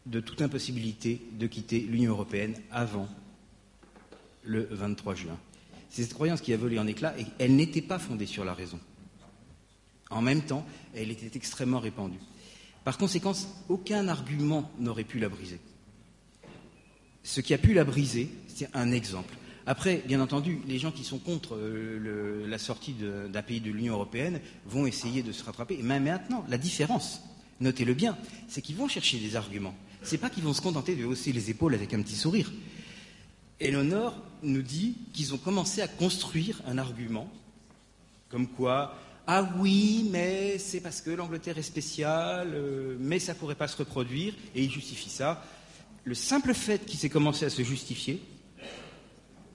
de 0.06 0.20
toute 0.20 0.42
impossibilité 0.42 1.22
de 1.38 1.46
quitter 1.46 1.80
l'Union 1.80 2.10
européenne 2.12 2.54
avant 2.70 3.08
le 4.42 4.68
23 4.70 5.14
juin. 5.14 5.38
C'est 5.88 6.02
cette 6.02 6.14
croyance 6.14 6.40
qui 6.40 6.52
a 6.52 6.56
volé 6.56 6.78
en 6.78 6.86
éclats 6.86 7.18
et 7.18 7.24
elle 7.38 7.56
n'était 7.56 7.80
pas 7.80 7.98
fondée 7.98 8.26
sur 8.26 8.44
la 8.44 8.52
raison. 8.52 8.80
En 10.10 10.20
même 10.20 10.42
temps, 10.42 10.66
elle 10.94 11.10
était 11.10 11.30
extrêmement 11.36 11.80
répandue. 11.80 12.18
Par 12.84 12.98
conséquent, 12.98 13.32
aucun 13.68 14.08
argument 14.08 14.70
n'aurait 14.78 15.04
pu 15.04 15.18
la 15.18 15.28
briser. 15.28 15.60
Ce 17.22 17.40
qui 17.40 17.54
a 17.54 17.58
pu 17.58 17.72
la 17.72 17.84
briser, 17.84 18.28
c'est 18.48 18.68
un 18.74 18.92
exemple. 18.92 19.34
Après, 19.66 20.02
bien 20.06 20.20
entendu, 20.20 20.60
les 20.66 20.78
gens 20.78 20.90
qui 20.90 21.04
sont 21.04 21.18
contre 21.18 21.56
euh, 21.56 22.46
la 22.46 22.58
sortie 22.58 22.94
d'un 22.94 23.42
pays 23.42 23.60
de 23.60 23.70
l'Union 23.70 23.94
européenne 23.94 24.40
vont 24.66 24.86
essayer 24.86 25.22
de 25.22 25.32
se 25.32 25.42
rattraper. 25.42 25.78
Mais 25.82 26.00
maintenant, 26.00 26.44
la 26.48 26.58
différence, 26.58 27.22
notez-le 27.60 27.94
bien, 27.94 28.16
c'est 28.46 28.60
qu'ils 28.60 28.76
vont 28.76 28.88
chercher 28.88 29.18
des 29.18 29.36
arguments. 29.36 29.74
Ce 30.02 30.12
n'est 30.12 30.18
pas 30.18 30.28
qu'ils 30.28 30.44
vont 30.44 30.52
se 30.52 30.60
contenter 30.60 30.96
de 30.96 31.04
hausser 31.06 31.32
les 31.32 31.50
épaules 31.50 31.74
avec 31.74 31.94
un 31.94 32.02
petit 32.02 32.16
sourire. 32.16 32.52
Eleonore 33.58 34.20
nous 34.42 34.62
dit 34.62 34.96
qu'ils 35.14 35.32
ont 35.32 35.38
commencé 35.38 35.80
à 35.80 35.88
construire 35.88 36.60
un 36.66 36.76
argument 36.76 37.30
comme 38.28 38.48
quoi 38.48 38.96
ah 39.26 39.48
oui, 39.58 40.06
mais 40.10 40.58
c'est 40.58 40.80
parce 40.80 41.00
que 41.00 41.10
l'Angleterre 41.10 41.56
est 41.56 41.62
spéciale, 41.62 42.52
euh, 42.52 42.96
mais 43.00 43.18
ça 43.18 43.32
ne 43.32 43.38
pourrait 43.38 43.54
pas 43.54 43.68
se 43.68 43.76
reproduire, 43.78 44.34
et 44.54 44.62
ils 44.62 44.70
justifient 44.70 45.08
ça. 45.08 45.42
Le 46.04 46.14
simple 46.14 46.52
fait 46.52 46.84
qu'ils 46.84 47.06
aient 47.06 47.10
commencé 47.10 47.46
à 47.46 47.50
se 47.50 47.62
justifier, 47.62 48.20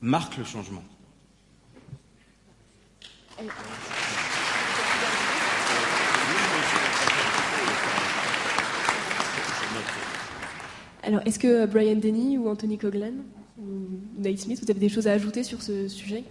marque 0.01 0.37
le 0.37 0.43
changement. 0.43 0.83
Alors, 11.03 11.21
est-ce 11.25 11.39
que 11.39 11.65
Brian 11.65 11.95
Denny 11.95 12.37
ou 12.37 12.49
Anthony 12.49 12.77
Coglan 12.77 13.13
ou 13.57 13.63
Nate 14.17 14.39
Smith, 14.39 14.59
vous 14.63 14.69
avez 14.69 14.79
des 14.79 14.89
choses 14.89 15.07
à 15.07 15.13
ajouter 15.13 15.43
sur 15.43 15.61
ce 15.61 15.87
sujet? 15.87 16.23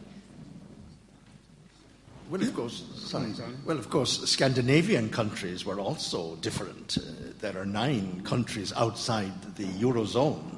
Well, 2.31 2.43
of 2.43 2.53
course, 2.55 2.85
sorry. 2.95 3.33
Well, 3.67 3.79
of 3.79 3.89
course, 3.89 4.27
Scandinavian 4.27 5.09
countries 5.09 5.65
were 5.65 5.81
also 5.81 6.37
different. 6.43 6.99
Uh, 6.99 7.33
there 7.41 7.57
are 7.57 7.65
nine 7.65 8.23
countries 8.23 8.71
outside 8.77 9.33
the 9.57 9.65
eurozone, 9.81 10.58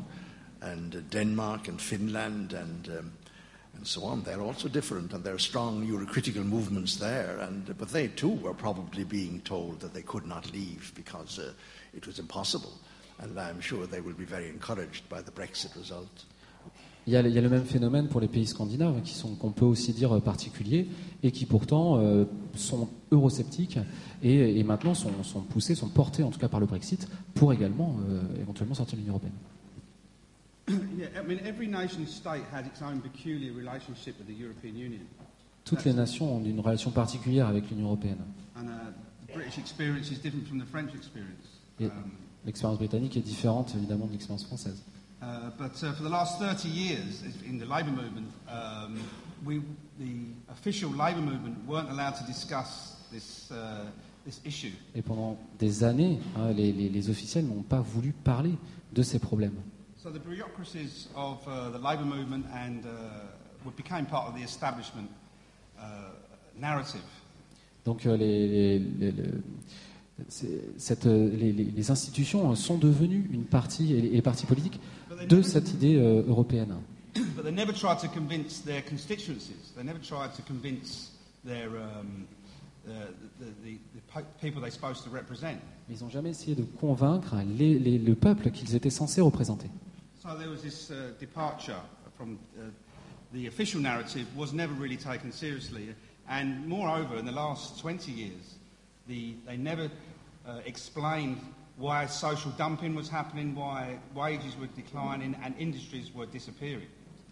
and 0.62 0.94
uh, 0.94 1.00
Denmark 1.10 1.68
and 1.68 1.80
Finland 1.80 2.52
and 2.52 2.88
um, 2.88 3.12
and 3.80 3.86
so 3.86 4.04
on. 4.04 4.22
They're 4.22 4.42
also 4.42 4.68
different, 4.68 5.12
and 5.12 5.24
there 5.24 5.34
are 5.34 5.38
strong 5.38 5.86
Eurocritical 5.86 6.44
movements 6.44 6.96
there. 6.96 7.38
And, 7.40 7.76
but 7.78 7.88
they 7.88 8.08
too 8.08 8.34
were 8.42 8.54
probably 8.54 9.04
being 9.04 9.40
told 9.40 9.80
that 9.80 9.94
they 9.94 10.02
could 10.02 10.26
not 10.26 10.52
leave 10.52 10.92
because 10.94 11.38
uh, 11.38 11.52
it 11.94 12.06
was 12.06 12.18
impossible. 12.18 12.72
And 13.20 13.38
I'm 13.38 13.60
sure 13.60 13.86
they 13.86 14.00
will 14.00 14.14
be 14.14 14.24
very 14.24 14.48
encouraged 14.48 15.08
by 15.08 15.22
the 15.22 15.30
Brexit 15.30 15.74
result. 15.76 16.26
Il 17.06 17.14
y, 17.14 17.16
a, 17.16 17.20
il 17.22 17.32
y, 17.32 17.38
a, 17.38 17.40
le 17.40 17.48
même 17.48 17.64
phénomène 17.64 18.08
pour 18.08 18.20
les 18.20 18.28
pays 18.28 18.46
scandinaves, 18.46 19.00
qui 19.02 19.14
sont, 19.14 19.34
qu'on 19.34 19.52
peut 19.52 19.64
aussi 19.64 19.94
dire 19.94 20.14
euh, 20.14 20.20
particuliers, 20.20 20.86
et 21.22 21.32
qui 21.32 21.46
pourtant 21.46 21.98
euh, 21.98 22.26
sont 22.54 22.90
eurosceptiques 23.10 23.78
et, 24.22 24.60
et 24.60 24.62
maintenant 24.64 24.92
sont, 24.92 25.10
sont, 25.24 25.40
poussés, 25.40 25.74
sont 25.74 25.88
portés 25.88 26.22
en 26.22 26.30
tout 26.30 26.38
cas 26.38 26.48
par 26.48 26.60
le 26.60 26.66
Brexit, 26.66 27.08
pour 27.34 27.54
également 27.54 27.96
euh, 28.10 28.20
éventuellement 28.40 28.74
sortir 28.74 28.96
de 28.96 29.00
l'Union 29.00 29.14
européenne. 29.14 29.32
Toutes 35.64 35.84
les 35.84 35.92
nations 35.92 36.36
ont 36.36 36.44
une 36.44 36.60
relation 36.60 36.90
particulière 36.90 37.46
avec 37.46 37.70
l'Union 37.70 37.86
européenne. 37.86 38.18
Et 41.78 41.88
l'expérience 42.44 42.78
britannique 42.78 43.16
est 43.16 43.20
différente 43.20 43.74
évidemment 43.76 44.06
de 44.06 44.12
l'expérience 44.12 44.44
française. 44.44 44.82
Uh, 45.22 45.50
but 45.58 45.82
uh, 45.82 45.92
for 45.92 46.02
the 46.02 46.08
last 46.08 46.38
30 46.38 46.64
years 46.64 47.22
in 47.46 47.58
the 47.58 47.66
labour 47.66 47.92
movement, 47.92 48.32
um, 48.48 48.98
we, 49.44 49.60
the 49.98 50.32
official 50.50 50.90
labour 50.90 51.20
movement 51.20 51.56
weren't 51.68 51.90
allowed 51.90 52.14
to 52.14 52.24
discuss 52.24 52.96
this, 53.12 53.50
uh, 53.50 53.84
this 54.24 54.40
issue. 54.46 54.72
Et 54.94 55.02
pendant 55.02 55.36
des 55.58 55.84
années, 55.84 56.20
hein, 56.36 56.52
les, 56.52 56.72
les, 56.72 56.88
les 56.88 57.10
officiels 57.10 57.44
n'ont 57.44 57.62
pas 57.62 57.82
voulu 57.82 58.12
parler 58.12 58.54
de 58.94 59.02
ces 59.02 59.18
problèmes. 59.18 59.60
So 60.02 60.10
the 60.10 60.18
bureaucracies 60.18 61.08
of 61.14 61.46
uh, 61.46 61.68
the 61.68 61.78
labour 61.78 62.06
movement 62.06 62.46
and 62.54 62.86
uh, 62.86 63.70
became 63.76 64.06
part 64.06 64.28
of 64.28 64.34
the 64.34 64.42
establishment 64.42 65.10
uh, 65.78 65.82
narrative. 66.58 67.02
Donc 67.84 68.06
euh, 68.06 68.16
les, 68.16 68.78
les, 68.78 68.78
les, 69.12 69.12
cette, 70.78 71.04
les, 71.04 71.90
institutions 71.90 72.54
sont 72.54 72.78
devenues 72.78 73.28
une 73.30 73.44
partie, 73.44 73.92
et 73.94 74.00
les 74.00 74.22
partis 74.22 74.46
politiques, 74.46 74.80
de 75.28 75.42
cette 75.42 75.74
idée 75.74 75.96
euh, 75.96 76.22
européenne. 76.26 76.76
But 77.36 77.44
they 77.44 77.52
never 77.52 77.74
tried 77.74 77.98
to 77.98 78.08
convince 78.08 78.62
their 78.64 78.82
constituencies. 78.82 79.74
They 79.76 79.84
never 79.84 80.00
tried 80.00 80.32
to 80.34 80.42
convince 80.46 81.12
their 81.44 81.68
um, 81.68 82.26
ils 85.88 86.02
n'ont 86.02 86.08
jamais 86.08 86.30
essayé 86.30 86.54
de 86.54 86.62
convaincre 86.62 87.36
les, 87.58 87.78
les, 87.78 87.98
le 87.98 88.14
peuple 88.14 88.50
qu'ils 88.50 88.74
étaient 88.74 88.90
censés 88.90 89.20
représenter. 89.20 89.68
So 90.22 90.36
there 90.36 90.50
was 90.50 90.62
this 90.62 90.90
uh, 90.90 91.12
departure 91.18 91.80
from 92.18 92.38
uh, 92.58 92.64
the 93.32 93.46
official 93.46 93.80
narrative 93.80 94.26
was 94.36 94.52
never 94.52 94.74
really 94.74 94.98
taken 94.98 95.32
seriously, 95.32 95.94
and 96.28 96.68
moreover, 96.68 97.16
in 97.16 97.24
the 97.24 97.32
last 97.32 97.80
20 97.80 98.12
years, 98.12 98.58
the, 99.08 99.34
they 99.46 99.56
never 99.56 99.88
uh, 100.46 100.60
explained 100.66 101.38
why 101.78 102.04
social 102.04 102.50
dumping 102.58 102.94
was 102.94 103.08
happening, 103.08 103.54
why 103.54 103.98
wages 104.14 104.58
were 104.60 104.66
declining, 104.76 105.34
and 105.42 105.54
industries 105.58 106.14
were 106.14 106.26
disappearing. 106.26 106.88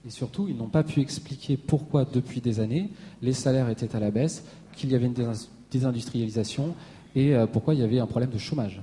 Et 0.07 0.11
surtout, 0.11 0.49
ils 0.49 0.57
n'ont 0.57 0.70
pas 0.70 0.82
pu 0.82 1.03
expliquer 1.03 1.59
pourquoi, 1.59 2.07
depuis 2.07 2.41
des 2.41 2.59
années, 2.59 2.91
les 3.20 3.34
salaires 3.34 3.68
étaient 3.68 3.95
à 3.95 4.01
la 4.01 4.11
baisse, 4.11 4.45
qu'il 4.72 4.91
y 4.91 4.95
avait 4.95 5.07
une 5.07 5.34
désindustrialisation 5.70 6.74
et 7.14 7.34
euh, 7.34 7.47
pourquoi 7.47 7.74
il 7.74 7.80
y 7.80 7.82
avait 7.82 7.99
un 7.99 8.07
problème 8.07 8.30
de 8.30 8.39
chômage. 8.39 8.80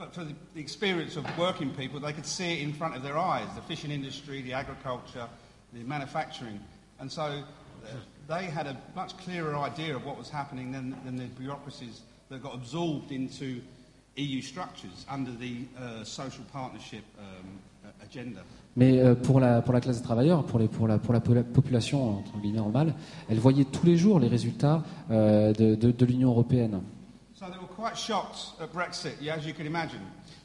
But 0.00 0.14
for 0.14 0.24
the, 0.24 0.34
the 0.54 0.60
experience 0.62 1.16
of 1.16 1.26
working 1.36 1.74
people, 1.74 2.00
they 2.00 2.14
could 2.14 2.24
see 2.24 2.54
it 2.54 2.62
in 2.62 2.72
front 2.72 2.96
of 2.96 3.02
their 3.02 3.18
eyes 3.18 3.46
the 3.54 3.60
fishing 3.60 3.90
industry, 3.90 4.40
the 4.40 4.54
agriculture, 4.54 5.28
the 5.74 5.80
manufacturing. 5.84 6.58
And 7.00 7.12
so 7.12 7.22
uh, 7.22 7.88
they 8.26 8.44
had 8.44 8.66
a 8.66 8.78
much 8.96 9.14
clearer 9.18 9.54
idea 9.58 9.94
of 9.94 10.06
what 10.06 10.16
was 10.16 10.30
happening 10.30 10.72
than, 10.72 10.96
than 11.04 11.16
the 11.16 11.26
bureaucracies 11.26 12.00
that 12.30 12.42
got 12.42 12.54
absorbed 12.54 13.12
into 13.12 13.60
EU 14.16 14.40
structures 14.40 15.04
under 15.06 15.32
the 15.32 15.66
uh, 15.78 16.02
social 16.02 16.44
partnership 16.50 17.04
um, 17.18 17.58
agenda. 18.02 18.40
Mais 18.76 19.00
euh, 19.00 19.14
pour 19.14 19.38
la, 19.40 19.60
pour 19.60 19.74
la 19.74 19.80
classe 19.82 19.98
des 19.98 20.02
travailleurs, 20.02 20.44
pour, 20.44 20.58
les, 20.60 20.68
pour, 20.68 20.88
la, 20.88 20.98
pour 20.98 21.12
la 21.12 21.20
population 21.20 22.20
entre 22.20 22.38
guillemets 22.38 22.60
mal, 22.72 22.94
elle 23.28 23.38
voyait 23.38 23.64
tous 23.64 23.84
les 23.84 23.98
jours 23.98 24.18
les 24.18 24.28
résultats 24.28 24.82
euh, 25.10 25.52
de, 25.52 25.74
de, 25.74 25.90
de 25.90 26.06
l'Union 26.06 26.30
européenne. 26.30 26.80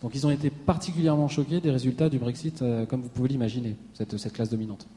Donc 0.01 0.15
ils 0.15 0.25
ont 0.25 0.31
été 0.31 0.49
particulièrement 0.49 1.27
choqués 1.27 1.61
des 1.61 1.71
résultats 1.71 2.09
du 2.09 2.17
Brexit, 2.17 2.61
euh, 2.61 2.85
comme 2.85 3.01
vous 3.01 3.09
pouvez 3.09 3.29
l'imaginer, 3.29 3.75
cette, 3.93 4.17
cette 4.17 4.33
classe 4.33 4.49
dominante. 4.49 4.87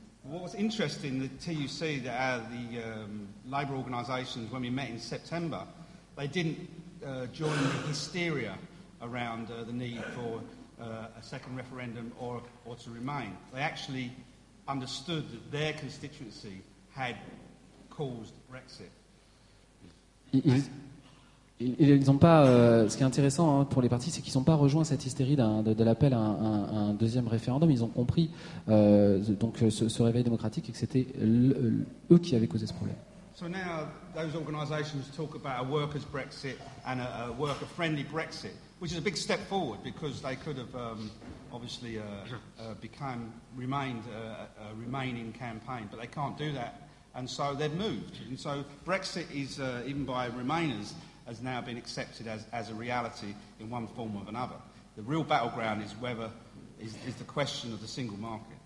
What 20.35 20.59
Ils, 21.61 22.05
n'ont 22.07 22.19
pas. 22.19 22.47
Euh, 22.47 22.89
ce 22.89 22.97
qui 22.97 23.03
est 23.03 23.07
intéressant 23.07 23.61
hein, 23.61 23.65
pour 23.65 23.83
les 23.83 23.89
partis, 23.89 24.11
c'est 24.11 24.23
qu'ils 24.23 24.37
n'ont 24.39 24.45
pas 24.45 24.55
rejoint 24.55 24.85
cette 24.85 25.05
hystérie 25.05 25.35
de, 25.35 25.75
de 25.75 25.85
l'appel 25.85 26.15
à, 26.15 26.19
un, 26.19 26.91
un, 26.91 26.95
deuxième 26.95 27.27
référendum. 27.27 27.71
Ils 27.71 27.83
ont 27.83 27.89
compris 27.89 28.31
euh, 28.69 29.19
donc 29.19 29.57
ce, 29.71 29.89
ce, 29.89 30.03
réveil 30.03 30.23
démocratique 30.23 30.69
et 30.69 30.73
que 30.73 30.79
c'était 30.79 31.07
eux 31.21 32.19
qui 32.19 32.37
avaient 32.37 32.47
causé 32.47 32.67
ce 32.67 32.75
problème. 32.75 32.97
So 33.35 33.49
now 33.49 33.87
those 34.15 34.35
organisations 34.35 35.11
talk 35.17 35.35
about 35.35 35.61
a 35.61 35.65
workers' 35.65 36.05
Brexit 36.05 36.57
and 36.85 37.01
a, 37.01 37.29
a 37.29 37.33
worker-friendly 37.33 38.05
Brexit. 38.05 38.55
which 38.79 38.93
is 38.93 38.99
a 38.99 39.03
big 39.03 39.17
step 39.17 39.41
forward 39.49 39.83
because 39.83 40.23
they 40.23 40.37
could 40.37 40.57
have 40.57 40.75
um, 40.75 41.11
obviously 41.53 41.99
uh, 41.99 42.03
uh, 42.61 42.75
become 42.81 43.33
remained 43.57 44.05
uh, 44.15 44.71
a 44.71 44.75
remaining 44.77 45.33
campaign, 45.33 45.89
but 45.91 46.01
they 46.01 46.07
can't 46.07 46.39
do 46.39 46.53
that, 46.53 46.89
and 47.15 47.29
so 47.29 47.55
they've 47.55 47.75
moved. 47.75 48.19
And 48.29 48.39
so 48.39 48.65
Brexit 48.87 49.27
is 49.35 49.59
uh, 49.59 49.83
even 49.87 50.05
by 50.05 50.31
Remainers 50.31 50.93
has 51.29 51.43
now 51.43 51.61
been 51.61 51.77
accepted 51.77 52.27
as, 52.27 52.47
as 52.53 52.71
a 52.71 52.75
reality 52.75 53.35
in 53.61 53.71
one 53.71 53.87
form 53.89 54.17
or 54.17 54.25
another. 54.29 54.57
The 54.97 55.03
real 55.03 55.23
battleground 55.23 55.83
is 55.83 55.95
whether 56.01 56.31
is, 56.81 56.95
is 57.07 57.15
the 57.17 57.25
question 57.25 57.73
of 57.73 57.81
the 57.81 57.89
single 57.89 58.17
market. 58.19 58.57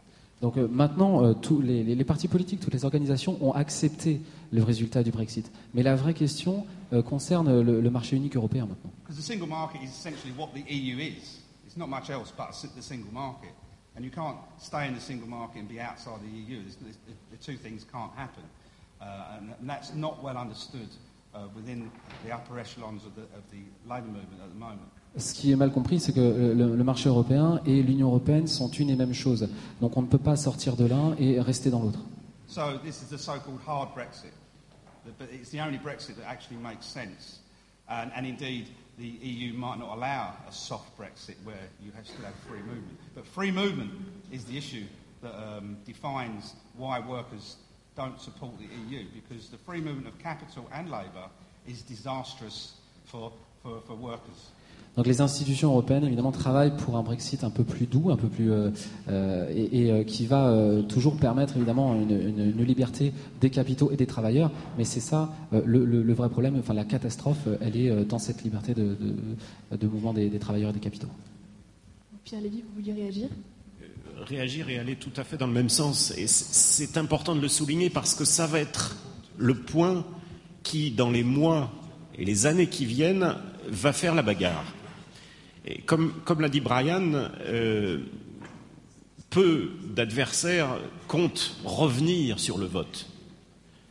Donc 0.41 0.57
euh, 0.57 0.67
maintenant, 0.67 1.23
euh, 1.23 1.35
tous 1.35 1.61
les, 1.61 1.85
les, 1.85 1.95
les, 1.95 2.05
partis 2.05 2.27
politiques, 2.27 2.59
toutes 2.61 2.75
les 2.75 2.85
organisations 2.85 3.39
ont 3.41 3.53
accepté 3.53 4.21
le 4.51 4.63
résultat 4.63 5.05
du 5.05 5.13
Brexit. 5.13 5.53
Mais 5.73 5.85
la 5.85 5.95
vraie 5.95 6.15
question 6.15 6.67
euh, 6.93 7.01
concerne 7.01 7.61
le, 7.61 7.81
le, 7.81 7.91
marché 7.91 8.17
unique 8.17 8.37
européen 8.37 8.67
maintenant. 8.67 8.91
Because 9.05 9.17
the 9.17 9.23
single 9.23 9.47
market 9.47 9.81
is 9.83 9.89
essentially 9.89 10.33
what 10.37 10.49
the 10.53 10.65
EU 10.69 10.99
is. 10.99 11.43
It's 11.65 11.77
not 11.77 11.87
much 11.87 12.11
else 12.11 12.33
but 12.37 12.51
the 12.75 12.83
single 12.83 13.13
market. 13.13 13.53
And 13.95 14.03
you 14.05 14.11
can't 14.11 14.39
stay 14.59 14.89
in 14.89 14.95
the 14.95 15.01
single 15.01 15.29
market 15.29 15.61
and 15.61 15.69
be 15.69 15.79
outside 15.79 16.21
the 16.23 16.53
EU. 16.53 16.63
There's, 16.81 16.97
the 17.31 17.37
two 17.37 17.57
things 17.57 17.85
can't 17.85 18.13
happen. 18.17 18.43
Uh, 19.01 19.39
and 19.61 19.69
that's 19.69 19.95
not 19.95 20.23
well 20.25 20.37
understood 20.37 20.89
within 21.55 21.91
the 22.24 22.33
upper 22.33 22.59
echelons 22.59 23.05
of 23.07 23.14
the, 23.14 23.22
of 23.37 23.43
the 23.51 23.62
labour 23.89 24.09
movement 24.09 24.41
at 24.43 24.51
the 24.51 24.59
moment. 24.59 24.89
Ce 25.16 25.35
qui 25.35 25.53
est 25.53 25.57
mal 25.57 25.70
compris, 25.70 26.01
c'est 26.01 26.12
que 26.12 26.20
le, 26.20 26.74
le, 26.74 26.85
marché 26.85 27.09
européen 27.09 27.61
et 27.66 27.83
l'Union 27.83 28.09
européenne 28.09 28.47
sont 28.47 28.70
une 28.70 28.89
et 28.89 28.97
même 28.97 29.12
chose. 29.12 29.49
Donc 29.80 29.97
on 29.97 30.03
ne 30.03 30.07
peut 30.07 30.18
pas 30.18 30.37
sortir 30.37 30.74
de 30.74 30.87
l'un 30.87 31.14
et 31.18 31.39
rester 31.41 31.70
dans 31.70 31.83
l'autre. 31.83 32.01
So 32.47 32.78
this 32.83 33.03
is 33.03 33.09
the 33.09 33.18
so-called 33.18 33.61
hard 33.66 33.95
Brexit. 33.95 34.33
But 35.18 35.28
it's 35.33 35.51
the 35.51 35.61
only 35.61 35.78
Brexit 35.78 36.16
that 36.16 36.26
actually 36.26 36.59
makes 36.59 36.87
sense. 36.87 37.41
And, 37.89 38.11
and 38.14 38.26
indeed, 38.26 38.68
the 38.99 39.07
EU 39.07 39.53
might 39.53 39.78
not 39.78 39.97
allow 39.97 40.35
a 40.49 40.53
soft 40.53 40.97
Brexit 40.97 41.37
where 41.45 41.68
you 41.83 41.93
have 41.93 42.07
still 42.07 42.24
have 42.24 42.35
free 42.49 42.61
movement. 42.61 42.99
But 43.14 43.26
free 43.26 43.51
movement 43.51 43.91
is 44.30 44.45
the 44.45 44.57
issue 44.57 44.85
that 45.22 45.35
um, 45.35 45.76
defines 45.85 46.55
why 46.76 47.01
workers 47.01 47.57
don't 47.97 48.18
support 48.18 48.53
the 48.59 48.64
EU, 48.64 49.05
because 49.14 49.49
the 49.51 49.59
free 49.59 49.80
movement 49.80 50.07
of 50.07 50.18
capital 50.18 50.68
and 50.72 50.90
labour 50.90 51.28
is 51.66 51.82
disastrous 51.82 52.74
for, 53.05 53.32
for, 53.62 53.80
for 53.86 53.95
workers. 53.97 54.53
Donc 54.97 55.07
les 55.07 55.22
institutions 55.22 55.70
européennes, 55.70 56.05
évidemment, 56.05 56.32
travaillent 56.32 56.76
pour 56.76 56.99
un 56.99 57.03
Brexit 57.03 57.45
un 57.45 57.51
peu 57.51 57.64
plus 57.64 57.86
doux, 57.86 58.11
un 58.11 58.16
peu 58.16 58.28
plus 58.28 58.53
euh, 58.53 58.70
euh, 59.09 59.51
et, 59.51 59.84
et 59.86 59.90
euh, 59.90 60.05
qui 60.05 60.26
va 60.26 60.49
euh, 60.49 60.82
toujours 60.82 61.16
permettre 61.16 61.57
évidemment 61.57 61.95
une, 61.95 62.11
une, 62.11 62.51
une, 62.51 62.64
liberté 62.64 63.14
des 63.40 63.49
capitaux 63.49 63.90
et 63.90 63.97
des 63.97 64.07
travailleurs. 64.07 64.51
Mais 64.76 64.84
c'est 64.84 65.01
ça 65.01 65.32
euh, 65.55 65.62
le, 65.64 65.86
le, 65.86 66.03
le, 66.03 66.12
vrai 66.12 66.28
problème. 66.28 66.57
Enfin, 66.59 66.74
la 66.74 66.84
catastrophe, 66.84 67.49
elle 67.62 67.76
est 67.76 68.05
dans 68.05 68.18
cette 68.18 68.45
liberté 68.45 68.74
de, 68.74 68.95
de, 69.70 69.76
de 69.76 69.86
mouvement 69.86 70.12
des, 70.12 70.28
des, 70.28 70.38
travailleurs 70.38 70.70
et 70.70 70.74
des 70.74 70.80
capitaux. 70.80 71.09
Pierre 72.24 72.43
Lévy, 72.43 72.61
vous 72.61 72.74
vouliez 72.74 72.93
réagir? 72.93 73.28
Réagir 74.21 74.69
et 74.69 74.79
aller 74.79 74.97
tout 74.97 75.13
à 75.17 75.25
fait 75.25 75.37
dans 75.37 75.47
le 75.47 75.53
même 75.53 75.69
sens. 75.69 76.13
Et 76.17 76.27
c'est 76.27 76.97
important 76.97 77.35
de 77.35 77.41
le 77.41 77.49
souligner 77.49 77.91
parce 77.91 78.15
que 78.15 78.25
ça 78.25 78.47
va 78.47 78.61
être 78.61 78.97
le 79.37 79.55
point 79.55 80.05
qui, 80.63 80.91
dans 80.91 81.11
les 81.11 81.25
mois 81.25 81.73
et 82.17 82.25
les 82.25 82.47
années 82.47 82.69
qui 82.69 82.87
viennent, 82.87 83.37
va 83.69 83.93
faire 83.93 84.15
la 84.15 84.23
bagarre. 84.23 84.65
Et 85.67 85.79
comme, 85.79 86.13
l'a 86.39 86.49
dit 86.49 86.61
Brian, 86.61 87.13
euh, 87.47 87.99
peu 89.31 89.71
d'adversaires 89.95 90.79
comptent 91.09 91.57
revenir 91.65 92.39
sur 92.39 92.59
le 92.59 92.67
vote 92.67 93.07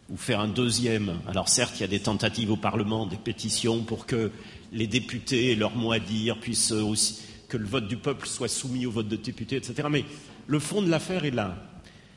ou 0.09 0.17
faire 0.17 0.39
un 0.39 0.47
deuxième. 0.47 1.19
Alors 1.27 1.49
certes, 1.49 1.73
il 1.77 1.81
y 1.81 1.85
a 1.85 1.87
des 1.87 2.01
tentatives 2.01 2.51
au 2.51 2.57
Parlement, 2.57 3.05
des 3.05 3.17
pétitions 3.17 3.83
pour 3.83 4.05
que 4.05 4.31
les 4.73 4.87
députés 4.87 5.51
aient 5.51 5.55
leur 5.55 5.75
mot 5.75 5.91
à 5.91 5.99
dire, 5.99 6.39
puissent 6.39 6.71
aussi 6.71 7.21
que 7.51 7.57
le 7.57 7.67
vote 7.67 7.89
du 7.89 7.97
peuple 7.97 8.27
soit 8.27 8.47
soumis 8.47 8.85
au 8.85 8.91
vote 8.91 9.09
de 9.09 9.17
députés, 9.17 9.57
etc. 9.57 9.89
Mais 9.91 10.05
le 10.47 10.57
fond 10.59 10.81
de 10.81 10.89
l'affaire 10.89 11.25
est 11.25 11.31
là. 11.31 11.57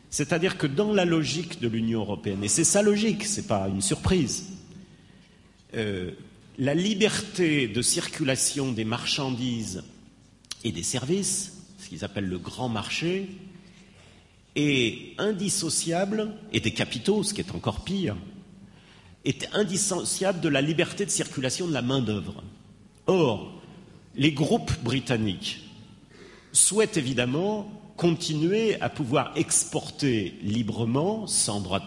C'est-à-dire 0.09 0.57
que 0.57 0.69
dans 0.69 0.93
la 0.93 1.05
logique 1.05 1.61
de 1.61 1.67
l'Union 1.67 2.03
européenne, 2.03 2.45
et 2.45 2.49
c'est 2.49 2.63
sa 2.63 2.83
logique, 2.83 3.25
ce 3.25 3.41
n'est 3.41 3.47
pas 3.49 3.69
une 3.69 3.83
surprise, 3.83 4.47
euh, 5.75 6.13
la 6.57 6.73
liberté 6.73 7.67
de 7.67 7.83
circulation 7.83 8.71
des 8.71 8.85
marchandises 8.85 9.83
et 10.63 10.71
des 10.71 10.85
services, 10.85 11.65
ce 11.79 11.89
qu'ils 11.89 12.05
appellent 12.05 12.29
le 12.29 12.39
grand 12.39 12.69
marché, 12.69 13.29
est 14.55 15.19
indissociable, 15.19 16.33
et 16.53 16.61
des 16.61 16.71
capitaux, 16.71 17.25
ce 17.25 17.35
qui 17.35 17.41
est 17.41 17.53
encore 17.57 17.83
pire, 17.83 18.17
est 19.25 19.53
indissociable 19.53 20.41
de 20.41 20.49
la 20.49 20.61
liberté 20.61 21.05
de 21.05 21.11
circulation 21.11 21.67
de 21.67 21.73
la 21.73 21.83
main-d'œuvre. 21.83 22.45
Or, 23.09 23.64
les 24.17 24.33
groupes 24.33 24.73
britanniques 24.83 25.61
souhaitent 26.53 26.97
évidemment 26.97 27.69
continuer 27.97 28.81
à 28.81 28.89
pouvoir 28.89 29.33
exporter 29.37 30.35
librement, 30.43 31.27
sans 31.27 31.61
droit, 31.61 31.81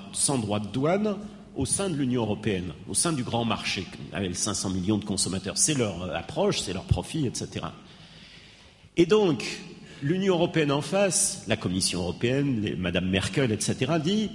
de 0.59 0.67
douane, 0.67 1.17
au 1.55 1.65
sein 1.65 1.89
de 1.89 1.95
l'Union 1.95 2.21
européenne, 2.21 2.73
au 2.87 2.93
sein 2.93 3.11
du 3.11 3.23
grand 3.23 3.43
marché, 3.43 3.85
avec 4.13 4.35
500 4.35 4.69
millions 4.69 4.97
de 4.97 5.05
consommateurs. 5.05 5.57
C'est 5.57 5.73
leur 5.73 6.13
approche, 6.15 6.59
c'est 6.59 6.73
leur 6.73 6.83
profit, 6.83 7.25
etc. 7.25 7.65
Et 8.95 9.05
donc, 9.05 9.43
l'Union 10.01 10.35
européenne 10.35 10.71
en 10.71 10.81
face, 10.81 11.43
la 11.47 11.57
Commission 11.57 12.01
européenne, 12.01 12.75
Madame 12.77 13.09
Merkel, 13.09 13.51
etc., 13.51 13.93
dit 14.03 14.29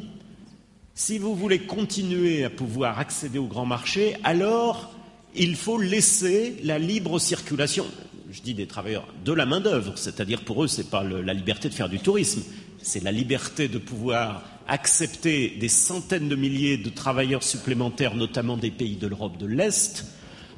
si 0.94 1.18
vous 1.18 1.34
voulez 1.34 1.60
continuer 1.60 2.44
à 2.44 2.50
pouvoir 2.50 2.98
accéder 2.98 3.38
au 3.38 3.46
grand 3.46 3.64
marché, 3.64 4.16
alors 4.24 4.91
il 5.34 5.56
faut 5.56 5.80
laisser 5.80 6.56
la 6.62 6.78
libre 6.78 7.18
circulation, 7.18 7.86
je 8.30 8.40
dis 8.42 8.54
des 8.54 8.66
travailleurs, 8.66 9.06
de 9.24 9.32
la 9.32 9.46
main-d'œuvre, 9.46 9.96
c'est-à-dire 9.96 10.42
pour 10.42 10.64
eux, 10.64 10.68
ce 10.68 10.82
n'est 10.82 10.88
pas 10.88 11.02
la 11.02 11.34
liberté 11.34 11.68
de 11.68 11.74
faire 11.74 11.88
du 11.88 11.98
tourisme, 11.98 12.42
c'est 12.82 13.02
la 13.02 13.12
liberté 13.12 13.68
de 13.68 13.78
pouvoir 13.78 14.42
accepter 14.68 15.56
des 15.60 15.68
centaines 15.68 16.28
de 16.28 16.36
milliers 16.36 16.76
de 16.76 16.90
travailleurs 16.90 17.42
supplémentaires, 17.42 18.14
notamment 18.14 18.56
des 18.56 18.70
pays 18.70 18.96
de 18.96 19.06
l'Europe 19.06 19.38
de 19.38 19.46
l'Est, 19.46 20.06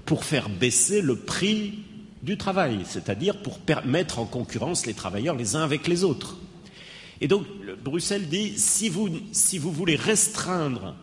pour 0.04 0.24
faire 0.24 0.48
baisser 0.48 1.00
le 1.00 1.16
prix 1.16 1.78
du 2.22 2.36
travail, 2.36 2.80
c'est-à-dire 2.84 3.42
pour 3.42 3.58
mettre 3.84 4.18
en 4.18 4.24
concurrence 4.24 4.86
les 4.86 4.94
travailleurs 4.94 5.36
les 5.36 5.56
uns 5.56 5.62
avec 5.62 5.86
les 5.88 6.04
autres. 6.04 6.38
Et 7.20 7.28
donc, 7.28 7.46
Bruxelles 7.82 8.28
dit 8.28 8.58
si 8.58 8.88
vous, 8.88 9.08
si 9.32 9.58
vous 9.58 9.72
voulez 9.72 9.96
restreindre 9.96 10.96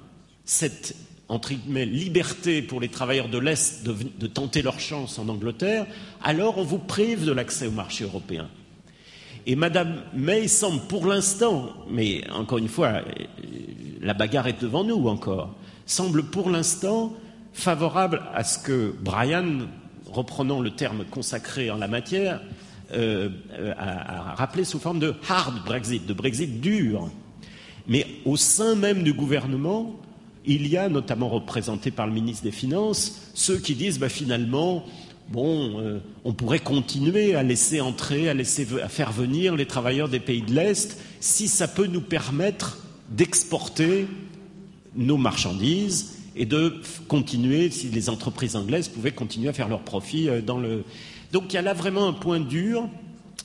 cette 0.45 0.95
entre 1.32 1.53
guillemets, 1.53 1.86
liberté 1.86 2.61
pour 2.61 2.82
les 2.82 2.89
travailleurs 2.89 3.29
de 3.29 3.38
l'Est 3.38 3.86
de, 3.86 4.27
tenter 4.27 4.61
leur 4.61 4.82
chance 4.82 5.17
en 5.17 5.29
Angleterre, 5.29 5.86
alors 6.21 6.57
on 6.57 6.63
vous 6.63 6.77
prive 6.77 7.23
de 7.23 7.32
l'accès 7.32 7.67
au 7.67 7.71
marché 7.71 8.03
européen. 8.03 8.49
Et 9.45 9.55
Madame 9.55 10.01
May 10.13 10.49
semble 10.49 10.82
pour 10.89 11.07
l'instant, 11.07 11.69
mais 11.89 12.29
encore 12.32 12.57
une 12.57 12.67
fois, 12.67 13.01
la 14.01 14.13
bagarre 14.13 14.47
est 14.47 14.61
devant 14.61 14.84
nous 14.84 15.07
encore, 15.07 15.55
semble 15.86 16.23
pour 16.23 16.49
l'instant 16.49 17.13
favorable 17.53 18.21
à 18.36 18.43
ce 18.43 18.59
que 18.59 18.93
Brian, 18.99 19.59
reprenant 20.11 20.59
le 20.59 20.71
terme 20.71 21.05
consacré 21.05 21.71
en 21.71 21.77
la 21.77 21.88
matière, 21.88 22.41
euh, 22.91 23.29
a, 23.77 24.32
a 24.32 24.36
rappelé 24.36 24.65
sous 24.65 24.79
forme 24.79 24.99
de 24.99 25.15
hard 25.29 25.63
Brexit, 25.63 26.05
de 26.05 26.13
Brexit 26.13 26.59
dur. 26.59 27.09
Mais 27.88 28.05
au 28.25 28.36
sein 28.36 28.75
même 28.75 29.03
du 29.03 29.13
gouvernement, 29.13 29.95
il 30.45 30.67
y 30.67 30.77
a, 30.77 30.89
notamment 30.89 31.29
représenté 31.29 31.91
par 31.91 32.07
le 32.07 32.13
ministre 32.13 32.43
des 32.43 32.51
Finances, 32.51 33.29
ceux 33.33 33.57
qui 33.57 33.75
disent 33.75 33.99
bah, 33.99 34.09
finalement, 34.09 34.83
bon, 35.29 35.79
euh, 35.79 35.99
on 36.25 36.33
pourrait 36.33 36.59
continuer 36.59 37.35
à 37.35 37.43
laisser 37.43 37.81
entrer, 37.81 38.29
à, 38.29 38.33
laisser, 38.33 38.65
faire 38.65 39.11
venir 39.11 39.55
les 39.55 39.65
travailleurs 39.65 40.09
des 40.09 40.19
pays 40.19 40.41
de 40.41 40.53
l'Est 40.53 40.97
si 41.19 41.47
ça 41.47 41.67
peut 41.67 41.87
nous 41.87 42.01
permettre 42.01 42.79
d'exporter 43.09 44.07
nos 44.95 45.17
marchandises 45.17 46.17
et 46.35 46.45
de 46.45 46.81
continuer, 47.07 47.69
si 47.69 47.89
les 47.89 48.09
entreprises 48.09 48.55
anglaises 48.55 48.87
pouvaient 48.87 49.11
continuer 49.11 49.49
à 49.49 49.53
faire 49.53 49.69
leurs 49.69 49.83
profits 49.83 50.29
euh, 50.29 50.41
dans 50.41 50.57
le. 50.57 50.83
Donc 51.31 51.53
il 51.53 51.55
y 51.55 51.59
a 51.59 51.61
là 51.61 51.73
vraiment 51.73 52.07
un 52.07 52.13
point 52.13 52.39
dur, 52.39 52.89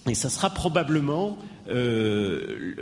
et 0.08 0.14
ça 0.14 0.30
sera 0.30 0.50
probablement 0.50 1.38
euh, 1.68 2.74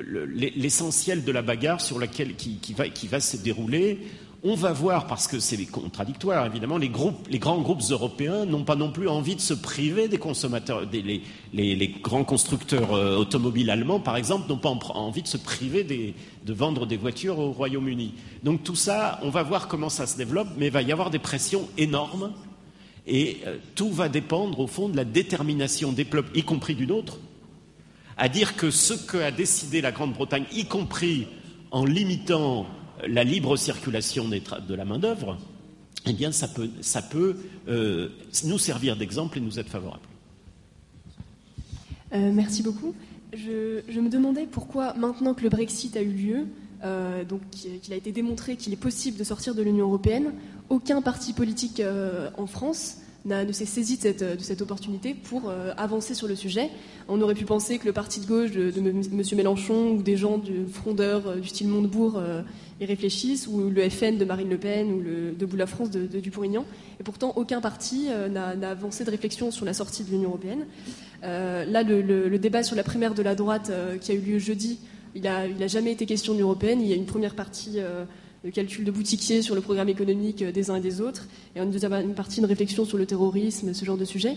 l'essentiel 0.57 1.25
de 1.25 1.33
la 1.33 1.43
bagarre 1.43 1.81
sur 1.81 1.99
laquelle 1.99 2.35
qui, 2.35 2.59
va, 2.77 2.89
qui 2.89 3.07
va 3.07 3.21
se 3.21 3.37
dérouler. 3.37 3.99
On 4.47 4.57
va 4.57 4.75
voir, 4.75 5.07
parce 5.07 5.27
que 5.27 5.41
c'est 5.41 5.57
contradictoire, 5.65 6.45
évidemment, 6.45 6.77
les, 6.77 6.91
groupes, 6.91 7.27
les 7.31 7.39
grands 7.39 7.63
groupes 7.63 7.81
européens 7.91 8.45
n'ont 8.45 8.65
pas 8.65 8.77
non 8.77 8.93
plus 8.93 9.09
envie 9.09 9.37
de 9.37 9.41
se 9.41 9.55
priver 9.55 10.07
des 10.07 10.19
consommateurs. 10.19 10.87
Des, 10.87 11.23
les, 11.55 11.89
grands 12.03 12.25
constructeurs 12.25 12.93
euh, 12.93 13.17
automobiles 13.17 13.71
allemands, 13.71 14.01
par 14.01 14.19
exemple, 14.19 14.51
n'ont 14.51 14.59
pas 14.59 14.69
envie 14.69 15.23
de 15.23 15.29
se 15.29 15.39
priver 15.39 15.83
des, 15.83 16.15
de 16.45 16.53
vendre 16.53 16.85
des 16.85 16.99
voitures 16.99 17.39
au 17.39 17.53
Royaume-Uni. 17.53 18.13
Donc 18.43 18.63
tout 18.65 18.75
ça, 18.75 19.19
on 19.23 19.31
va 19.31 19.43
voir 19.43 19.67
comment 19.67 19.89
ça 19.89 20.07
se 20.07 20.19
développe, 20.19 20.49
mais 20.59 20.67
il 20.67 20.73
va 20.73 20.83
y 20.83 20.93
avoir 20.93 21.09
des 21.09 21.19
pressions 21.19 21.67
énormes. 21.79 22.31
Et 23.07 23.39
euh, 23.47 23.57
tout 23.75 23.91
va 23.91 24.11
dépendre, 24.11 24.61
au 24.61 24.67
fond, 24.67 24.91
de 24.91 24.97
la 24.97 25.07
détermination 25.07 25.91
des 25.93 26.05
peuples, 26.05 26.37
y 26.39 26.43
compris 26.43 26.75
du 26.75 26.87
nôtre, 26.87 27.19
à 28.17 28.29
dire 28.29 28.57
que 28.57 28.71
ce 28.71 28.95
qu'a 28.95 29.31
décidé 29.31 29.81
la 29.81 29.93
Grande-Bretagne, 29.93 30.45
y 30.53 30.67
compris 30.67 31.27
en 31.71 31.85
limitant 31.85 32.67
la 33.07 33.25
libre 33.25 33.57
circulation 33.57 34.29
de 34.29 34.75
la 34.75 34.85
main-d'œuvre, 34.85 35.39
eh 36.07 36.13
bien, 36.13 36.33
ça 36.33 36.49
peut, 36.49 36.69
ça 36.81 37.03
peut 37.03 37.37
euh, 37.69 38.11
nous 38.45 38.59
servir 38.59 38.97
d'exemple 38.97 39.39
et 39.39 39.41
nous 39.41 39.59
être 39.59 39.71
favorable. 39.71 40.03
Euh, 42.13 42.31
merci 42.33 42.63
beaucoup. 42.63 42.95
Je, 43.33 44.01
me 44.01 44.09
demandais 44.09 44.47
pourquoi, 44.47 44.95
maintenant 44.95 45.35
que 45.35 45.43
le 45.43 45.49
Brexit 45.49 45.97
a 45.97 46.03
eu 46.03 46.13
lieu, 46.13 46.47
euh, 46.85 47.25
donc 47.25 47.41
qu'il 47.51 47.93
a 47.93 47.97
été 47.97 48.13
démontré 48.13 48.57
qu'il 48.57 48.73
est 48.73 48.77
possible 48.77 49.19
de 49.19 49.25
sortir 49.25 49.55
de 49.55 49.63
l'Union 49.63 49.87
européenne, 49.87 50.33
aucun 50.69 51.03
parti 51.03 51.33
politique 51.33 51.83
en 52.37 52.47
France 52.47 52.99
ne 53.25 53.53
s'est 53.53 53.65
saisi 53.65 53.97
de 53.97 54.03
cette, 54.03 54.23
de 54.23 54.43
cette, 54.43 54.61
opportunité 54.61 55.15
pour 55.15 55.49
euh, 55.49 55.73
avancer 55.77 56.15
sur 56.15 56.29
le 56.29 56.37
sujet. 56.37 56.71
On 57.09 57.21
aurait 57.23 57.35
pu 57.35 57.45
penser 57.45 57.79
que 57.79 57.87
le 57.87 57.93
parti 57.93 58.21
de 58.21 58.27
gauche 58.27 58.51
de, 58.53 58.71
M. 58.77 59.23
Mélenchon 59.37 59.93
ou 59.93 60.03
des 60.03 60.17
gens 60.17 60.39
du 60.39 60.67
frondeur 60.71 61.27
euh, 61.27 61.37
du 61.37 61.49
style 61.49 61.69
Montebourg 61.69 62.19
euh, 62.19 62.43
y 62.81 62.85
réfléchissent, 62.85 63.47
ou 63.47 63.71
le 63.71 63.89
FN 63.89 64.19
de 64.19 64.25
Marine 64.25 64.51
Le 64.51 64.59
Pen 64.59 64.93
ou 64.93 65.01
le 65.01 65.33
Debout 65.33 65.57
la 65.57 65.67
France 65.67 65.91
de, 65.91 66.07
Dupont-Aignan. 66.07 66.65
Et 67.01 67.03
pourtant, 67.03 67.33
aucun 67.37 67.61
parti 67.61 68.09
n'a 68.31 68.69
avancé 68.69 69.05
de 69.05 69.11
réflexion 69.11 69.53
sur 69.53 69.65
la 69.65 69.73
sortie 69.73 70.03
de 70.03 70.11
l'Union 70.11 70.31
européenne. 70.31 70.67
là, 71.23 71.83
le, 71.85 72.37
débat 72.39 72.65
sur 72.65 72.75
la 72.75 72.83
primaire 72.83 73.15
de 73.15 73.23
la 73.23 73.37
droite 73.37 73.71
qui 74.01 74.11
a 74.11 74.15
eu 74.15 74.19
lieu 74.19 74.39
jeudi, 74.41 74.81
il 75.15 75.23
n'a 75.23 75.47
il 75.47 75.63
a 75.63 75.69
jamais 75.69 75.93
été 75.93 76.05
question 76.05 76.33
d'Union 76.33 76.49
européenne. 76.49 76.81
Il 76.81 76.89
y 76.89 76.93
a 76.93 76.97
une 76.97 77.07
première 77.07 77.37
partie 77.37 77.79
le 78.45 78.51
calcul 78.51 78.85
de 78.85 78.91
boutiquier 78.91 79.43
sur 79.43 79.55
le 79.55 79.63
programme 79.63 79.89
économique 79.89 80.43
euh, 80.43 80.53
des 80.53 80.71
uns 80.71 80.77
et 80.77 80.81
des 80.81 81.01
autres, 81.01 81.27
et 81.57 81.61
en 81.61 81.67
deuxième 81.67 82.15
partie 82.15 82.41
une 82.41 82.47
réflexion 82.47 82.85
sur 82.85 82.99
le 82.99 83.07
terrorisme, 83.07 83.73
ce 83.73 83.85
genre 83.85 83.97
de 83.97 84.05
sujet. 84.05 84.37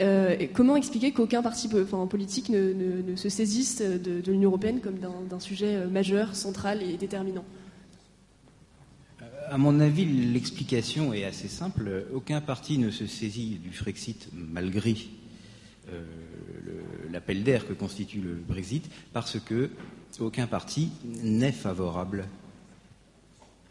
Euh, 0.00 0.36
comment 0.52 0.76
expliquer 0.76 1.10
qu'aucun 1.10 1.42
parti 1.42 1.68
enfin, 1.74 2.06
politique 2.06 2.50
ne, 2.50 3.16
se 3.16 3.28
saisisse 3.28 3.80
de, 3.80 4.30
l'Union 4.30 4.50
européenne 4.50 4.80
comme 4.80 4.98
d'un 4.98 5.40
sujet 5.40 5.74
euh, 5.74 5.88
majeur, 5.88 6.36
central 6.36 6.82
et 6.82 6.96
déterminant? 6.96 7.44
À 9.50 9.56
mon 9.56 9.80
avis, 9.80 10.04
l'explication 10.04 11.14
est 11.14 11.24
assez 11.24 11.48
simple. 11.48 12.04
Aucun 12.12 12.42
parti 12.42 12.76
ne 12.76 12.90
se 12.90 13.06
saisit 13.06 13.58
du 13.62 13.72
Frexit 13.72 14.28
malgré 14.34 14.94
l'appel 17.10 17.42
d'air 17.42 17.66
que 17.66 17.72
constitue 17.72 18.20
le 18.20 18.34
Brexit, 18.34 18.84
parce 19.14 19.40
que 19.40 19.70
aucun 20.20 20.46
parti 20.46 20.90
n'est 21.22 21.50
favorable 21.50 22.26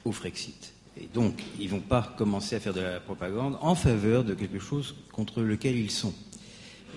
au 0.07 0.11
Frexit. 0.11 0.73
Et 0.99 1.07
donc, 1.13 1.43
ils 1.59 1.65
ne 1.65 1.71
vont 1.71 1.79
pas 1.79 2.15
commencer 2.17 2.55
à 2.55 2.59
faire 2.59 2.73
de 2.73 2.81
la 2.81 2.99
propagande 2.99 3.57
en 3.61 3.75
faveur 3.75 4.23
de 4.23 4.33
quelque 4.33 4.59
chose 4.59 4.95
contre 5.11 5.41
lequel 5.41 5.77
ils 5.77 5.91
sont. 5.91 6.13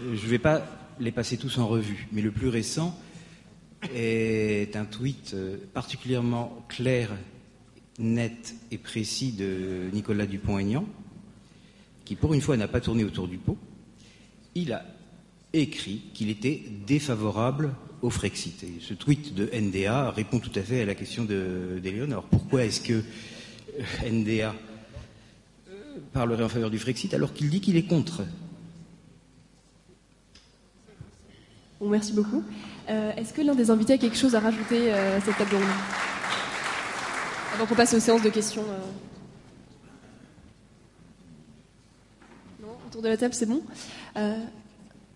Euh, 0.02 0.16
je 0.16 0.24
ne 0.24 0.30
vais 0.30 0.38
pas 0.38 0.62
les 0.98 1.12
passer 1.12 1.36
tous 1.36 1.58
en 1.58 1.66
revue, 1.66 2.08
mais 2.12 2.22
le 2.22 2.30
plus 2.30 2.48
récent 2.48 2.98
est 3.94 4.76
un 4.76 4.84
tweet 4.84 5.32
euh, 5.34 5.56
particulièrement 5.74 6.64
clair, 6.68 7.10
net 7.98 8.54
et 8.70 8.78
précis 8.78 9.32
de 9.32 9.90
Nicolas 9.92 10.26
Dupont-Aignan, 10.26 10.86
qui 12.04 12.16
pour 12.16 12.32
une 12.32 12.40
fois 12.40 12.56
n'a 12.56 12.68
pas 12.68 12.80
tourné 12.80 13.04
autour 13.04 13.28
du 13.28 13.38
pot. 13.38 13.58
Il 14.54 14.72
a 14.72 14.84
écrit 15.52 16.02
qu'il 16.14 16.30
était 16.30 16.62
défavorable 16.86 17.74
au 18.02 18.10
Frexit. 18.10 18.62
Et 18.62 18.74
ce 18.80 18.94
tweet 18.94 19.34
de 19.34 19.48
NDA 19.52 20.10
répond 20.10 20.38
tout 20.38 20.52
à 20.54 20.62
fait 20.62 20.82
à 20.82 20.84
la 20.84 20.94
question 20.94 21.24
d'Eléonore. 21.24 22.24
Pourquoi 22.24 22.64
est-ce 22.64 22.80
que 22.80 22.94
euh, 22.94 24.10
NDA 24.10 24.54
euh, 25.68 25.74
parlerait 26.12 26.44
en 26.44 26.48
faveur 26.48 26.70
du 26.70 26.78
Frexit 26.78 27.12
alors 27.14 27.32
qu'il 27.32 27.50
dit 27.50 27.60
qu'il 27.60 27.76
est 27.76 27.86
contre? 27.86 28.22
Bon, 31.80 31.88
Merci 31.88 32.12
beaucoup. 32.12 32.42
Euh, 32.88 33.12
est-ce 33.16 33.32
que 33.32 33.42
l'un 33.42 33.54
des 33.54 33.70
invités 33.70 33.94
a 33.94 33.98
quelque 33.98 34.16
chose 34.16 34.34
à 34.34 34.40
rajouter 34.40 34.92
à 34.92 35.20
cette 35.20 35.36
table 35.36 35.54
ronde? 35.54 35.64
Avant 37.54 37.66
qu'on 37.66 37.74
passe 37.74 37.94
aux 37.94 38.00
séances 38.00 38.22
de 38.22 38.30
questions. 38.30 38.64
Non 42.62 42.68
Autour 42.86 43.02
de 43.02 43.08
la 43.08 43.16
table, 43.16 43.34
c'est 43.34 43.46
bon 43.46 43.62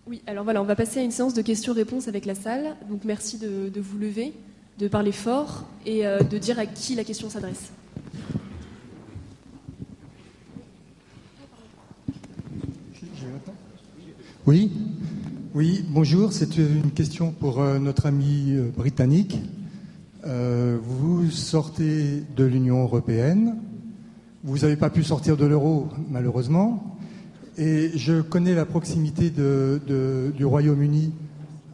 oui, 0.07 0.21
alors 0.27 0.43
voilà, 0.43 0.61
on 0.61 0.65
va 0.65 0.75
passer 0.75 0.99
à 0.99 1.03
une 1.03 1.09
séance 1.09 1.33
de 1.33 1.41
questions-réponses 1.41 2.07
avec 2.07 2.27
la 2.27 2.35
salle. 2.35 2.75
Donc 2.89 3.05
merci 3.05 3.39
de, 3.39 3.71
vous 3.81 3.97
lever, 3.97 4.33
de 4.77 4.87
parler 4.87 5.11
fort 5.11 5.65
et 5.83 6.05
euh, 6.05 6.19
de 6.19 6.37
dire 6.37 6.59
à 6.59 6.67
qui 6.67 6.93
la 6.93 7.03
question 7.03 7.27
s'adresse. 7.27 7.71
Oui, 14.45 14.71
oui, 15.55 15.83
bonjour. 15.89 16.33
C'est 16.33 16.57
une 16.57 16.91
question 16.91 17.31
pour 17.31 17.59
euh, 17.59 17.79
notre 17.79 18.05
ami 18.05 18.51
euh, 18.51 18.69
britannique. 18.77 19.39
vous 20.23 21.31
sortez 21.31 22.21
de 22.35 22.43
l'Union 22.43 22.83
européenne. 22.83 23.57
Vous 24.43 24.59
n'avez 24.59 24.75
pas 24.75 24.91
pu 24.91 25.03
sortir 25.03 25.35
de 25.35 25.45
l'euro, 25.45 25.89
malheureusement. 26.11 26.94
Et 27.57 27.91
je 27.95 28.21
connais 28.21 28.53
la 28.53 28.65
proximité 28.65 29.29
du 29.29 30.45
Royaume-Uni 30.45 31.13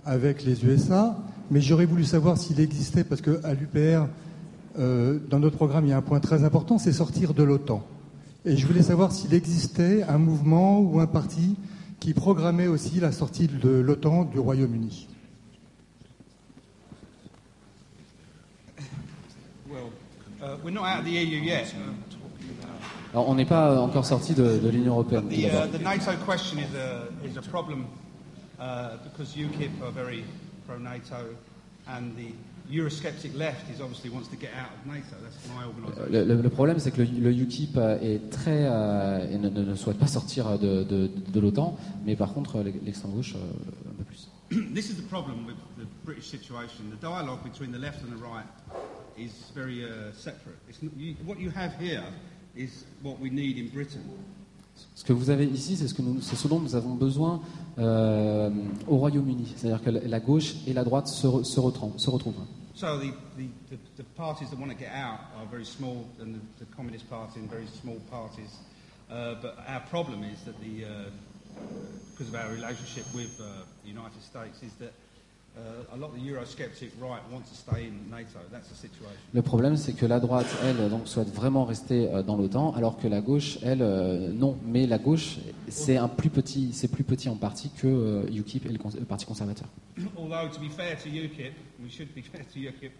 avec 0.05 0.43
les 0.43 0.63
USA, 0.63 1.17
mais 1.49 1.59
j'aurais 1.59 1.85
voulu 1.85 2.03
savoir 2.03 2.37
s'il 2.37 2.59
existait, 2.59 3.03
parce 3.03 3.21
qu'à 3.21 3.53
l'UPR, 3.53 4.07
euh, 4.77 5.17
dans 5.29 5.39
notre 5.39 5.55
programme, 5.55 5.85
il 5.85 5.89
y 5.89 5.93
a 5.93 5.97
un 5.97 6.03
point 6.03 6.19
très 6.19 6.43
important, 6.43 6.77
c'est 6.77 6.93
sortir 6.93 7.33
de 7.33 7.43
l'OTAN. 7.43 7.83
Et 8.45 8.57
je 8.57 8.67
voulais 8.67 8.83
savoir 8.83 9.11
s'il 9.11 9.33
existait 9.33 10.03
un 10.03 10.19
mouvement 10.19 10.79
ou 10.79 10.99
un 10.99 11.07
parti 11.07 11.55
qui 11.99 12.13
programmait 12.13 12.67
aussi 12.67 12.99
la 12.99 13.11
sortie 13.11 13.47
de 13.47 13.69
l'OTAN 13.69 14.25
du 14.25 14.39
Royaume-Uni. 14.39 15.07
Uh, 20.43 20.57
we're 20.63 20.71
not 20.71 20.85
out 20.85 20.99
of 20.99 21.05
the 21.05 21.11
EU. 21.11 21.39
Alors, 23.13 23.27
on 23.29 23.35
n'est 23.35 23.45
pas 23.45 23.79
encore 23.81 24.05
sorti 24.05 24.33
de, 24.33 24.57
de 24.57 24.69
l'Union 24.69 24.93
européenne. 24.93 25.27
The, 25.27 25.33
uh, 25.33 25.67
the 25.77 25.81
NATO 25.83 26.11
question 26.25 26.59
is 26.59 26.73
a, 26.75 27.07
is 27.27 27.37
a 27.37 27.41
problem 27.41 27.85
uh, 28.59 28.97
because 29.03 29.35
UKIP 29.35 29.81
are 29.83 29.91
very 29.91 30.23
pro-NATO 30.65 31.35
and 31.87 32.15
the 32.15 32.33
Eurosceptic 32.71 33.35
left 33.35 33.69
is 33.69 33.81
obviously 33.81 34.09
wants 34.09 34.29
to 34.29 34.37
get 34.37 34.51
out 34.55 34.69
of 34.71 34.85
NATO. 34.85 35.17
That's 35.21 35.35
my 35.53 35.65
organisation. 35.65 36.09
Le, 36.09 36.23
le- 36.23 36.41
le 36.41 36.49
problème, 36.49 36.79
c'est 36.79 36.91
que 36.91 37.01
le, 37.01 37.07
le 37.19 37.31
UKIP 37.33 37.75
euh, 37.75 37.97
est 38.01 38.29
très 38.29 38.65
euh, 38.65 39.29
et 39.29 39.37
ne, 39.37 39.49
ne- 39.49 39.63
ne 39.65 39.75
souhaite 39.75 39.97
pas 39.97 40.07
sortir 40.07 40.57
de, 40.57 40.83
de- 40.83 41.09
de 41.33 41.39
l'OTAN, 41.41 41.75
mais 42.05 42.15
par 42.15 42.33
contre 42.33 42.61
l'extrême 42.85 43.11
gauche 43.11 43.33
euh, 43.35 43.89
un 43.89 43.93
peu 43.97 44.03
plus. 44.05 44.29
this 44.73 44.89
is 44.89 44.95
the 44.95 45.07
problem 45.09 45.45
with 45.45 45.55
the 45.77 45.85
British 46.05 46.29
situation. 46.29 46.85
The 46.91 47.01
dialogue 47.01 47.43
between 47.43 47.73
the 47.73 47.79
left 47.79 48.01
and 48.03 48.11
the 48.15 48.23
right 48.23 48.45
is 49.17 49.31
very 49.53 49.83
uh, 49.83 50.13
separate. 50.13 50.55
It's 50.69 50.81
not, 50.81 50.93
you, 50.97 51.15
what 51.25 51.39
you 51.41 51.49
have 51.53 51.73
here 51.77 52.03
is 52.55 52.85
what 53.03 53.15
we 53.21 53.29
need 53.31 53.57
in 53.57 53.69
Britain. 53.73 53.99
Ce 54.95 55.03
que 55.03 55.13
vous 55.13 55.29
avez 55.29 55.45
ici, 55.45 55.75
c'est 55.75 55.87
ce, 55.87 55.93
que 55.93 56.01
nous- 56.01 56.21
c'est 56.21 56.35
ce 56.35 56.47
dont 56.47 56.59
nous 56.59 56.75
avons 56.75 56.95
besoin 56.95 57.41
euh, 57.77 58.49
au 58.87 58.97
Royaume-Uni. 58.97 59.53
C'est-à-dire 59.55 59.83
que 59.83 59.89
la 59.89 60.19
gauche 60.19 60.55
et 60.67 60.73
la 60.73 60.83
droite 60.83 61.07
se, 61.07 61.27
re- 61.27 61.43
se, 61.43 61.59
retran- 61.59 61.97
se 61.97 62.09
retrouvent. 62.09 62.45
So 62.73 62.97
the, 62.97 63.11
the, 63.37 63.47
the, 63.69 63.77
the 63.97 64.03
parties 64.15 64.49
that 64.49 64.57
want 64.57 64.69
to 64.71 64.77
get 64.77 64.89
out 64.91 65.19
are 65.37 65.45
very 65.51 65.65
small, 65.65 66.05
and 66.19 66.33
the, 66.33 66.65
the 66.65 66.75
Communist 66.75 67.07
Party 67.09 67.39
and 67.39 67.49
very 67.49 67.67
small 67.81 67.99
parties. 68.09 68.59
Uh, 69.09 69.35
but 69.41 69.55
our 69.67 69.81
problem 69.89 70.23
is 70.23 70.41
that 70.45 70.55
the, 70.61 70.85
uh, 70.85 71.09
because 72.11 72.29
of 72.29 72.35
our 72.35 72.49
relationship 72.51 73.05
with 73.13 73.39
uh, 73.39 73.63
the 73.83 73.89
United 73.89 74.21
States, 74.23 74.63
is 74.63 74.73
that 74.79 74.93
Le 79.33 79.41
problème, 79.41 79.75
c'est 79.75 79.93
que 79.93 80.05
la 80.05 80.19
droite, 80.19 80.47
elle, 80.63 80.89
donc, 80.89 81.07
souhaite 81.07 81.33
vraiment 81.33 81.65
rester 81.65 82.07
euh, 82.07 82.23
dans 82.23 82.37
l'OTAN, 82.37 82.73
alors 82.73 82.97
que 82.97 83.07
la 83.07 83.21
gauche, 83.21 83.57
elle, 83.61 83.81
euh, 83.81 84.31
non. 84.31 84.57
Mais 84.65 84.87
la 84.87 84.97
gauche, 84.97 85.37
c'est 85.67 85.97
un 85.97 86.07
plus 86.07 86.29
petit, 86.29 86.71
c'est 86.73 86.87
plus 86.87 87.03
petit 87.03 87.29
en 87.29 87.35
partie 87.35 87.69
que 87.69 87.87
euh, 87.87 88.23
UKIP 88.31 88.65
et 88.65 88.69
le 88.69 89.05
Parti 89.05 89.25
conservateur. 89.25 89.67
Although, 90.17 90.49
to 90.49 90.59
be 90.59 90.69
fair 90.69 90.97
to 90.97 91.09
UKIP, 91.09 91.53
we 91.83 91.89
should 91.89 92.13
be 92.15 92.21
fair 92.31 92.45
to 92.45 92.59
UKIP, 92.59 92.91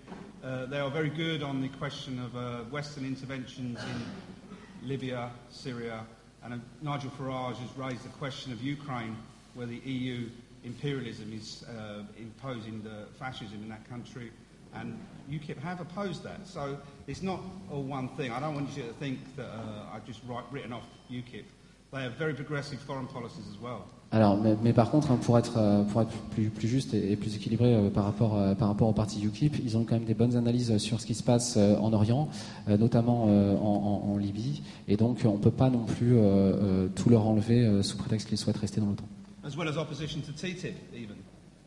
uh, 0.43 0.65
they 0.69 0.79
are 0.79 0.91
very 0.91 1.09
good 1.09 1.43
on 1.43 1.61
the 1.61 1.69
question 1.79 2.19
of 2.19 2.35
uh, 2.35 2.63
Western 2.71 3.05
interventions 3.05 3.79
in 3.79 4.87
Libya, 4.87 5.31
Syria, 5.49 6.03
and 6.43 6.53
uh, 6.53 6.57
Nigel 6.81 7.11
Farage 7.11 7.57
has 7.57 7.77
raised 7.77 8.03
the 8.03 8.17
question 8.19 8.51
of 8.51 8.61
Ukraine, 8.61 9.15
where 9.55 9.67
the 9.67 9.81
EU 9.85 10.29
imperialism 10.63 11.31
is 11.33 11.63
uh, 11.67 12.03
imposing 12.19 12.81
the 12.83 13.07
fascism 13.19 13.61
in 13.63 13.69
that 13.69 13.87
country, 13.89 14.31
and 14.73 14.93
UKIP 15.29 15.57
have 15.61 15.81
opposed 15.81 16.23
that. 16.23 16.39
So 16.45 16.77
it's 17.07 17.21
not 17.23 17.39
all 17.71 17.83
one 17.83 18.09
thing. 18.17 18.31
I 18.31 18.39
don't 18.39 18.55
want 18.55 18.69
you 18.77 18.83
to 18.83 18.93
think 18.99 19.17
that 19.37 19.47
uh, 19.47 19.93
I've 19.95 20.05
just 20.05 20.21
write, 20.27 20.45
written 20.51 20.73
off 20.73 20.85
UKIP. 21.09 21.45
They 21.93 22.03
have 22.03 22.13
very 22.17 22.33
progressive 22.33 22.79
foreign 22.79 23.07
policies 23.07 23.45
as 23.51 23.57
well. 23.61 23.81
Alors, 24.13 24.37
mais, 24.37 24.55
mais 24.61 24.73
par 24.73 24.91
contre, 24.91 25.09
hein, 25.11 25.17
pour 25.21 25.37
être, 25.37 25.57
euh, 25.57 25.83
pour 25.83 26.01
être 26.01 26.11
plus, 26.31 26.49
plus 26.49 26.67
juste 26.67 26.93
et, 26.93 27.15
plus 27.15 27.35
équilibré 27.37 27.73
euh, 27.73 27.89
par, 27.89 28.03
rapport, 28.03 28.35
euh, 28.37 28.53
par 28.55 28.67
rapport 28.67 28.89
au 28.89 28.93
parti 28.93 29.23
UKIP, 29.23 29.55
ils 29.63 29.77
ont 29.77 29.85
quand 29.85 29.95
même 29.95 30.03
des 30.05 30.13
bonnes 30.13 30.35
analyses 30.35 30.77
sur 30.79 30.99
ce 30.99 31.05
qui 31.05 31.15
se 31.15 31.23
passe 31.23 31.55
euh, 31.57 31.77
en 31.77 31.93
Orient, 31.93 32.27
euh, 32.67 32.77
notamment 32.77 33.27
euh, 33.29 33.55
en, 33.57 34.03
en- 34.05 34.11
en 34.13 34.17
Libye, 34.17 34.63
et 34.89 34.97
donc 34.97 35.19
on 35.23 35.33
ne 35.33 35.37
peut 35.37 35.49
pas 35.51 35.69
non 35.69 35.85
plus 35.85 36.17
euh, 36.17 36.19
euh, 36.23 36.87
tout 36.93 37.09
leur 37.09 37.25
enlever 37.25 37.65
euh, 37.65 37.83
sous 37.83 37.95
prétexte 37.97 38.27
qu'ils 38.27 38.37
souhaitent 38.37 38.57
rester 38.57 38.81
dans 38.81 38.87
l'OTAN. 38.87 39.05
As 39.43 39.55
well 39.57 39.67
as 39.67 39.77
opposition 39.77 40.21
to 40.23 40.31
TTIP 40.31 40.75
even, 40.93 41.15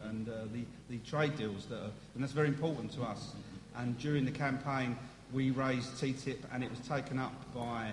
and 0.02 0.28
uh, 0.28 0.32
the, 0.52 0.64
the 0.90 0.98
trade 0.98 1.36
deals 1.36 1.66
that 1.66 1.78
are, 1.78 1.90
and 2.14 2.22
that's 2.22 2.32
very 2.32 2.48
important 2.48 2.92
to 2.92 3.02
us. 3.02 3.32
And 3.76 3.98
during 3.98 4.24
the 4.24 4.30
campaign, 4.30 4.96
we 5.32 5.50
raised 5.50 5.90
TTIP, 6.00 6.38
and 6.52 6.62
it 6.62 6.70
was 6.70 6.80
taken 6.80 7.18
up 7.18 7.32
by 7.54 7.92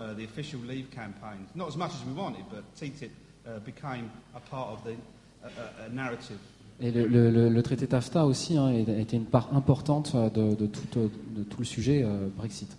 uh, 0.00 0.14
the 0.14 0.24
official 0.24 0.60
Leave 0.60 0.90
campaign. 0.90 1.46
Not 1.54 1.68
as 1.68 1.76
much 1.76 1.92
as 1.94 2.04
we 2.04 2.12
wanted, 2.12 2.44
but 2.50 2.64
TTIP 2.76 3.10
uh, 3.46 3.58
became 3.60 4.10
a 4.34 4.40
part 4.40 4.70
of 4.70 4.82
the 4.84 4.92
uh, 4.92 5.46
uh, 5.46 5.84
uh, 5.86 5.88
narrative. 5.92 6.38
Et 6.82 6.90
le, 6.92 7.06
le- 7.06 7.50
le- 7.50 7.62
traité 7.62 7.86
TAFTA 7.86 8.24
aussi 8.24 8.56
hein, 8.56 8.72
été 8.72 9.14
une 9.14 9.26
part 9.26 9.54
importante 9.54 10.12
euh, 10.14 10.30
de, 10.30 10.54
de 10.54 10.66
tout, 10.66 11.10
de 11.36 11.42
tout 11.42 11.58
le 11.58 11.64
sujet 11.66 12.02
euh, 12.02 12.28
Brexit. 12.38 12.74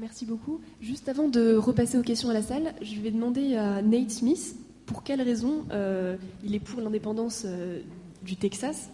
Merci 0.00 0.26
beaucoup. 0.26 0.60
Juste 0.80 1.08
avant 1.08 1.28
de 1.28 1.56
repasser 1.56 1.98
aux 1.98 2.02
questions 2.02 2.30
à 2.30 2.32
la 2.32 2.42
salle, 2.42 2.72
je 2.82 3.00
vais 3.00 3.10
demander 3.10 3.56
à 3.56 3.82
Nate 3.82 4.12
Smith 4.12 4.54
pour 4.86 5.02
quelle 5.02 5.20
raison 5.20 5.64
euh, 5.72 6.16
il 6.44 6.54
est 6.54 6.60
pour 6.60 6.80
l'indépendance 6.80 7.42
euh, 7.44 7.80
du 8.22 8.36
Texas? 8.36 8.90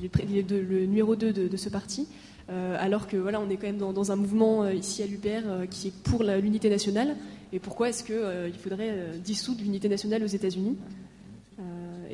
Il 0.00 0.06
est, 0.06 0.50
le 0.50 0.86
numéro 0.86 1.14
2 1.14 1.32
de, 1.32 1.56
ce 1.56 1.68
parti, 1.68 2.08
euh, 2.50 2.76
alors 2.80 3.06
que 3.06 3.16
voilà, 3.16 3.40
on 3.40 3.48
est 3.48 3.56
quand 3.56 3.68
même 3.68 3.78
dans, 3.78 3.92
dans 3.92 4.10
un 4.10 4.16
mouvement 4.16 4.68
ici 4.68 5.04
à 5.04 5.06
l'UPR 5.06 5.68
qui 5.70 5.88
est 5.88 6.02
pour 6.02 6.24
l'unité 6.24 6.68
nationale. 6.68 7.14
Et 7.52 7.60
pourquoi 7.60 7.90
est-ce 7.90 8.02
qu'il 8.02 8.58
faudrait 8.58 9.12
dissoudre 9.22 9.62
l'unité 9.62 9.88
nationale 9.88 10.24
aux 10.24 10.26
États-Unis? 10.26 10.76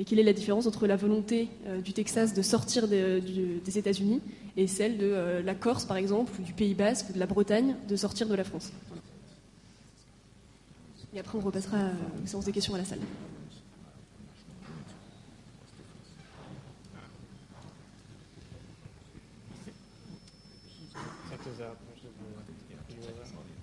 Et 0.00 0.04
quelle 0.04 0.18
est 0.18 0.22
la 0.22 0.32
différence 0.32 0.66
entre 0.66 0.86
la 0.86 0.96
volonté 0.96 1.50
euh, 1.66 1.82
du 1.82 1.92
Texas 1.92 2.32
de 2.32 2.40
sortir 2.40 2.88
des- 2.88 3.20
des 3.20 3.78
États-Unis 3.78 4.22
et 4.56 4.66
celle 4.66 4.96
de 4.96 5.04
euh, 5.04 5.42
la 5.42 5.54
Corse, 5.54 5.84
par 5.84 5.98
exemple, 5.98 6.32
ou 6.40 6.42
du 6.42 6.54
Pays 6.54 6.72
Basque, 6.72 7.10
ou 7.10 7.12
de 7.12 7.18
la 7.18 7.26
Bretagne, 7.26 7.76
de 7.86 7.96
sortir 7.96 8.26
de 8.26 8.34
la 8.34 8.44
France? 8.44 8.72
Et 11.14 11.20
après, 11.20 11.36
on 11.36 11.42
repassera 11.42 11.76
euh, 11.76 11.92
aux 12.24 12.26
séances 12.26 12.46
des 12.46 12.52
questions 12.52 12.74
à 12.74 12.78
la 12.78 12.86
salle. 12.86 13.00
What's 21.30 21.46
important 21.60 21.96
to 22.00 22.24
note 22.24 22.48
is 22.96 23.60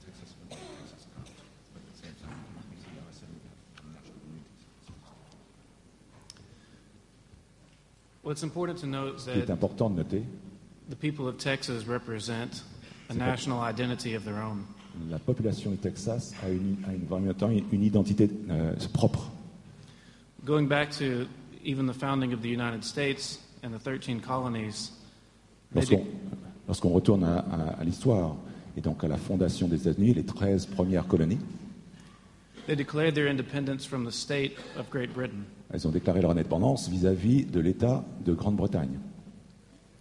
Ce 8.36 9.32
qui 9.32 9.40
est 9.40 9.50
important 9.50 9.90
de 9.90 9.96
noter, 9.98 10.24
the 10.90 10.96
people 10.96 11.28
of 11.28 11.38
Texas 11.38 11.86
represent 11.88 12.64
a 13.10 13.14
national 13.14 13.60
identity 13.70 14.16
of 14.16 14.24
their 14.24 14.38
own. 14.44 14.64
la 15.10 15.20
population 15.20 15.72
du 15.72 15.78
Texas 15.78 16.34
a 16.44 16.50
une, 16.50 16.78
a 16.88 16.94
une, 16.94 17.64
une 17.72 17.84
identité 17.84 18.30
euh, 18.50 18.74
propre. 18.94 19.30
Going 20.46 20.68
back 20.68 20.90
to 20.98 21.28
even 21.64 21.88
the 21.88 21.94
founding 21.94 22.34
of 22.34 22.42
the 22.42 22.50
United 22.50 22.84
States 22.84 23.40
and 23.64 23.70
the 23.72 23.80
13 23.80 24.22
colonies, 24.22 24.92
Lorsqu'on 25.76 26.06
lorsqu'on 26.68 26.90
retourne 26.90 27.24
à, 27.24 27.40
à- 27.40 27.80
à 27.80 27.84
l'histoire 27.84 28.36
et 28.78 28.82
donc 28.82 29.04
à 29.04 29.08
la 29.08 29.18
fondation 29.18 29.68
des 29.68 29.78
États-Unis, 29.82 30.14
les 30.14 30.24
13 30.26 30.66
premières 30.68 31.08
colonies, 31.08 31.40
they 32.68 32.76
declared 32.76 33.16
their 33.16 33.28
independence 33.28 33.86
from 33.86 34.06
the 34.06 34.12
state 34.12 34.58
of 34.78 34.90
Great 34.92 35.14
Britain. 35.14 35.46
elles 35.74 35.88
ont 35.88 35.92
déclaré 35.92 36.22
leur 36.22 36.32
indépendance 36.32 36.90
vis-à-vis 36.90 37.46
de 37.46 37.60
l'État 37.60 38.06
de 38.24 38.34
Grande-Bretagne. 38.34 39.00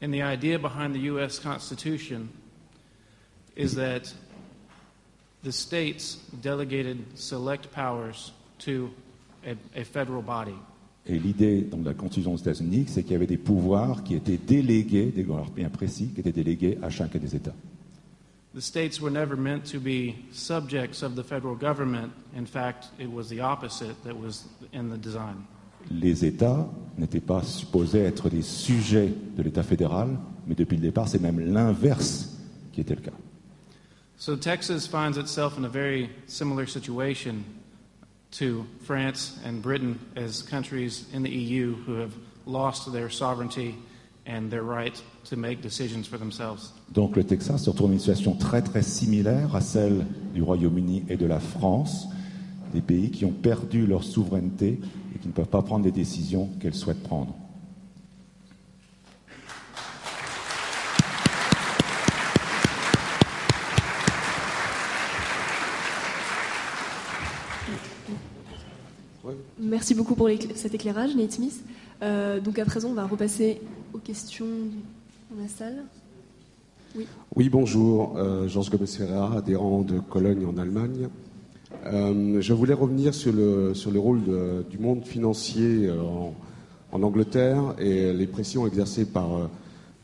And 0.03 0.11
the 0.11 0.21
idea 0.21 0.59
behind 0.59 0.93
the 0.95 1.11
U.S. 1.13 1.39
Constitution 1.39 2.29
is 3.57 3.75
that 3.77 4.13
the 5.43 5.53
states 5.53 6.19
delegated 6.43 6.99
select 7.15 7.73
powers 7.73 8.33
to 8.59 8.91
a, 9.47 9.57
a 9.75 9.85
federal 9.85 10.23
body. 10.23 10.55
Et 11.09 11.19
l'idée 11.19 11.63
donc, 11.63 11.83
de 11.83 11.89
la 11.89 11.95
Constitution 11.95 12.35
des 12.35 12.41
États-Unis, 12.41 12.87
c'est 12.89 13.03
qu'il 13.05 13.13
y 13.13 13.15
avait 13.15 13.29
des 13.29 13.37
pouvoirs 13.37 14.03
qui 14.03 14.15
étaient 14.15 14.39
délégués, 14.39 15.07
des 15.07 15.23
pouvoirs 15.23 15.51
bien 15.51 15.69
précis, 15.69 16.09
qui 16.13 16.21
étaient 16.21 16.33
délégués 16.33 16.79
à 16.83 16.91
chacun 16.91 17.21
des 17.21 17.37
États. 17.37 17.55
The 18.57 18.63
states 18.63 19.03
were 19.03 19.11
never 19.11 19.37
meant 19.37 19.67
to 19.67 19.79
be 19.79 20.15
subjects 20.33 21.03
of 21.03 21.15
the 21.15 21.23
federal 21.23 21.55
government. 21.55 22.11
In 22.35 22.47
fact, 22.47 22.87
it 22.99 23.13
was 23.13 23.29
the 23.29 23.41
opposite 23.41 24.03
that 24.05 24.19
was 24.19 24.47
in 24.73 24.89
the 24.89 24.97
design. 24.97 25.47
Les 25.91 26.25
États 26.25 26.67
n'étaient 26.97 27.21
pas 27.21 27.43
supposés 27.43 28.01
être 28.07 28.31
des 28.31 28.41
sujets 28.41 29.13
de 29.37 29.43
l'État 29.43 29.63
fédéral, 29.63 30.19
mais 30.47 30.55
depuis 30.55 30.77
le 30.77 30.83
départ, 30.83 31.07
c'est 31.07 31.21
même 31.21 31.39
l'inverse 31.39 32.35
qui 32.73 32.81
était 32.81 32.95
le 32.95 33.03
cas. 33.03 33.13
So 34.17 34.37
Texas 34.37 34.87
finds 34.87 35.19
itself 35.19 35.59
in 35.59 35.67
a 35.67 35.69
very 35.69 36.09
similar 36.27 36.67
situation 36.67 37.45
to 38.39 38.65
France 38.81 39.39
and 39.45 39.61
Britain 39.61 39.99
as 40.17 40.41
countries 40.41 41.05
in 41.13 41.23
the 41.23 41.31
EU 41.31 41.75
who 41.87 42.01
have 42.01 42.15
lost 42.47 42.91
their 42.91 43.11
sovereignty 43.11 43.75
and 44.27 44.49
their 44.51 44.63
right 44.63 45.03
to 45.29 45.37
make 45.37 45.61
decisions 45.61 46.05
for 46.09 46.19
themselves. 46.19 46.73
Donc 46.93 47.17
le 47.17 47.25
Texas 47.25 47.65
se 47.65 47.71
retrouve 47.71 47.89
dans 47.89 47.95
une 47.95 48.01
situation 48.01 48.35
très 48.35 48.63
très 48.63 48.83
similaire 48.83 49.55
à 49.55 49.61
celle 49.61 50.07
du 50.35 50.43
Royaume-Uni 50.43 51.05
et 51.09 51.17
de 51.17 51.27
la 51.27 51.41
France, 51.41 52.09
des 52.73 52.81
pays 52.81 53.11
qui 53.11 53.25
ont 53.25 53.33
perdu 53.33 53.87
leur 53.87 54.05
souveraineté 54.05 54.81
et 55.15 55.19
qui 55.19 55.29
ne 55.29 55.33
peuvent 55.33 55.47
pas 55.47 55.63
prendre 55.63 55.85
les 55.85 55.93
décisions 55.93 56.49
qu'elles 56.61 56.75
souhaitent 56.75 57.03
prendre. 57.03 57.35
Merci 69.59 69.95
beaucoup 69.95 70.15
pour 70.15 70.29
cet 70.55 70.75
éclairage, 70.75 71.17
Nate 71.17 71.33
Smith. 71.33 71.65
Euh, 72.03 72.41
donc 72.41 72.59
à 72.59 72.65
présent, 72.65 72.91
on 72.91 72.95
va 72.95 73.05
repasser 73.05 73.61
aux 73.93 73.99
questions 73.99 74.47
dans 75.31 75.43
la 75.43 75.49
salle? 75.49 75.85
Oui, 77.35 77.49
bonjour. 77.49 78.15
Euh, 78.17 78.49
Georges 78.49 78.71
Gomez 78.71 78.87
Ferreira, 78.87 79.39
adhérent 79.39 79.83
de 79.83 79.99
Cologne 79.99 80.47
en 80.47 80.57
Allemagne. 80.57 81.09
Euh, 81.87 82.41
je 82.41 82.53
voulais 82.53 82.75
revenir 82.75 83.15
sur 83.15 83.33
le, 83.33 83.75
sur 83.75 83.91
le 83.91 83.99
rôle 83.99 84.23
du 84.71 84.79
monde 84.79 85.05
financier 85.05 85.91
en, 85.91 86.35
en, 86.93 87.03
Angleterre 87.03 87.75
et 87.79 88.13
les 88.13 88.27
pressions 88.27 88.67
exercées 88.67 89.05
par, 89.05 89.51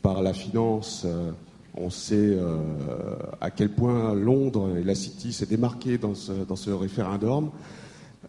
par 0.01 0.21
la 0.21 0.33
finance. 0.33 1.07
on 1.75 1.89
sait 1.89 2.37
à 3.41 3.49
quel 3.49 3.69
point 3.69 4.13
Londres 4.13 4.77
et 4.77 4.83
la 4.83 4.93
City 4.93 5.33
s'est 5.33 5.47
démarqué 5.47 5.97
dans 5.97 6.13
ce, 6.13 6.31
dans 6.47 6.55
ce 6.55 6.69
référendum. 6.69 7.49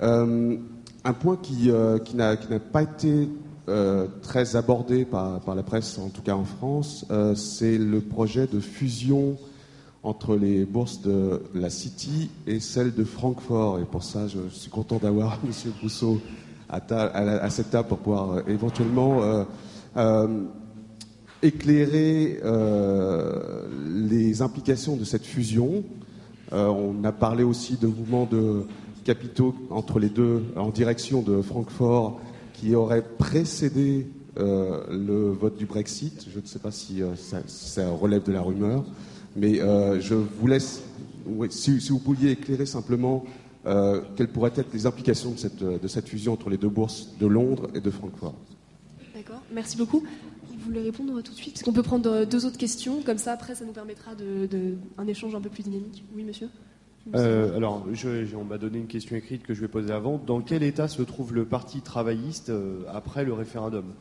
un 0.00 1.12
point 1.20 1.36
qui, 1.36 1.70
qui 2.04 2.16
n'a 2.16 2.36
pas 2.72 2.82
été 2.82 3.28
euh, 3.66 4.08
très 4.20 4.56
abordé 4.56 5.06
par, 5.06 5.40
la 5.54 5.62
presse, 5.62 5.98
en 5.98 6.10
tout 6.10 6.20
cas 6.20 6.34
en 6.34 6.44
France, 6.44 7.06
euh, 7.10 7.34
c'est 7.34 7.78
le 7.78 8.02
projet 8.02 8.46
de 8.46 8.60
fusion 8.60 9.38
entre 10.02 10.36
les 10.36 10.66
bourses 10.66 11.00
de 11.00 11.40
la 11.54 11.70
City 11.70 12.30
et 12.46 12.60
celle 12.60 12.92
de 12.92 13.04
Francfort. 13.04 13.78
Et 13.78 13.86
pour 13.86 14.02
ça, 14.02 14.28
je 14.28 14.38
suis 14.50 14.70
content 14.70 14.98
d'avoir 14.98 15.38
M. 15.46 15.50
Rousseau 15.80 16.20
à, 16.68 17.48
cette 17.48 17.70
table 17.70 17.88
pour 17.88 17.98
pouvoir 17.98 18.32
euh, 18.32 18.42
éventuellement 18.48 19.22
éclairer 21.42 22.40
les 23.86 24.42
implications 24.42 24.96
de 24.96 25.04
cette 25.04 25.24
fusion. 25.24 25.84
on 26.52 27.02
a 27.02 27.12
parlé 27.12 27.44
aussi 27.44 27.76
de 27.78 27.86
mouvements 27.86 28.28
de 28.30 28.66
capitaux 29.04 29.54
entre 29.70 29.98
les 29.98 30.10
deux 30.10 30.42
en 30.56 30.68
direction 30.68 31.22
de 31.22 31.40
Francfort 31.40 32.20
qui 32.54 32.74
aurait 32.74 33.02
précédé 33.02 34.06
euh, 34.38 34.82
le 34.90 35.30
vote 35.30 35.56
du 35.56 35.66
Brexit. 35.66 36.26
Je 36.32 36.40
ne 36.40 36.46
sais 36.46 36.58
pas 36.58 36.70
si 36.70 37.02
euh, 37.02 37.14
ça, 37.14 37.90
relève 37.90 38.22
de 38.24 38.32
la 38.32 38.40
rumeur, 38.40 38.84
mais 39.36 39.60
euh, 39.60 40.00
je 40.00 40.14
vous 40.14 40.46
laisse, 40.46 40.82
si, 41.50 41.78
vous 41.90 41.98
pouviez 41.98 42.32
éclairer 42.32 42.66
simplement 42.66 43.24
quelles 44.16 44.28
pourraient 44.28 44.52
être 44.56 44.74
les 44.74 44.84
implications 44.84 45.30
de 45.30 45.38
cette, 45.38 45.64
de 45.64 45.88
cette, 45.88 46.06
fusion 46.06 46.34
entre 46.34 46.50
les 46.50 46.58
deux 46.58 46.68
bourses 46.68 47.16
de 47.18 47.26
Londres 47.26 47.70
et 47.74 47.80
de 47.80 47.90
Francfort. 47.90 48.34
D'accord, 49.14 49.40
merci 49.54 49.78
beaucoup. 49.78 50.00
Vous 50.50 50.58
voulez 50.66 50.82
répondre 50.82 51.22
tout 51.22 51.32
de 51.32 51.36
suite 51.36 51.54
Parce 51.54 51.62
qu'on 51.62 51.72
peut 51.72 51.82
prendre 51.82 52.26
deux 52.26 52.44
autres 52.44 52.58
questions, 52.58 53.00
comme 53.00 53.16
ça 53.16 53.32
après 53.32 53.54
ça 53.54 53.64
nous 53.64 53.72
permettra 53.72 54.14
de, 54.14 54.44
de, 54.44 54.74
un 54.98 55.06
échange 55.06 55.34
un 55.34 55.40
peu 55.40 55.48
plus 55.48 55.62
dynamique. 55.62 56.04
Oui, 56.14 56.24
monsieur? 56.24 56.48
Euh, 57.12 57.56
alors, 57.56 57.86
on 58.36 58.44
m'a 58.44 58.58
donné 58.58 58.78
une 58.78 58.86
question 58.86 59.16
écrite 59.16 59.42
que 59.42 59.52
je 59.52 59.60
vais 59.60 59.68
poser 59.68 59.92
avant. 59.92 60.16
Dans 60.18 60.40
quel 60.40 60.62
état 60.62 60.88
se 60.88 61.02
trouve 61.02 61.34
le 61.34 61.44
Parti 61.44 61.82
travailliste 61.82 62.48
euh, 62.48 62.84
après 62.88 63.24
le 63.24 63.34
référendum? 63.34 63.92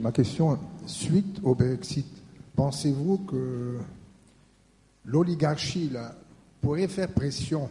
Ma 0.00 0.12
question, 0.12 0.58
suite 0.86 1.40
au 1.42 1.54
Brexit, 1.54 2.06
pensez-vous 2.54 3.18
que 3.18 3.78
l'oligarchie 5.04 5.90
pourrait 6.60 6.86
faire 6.86 7.12
pression 7.12 7.70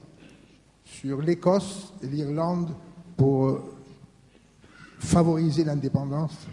sur 0.84 1.22
l'Écosse 1.22 1.94
et 2.02 2.08
l'Irlande 2.08 2.72
pour 3.16 3.62
favoriser 4.98 5.64
l'indépendance? 5.64 6.48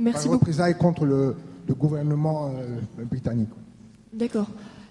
Merci 0.00 0.28
beaucoup. 0.28 0.50
contre 0.78 1.04
le, 1.04 1.36
gouvernement 1.68 2.52
euh, 2.52 3.04
britannique. 3.04 3.50
D'accord. 4.12 4.48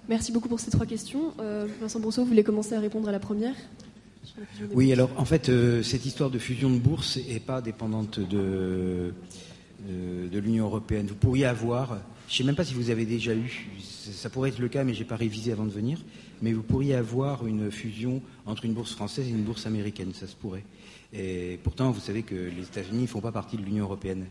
Merci 0.07 0.31
beaucoup 0.31 0.47
pour 0.47 0.59
ces 0.59 0.71
trois 0.71 0.85
questions. 0.85 1.33
Euh, 1.39 1.67
Vincent 1.81 1.99
Brousseau, 1.99 2.21
vous 2.21 2.29
voulez 2.29 2.43
commencer 2.43 2.73
à 2.73 2.79
répondre 2.79 3.09
à 3.09 3.11
la 3.11 3.19
première? 3.19 3.55
Oui, 4.73 4.93
alors 4.93 5.09
en 5.17 5.25
fait, 5.25 5.49
euh, 5.49 5.83
cette 5.83 6.05
histoire 6.05 6.29
de 6.29 6.39
fusion 6.39 6.69
de 6.69 6.77
bourse 6.77 7.17
n'est 7.17 7.39
pas 7.39 7.61
dépendante 7.61 8.19
de, 8.19 9.13
de, 9.87 10.39
l'Union 10.39 10.65
européenne. 10.65 11.07
Vous 11.07 11.15
pourriez 11.15 11.45
avoir, 11.45 11.97
je 12.27 12.33
ne 12.33 12.37
sais 12.37 12.43
même 12.45 12.55
pas 12.55 12.63
si 12.63 12.73
vous 12.73 12.89
avez 12.89 13.05
déjà 13.05 13.33
eu, 13.33 13.67
ça 13.81 14.29
pourrait 14.29 14.49
être 14.49 14.59
le 14.59 14.69
cas, 14.69 14.83
mais 14.85 14.93
je 14.93 14.99
n'ai 14.99 15.05
pas 15.05 15.17
révisé 15.17 15.51
avant 15.51 15.65
de 15.65 15.71
venir, 15.71 15.99
mais 16.41 16.53
vous 16.53 16.63
pourriez 16.63 16.95
avoir 16.95 17.45
une 17.45 17.69
fusion 17.71 18.21
entre 18.45 18.65
une 18.65 18.73
bourse 18.73 18.93
française 18.93 19.27
et 19.27 19.31
une 19.31 19.43
bourse 19.43 19.65
américaine, 19.65 20.13
ça 20.13 20.27
se 20.27 20.35
pourrait. 20.35 20.63
Et 21.11 21.59
pourtant, 21.63 21.91
vous 21.91 21.99
savez 21.99 22.23
que 22.23 22.35
les 22.35 22.63
États-Unis 22.63 23.01
ne 23.01 23.07
font 23.07 23.21
pas 23.21 23.31
partie 23.33 23.57
de 23.57 23.63
l'Union 23.63 23.83
européenne 23.83 24.25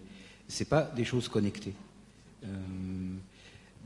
c'est 0.49 0.69
pas 0.69 0.83
des 0.83 1.05
choses 1.05 1.29
connectées. 1.29 1.75
Euh, 2.45 2.49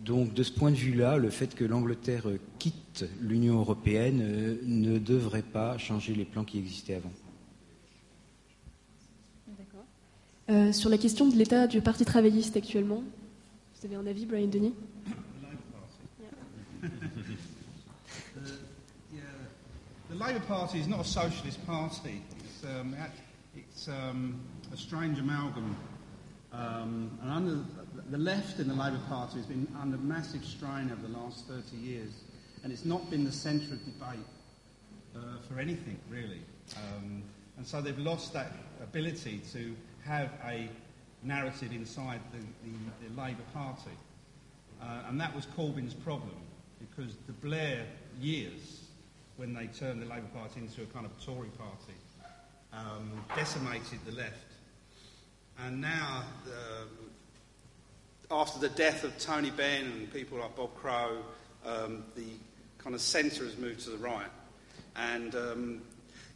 donc 0.05 0.33
de 0.35 0.43
ce 0.43 0.53
point 0.53 0.71
de 0.71 0.77
vue-là, 0.77 1.17
le 1.17 1.31
fait 1.31 1.55
que 1.55 1.65
l'Angleterre 1.65 2.27
quitte 2.59 3.05
l'Union 3.21 3.59
européenne 3.59 4.21
euh, 4.23 4.57
ne 4.65 4.99
devrait 4.99 5.43
pas 5.43 5.79
changer 5.79 6.15
les 6.15 6.25
plans 6.25 6.45
qui 6.45 6.59
existaient 6.59 6.95
avant. 6.95 7.13
Euh, 10.51 10.73
sur 10.73 10.91
la 10.91 10.99
question 10.99 11.29
de 11.29 11.37
l'état 11.37 11.69
du 11.69 11.81
Parti 11.81 12.05
travailliste 12.05 12.57
actuellement, 12.57 13.05
vous 13.75 13.87
avez 13.87 13.95
un 13.95 14.07
avis, 14.07 14.27
Brian 14.27 14.49
Denis 14.49 14.75
The 20.11 20.19
Labour 20.19 20.43
Party 20.47 20.79
is 20.79 20.89
not 20.89 21.01
a 21.01 21.05
socialist 21.05 21.65
party. 21.65 22.21
It's, 22.39 22.65
um, 22.65 22.95
it's 23.57 23.89
um, 23.89 24.39
a 24.71 24.77
strange 24.77 25.19
amalgam 25.19 25.75
Um, 26.53 27.19
and 27.23 27.31
under 27.31 27.59
the 28.11 28.19
left 28.19 28.59
in 28.59 28.69
the 28.69 28.75
Labour 28.75 29.01
Party 29.09 29.39
has 29.39 29.47
been 29.47 29.67
under 29.81 29.97
massive 29.97 30.45
strain 30.45 30.91
over 30.93 31.01
the 31.07 31.19
last 31.19 31.47
30 31.47 31.77
years, 31.77 32.11
and 32.63 32.73
it's 32.73 32.85
not 32.85 33.09
been 33.11 33.25
the 33.25 33.33
centre 33.33 33.73
of 33.73 33.85
debate 33.85 34.27
uh, 35.17 35.21
for 35.49 35.59
anything, 35.59 35.99
really. 36.11 36.43
Um, 36.77 37.23
and 37.57 37.67
so 37.67 37.81
they've 37.81 37.99
lost 37.99 38.33
that 38.35 38.53
ability 38.83 39.41
to 39.53 39.75
have 40.05 40.31
a 40.45 40.69
narrative 41.23 41.73
inside 41.73 42.21
the, 42.33 42.39
the, 42.39 43.09
the 43.09 43.21
Labour 43.21 43.45
Party. 43.55 43.97
Uh, 44.83 45.09
and 45.09 45.21
that 45.21 45.35
was 45.35 45.47
Corbyn's 45.47 45.95
problem, 45.95 46.37
because 46.81 47.15
the 47.27 47.33
Blair 47.33 47.87
years, 48.21 48.85
when 49.37 49.55
they 49.55 49.69
turned 49.69 50.03
the 50.03 50.07
Labour 50.07 50.29
Party 50.35 50.61
into 50.61 50.83
a 50.83 50.87
kind 50.87 51.07
of 51.07 51.25
Tory 51.25 51.49
party, 51.57 51.95
um, 52.73 53.13
decimated 53.35 54.01
the 54.05 54.13
left 54.13 54.52
and 55.67 55.81
now, 55.81 56.25
after 58.31 58.59
the 58.59 58.71
death 58.71 59.05
of 59.05 59.17
Tony 59.19 59.51
Benn 59.51 59.85
and 59.85 60.13
people 60.13 60.39
like 60.39 60.57
Bob 60.57 60.75
Crow, 60.75 61.19
um, 61.67 62.05
the 62.17 62.25
kind 62.79 62.95
of 62.95 63.01
centre 63.01 63.45
has 63.45 63.59
moved 63.59 63.81
to 63.81 63.91
the 63.91 63.99
right. 63.99 64.31
And 64.97 65.35
um, 65.35 65.83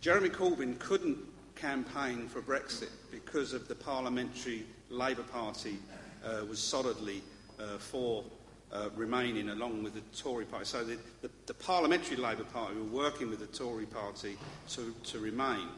Jeremy 0.00 0.28
Corbyn 0.28 0.78
couldn't 0.78 1.18
campaign 1.54 2.28
for 2.28 2.42
Brexit 2.42 2.90
because 3.10 3.52
of 3.52 3.66
the 3.66 3.74
parliamentary 3.74 4.64
Labour 4.90 5.22
Party 5.22 5.78
uh, 6.24 6.44
was 6.44 6.58
solidly 6.58 7.22
uh, 7.58 7.78
for 7.78 8.24
uh, 8.72 8.90
remaining 8.94 9.48
along 9.48 9.82
with 9.82 9.94
the 9.94 10.02
Tory 10.16 10.44
party. 10.44 10.66
So 10.66 10.84
the, 10.84 10.98
the, 11.22 11.30
the, 11.46 11.54
parliamentary 11.54 12.16
Labour 12.16 12.44
Party 12.44 12.76
were 12.76 13.04
working 13.04 13.30
with 13.30 13.38
the 13.38 13.46
Tory 13.46 13.86
party 13.86 14.36
to, 14.70 14.94
to 15.04 15.18
remain. 15.18 15.68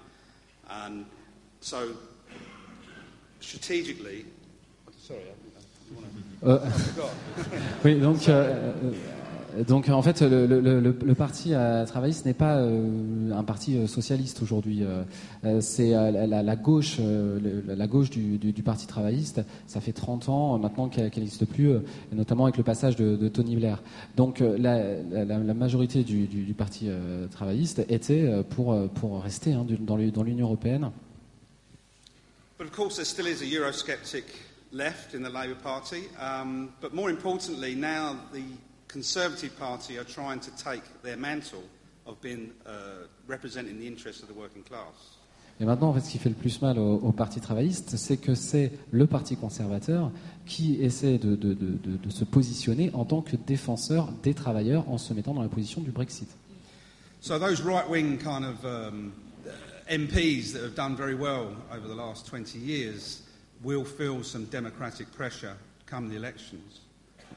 And 0.69 1.07
so 1.61 1.95
strategically. 3.41 4.25
Sorry, 4.99 5.21
euh, 6.45 6.59
oui, 7.85 7.99
donc, 7.99 8.29
euh, 8.29 8.71
donc 9.67 9.89
en 9.89 10.03
fait, 10.03 10.23
le, 10.23 10.47
le, 10.47 10.81
le, 10.81 11.15
parti 11.15 11.51
travailliste 11.87 12.27
n'est 12.27 12.35
pas 12.35 12.59
euh, 12.59 13.33
un 13.33 13.43
parti 13.43 13.89
socialiste 13.89 14.43
aujourd'hui. 14.43 14.85
c'est 15.61 15.91
la, 15.91 16.57
gauche, 16.57 17.01
la 17.67 17.87
gauche 17.87 18.11
du, 18.11 18.63
parti 18.65 18.87
travailliste. 18.87 19.41
Ça 19.67 19.81
fait 19.81 19.93
30 19.93 20.29
ans 20.29 20.59
maintenant 20.59 20.89
qu'elle 20.89 21.11
n'existe 21.17 21.47
plus, 21.47 21.73
notamment 22.13 22.45
avec 22.45 22.57
le 22.57 22.63
passage 22.65 22.95
de, 22.95 23.29
Tony 23.29 23.57
Blair. 23.57 23.83
Donc 24.17 24.41
la, 24.41 25.55
majorité 25.55 26.05
du, 26.05 26.27
du 26.27 26.55
parti 26.55 26.89
travailliste 27.33 27.85
était 27.89 28.31
pour, 28.51 28.89
pour 28.91 29.23
rester 29.23 29.55
hein, 29.55 29.67
dans 29.81 29.97
l'Union 29.97 30.47
européenne. 30.47 30.91
But 32.59 32.67
of 32.67 32.73
course, 32.73 32.97
there 32.97 33.05
still 33.05 33.29
is 33.29 33.41
a 33.41 33.47
Eurosceptic 33.47 34.25
left 34.73 35.15
in 35.15 35.23
the 35.23 35.31
Labour 35.31 35.55
Party. 35.55 36.09
Um, 36.19 36.73
but 36.81 36.93
more 36.93 37.09
importantly, 37.09 37.77
now 37.77 38.17
the 38.33 38.43
Conservative 38.89 39.57
Party 39.57 39.97
are 39.97 40.05
trying 40.05 40.41
to 40.41 40.51
take 40.57 40.83
their 41.03 41.17
mantle 41.17 41.63
of 42.05 42.21
being 42.21 42.53
uh, 42.67 43.07
representing 43.29 43.79
the 43.79 43.87
interests 43.87 44.23
of 44.23 44.29
the 44.29 44.35
working 44.35 44.65
class. 44.65 45.19
Et 45.61 45.65
maintenant, 45.65 45.89
en 45.89 45.95
fait, 45.95 46.01
ce 46.01 46.11
qui 46.11 46.19
fait 46.19 46.29
le 46.29 46.37
plus 46.37 46.63
mal 46.63 46.79
au, 46.79 46.97
au 46.99 47.13
Parti 47.13 47.41
travailliste, 47.41 47.97
c'est 47.97 48.17
que 48.17 48.35
c'est 48.35 48.73
le 48.93 49.07
Parti 49.07 49.37
conservateur 49.37 50.11
qui 50.47 50.83
essaie 50.83 51.19
de, 51.19 51.35
de, 51.35 51.53
de, 51.53 51.97
de, 51.97 52.11
se 52.11 52.25
positionner 52.25 52.91
en 52.95 53.05
tant 53.05 53.23
que 53.23 53.35
défenseur 53.37 54.13
des 54.23 54.35
travailleurs 54.35 54.89
en 54.89 54.99
se 54.99 55.13
mettant 55.15 55.35
dans 55.35 55.43
la 55.43 55.49
position 55.49 55.81
du 55.81 55.91
Brexit. 55.91 56.29
So 57.21 57.39
those 57.39 57.61
right-wing 57.61 58.19
kind 58.19 58.45
of 58.45 58.65
um, 58.65 59.13
MPs 59.89 60.53
that 60.53 60.63
have 60.63 60.75
done 60.75 60.95
very 60.97 61.15
well 61.15 61.49
over 61.73 61.87
the 61.89 61.95
last 61.95 62.27
20 62.27 62.59
years 62.59 63.23
will 63.63 63.85
feel 63.85 64.23
some 64.23 64.45
democratic 64.51 65.11
pressure 65.13 65.55
come 65.87 66.09
the 66.09 66.17
elections. 66.17 66.83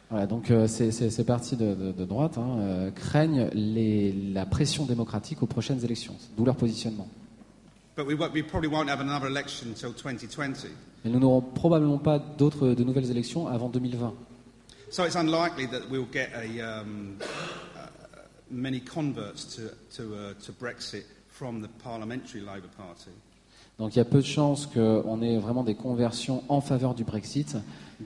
Voilà, 0.09 0.27
donc 0.27 0.51
euh, 0.51 0.67
ces, 0.67 1.23
partis 1.25 1.55
de, 1.55 1.73
de, 1.73 1.91
de 1.93 2.05
droite 2.05 2.37
hein, 2.37 2.57
euh, 2.59 2.91
craignent 2.91 3.49
les, 3.53 4.11
la 4.33 4.45
pression 4.45 4.85
démocratique 4.85 5.41
aux 5.41 5.47
prochaines 5.47 5.83
élections, 5.85 6.15
d'où 6.37 6.43
leur 6.45 6.55
positionnement. 6.57 7.07
But 7.95 8.05
we, 8.07 8.15
won't- 8.15 8.33
we 8.33 8.41
probably 8.43 8.69
won't 8.69 8.89
have 8.89 8.99
another 9.01 9.27
election 9.27 9.67
until 9.69 9.91
2020. 9.93 10.67
Et 11.05 11.09
nous 11.09 11.19
n'aurons 11.19 11.41
probablement 11.41 11.97
pas 11.97 12.19
d'autres 12.19 12.69
de 12.73 12.83
nouvelles 12.83 13.09
élections 13.09 13.47
avant 13.47 13.69
2020. 13.69 14.13
So 14.89 15.05
it's 15.05 15.15
unlikely 15.15 15.67
that 15.67 15.89
we'll 15.89 16.07
get 16.11 16.29
a, 16.35 16.61
um, 16.81 17.15
uh, 17.21 17.87
many 18.49 18.81
converts 18.81 19.45
to, 19.55 19.69
to, 19.95 20.13
uh, 20.13 20.33
to 20.45 20.51
Brexit 20.51 21.05
from 21.31 21.61
the 21.61 21.69
parliamentary 21.83 22.41
Labour 22.41 22.69
Party. 22.77 23.11
Donc 23.79 23.95
il 23.95 23.97
y 23.97 24.01
a 24.01 24.05
peu 24.05 24.19
de 24.19 24.25
chances 24.25 24.67
qu'on 24.67 25.21
ait 25.21 25.37
vraiment 25.37 25.63
des 25.63 25.75
conversions 25.75 26.43
en 26.49 26.61
faveur 26.61 26.93
du 26.93 27.03
Brexit 27.03 27.57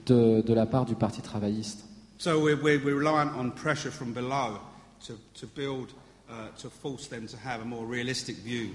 de, 0.06 0.40
de 0.40 0.54
la 0.54 0.64
part 0.64 0.86
du 0.86 0.94
Parti 0.94 1.20
travailliste. 1.20 1.84
So 2.18 2.40
we're, 2.40 2.56
we're, 2.62 2.96
reliant 2.96 3.30
on 3.38 3.50
pressure 3.50 3.90
from 3.90 4.12
below 4.12 4.58
to, 5.06 5.14
to 5.34 5.46
build, 5.46 5.92
uh, 6.30 6.48
to 6.62 6.70
force 6.70 7.08
them 7.08 7.26
to 7.26 7.36
have 7.36 7.60
a 7.60 7.64
more 7.64 7.84
realistic 7.84 8.36
view 8.38 8.70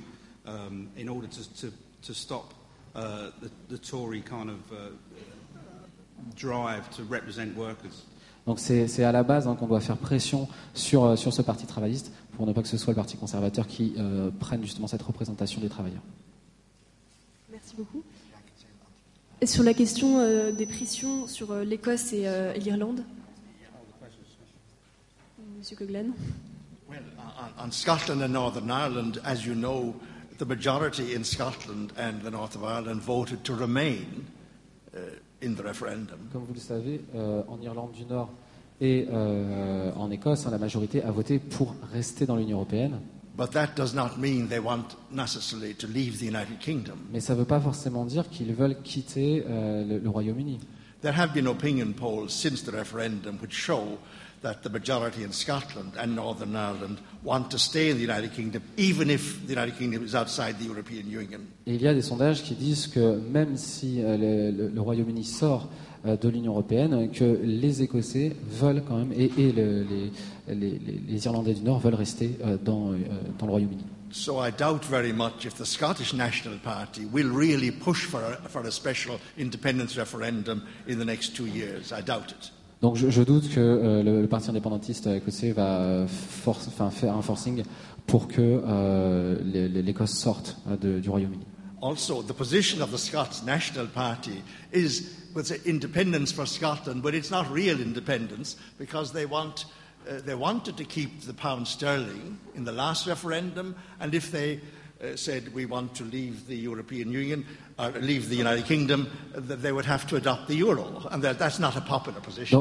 um, 0.46 0.90
in 0.96 1.10
order 1.10 1.28
to, 1.28 1.62
to, 1.62 1.72
to 2.04 2.14
stop 2.14 2.54
uh, 2.96 3.32
the, 3.42 3.50
the 3.70 3.80
Tory 3.80 4.22
kind 4.22 4.52
of 4.52 4.72
uh, 4.72 4.92
drive 6.36 6.88
to 6.92 7.04
represent 7.10 7.58
workers. 7.58 8.06
Donc 8.48 8.60
c'est 8.60 8.88
c'est 8.88 9.04
à 9.04 9.12
la 9.12 9.24
base 9.24 9.48
hein, 9.48 9.56
qu'on 9.56 9.68
doit 9.68 9.82
faire 9.82 9.98
pression 9.98 10.48
sur, 10.74 11.06
euh, 11.06 11.16
sur 11.16 11.32
ce 11.34 11.42
Parti 11.42 11.66
travailliste 11.68 12.12
pour 12.42 12.48
ne 12.48 12.54
pas 12.54 12.64
que 12.64 12.68
ce 12.68 12.78
soit 12.78 12.94
le 12.94 12.96
Parti 12.96 13.18
conservateur 13.18 13.68
qui 13.68 13.94
euh, 14.00 14.32
prenne 14.40 14.64
justement 14.64 14.88
cette 14.88 15.04
représentation 15.04 15.62
des 15.62 15.70
travailleurs. 15.70 16.02
Merci 17.52 17.76
beaucoup. 17.78 18.02
Et 19.42 19.46
sur 19.46 19.62
la 19.64 19.76
question 19.76 20.18
euh, 20.18 20.52
des 20.52 20.66
pressions 20.66 21.28
sur 21.28 21.52
euh, 21.52 21.64
l'Écosse 21.64 22.14
et, 22.14 22.28
euh, 22.28 22.52
et 22.56 22.60
l'Irlande 22.60 23.04
Monsieur 25.56 25.76
Coglan 25.76 26.08
Well, 26.90 27.04
on, 27.60 27.68
on 27.68 27.72
Scotland 27.72 28.24
and 28.24 28.30
Northern 28.30 28.72
Ireland, 28.72 29.22
as 29.24 29.46
you 29.46 29.54
know, 29.54 29.94
the 30.40 30.46
majority 30.46 31.14
in 31.14 31.24
Scotland 31.24 31.94
and 31.96 32.24
the 32.24 32.32
north 32.32 32.56
of 32.56 32.64
Ireland 32.64 33.02
voted 33.02 33.44
to 33.44 33.54
remain 33.54 34.26
uh, 34.96 34.98
in 35.44 35.54
the 35.54 35.62
referendum. 35.62 36.18
Comme 36.34 36.46
vous 36.46 36.56
le 36.56 36.60
savez, 36.60 37.02
euh, 37.14 37.44
en 37.48 37.62
Irlande 37.62 37.92
du 37.92 38.06
Nord 38.06 38.32
et 38.82 39.08
euh, 39.12 39.92
en 39.96 40.10
Écosse, 40.12 40.46
hein, 40.48 40.52
la 40.52 40.58
majorité 40.58 41.02
a 41.04 41.12
voté 41.12 41.40
pour 41.40 41.76
rester 41.94 42.26
dans 42.26 42.36
l'Union 42.36 42.58
européenne. 42.58 43.00
But 43.38 43.52
that 43.52 43.70
does 43.78 43.94
not 43.96 44.18
mean 44.20 44.48
they 44.50 44.60
want 44.60 44.98
necessarily 45.12 45.74
to 45.76 45.88
leave 45.88 46.18
the 46.20 46.24
United 46.24 46.60
Kingdom. 46.60 46.96
Mais 47.14 47.22
ça 47.22 47.34
ne 47.34 47.40
veut 47.40 47.46
pas 47.46 47.62
forcément 47.62 48.06
dire 48.06 48.28
qu'ils 48.30 48.54
veulent 48.54 48.76
quitter 48.84 49.44
euh, 49.50 49.86
le, 49.86 50.00
le 50.00 50.10
Royaume-Uni. 50.10 50.60
There 51.02 51.14
have 51.18 51.34
been 51.34 51.48
opinion 51.48 51.94
polls 51.94 52.30
since 52.32 52.62
the 52.64 52.72
referendum 52.76 53.38
which 53.42 53.54
show 53.54 53.98
that 54.44 54.56
the 54.64 54.70
majority 54.72 55.24
in 55.24 55.32
Scotland 55.32 55.92
and 56.00 56.16
Northern 56.16 56.56
Ireland 56.56 56.98
want 57.24 57.50
to 57.52 57.58
stay 57.58 57.90
in 57.92 57.96
the 57.98 58.04
United 58.04 58.32
Kingdom, 58.34 58.62
even 58.78 59.10
if 59.10 59.40
the 59.48 59.54
United 59.54 59.78
Kingdom 59.78 60.04
is 60.04 60.14
outside 60.16 60.56
the 60.60 60.66
European 60.66 61.08
Union. 61.10 61.40
Et 61.66 61.76
il 61.76 61.82
y 61.82 61.88
a 61.88 61.94
des 61.94 62.02
sondages 62.02 62.44
qui 62.44 62.56
disent 62.56 62.88
que 62.88 63.18
même 63.32 63.56
si 63.56 64.02
euh, 64.04 64.18
le, 64.18 64.52
le- 64.52 64.70
le 64.70 64.82
Royaume-Uni 64.82 65.24
sort 65.24 65.70
de 66.06 66.30
l'Union 66.30 66.54
européenne, 66.54 67.10
que 67.12 67.40
les 67.44 67.84
Écossais 67.84 68.36
veulent 68.50 68.84
quand 68.88 68.98
même, 68.98 69.12
et, 69.16 69.32
et 69.38 69.52
le- 69.52 69.84
les, 69.84 70.12
les- 70.56 70.80
les- 70.80 71.02
les 71.08 71.26
Irlandais 71.26 71.54
du 71.54 71.62
Nord 71.62 71.80
veulent 71.80 71.94
rester 71.96 72.38
euh, 72.44 72.58
dans, 72.64 72.92
euh, 72.92 72.96
dans 73.38 73.46
le 73.46 73.52
Royaume-Uni. 73.52 73.84
So 74.14 74.44
I 74.46 74.52
doubt 74.52 74.84
very 74.90 75.14
much 75.14 75.46
if 75.46 75.54
the 75.56 75.64
Scottish 75.66 76.14
National 76.14 76.58
Party 76.60 77.04
will 77.14 77.30
really 77.32 77.72
push 77.72 78.06
for 78.08 78.20
a, 78.20 78.50
for 78.50 78.66
a 78.66 78.72
special 78.72 79.14
independence 79.40 79.98
referendum 79.98 80.62
in 80.90 80.98
the 80.98 81.06
next 81.06 81.34
two 81.36 81.46
years. 81.46 81.92
I 81.98 82.02
doubt 82.04 82.32
it. 82.32 82.52
Donc 82.82 82.98
je, 82.98 83.10
je 83.10 83.22
doute 83.22 83.48
que 83.50 83.60
euh, 83.60 84.04
le, 84.04 84.22
le 84.22 84.28
Parti 84.28 84.50
indépendantiste 84.50 85.08
écossais 85.08 85.52
va 85.52 85.82
euh, 85.82 86.08
force- 86.08 86.70
faire 86.92 87.16
un 87.16 87.22
forcing 87.22 87.64
pour 88.08 88.28
que 88.28 88.42
euh, 88.42 89.38
l'Écosse 89.44 90.18
sorte 90.18 90.58
euh, 90.68 90.76
de- 90.78 91.00
du 91.00 91.10
Royaume-Uni. 91.10 91.46
Also, 91.82 92.22
the 92.22 92.34
position 92.34 92.80
of 92.82 92.92
the 92.92 92.98
Scots 92.98 93.42
National 93.42 93.88
Party 93.88 94.44
is 94.72 95.18
with 95.34 95.66
independence 95.66 96.32
for 96.32 96.46
Scotland, 96.46 97.02
but 97.02 97.16
it's 97.16 97.32
not 97.32 97.50
real 97.50 97.82
independence 97.82 98.56
because 98.78 99.12
they 99.12 99.26
want. 99.26 99.66
Uh, 100.10 100.20
they 100.26 100.34
wanted 100.34 100.78
to 100.78 100.84
keep 100.84 101.22
the 101.22 101.34
pound 101.34 101.68
sterling 101.68 102.40
in 102.56 102.64
the 102.64 102.72
last 102.72 103.06
referendum, 103.06 103.76
and 104.00 104.16
if 104.16 104.32
they 104.32 104.60
uh, 105.02 105.16
said 105.16 105.54
we 105.54 105.66
want 105.66 105.94
to 105.96 106.04
leave 106.04 106.48
the 106.48 106.56
European 106.56 107.12
Union 107.12 107.44
or 107.82 107.92
leave 108.02 108.30
the 108.30 108.36
United 108.36 108.66
Kingdom, 108.66 109.08
uh, 109.36 109.40
that 109.40 109.62
they 109.62 109.72
would 109.72 109.86
have 109.86 110.06
to 110.08 110.16
adopt 110.16 110.48
the 110.48 110.56
euro, 110.56 111.08
and 111.12 111.22
that, 111.24 111.40
that's 111.40 111.60
not 111.60 111.76
a 111.76 111.82
popular 111.82 112.20
position. 112.22 112.60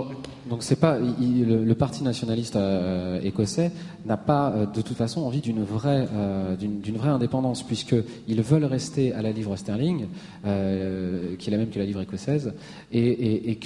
Donc, 0.49 0.63
le, 0.71 1.75
parti 1.75 2.03
nationaliste 2.03 2.57
euh, 2.57 3.21
écossais 3.23 3.73
n'a 4.07 4.17
pas 4.17 4.51
euh, 4.51 4.67
de 4.67 4.83
toute 4.83 4.97
façon 4.97 5.23
envie 5.23 5.41
d'une 5.41 5.63
vraie 5.63 6.09
euh, 6.13 6.57
d'une 6.57 6.97
vraie 6.97 7.09
indépendance 7.09 7.63
puisque 7.63 7.95
ils 8.29 8.43
veulent 8.43 8.65
rester 8.65 9.13
à 9.13 9.23
la 9.23 9.33
livre 9.33 9.57
sterling 9.57 10.07
qui 10.43 11.49
est 11.49 11.51
la 11.51 11.57
même 11.57 11.71
que 11.71 11.79
la 11.79 11.85
livre 11.85 12.01
écossaise 12.01 12.53
et, 12.93 13.59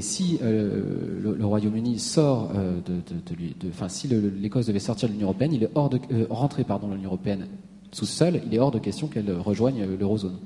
si 0.00 0.38
le, 0.42 1.44
Royaume-Uni 1.44 1.98
sort 1.98 2.52
de, 2.52 4.40
l'Écosse 4.40 4.66
devait 4.66 4.78
sortir 4.78 5.08
de 5.08 5.14
l'Union 5.14 5.28
européenne 5.28 5.52
il 5.52 5.64
est 5.64 5.70
hors 5.74 5.90
de 5.90 5.98
rentrer 6.28 6.64
pardon 6.64 6.88
l'Union 6.88 7.08
européenne 7.08 7.46
sous 7.92 8.06
il 8.22 8.54
est 8.54 8.58
hors 8.58 8.70
de 8.70 8.78
question 8.78 9.08
qu'elle 9.08 9.30
rejoigne 9.38 9.84
l'eurozone 9.98 10.38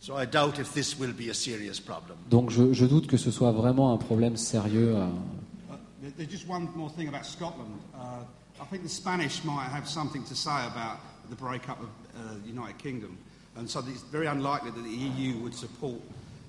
So 0.00 0.18
I 0.20 0.26
doubt 0.26 0.58
if 0.58 0.72
this 0.74 0.98
will 0.98 1.12
be 1.14 1.30
a 1.30 1.34
serious 1.34 1.80
problem. 1.84 2.16
donc 2.30 2.50
je, 2.50 2.72
je 2.74 2.84
doute 2.84 3.06
que 3.06 3.16
ce 3.16 3.30
soit 3.30 3.52
vraiment 3.52 3.92
un 3.92 3.96
problème 3.96 4.36
sérieux 4.36 4.94
there- 6.02 6.12
there's 6.18 6.30
just 6.30 6.46
one 6.48 6.68
more 6.76 6.90
thing 6.94 7.08
about 7.08 7.24
Scotland. 7.24 7.70
I 8.60 8.66
think 8.70 8.82
the 8.82 8.88
Spanish 8.88 9.42
might 9.44 9.68
have 9.72 9.86
something 9.88 10.22
to 10.24 10.34
say 10.34 10.50
about 10.66 10.98
the 11.30 11.34
breakup 11.36 11.78
of 11.80 11.88
the 12.42 12.48
United 12.48 12.76
Kingdom. 12.78 13.16
And 13.56 13.66
so 13.68 13.80
it's 13.80 14.02
very 14.12 14.26
unlikely 14.26 14.70
that 14.70 14.82
the 14.84 14.90
EU 14.90 15.38
would 15.42 15.54
support 15.54 16.00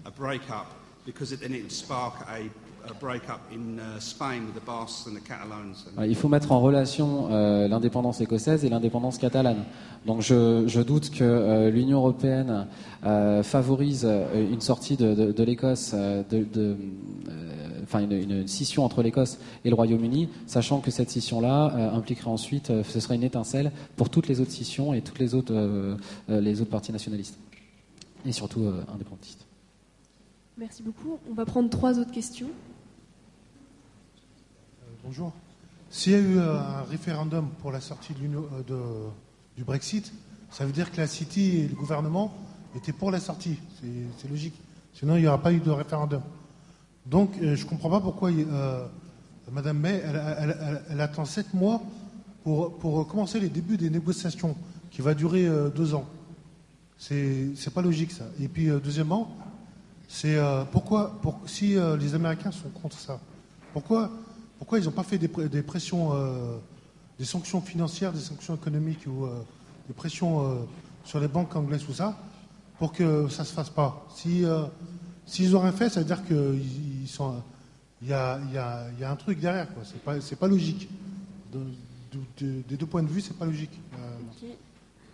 a 0.06 0.12
breakup 0.12 0.68
because 1.06 1.32
it, 1.32 1.40
then 1.42 1.54
it 1.54 1.62
would 1.64 1.72
spark 1.72 2.14
a, 2.30 2.50
a 2.90 2.94
breakup 3.00 3.40
in 3.52 3.78
uh, 3.80 4.00
Spain 4.00 4.46
with 4.46 4.56
the 4.56 4.66
Basques 4.66 5.08
and 5.08 5.16
the 5.16 5.24
Catalans. 5.24 5.86
And, 5.96 6.02
Ouais, 6.02 6.10
Il 6.10 6.16
faut 6.16 6.28
mettre 6.30 6.52
en 6.52 6.60
relation 6.60 7.28
euh, 7.32 7.68
l'indépendance 7.68 8.22
écossaise 8.22 8.64
et 8.66 8.70
l'indépendance 8.70 9.18
catalane. 9.18 9.64
Donc 10.06 10.22
je, 10.22 10.64
je 10.68 10.82
doute 10.82 11.10
que 11.10 11.24
euh, 11.24 11.70
l'Union 11.72 11.98
européenne 12.00 12.68
euh, 13.06 13.42
favorise 13.44 14.06
une 14.36 14.62
sortie 14.62 14.98
de, 14.98 15.14
de- 15.16 15.32
de 15.32 15.44
l'Écosse, 15.44 15.92
euh, 15.94 16.24
de, 16.30 16.44
de, 16.44 16.78
euh, 17.30 17.84
enfin 17.84 18.02
une, 18.02 18.12
une 18.12 18.48
scission 18.48 18.84
entre 18.86 19.02
l'Écosse 19.02 19.40
et 19.64 19.70
le 19.70 19.76
Royaume-Uni, 19.76 20.30
sachant 20.46 20.80
que 20.80 20.92
cette 20.92 21.10
scission-là 21.10 21.74
euh, 21.76 21.92
impliquerait 21.98 22.30
ensuite, 22.30 22.70
euh, 22.70 22.84
ce 22.84 23.00
serait 23.00 23.16
une 23.16 23.24
étincelle 23.24 23.72
pour 23.96 24.10
toutes 24.10 24.28
les 24.28 24.42
autres 24.42 24.52
scissions 24.52 24.94
et 24.94 25.02
toutes 25.02 25.20
les 25.20 25.34
autres, 25.34 25.98
les 26.30 26.62
autres 26.62 26.70
partis 26.72 26.92
nationalistes 26.92 27.38
et 28.28 28.32
surtout 28.32 28.62
euh, 28.64 28.84
indépendantistes. 28.94 29.46
Merci 30.58 30.84
beaucoup. 30.84 31.20
On 31.30 31.34
va 31.34 31.46
prendre 31.46 31.70
trois 31.70 32.00
autres 32.00 32.12
questions. 32.12 32.48
Bonjour. 35.06 35.32
S'il 35.92 36.14
y 36.14 36.16
a 36.16 36.20
eu 36.20 36.40
euh, 36.40 36.58
un 36.58 36.82
référendum 36.90 37.48
pour 37.62 37.72
la 37.72 37.80
sortie 37.80 38.16
euh, 38.72 39.08
du 39.56 39.64
Brexit, 39.64 40.12
ça 40.50 40.66
veut 40.66 40.72
dire 40.72 40.92
que 40.92 40.98
la 40.98 41.06
City 41.06 41.58
et 41.58 41.68
le 41.68 41.76
gouvernement 41.76 42.34
étaient 42.76 42.92
pour 42.92 43.12
la 43.12 43.20
sortie. 43.20 43.60
C'est- 43.80 44.28
logique. 44.28 44.56
Sinon, 44.96 45.16
il 45.18 45.22
n'y 45.22 45.28
aura 45.28 45.40
pas 45.40 45.54
eu 45.54 45.60
de 45.60 45.70
référendum. 45.70 46.24
Donc, 47.06 47.36
euh, 47.40 47.56
je 47.56 47.66
ne 47.66 47.70
comprends 47.70 47.92
pas 47.92 48.00
pourquoi 48.00 48.32
euh, 48.32 48.88
Madame 49.52 49.78
May, 49.78 50.02
attend 51.00 51.26
sept 51.26 51.54
mois 51.54 51.84
pour, 52.44 53.08
commencer 53.08 53.40
les 53.40 53.50
débuts 53.50 53.78
des 53.78 53.92
négociations, 53.92 54.56
qui 54.90 55.04
va 55.04 55.14
durer 55.14 55.48
deux 55.76 55.94
ans. 55.94 56.06
C'est 56.98 57.74
pas 57.76 57.84
logique, 57.84 58.12
ça. 58.12 58.26
Et 58.40 58.48
puis, 58.48 58.70
deuxièmement, 58.84 59.38
c'est 60.08 60.40
pourquoi, 60.72 61.20
pour, 61.22 61.42
si 61.46 61.76
les 62.00 62.16
Américains 62.16 62.52
sont 62.52 62.70
contre 62.70 62.98
ça, 62.98 63.20
pourquoi, 63.72 64.10
pourquoi 64.66 64.80
ils 64.80 64.86
n'ont 64.86 64.92
pas 64.92 65.04
fait 65.04 65.20
des, 65.20 65.28
pressions, 65.62 66.14
euh, 66.14 66.58
des 67.20 67.26
sanctions 67.26 67.62
financières, 67.62 68.12
des 68.12 68.20
sanctions 68.20 68.56
économiques 68.56 69.06
ou 69.06 69.26
euh, 69.26 69.44
des 69.88 69.94
pressions 69.94 70.42
euh, 70.42 70.56
sur 71.04 71.20
les 71.20 71.28
banques 71.28 71.56
anglaises, 71.56 71.84
tout 71.86 71.94
ça, 71.94 72.18
pour 72.80 72.92
que 72.92 73.30
ça 73.30 73.44
ne 73.44 73.48
se 73.48 73.54
fasse 73.54 73.70
pas? 73.70 74.08
Si, 74.16 74.44
euh, 74.44 74.64
S'ils 75.28 75.52
n'ont 75.52 75.60
rien 75.62 75.72
fait, 75.72 75.90
ça 75.90 76.00
veut 76.02 76.06
dire 76.06 76.24
qu'ils 76.26 77.02
ils 77.04 77.08
sont. 77.08 77.42
Il 78.02 78.08
y 78.10 78.14
a, 78.14 78.40
il 78.48 78.54
y 78.54 78.58
a- 78.60 78.88
il 78.94 79.00
y 79.00 79.04
a 79.04 79.10
un 79.12 79.16
truc 79.16 79.40
derrière, 79.40 79.72
quoi. 79.74 79.82
C'est 80.22 80.36
pas, 80.38 80.48
logique. 80.48 80.88
De- 81.52 81.60
de- 82.12 82.46
de- 82.46 82.62
des 82.68 82.78
deux 82.78 82.86
points 82.86 83.02
de 83.04 83.08
vue, 83.08 83.22
c'est 83.22 83.36
pas 83.38 83.46
logique. 83.46 83.72
Euh. 83.98 84.48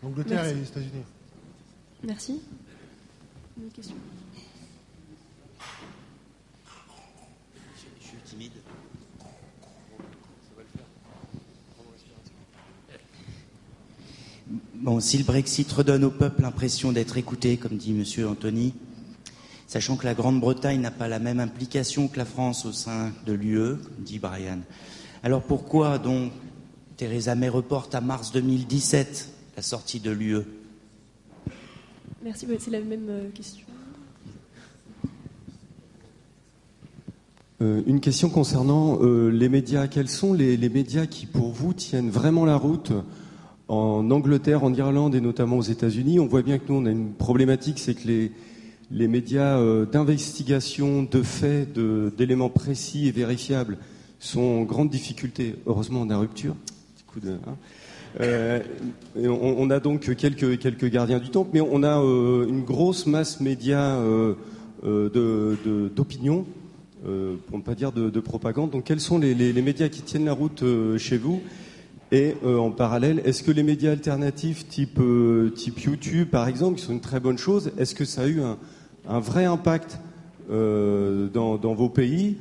L'Angleterre 0.03 0.43
Merci. 0.43 0.51
et 0.51 0.59
les 0.59 0.67
États-Unis. 0.67 1.03
Merci. 2.03 2.41
Une 3.57 3.65
autre 3.67 3.75
question 3.75 3.95
Je 8.01 8.05
suis 8.07 8.17
timide. 8.25 8.51
Bon, 14.81 14.99
si 14.99 15.19
le 15.19 15.23
Brexit 15.23 15.71
redonne 15.71 16.03
au 16.03 16.09
peuple 16.09 16.41
l'impression 16.41 16.91
d'être 16.91 17.15
écouté, 17.15 17.57
comme 17.57 17.77
dit 17.77 17.93
Monsieur 17.93 18.27
Anthony, 18.27 18.73
sachant 19.67 19.95
que 19.95 20.05
la 20.05 20.15
Grande-Bretagne 20.15 20.81
n'a 20.81 20.89
pas 20.89 21.07
la 21.07 21.19
même 21.19 21.39
implication 21.39 22.07
que 22.07 22.17
la 22.17 22.25
France 22.25 22.65
au 22.65 22.71
sein 22.71 23.11
de 23.27 23.33
l'UE, 23.33 23.75
dit 23.99 24.17
Brian. 24.17 24.57
Alors 25.21 25.43
pourquoi 25.43 25.99
donc 25.99 26.31
Theresa 26.97 27.35
May 27.35 27.47
reporte 27.47 27.93
à 27.93 28.01
mars 28.01 28.31
2017 28.31 29.29
la 29.55 29.61
sortie 29.61 29.99
de 29.99 30.09
l'UE 30.09 30.41
Merci, 32.23 32.47
c'est 32.57 32.71
la 32.71 32.81
même 32.81 33.07
euh, 33.07 33.29
question. 33.29 33.67
Euh, 37.61 37.83
une 37.85 37.99
question 37.99 38.31
concernant 38.31 38.97
euh, 39.03 39.29
les 39.29 39.47
médias. 39.47 39.85
Quels 39.87 40.09
sont 40.09 40.33
les, 40.33 40.57
médias 40.69 41.05
qui, 41.05 41.27
pour 41.27 41.51
vous, 41.51 41.75
tiennent 41.75 42.09
vraiment 42.09 42.45
la 42.45 42.55
route? 42.55 42.93
En 43.71 44.11
Angleterre, 44.11 44.63
en 44.63 44.73
Irlande 44.73 45.15
et 45.15 45.21
notamment 45.21 45.57
aux 45.57 45.61
États-Unis 45.61 46.19
On 46.19 46.27
voit 46.27 46.41
bien 46.41 46.57
que 46.59 46.63
nous, 46.67 46.75
on 46.75 46.85
a 46.85 46.91
une 46.91 47.13
problématique, 47.13 47.79
c'est 47.79 47.93
que 47.93 48.05
les, 48.05 48.31
les 48.91 49.07
médias 49.07 49.57
euh, 49.57 49.85
d'investigation, 49.85 51.03
de 51.03 51.21
faits, 51.21 51.79
d'éléments 52.17 52.49
précis 52.49 53.07
et 53.07 53.11
vérifiables 53.11 53.77
sont 54.19 54.41
en 54.41 54.63
grande 54.63 54.89
difficulté. 54.89 55.55
Heureusement, 55.65 56.01
on 56.01 56.09
a 56.09 56.17
rupture. 56.17 56.55
Hein. 57.25 57.55
on, 59.15 59.69
a 59.69 59.79
donc 59.79 60.15
quelques, 60.15 60.59
quelques 60.59 60.89
gardiens 60.89 61.19
du 61.19 61.29
temple, 61.29 61.51
mais 61.53 61.61
on 61.61 61.83
a 61.83 61.95
une 61.95 62.63
grosse 62.63 63.05
masse 63.05 63.39
média 63.39 63.97
d'opinion 64.83 66.45
euh, 67.03 67.35
pour 67.47 67.57
ne 67.57 67.63
pas 67.63 67.73
dire 67.73 67.91
de, 67.91 68.19
propagande. 68.19 68.69
Donc 68.69 68.83
quels 68.83 68.99
sont 68.99 69.17
les, 69.17 69.53
médias 69.53 69.89
qui 69.89 70.01
tiennent 70.01 70.25
la 70.25 70.33
route 70.33 70.61
euh, 70.61 70.99
chez 70.99 71.17
vous? 71.17 71.41
Et 72.11 72.35
euh, 72.43 72.57
en 72.57 72.71
parallèle, 72.71 73.21
est-ce 73.23 73.41
que 73.41 73.51
les 73.51 73.63
médias 73.63 73.91
alternatifs 73.91 74.67
type, 74.67 74.99
type 75.55 75.79
YouTube, 75.79 76.29
par 76.29 76.47
exemple, 76.47 76.77
qui 76.77 76.85
sont 76.85 76.93
une 76.93 77.01
très 77.01 77.19
bonne 77.19 77.37
chose, 77.37 77.71
est-ce 77.77 77.95
que 77.95 78.05
ça 78.05 78.23
a 78.23 78.27
eu 78.27 78.41
un, 78.41 79.19
vrai 79.19 79.45
impact 79.45 79.99
dans, 80.49 81.73
vos 81.73 81.89
pays? 81.89 82.37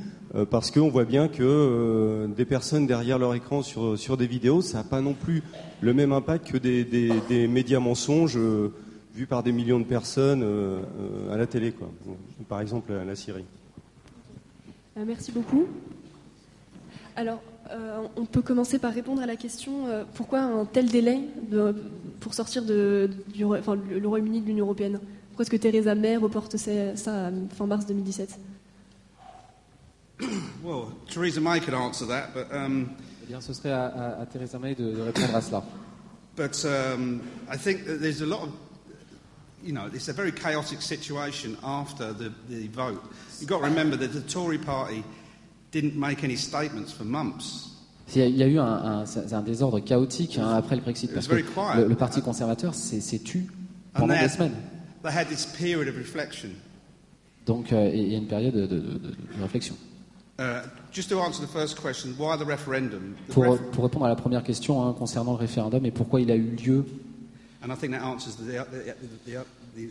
Parce 0.51 0.71
qu'on 0.71 0.89
voit 0.89 1.05
bien 1.05 1.29
que 1.29 2.29
des 2.37 2.45
personnes 2.45 2.87
derrière 2.87 3.19
leur 3.19 3.35
écran 3.35 3.63
sur, 3.63 4.17
des 4.17 4.27
vidéos, 4.27 4.61
ça 4.61 4.79
n'a 4.79 4.85
pas 4.85 5.01
non 5.01 5.15
plus 5.15 5.43
le 5.81 5.95
même 5.95 6.13
impact 6.13 6.51
que 6.51 6.59
des, 6.59 6.85
des, 6.85 7.47
médias 7.47 7.81
mensonges 7.81 8.39
vus 9.15 9.27
par 9.27 9.45
des 9.45 9.53
millions 9.53 9.79
de 9.79 9.85
personnes 9.85 10.45
à 11.31 11.37
la 11.37 11.47
télé, 11.47 11.71
quoi. 11.71 11.89
par 12.49 12.61
exemple 12.61 12.93
la 12.93 13.15
Syrie. 13.15 13.45
Euh, 14.97 15.05
merci 15.07 15.33
beaucoup. 15.33 15.67
Alors, 17.17 17.41
euh, 17.73 18.07
on 18.17 18.25
peut 18.25 18.43
commencer 18.43 18.79
par 18.79 18.93
répondre 18.93 19.23
à 19.23 19.27
la 19.27 19.37
question 19.37 19.87
euh, 19.87 20.05
pourquoi 20.15 20.41
un 20.41 20.65
tel 20.65 20.87
délai 20.87 21.21
pour 22.21 22.35
sortir 22.35 22.65
de, 22.65 23.11
du, 23.29 23.45
le 23.45 24.09
Royaume-Uni 24.09 24.41
de 24.41 24.47
l'Union 24.47 24.65
européenne? 24.65 24.99
Pourquoi 25.29 25.45
est-ce 25.45 25.51
que 25.51 25.57
Theresa 25.57 25.95
May 25.95 26.17
reporte 26.17 26.57
ça, 26.57 26.71
à 26.71 27.31
fin 27.55 27.67
mars 27.67 27.87
2017 27.87 28.39
Well, 30.65 30.87
Theresa 31.09 31.41
May 31.41 31.61
could 31.61 31.75
answer 31.75 32.07
that, 32.07 32.35
but, 32.35 32.47
um, 32.53 32.89
eh 33.23 33.27
bien, 33.27 33.41
ce 33.41 33.53
serait 33.53 33.73
à, 33.73 34.19
à, 34.21 34.27
Theresa 34.27 34.59
May 34.59 34.75
de, 34.75 34.93
de, 34.93 35.01
répondre 35.03 35.35
à 35.35 35.41
cela. 35.41 35.63
But 36.37 36.65
um, 36.65 37.21
I 37.53 37.57
think 37.59 37.85
that 37.87 37.99
there's 38.01 38.23
a 38.23 38.27
lot 38.27 38.43
of 38.43 38.51
you 39.63 39.73
know, 39.73 39.91
it's 39.93 40.09
a 40.09 40.13
very 40.13 40.33
chaotic 40.33 40.81
situation 40.81 41.57
after 41.63 42.13
the, 42.13 42.33
the 42.49 42.69
vote. 42.69 43.03
You've 43.41 43.49
got 43.49 43.59
to 43.59 43.65
remember 43.65 43.97
that 43.97 44.13
the 44.13 44.23
Tory 44.23 44.59
party 44.59 45.05
didn't 45.73 45.95
make 45.97 46.25
any 46.25 46.37
statements 46.37 46.93
for 46.93 47.05
months. 47.05 47.67
Il 48.15 48.37
y 48.37 48.43
a 48.43 48.47
eu 48.47 48.59
un, 48.59 48.65
un, 48.65 49.05
un 49.05 49.43
désordre 49.43 49.79
chaotique 49.79 50.39
hein, 50.39 50.55
après 50.57 50.75
le 50.75 50.83
Brexit 50.83 51.13
parce 51.15 51.29
que 51.29 51.37
le, 51.37 51.87
le 51.87 51.95
Parti 51.95 52.21
conservateur 52.21 52.75
s'est 52.75 53.21
tu 53.21 53.47
pendant 53.95 54.19
des 54.19 54.29
semaines. 54.29 54.55
They 55.03 55.13
had 55.13 55.29
this 55.29 55.47
period 55.47 55.89
of 55.89 55.97
reflection. 55.97 56.51
Donc 57.47 57.73
euh, 57.73 57.91
il 57.95 58.13
y 58.13 58.15
a 58.15 58.19
une 58.19 58.27
période 58.27 58.55
de, 58.55 58.67
de, 58.67 58.81
de, 58.81 58.99
de 58.99 59.43
réflexion. 59.43 59.77
Uh, 60.39 60.63
just 60.91 61.11
to 61.11 61.21
answer 61.21 61.41
the 61.41 61.51
first 61.51 61.81
question, 61.81 62.15
why 62.19 62.37
the 62.37 62.47
referendum? 62.47 63.15
The 63.29 63.33
pour, 63.33 63.85
répondre 63.85 64.07
à 64.07 64.09
la 64.09 64.17
première 64.17 64.43
question 64.43 64.85
hein, 64.85 64.95
concernant 64.99 65.33
le 65.33 65.39
référendum 65.39 65.85
et 65.85 65.91
pourquoi 65.91 66.21
il 66.21 66.31
a 66.31 66.37
eu 66.37 66.57
lieu 66.57 66.85
and 67.63 67.71
I 67.71 67.75
think 67.75 67.93
that 67.93 68.03
answers 68.03 68.37
the, 68.37 68.45
the, 68.45 69.45
the, 69.77 69.91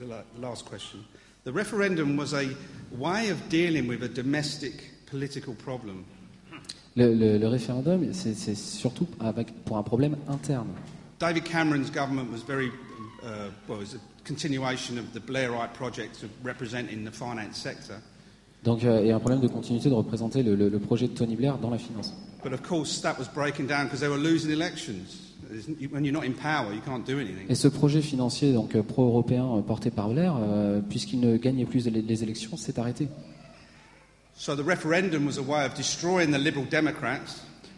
the, 0.00 0.24
last 0.40 0.64
question. 0.64 1.04
The 1.44 1.52
referendum 1.52 2.16
was 2.16 2.32
a 2.32 2.48
way 2.90 3.28
of 3.28 3.48
dealing 3.48 3.86
with 3.86 4.02
a 4.02 4.08
domestic 4.08 4.90
political 5.10 5.54
problem. 5.54 6.04
Le, 6.96 7.14
le, 7.14 7.38
le 7.38 7.48
référendum, 7.48 8.12
c'est 8.12 8.54
surtout 8.54 9.06
avec, 9.20 9.52
pour 9.64 9.76
un 9.76 9.82
problème 9.82 10.16
interne. 10.28 10.68
David 11.18 11.44
Cameron's 11.44 11.90
government 11.90 12.30
was 12.32 12.42
very, 12.46 12.68
uh, 13.22 13.50
well, 13.68 13.78
it 13.78 13.92
was 13.92 13.94
a 13.94 14.00
continuation 14.26 14.98
of 14.98 15.12
the 15.12 15.20
Blairite 15.20 15.74
project 15.74 16.22
of 16.22 16.30
representing 16.42 17.04
the 17.04 17.12
finance 17.12 17.56
sector. 17.56 17.96
Donc, 18.64 18.84
euh, 18.84 19.00
il 19.02 19.08
y 19.08 19.12
a 19.12 19.16
un 19.16 19.20
problème 19.20 19.40
de 19.40 19.48
continuité 19.48 19.88
de 19.90 19.94
représenter 19.94 20.42
le, 20.42 20.56
le, 20.56 20.68
le 20.68 20.78
projet 20.78 21.06
de 21.06 21.12
Tony 21.12 21.36
Blair 21.36 21.58
dans 21.58 21.70
la 21.70 21.78
finance. 21.78 22.14
But 22.42 22.52
of 22.52 22.62
course, 22.62 23.00
that 23.02 23.16
was 23.18 23.26
breaking 23.34 23.66
down 23.66 23.84
because 23.84 24.00
they 24.00 24.08
were 24.08 24.18
losing 24.18 24.50
elections. 24.50 25.26
Et 27.48 27.54
ce 27.54 27.68
projet 27.68 28.02
financier 28.02 28.52
donc 28.52 28.74
euh, 28.74 28.82
pro-européen 28.82 29.46
euh, 29.56 29.62
porté 29.62 29.90
par 29.90 30.08
Blair, 30.08 30.34
euh, 30.40 30.80
puisqu'il 30.80 31.20
ne 31.20 31.36
gagnait 31.36 31.64
plus 31.64 31.86
les 31.86 32.22
élections, 32.22 32.56
s'est 32.56 32.80
arrêté. 32.80 33.08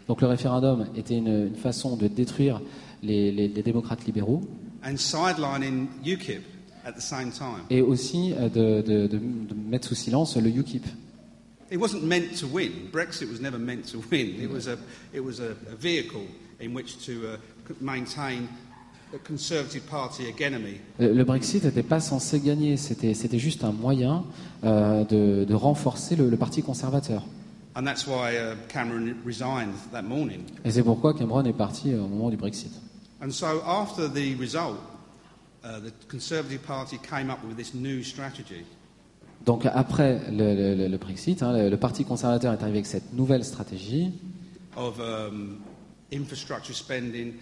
Donc 0.09 0.21
le 0.21 0.27
référendum 0.27 0.87
était 0.97 1.17
une, 1.17 1.55
façon 1.55 1.97
de 1.97 2.09
détruire 2.09 2.61
les, 3.03 3.49
démocrates 3.49 4.05
libéraux. 4.05 4.43
Et 7.71 7.83
aussi 7.83 8.33
de, 8.33 8.83
de, 8.83 9.21
mettre 9.55 9.89
sous 9.89 9.95
silence 9.95 10.37
le 10.37 10.49
UKIP. 10.51 10.87
It 11.71 11.79
wasn't 11.79 12.03
meant 12.03 12.35
to 12.41 12.47
win. 12.47 12.89
Brexit 12.91 13.29
was 13.29 13.41
never 13.41 13.59
meant 13.59 13.85
to 13.93 14.03
win. 14.11 14.41
It 14.41 14.51
was 14.51 14.69
a, 14.69 14.79
it 15.13 15.21
was 15.21 15.39
a, 15.41 15.51
a 15.71 15.77
vehicle 15.77 16.27
in 16.61 16.73
which 16.73 17.05
to 17.05 17.35
uh, 17.35 17.37
le 20.99 21.25
Brexit 21.25 21.65
n'était 21.65 21.83
pas 21.83 22.01
censé 22.01 22.41
gagner, 22.41 22.77
c'était, 22.77 23.39
juste 23.39 23.65
un 23.65 23.73
moyen 23.73 24.25
euh, 24.65 25.05
de, 25.05 25.45
de, 25.45 25.55
renforcer 25.55 26.17
le, 26.17 26.29
le, 26.29 26.37
Parti 26.37 26.63
conservateur. 26.63 27.25
And 27.75 27.85
that's 27.85 28.07
why, 28.07 28.37
uh, 28.37 28.57
Cameron 28.69 29.15
resigned 29.25 29.75
that 29.93 30.03
morning. 30.03 30.41
Et 30.65 30.71
c'est 30.73 30.83
pourquoi 30.83 31.15
Cameron 31.15 31.45
est 31.45 31.53
parti 31.53 31.95
au 31.95 32.09
moment 32.09 32.29
du 32.29 32.37
Brexit. 32.37 32.73
And 33.23 33.31
so 33.31 33.63
after 33.65 34.09
the 34.09 34.37
result, 34.39 34.79
uh, 35.65 35.81
the 35.81 35.93
Conservative 36.09 36.61
Party 36.61 36.99
came 36.99 37.31
up 37.31 37.39
with 37.47 37.57
this 37.57 37.75
new 37.75 38.03
strategy. 38.03 38.65
Donc 39.47 39.65
après 39.67 40.21
le, 40.31 40.75
le, 40.75 40.89
le 40.89 40.97
Brexit, 40.99 41.43
hein, 41.43 41.69
le, 41.69 41.77
Parti 41.77 42.05
conservateur 42.05 42.53
est 42.53 42.63
arrivé 42.63 42.79
avec 42.79 42.87
cette 42.87 43.13
nouvelle 43.13 43.45
stratégie. 43.45 44.13
Of 44.77 44.99
um, 44.99 45.59
infrastructure 46.13 46.75
spending, 46.75 47.35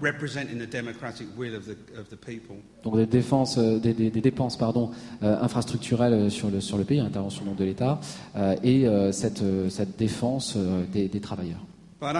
representing 0.00 0.58
the 0.58 0.66
democratic 0.70 1.26
will 1.36 1.54
of 1.54 1.64
the, 1.66 1.76
of 1.98 2.08
the 2.10 2.16
people. 2.16 2.56
Donc 2.84 2.96
des, 2.96 3.06
défenses, 3.06 3.58
euh, 3.58 3.78
des, 3.78 3.92
des, 3.94 4.10
des 4.10 4.20
dépenses 4.20 4.56
pardon, 4.56 4.90
euh, 5.22 5.36
infrastructurelles 5.40 6.12
euh, 6.12 6.30
sur 6.30 6.50
le, 6.50 6.60
sur 6.60 6.78
le 6.78 6.84
pays, 6.84 7.00
intervention 7.00 7.44
de 7.54 7.64
l'État, 7.64 8.00
euh, 8.36 8.54
et 8.62 8.86
euh, 8.86 9.12
cette, 9.12 9.42
cette 9.70 9.96
défense 9.98 10.56
des, 10.92 11.08
des 11.08 11.20
travailleurs. 11.20 11.64
Mais 12.00 12.12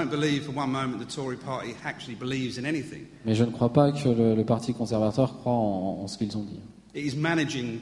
je 3.34 3.44
ne 3.44 3.50
crois 3.50 3.72
pas 3.72 3.92
que 3.92 4.08
le, 4.08 4.34
le 4.34 4.44
Parti 4.44 4.72
conservateur 4.72 5.36
croit 5.38 5.52
en, 5.52 6.00
en 6.02 6.06
ce 6.06 6.16
qu'ils 6.16 6.36
ont 6.36 6.44
dit. 6.44 6.60
It 6.94 7.12
is 7.12 7.16
managing 7.16 7.80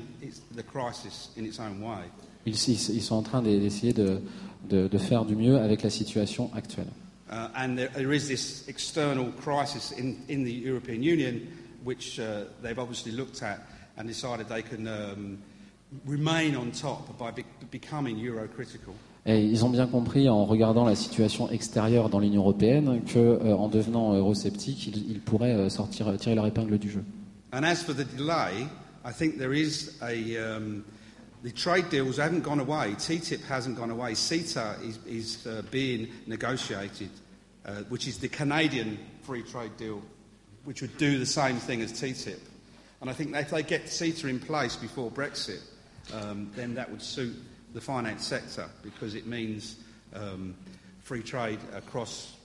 the 0.57 0.63
crisis 0.65 1.31
in 1.39 1.45
its 1.45 1.61
own 1.61 1.81
way. 1.81 2.03
Ils, 2.47 2.55
ils, 2.55 2.97
ils 2.97 3.03
sont 3.03 3.15
en 3.15 3.23
train 3.23 3.43
d'essayer 3.43 3.93
de, 3.93 4.21
de, 4.69 4.89
de 4.89 4.99
faire 4.99 5.25
du 5.25 5.37
mieux 5.37 5.57
avec 5.57 5.85
la 5.85 5.91
situation 5.91 6.51
actuelle. 6.53 6.89
Uh, 7.31 7.49
and 7.57 7.79
there, 7.79 7.89
there 7.89 8.13
is 8.13 8.29
this 8.29 8.69
external 8.69 9.33
crisis 9.33 9.93
in, 9.93 10.23
in 10.29 10.45
the 10.45 10.53
European 10.53 11.03
Union, 11.03 11.49
which 11.83 12.21
uh, 12.21 12.45
they've 12.63 12.79
obviously 12.79 13.13
looked 13.13 13.43
at 13.43 13.61
and 13.97 14.07
decided 14.09 14.49
they 14.49 14.63
can 14.63 14.87
um, 14.87 15.39
remain 16.07 16.57
on 16.57 16.71
top 16.71 17.17
by 17.19 17.31
be 17.31 17.45
becoming 17.71 18.19
euro-critical. 18.19 18.95
Et 19.27 19.43
ils 19.43 19.65
ont 19.65 19.71
bien 19.71 19.87
compris 19.87 20.29
en 20.29 20.45
regardant 20.45 20.85
la 20.85 20.95
situation 20.95 21.51
extérieure 21.51 22.11
dans 22.11 22.19
l'Union 22.19 22.43
européenne 22.43 23.01
que, 23.07 23.19
euh, 23.19 23.57
en 23.57 23.69
devenant 23.69 24.15
eurosceptiques, 24.15 24.87
ils, 24.87 25.11
ils 25.11 25.21
pourraient 25.21 25.55
euh, 25.55 25.71
sortir, 25.71 26.15
tirer 26.19 26.35
leur 26.35 26.47
épingle 26.47 26.79
du 26.79 26.91
jeu. 26.91 27.03
And 27.55 27.65
as 27.65 27.77
for 27.77 27.95
the 27.95 28.05
delay, 28.05 28.67
I 29.07 29.13
think 29.13 29.39
there 29.39 29.55
is 29.55 29.93
a 30.03 30.37
um, 30.37 30.85
the 31.45 31.53
trade 31.53 31.89
deals 31.91 32.17
haven't 32.17 32.43
gone 32.43 32.59
away. 32.59 32.95
TTIP 32.97 33.45
hasn't 33.45 33.79
gone 33.79 33.91
away. 33.91 34.13
CETA 34.15 34.83
is, 34.83 34.99
is 35.07 35.47
uh, 35.47 35.63
being 35.71 36.09
negotiated. 36.27 37.11
Uh, 37.67 37.77
which 37.89 38.07
is 38.07 38.19
the 38.19 38.29
Canadian 38.29 38.99
free 39.23 39.43
trade 39.43 39.75
deal, 39.79 40.03
which 40.65 40.83
would 40.83 40.99
do 40.99 41.19
the 41.19 41.25
same 41.25 41.57
thing 41.57 41.81
as 41.81 41.93
TTIP. 41.93 42.39
And 43.01 43.09
I 43.09 43.15
think 43.15 43.35
if 43.35 43.49
they 43.49 43.63
get 43.63 43.87
CETA 43.87 44.29
in 44.29 44.39
place 44.39 44.77
before 44.77 45.11
Brexit, 45.11 45.63
um, 46.13 46.51
then 46.55 46.75
that 46.75 46.91
would 46.91 47.01
suit 47.01 47.35
the 47.73 47.81
finance 47.81 48.27
sector 48.27 48.69
because 48.83 49.15
it 49.15 49.27
means 49.27 49.77
um, 50.15 50.55
free 51.01 51.23
trade 51.23 51.59
across, 51.73 52.37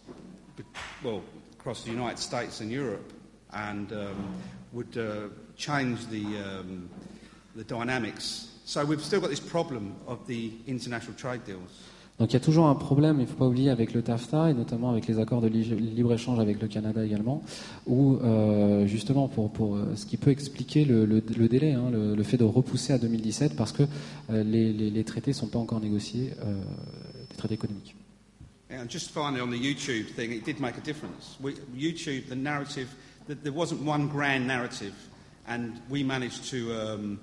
well, 1.04 1.22
across 1.60 1.84
the 1.84 1.92
United 1.92 2.20
States 2.20 2.62
and 2.62 2.72
Europe 2.72 3.12
and 3.52 3.92
um, 3.92 4.36
would 4.72 4.98
uh, 4.98 5.28
change 5.58 6.08
the, 6.08 6.24
um, 6.38 6.90
the 7.58 7.66
dynamics. 7.66 8.49
So 8.70 8.86
we've 8.86 9.04
still 9.04 9.20
got 9.20 9.32
this 9.32 9.40
problem 9.40 9.96
of 10.06 10.20
the 10.28 10.52
international 10.68 11.16
trade 11.18 11.42
deals. 11.44 11.72
Donc 12.20 12.30
il 12.30 12.34
y 12.34 12.38
a 12.38 12.40
toujours 12.40 12.68
un 12.68 12.76
problème, 12.76 13.16
il 13.18 13.24
ne 13.24 13.26
faut 13.26 13.36
pas 13.38 13.48
oublier, 13.48 13.72
avec 13.72 13.96
le 13.96 14.04
TAFTA 14.04 14.52
et 14.52 14.54
notamment 14.54 14.92
avec 14.92 15.08
les 15.08 15.18
accords 15.18 15.42
de 15.42 15.48
libre-échange 15.48 16.40
avec 16.40 16.62
le 16.62 16.68
Canada 16.68 17.04
également, 17.04 17.42
où 17.88 18.18
euh, 18.18 18.86
justement 18.86 19.28
pour, 19.28 19.52
pour 19.52 19.76
euh, 19.76 19.96
ce 19.96 20.06
qui 20.06 20.18
peut 20.18 20.30
expliquer 20.30 20.86
le, 20.86 21.06
le, 21.06 21.24
le 21.36 21.48
délai, 21.48 21.74
hein, 21.74 21.90
le, 21.92 22.14
le, 22.14 22.24
fait 22.24 22.38
de 22.38 22.44
repousser 22.44 22.94
à 22.94 23.00
2017 23.00 23.56
parce 23.56 23.72
que 23.72 23.82
euh, 24.30 24.44
les, 24.44 24.72
les, 24.72 24.92
les, 24.92 25.04
traités 25.04 25.32
ne 25.32 25.36
sont 25.36 25.48
pas 25.48 25.58
encore 25.58 25.80
négociés, 25.80 26.34
euh, 26.46 26.62
les 27.32 27.38
traités 27.38 27.56
économiques. 27.56 27.96
And 28.70 28.88
just 28.88 29.10
finally 29.10 29.42
on 29.42 29.50
the 29.50 29.60
YouTube 29.60 30.14
thing, 30.16 30.32
it 30.32 30.46
did 30.46 30.60
make 30.60 30.78
a 30.78 30.82
difference. 30.82 31.38
We, 31.42 31.56
YouTube, 31.76 32.30
the 32.30 32.36
narrative, 32.36 32.90
the, 33.28 33.34
there 33.34 33.52
wasn't 33.52 33.82
one 33.84 34.08
grand 34.10 34.46
narrative, 34.46 34.94
and 35.48 35.72
we 35.90 36.04
managed 36.04 36.48
to 36.52 36.72
um, 36.74 37.20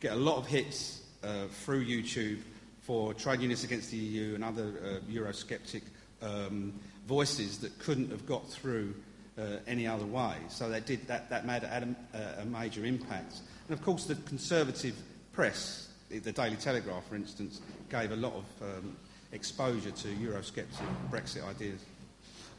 get 0.00 0.12
a 0.12 0.16
lot 0.16 0.36
of 0.36 0.46
hits 0.46 1.02
uh, 1.22 1.46
through 1.64 1.84
YouTube. 1.84 2.40
for 2.88 3.12
trade 3.12 3.40
unionists 3.40 3.66
against 3.66 3.90
the 3.90 3.98
EU 3.98 4.34
and 4.34 4.42
other 4.42 4.72
uh, 4.82 5.12
Eurosceptic 5.12 5.82
um, 6.22 6.72
voices 7.06 7.58
that 7.58 7.78
couldn't 7.78 8.10
have 8.10 8.24
got 8.24 8.48
through 8.48 8.94
uh, 9.38 9.58
any 9.66 9.86
other 9.86 10.06
way. 10.06 10.34
So 10.48 10.70
that, 10.70 10.86
did, 10.86 11.06
that, 11.06 11.28
that 11.28 11.46
made 11.46 11.64
a, 11.64 11.94
a, 12.40 12.46
major 12.46 12.86
impact. 12.86 13.40
And 13.68 13.78
of 13.78 13.84
course, 13.84 14.06
the 14.06 14.14
conservative 14.14 14.94
press, 15.34 15.88
the 16.08 16.32
Daily 16.32 16.56
Telegraph, 16.56 17.06
for 17.06 17.14
instance, 17.14 17.60
gave 17.90 18.10
a 18.10 18.16
lot 18.16 18.32
of 18.32 18.44
um, 18.62 18.96
exposure 19.32 19.90
to 19.90 20.08
Eurosceptic 20.08 20.64
Brexit 21.10 21.46
ideas. 21.46 21.84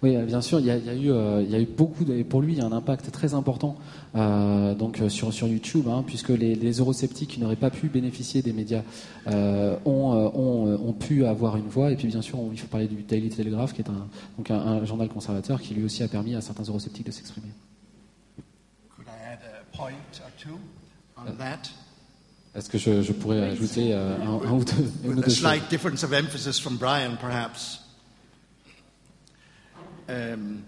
Oui, 0.02 0.16
euh, 0.16 0.24
bien 0.24 0.42
sûr, 0.42 0.60
il 0.62 0.66
y 0.66 0.72
a, 0.72 0.78
il 0.78 0.86
y 0.86 0.90
a 0.90 0.94
eu, 0.94 1.12
euh, 1.12 1.44
il 1.44 1.52
y 1.52 1.56
a 1.56 1.60
eu 1.60 1.66
beaucoup, 1.66 2.06
de, 2.06 2.24
pour 2.24 2.42
lui, 2.42 2.54
il 2.54 2.60
y 2.60 2.62
a 2.62 2.66
un 2.66 2.72
impact 2.72 3.12
très 3.12 3.34
important 3.34 3.78
euh, 4.16 4.74
donc 4.74 5.02
sur, 5.10 5.34
sur 5.34 5.48
YouTube, 5.48 5.88
hein, 5.90 6.04
puisque 6.08 6.30
les, 6.30 6.56
les, 6.56 6.72
eurosceptiques 6.80 7.32
qui 7.32 7.40
n'auraient 7.42 7.58
pas 7.58 7.70
pu 7.70 7.90
bénéficier 7.90 8.42
des 8.42 8.54
médias 8.54 8.84
euh, 9.28 9.76
ont, 9.86 10.32
ont, 10.34 10.88
ont, 10.88 10.94
pu 10.94 11.26
avoir 11.26 11.58
une 11.58 11.68
voix. 11.68 11.92
Et 11.92 11.98
puis, 11.98 12.08
bien 12.08 12.22
sûr, 12.22 12.40
on, 12.40 12.50
il 12.54 12.58
faut 12.58 12.68
parler 12.68 12.88
du 12.88 13.04
Daily 13.04 13.28
Telegraph, 13.28 13.74
qui 13.74 13.82
est 13.82 13.90
un, 13.90 14.08
donc 14.38 14.50
un, 14.50 14.60
un, 14.60 14.86
journal 14.86 15.10
conservateur 15.10 15.62
qui 15.62 15.74
lui 15.74 15.84
aussi 15.84 16.02
a 16.02 16.08
permis 16.08 16.34
à 16.34 16.42
certains 16.42 16.64
eurosceptiques 16.64 17.08
de 17.08 17.12
s'exprimer. 17.12 17.50
Est-ce 22.56 22.70
que 22.70 22.78
je, 22.78 23.02
je, 23.02 23.12
pourrais 23.12 23.42
ajouter 23.42 23.94
un, 23.94 24.22
un, 24.24 24.52
ou 24.52 24.64
deux, 24.64 24.92
une 25.04 25.20
ou 25.20 25.22
deux 25.22 25.30
slight 25.30 25.62
choses? 25.62 25.70
difference 25.70 26.04
of 26.04 26.14
emphasis 26.14 26.60
from 26.60 26.78
Brian, 26.78 27.18
perhaps. 27.20 27.82
Um, 30.10 30.64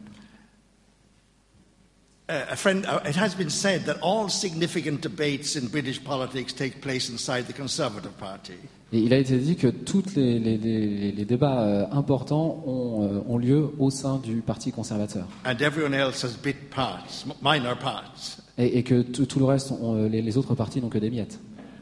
a 2.30 2.55
friend, 2.55 2.85
it 3.05 3.15
has 3.15 3.35
been 3.35 3.49
said 3.49 3.85
that 3.85 3.97
all 4.01 4.30
significant 4.30 5.01
debates 5.01 5.55
in 5.55 5.68
British 5.68 6.01
politics 6.01 6.53
take 6.53 6.81
place 6.81 7.09
inside 7.09 7.47
the 7.47 7.53
Conservative 7.53 8.18
Party. 8.18 8.55
Et 8.93 8.99
il 8.99 9.13
a 9.13 9.18
été 9.18 9.38
dit 9.38 9.55
que 9.55 9.68
tous 9.68 10.15
les, 10.15 10.38
les, 10.38 10.57
les, 10.57 11.11
les, 11.13 11.26
débats 11.26 11.61
euh, 11.61 11.85
importants 11.91 12.61
ont, 12.65 13.03
euh, 13.03 13.22
ont, 13.26 13.38
lieu 13.38 13.72
au 13.80 13.89
sein 13.89 14.18
du 14.18 14.41
Parti 14.41 14.72
conservateur. 14.72 15.27
And 15.45 15.61
everyone 15.61 15.93
else 15.93 16.23
has 16.26 16.35
bit 16.35 16.69
parts, 16.69 17.26
minor 17.41 17.77
parts. 17.77 18.38
Et, 18.57 18.80
et 18.80 18.84
que 18.84 19.01
tout 19.01 19.39
le 19.39 19.45
reste, 19.45 19.72
ont, 19.72 19.95
euh, 19.95 20.07
les, 20.09 20.38
autres 20.38 20.55
partis 20.55 20.81
n'ont 20.81 20.89
que 20.89 20.97
des 20.97 21.09
miettes. 21.09 21.39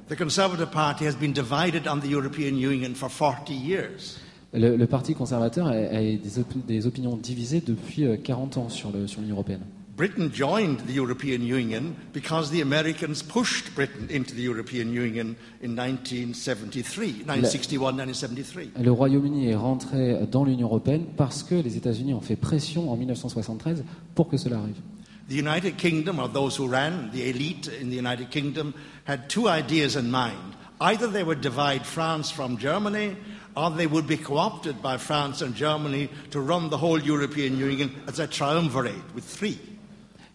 The 0.08 0.16
Conservative 0.16 0.70
Party 0.72 1.06
has 1.06 1.16
been 1.16 1.34
divided 1.34 1.88
on 1.88 2.00
the 2.00 2.10
European 2.10 2.58
Union 2.58 2.94
for 2.94 3.10
40 3.10 3.54
years. 3.54 4.20
Le, 4.54 4.76
le, 4.76 4.88
Parti 4.88 5.14
conservateur 5.14 5.68
a, 5.68 5.72
a 5.74 6.02
des, 6.02 6.40
op 6.40 6.48
des, 6.66 6.88
opinions 6.88 7.16
divisées 7.18 7.62
depuis 7.66 8.06
40 8.24 8.58
euh, 8.58 8.60
ans 8.62 8.70
sur 8.70 8.92
l'Union 8.92 9.36
européenne. 9.36 9.62
Britain 9.96 10.30
joined 10.32 10.78
the 10.88 10.96
European 10.96 11.42
Union 11.42 11.94
because 12.14 12.50
the 12.52 12.62
Americans 12.62 13.22
pushed 13.22 13.76
Britain 13.76 14.08
into 14.10 14.34
the 14.34 14.42
European 14.42 14.94
Union 14.94 15.36
in 15.62 15.76
1973, 15.76 17.26
1961, 17.26 17.98
1973. 17.98 18.72
Le 18.82 18.92
Royaume-Uni 18.92 19.50
est 19.50 19.56
rentré 19.56 20.26
dans 20.32 20.46
l'Union 20.46 20.68
européenne 20.68 21.04
parce 21.18 21.44
que 21.44 21.56
les 21.56 21.76
États-Unis 21.76 22.14
ont 22.14 22.22
fait 22.22 22.38
pression 22.38 22.90
en 22.90 22.96
1973 22.96 23.84
pour 24.16 24.30
que 24.30 24.38
cela 24.38 24.60
arrive. 24.60 24.80
The 25.28 25.34
United 25.34 25.76
Kingdom, 25.76 26.18
or 26.18 26.30
those 26.32 26.58
who 26.58 26.68
ran, 26.68 27.12
the 27.12 27.30
elite 27.30 27.70
in 27.82 27.90
the 27.90 27.98
United 27.98 28.30
Kingdom, 28.30 28.74
had 29.06 29.28
two 29.28 29.50
ideas 29.50 29.98
in 29.98 30.10
mind. 30.10 30.56
Either 30.80 31.08
they 31.12 31.24
would 31.24 31.42
divide 31.42 31.86
France 31.86 32.32
from 32.32 32.58
Germany, 32.58 33.18
or 33.60 33.76
they 33.76 33.88
would 33.88 34.08
be 34.08 34.18
co-opted 34.18 34.82
by 34.82 34.98
France 34.98 35.42
and 35.42 35.54
Germany 35.54 36.10
to 36.32 36.40
run 36.40 36.70
the 36.70 36.78
whole 36.78 37.00
European 37.00 37.58
Union 37.58 37.92
as 38.08 38.20
a 38.20 38.28
triumvirate 38.28 39.14
with 39.14 39.26
three. 39.26 39.60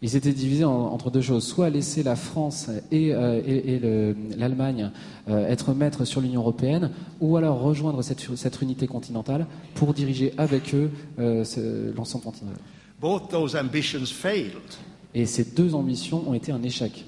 Ils 0.02 0.16
étaient 0.16 0.32
divisés 0.32 0.64
en, 0.64 0.92
entre 0.92 1.10
deux 1.10 1.22
choses, 1.22 1.46
soit 1.46 1.70
laisser 1.70 2.02
la 2.02 2.14
France 2.14 2.68
et, 2.90 3.14
euh, 3.14 3.40
et, 3.46 3.76
et 3.76 4.14
l'Allemagne 4.36 4.90
euh, 5.28 5.46
être 5.46 5.72
maîtres 5.72 6.04
sur 6.04 6.20
l'Union 6.20 6.42
européenne, 6.42 6.90
ou 7.20 7.38
alors 7.38 7.60
rejoindre 7.60 8.02
cette, 8.02 8.36
cette, 8.36 8.60
unité 8.60 8.86
continentale 8.86 9.46
pour 9.74 9.94
diriger 9.94 10.34
avec 10.36 10.74
eux 10.74 10.90
euh, 11.18 11.42
l'ensemble 11.96 12.24
continental. 12.24 12.58
Both 13.00 13.30
those 13.30 13.56
ambitions 13.56 14.04
failed. 14.04 14.52
Et 15.14 15.24
ces 15.24 15.44
deux 15.44 15.74
ambitions 15.74 16.28
ont 16.28 16.34
été 16.34 16.52
un 16.52 16.62
échec. 16.62 17.06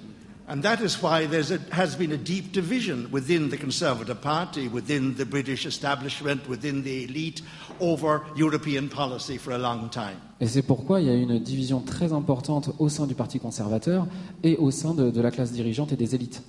And 0.49 0.63
that 0.63 0.81
is 0.81 1.03
why 1.03 1.27
there 1.27 1.43
has 1.73 1.97
been 1.97 2.13
a 2.13 2.17
deep 2.17 2.53
division 2.53 3.11
within 3.11 3.49
the 3.51 3.57
Conservative 3.57 4.21
Party, 4.21 4.69
within 4.69 5.17
the 5.17 5.25
British 5.25 5.67
establishment, 5.67 6.49
within 6.49 6.85
the 6.85 7.05
elite, 7.05 7.43
over 7.81 8.25
European 8.37 8.89
policy 8.89 9.39
for 9.39 9.53
a 9.53 9.59
long 9.59 9.91
time. 9.91 10.21
Et 10.41 10.47
c'est 10.47 10.63
pourquoi 10.63 11.01
il 11.01 11.09
y 11.09 11.11
a 11.11 11.15
une 11.15 11.41
division 11.41 11.81
très 11.81 12.13
importante 12.13 12.71
au 12.79 12.89
sein 12.89 13.09
du 13.09 13.15
Parti 13.15 13.41
conservateur 13.41 14.07
et 14.45 14.57
au 14.57 14.71
sein 14.71 14.95
de, 14.95 15.11
de 15.11 15.21
la 15.21 15.33
classe 15.33 15.51
dirigeante 15.51 15.93
et 15.93 15.97
des 15.97 16.15
élites. 16.15 16.43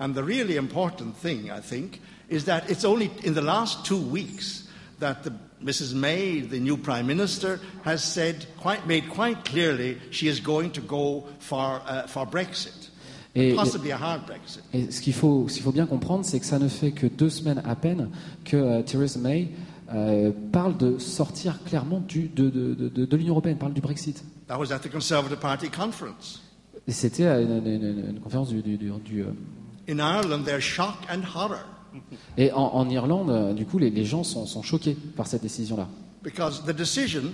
And 0.00 0.14
the 0.14 0.24
really 0.24 0.56
important 0.56 1.14
thing, 1.14 1.50
I 1.50 1.60
think, 1.60 2.00
is 2.28 2.46
that 2.46 2.68
it's 2.68 2.84
only 2.84 3.12
in 3.22 3.34
the 3.34 3.42
last 3.42 3.84
two 3.84 4.00
weeks 4.00 4.68
that 4.98 5.22
the, 5.22 5.32
Mrs. 5.62 5.94
May, 5.94 6.40
the 6.40 6.58
new 6.58 6.76
Prime 6.76 7.06
Minister, 7.06 7.60
has 7.84 8.02
said 8.02 8.46
quite, 8.58 8.86
made 8.88 9.08
quite 9.10 9.44
clearly 9.44 9.98
she 10.10 10.26
is 10.26 10.40
going 10.40 10.72
to 10.72 10.80
go 10.80 11.24
for, 11.38 11.80
uh, 11.86 12.08
for 12.08 12.26
Brexit. 12.26 12.83
Et, 13.36 13.56
et, 14.72 14.90
ce 14.90 15.00
qu'il 15.00 15.12
faut, 15.12 15.46
qu 15.46 15.60
faut, 15.60 15.72
bien 15.72 15.86
comprendre, 15.86 16.24
c'est 16.24 16.38
que 16.38 16.46
ça 16.46 16.60
ne 16.60 16.68
fait 16.68 16.92
que 16.92 17.08
deux 17.08 17.30
semaines 17.30 17.60
à 17.64 17.74
peine 17.74 18.10
que 18.44 18.80
uh, 18.80 18.84
Theresa 18.84 19.18
May 19.18 19.48
euh, 19.92 20.30
parle 20.52 20.76
de 20.76 20.98
sortir 20.98 21.62
clairement 21.64 21.98
du, 22.00 22.28
de, 22.28 22.48
de, 22.48 22.74
de, 22.74 23.04
de 23.04 23.16
l'Union 23.16 23.32
européenne, 23.32 23.58
parle 23.58 23.72
du 23.74 23.80
Brexit. 23.80 24.24
That 24.46 24.58
was 24.58 24.72
at 24.72 24.80
the 24.80 24.90
Conservative 24.90 25.38
Party 25.38 25.68
conference. 25.68 26.42
Et 26.86 26.92
c'était 26.92 27.26
à 27.26 27.40
une, 27.40 27.66
une, 27.66 28.04
une, 28.10 28.20
conférence 28.20 28.50
du. 28.50 28.62
du, 28.62 28.76
du 28.76 29.22
euh... 29.22 29.32
In 29.88 29.98
Ireland, 29.98 30.44
there's 30.44 30.62
shock 30.62 30.96
and 31.10 31.22
horror. 31.34 31.64
Et 32.36 32.52
en, 32.52 32.74
en 32.74 32.88
Irlande, 32.88 33.30
euh, 33.30 33.52
du 33.52 33.66
coup, 33.66 33.78
les, 33.78 33.90
les 33.90 34.04
gens 34.04 34.24
sont, 34.24 34.46
sont, 34.46 34.62
choqués 34.62 34.96
par 35.16 35.26
cette 35.26 35.42
décision-là. 35.42 35.88
Because 36.22 36.62
the 36.64 36.72
decision 36.72 37.32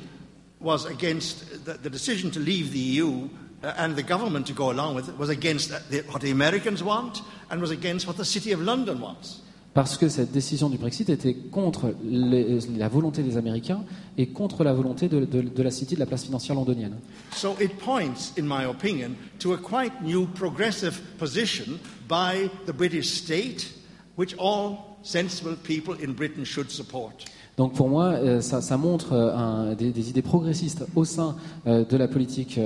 was 0.61 0.87
against 0.87 1.45
the, 1.65 1.79
the 1.83 1.91
decision 1.91 2.31
to 2.31 2.41
leave 2.41 2.71
the 2.71 2.97
EU 2.97 3.29
Uh, 3.62 3.74
and 3.77 3.95
the 3.95 4.03
government 4.03 4.47
to 4.47 4.55
go 4.55 4.70
along 4.70 4.95
with 4.95 5.09
it 5.09 5.19
was 5.19 5.28
against 5.28 5.69
the, 5.91 6.03
what 6.11 6.23
the 6.23 6.31
Americans 6.31 6.82
want 6.82 7.20
and 7.51 7.61
was 7.61 7.70
against 7.70 8.07
what 8.07 8.16
the 8.16 8.24
City 8.24 8.53
of 8.53 8.61
London 8.61 9.01
wants. 9.01 9.43
Parce 9.74 9.97
que 9.97 10.09
cette 10.09 10.32
décision 10.32 10.69
du 10.69 10.78
Brexit 10.78 11.11
était 11.11 11.35
contre 11.35 11.95
les, 12.03 12.59
la 12.77 12.89
volonté 12.89 13.23
des 13.23 13.37
Américains 13.37 13.85
et 14.19 14.28
contre 14.28 14.65
la 14.65 14.73
volonté 14.73 15.09
de, 15.09 15.24
de, 15.24 15.43
de, 15.43 15.62
la 15.62 15.70
City, 15.70 15.95
de 15.95 16.01
la 16.01 16.07
place 16.07 16.24
financière 16.24 16.57
londonienne. 16.57 16.97
So 17.37 17.55
it 17.61 17.78
points, 17.78 18.32
in 18.37 18.47
my 18.47 18.65
opinion, 18.65 19.15
to 19.39 19.53
a 19.53 19.59
quite 19.59 20.03
new 20.03 20.27
progressive 20.27 20.99
position 21.19 21.78
by 22.09 22.51
the 22.66 22.73
British 22.73 23.11
state, 23.11 23.73
which 24.16 24.35
all 24.39 24.99
sensible 25.03 25.55
people 25.55 25.95
in 26.03 26.15
Britain 26.15 26.45
should 26.45 26.70
support. 26.70 27.27
Donc 27.61 27.74
pour 27.74 27.91
moi, 27.91 28.15
euh, 28.15 28.41
ça, 28.41 28.62
ça 28.62 28.78
montre 28.78 29.12
euh, 29.12 29.37
un, 29.37 29.74
des, 29.74 29.91
des, 29.91 30.09
idées 30.09 30.23
progressistes 30.23 30.82
au 30.97 31.05
sein 31.05 31.37
euh, 31.66 31.85
de 31.85 31.97
la 31.99 32.09
politique 32.09 32.59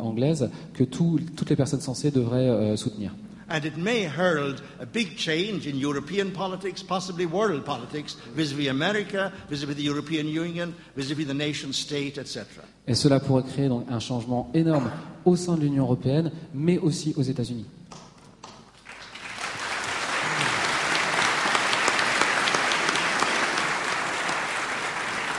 anglaise 0.00 0.50
que 0.74 0.82
tout, 0.82 1.20
toutes 1.36 1.48
les 1.48 1.54
personnes 1.54 1.80
sensées 1.80 2.10
devraient 2.10 2.76
soutenir. 2.76 3.12
And 3.48 3.64
it 3.64 3.76
may 3.76 4.02
herald 4.02 4.60
a 4.82 4.84
big 4.84 5.16
change 5.16 5.68
in 5.68 5.78
European 5.80 6.32
politics, 6.32 6.82
possibly 6.82 7.24
world 7.24 7.62
politics, 7.62 8.16
vis-à-vis 8.36 8.68
America, 8.68 9.30
vis-à-vis 9.48 9.76
the 9.76 9.86
European 9.86 10.26
Union, 10.26 10.72
vis-à-vis 10.96 11.26
the 11.26 11.32
nation 11.32 11.72
state, 11.72 12.18
etc. 12.18 12.42
Et 12.88 12.94
cela 12.96 13.20
pourrait 13.20 13.44
créer 13.44 13.68
donc 13.68 13.84
un 13.88 14.00
changement 14.00 14.50
énorme 14.54 14.90
au 15.24 15.36
sein 15.36 15.54
de 15.54 15.60
l'Union 15.60 15.84
européenne, 15.84 16.32
mais 16.52 16.78
aussi 16.78 17.14
aux 17.16 17.22
États-Unis. 17.22 17.66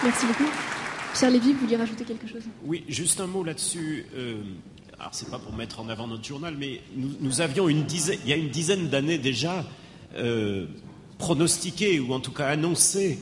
Merci 0.08 0.26
beaucoup. 0.26 0.50
Pierre 1.14 1.32
Lévy, 1.32 1.52
vous 1.52 1.60
vouliez 1.60 1.76
rajouter 1.76 2.06
quelque 2.06 2.28
chose? 2.28 2.44
Oui, 2.64 2.86
juste 2.88 3.20
un 3.20 3.28
mot 3.28 3.44
là-dessus. 3.44 4.06
Euh, 4.16 4.38
alors, 4.98 5.14
c'est 5.14 5.30
pas 5.30 5.38
pour 5.38 5.54
mettre 5.54 5.82
en 5.82 5.90
avant 5.90 6.08
notre 6.08 6.24
journal, 6.24 6.56
mais 6.58 6.80
nous, 6.96 7.42
avions 7.42 7.68
une 7.68 7.84
dizaine, 7.84 8.18
il 8.24 8.30
y 8.30 8.32
a 8.32 8.38
une 8.38 8.48
dizaine 8.48 8.88
d'années 8.88 9.18
déjà 9.18 9.66
euh, 10.16 10.66
pronostiqué, 11.18 12.00
ou 12.00 12.14
en 12.14 12.22
tout 12.22 12.32
cas 12.32 12.48
annoncé, 12.48 13.20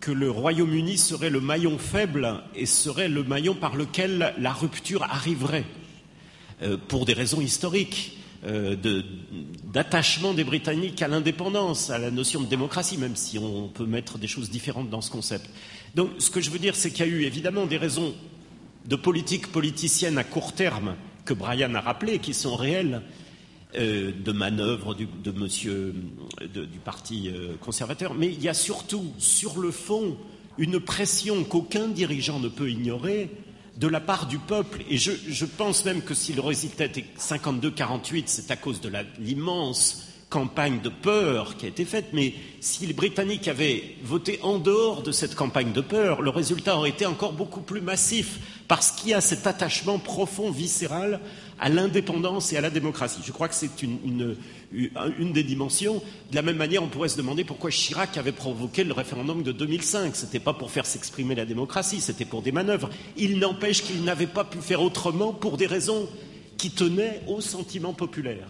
que 0.00 0.12
le 0.12 0.30
Royaume-Uni 0.30 0.98
serait 0.98 1.30
le 1.30 1.40
maillon 1.40 1.78
faible 1.78 2.42
et 2.54 2.66
serait 2.66 3.08
le 3.08 3.24
maillon 3.24 3.54
par 3.54 3.74
lequel 3.74 4.34
la 4.36 4.52
rupture 4.52 5.04
arriverait, 5.04 5.64
euh, 6.60 6.76
pour 6.76 7.06
des 7.06 7.14
raisons 7.14 7.40
historiques. 7.40 8.12
euh, 8.46 8.76
d'attachement 9.64 10.34
des 10.34 10.44
Britanniques 10.44 11.02
à 11.02 11.08
l'indépendance, 11.08 11.90
à 11.90 11.98
la 11.98 12.10
notion 12.10 12.40
de 12.40 12.46
démocratie, 12.46 12.98
même 12.98 13.16
si 13.16 13.38
on 13.38 13.68
peut 13.68 13.86
mettre 13.86 14.18
des 14.18 14.26
choses 14.26 14.50
différentes 14.50 14.90
dans 14.90 15.00
ce 15.00 15.10
concept. 15.10 15.48
Donc, 15.96 16.10
ce 16.18 16.28
que 16.28 16.42
je 16.42 16.50
veux 16.50 16.58
dire, 16.58 16.76
c'est 16.76 16.90
qu'il 16.90 17.06
y 17.06 17.08
a 17.08 17.10
eu 17.10 17.22
évidemment 17.22 17.64
des 17.64 17.78
raisons 17.78 18.14
de 18.84 18.96
politique 18.96 19.50
politicienne 19.50 20.18
à 20.18 20.24
court 20.24 20.52
terme 20.52 20.94
que 21.24 21.32
Brian 21.32 21.74
a 21.74 21.80
rappelées, 21.80 22.18
qui 22.18 22.34
sont 22.34 22.54
réelles, 22.54 23.00
euh, 23.76 24.12
de 24.12 24.32
manœuvre 24.32 24.94
du, 24.94 25.06
de 25.06 25.30
monsieur, 25.32 25.94
du 26.42 26.78
Parti 26.84 27.30
euh, 27.30 27.54
conservateur, 27.62 28.12
mais 28.12 28.26
il 28.26 28.42
y 28.42 28.48
a 28.50 28.52
surtout, 28.52 29.10
sur 29.16 29.58
le 29.58 29.70
fond, 29.70 30.18
une 30.58 30.80
pression 30.80 31.44
qu'aucun 31.44 31.88
dirigeant 31.88 32.40
ne 32.40 32.48
peut 32.48 32.70
ignorer 32.70 33.30
de 33.78 33.88
la 33.88 34.00
part 34.00 34.26
du 34.26 34.38
peuple. 34.38 34.82
Et 34.90 34.98
je, 34.98 35.44
pense 35.46 35.86
même 35.86 36.02
que 36.02 36.12
si 36.12 36.34
le 36.34 36.42
résultat 36.42 36.84
était 36.84 37.06
52-48, 37.18 38.24
c'est 38.26 38.50
à 38.50 38.56
cause 38.56 38.82
de 38.82 38.90
l'immense 39.18 40.05
campagne 40.28 40.80
de 40.80 40.88
peur 40.88 41.56
qui 41.56 41.66
a 41.66 41.68
été 41.68 41.84
faite, 41.84 42.06
mais 42.12 42.34
si 42.60 42.84
les 42.86 42.92
Britanniques 42.92 43.46
avaient 43.46 43.84
voté 44.02 44.40
en 44.42 44.58
dehors 44.58 45.02
de 45.02 45.12
cette 45.12 45.36
campagne 45.36 45.72
de 45.72 45.80
peur, 45.80 46.20
le 46.20 46.30
résultat 46.30 46.76
aurait 46.76 46.90
été 46.90 47.06
encore 47.06 47.32
beaucoup 47.32 47.60
plus 47.60 47.80
massif, 47.80 48.40
parce 48.66 48.90
qu'il 48.90 49.10
y 49.10 49.14
a 49.14 49.20
cet 49.20 49.46
attachement 49.46 50.00
profond, 50.00 50.50
viscéral, 50.50 51.20
à 51.60 51.68
l'indépendance 51.68 52.52
et 52.52 52.56
à 52.56 52.60
la 52.60 52.70
démocratie. 52.70 53.20
Je 53.24 53.30
crois 53.30 53.48
que 53.48 53.54
c'est 53.54 53.82
une, 53.82 54.36
des 54.72 55.44
dimensions. 55.44 56.02
De 56.30 56.34
la 56.34 56.42
même 56.42 56.56
manière, 56.56 56.82
on 56.82 56.88
pourrait 56.88 57.08
se 57.08 57.16
demander 57.16 57.44
pourquoi 57.44 57.70
Chirac 57.70 58.16
avait 58.16 58.32
provoqué 58.32 58.82
le 58.82 58.92
référendum 58.92 59.44
de 59.44 59.52
2005. 59.52 60.16
Ce 60.16 60.24
n'était 60.24 60.40
pas 60.40 60.54
pour 60.54 60.72
faire 60.72 60.86
s'exprimer 60.86 61.36
la 61.36 61.44
démocratie, 61.44 62.00
c'était 62.00 62.24
pour 62.24 62.42
des 62.42 62.52
manœuvres. 62.52 62.90
Il 63.16 63.38
n'empêche 63.38 63.84
qu'il 63.84 64.02
n'avait 64.02 64.26
pas 64.26 64.44
pu 64.44 64.58
faire 64.58 64.82
autrement 64.82 65.32
pour 65.32 65.56
des 65.56 65.66
raisons 65.66 66.08
qui 66.58 66.72
tenaient 66.72 67.22
au 67.28 67.40
sentiment 67.40 67.92
populaire. 67.92 68.48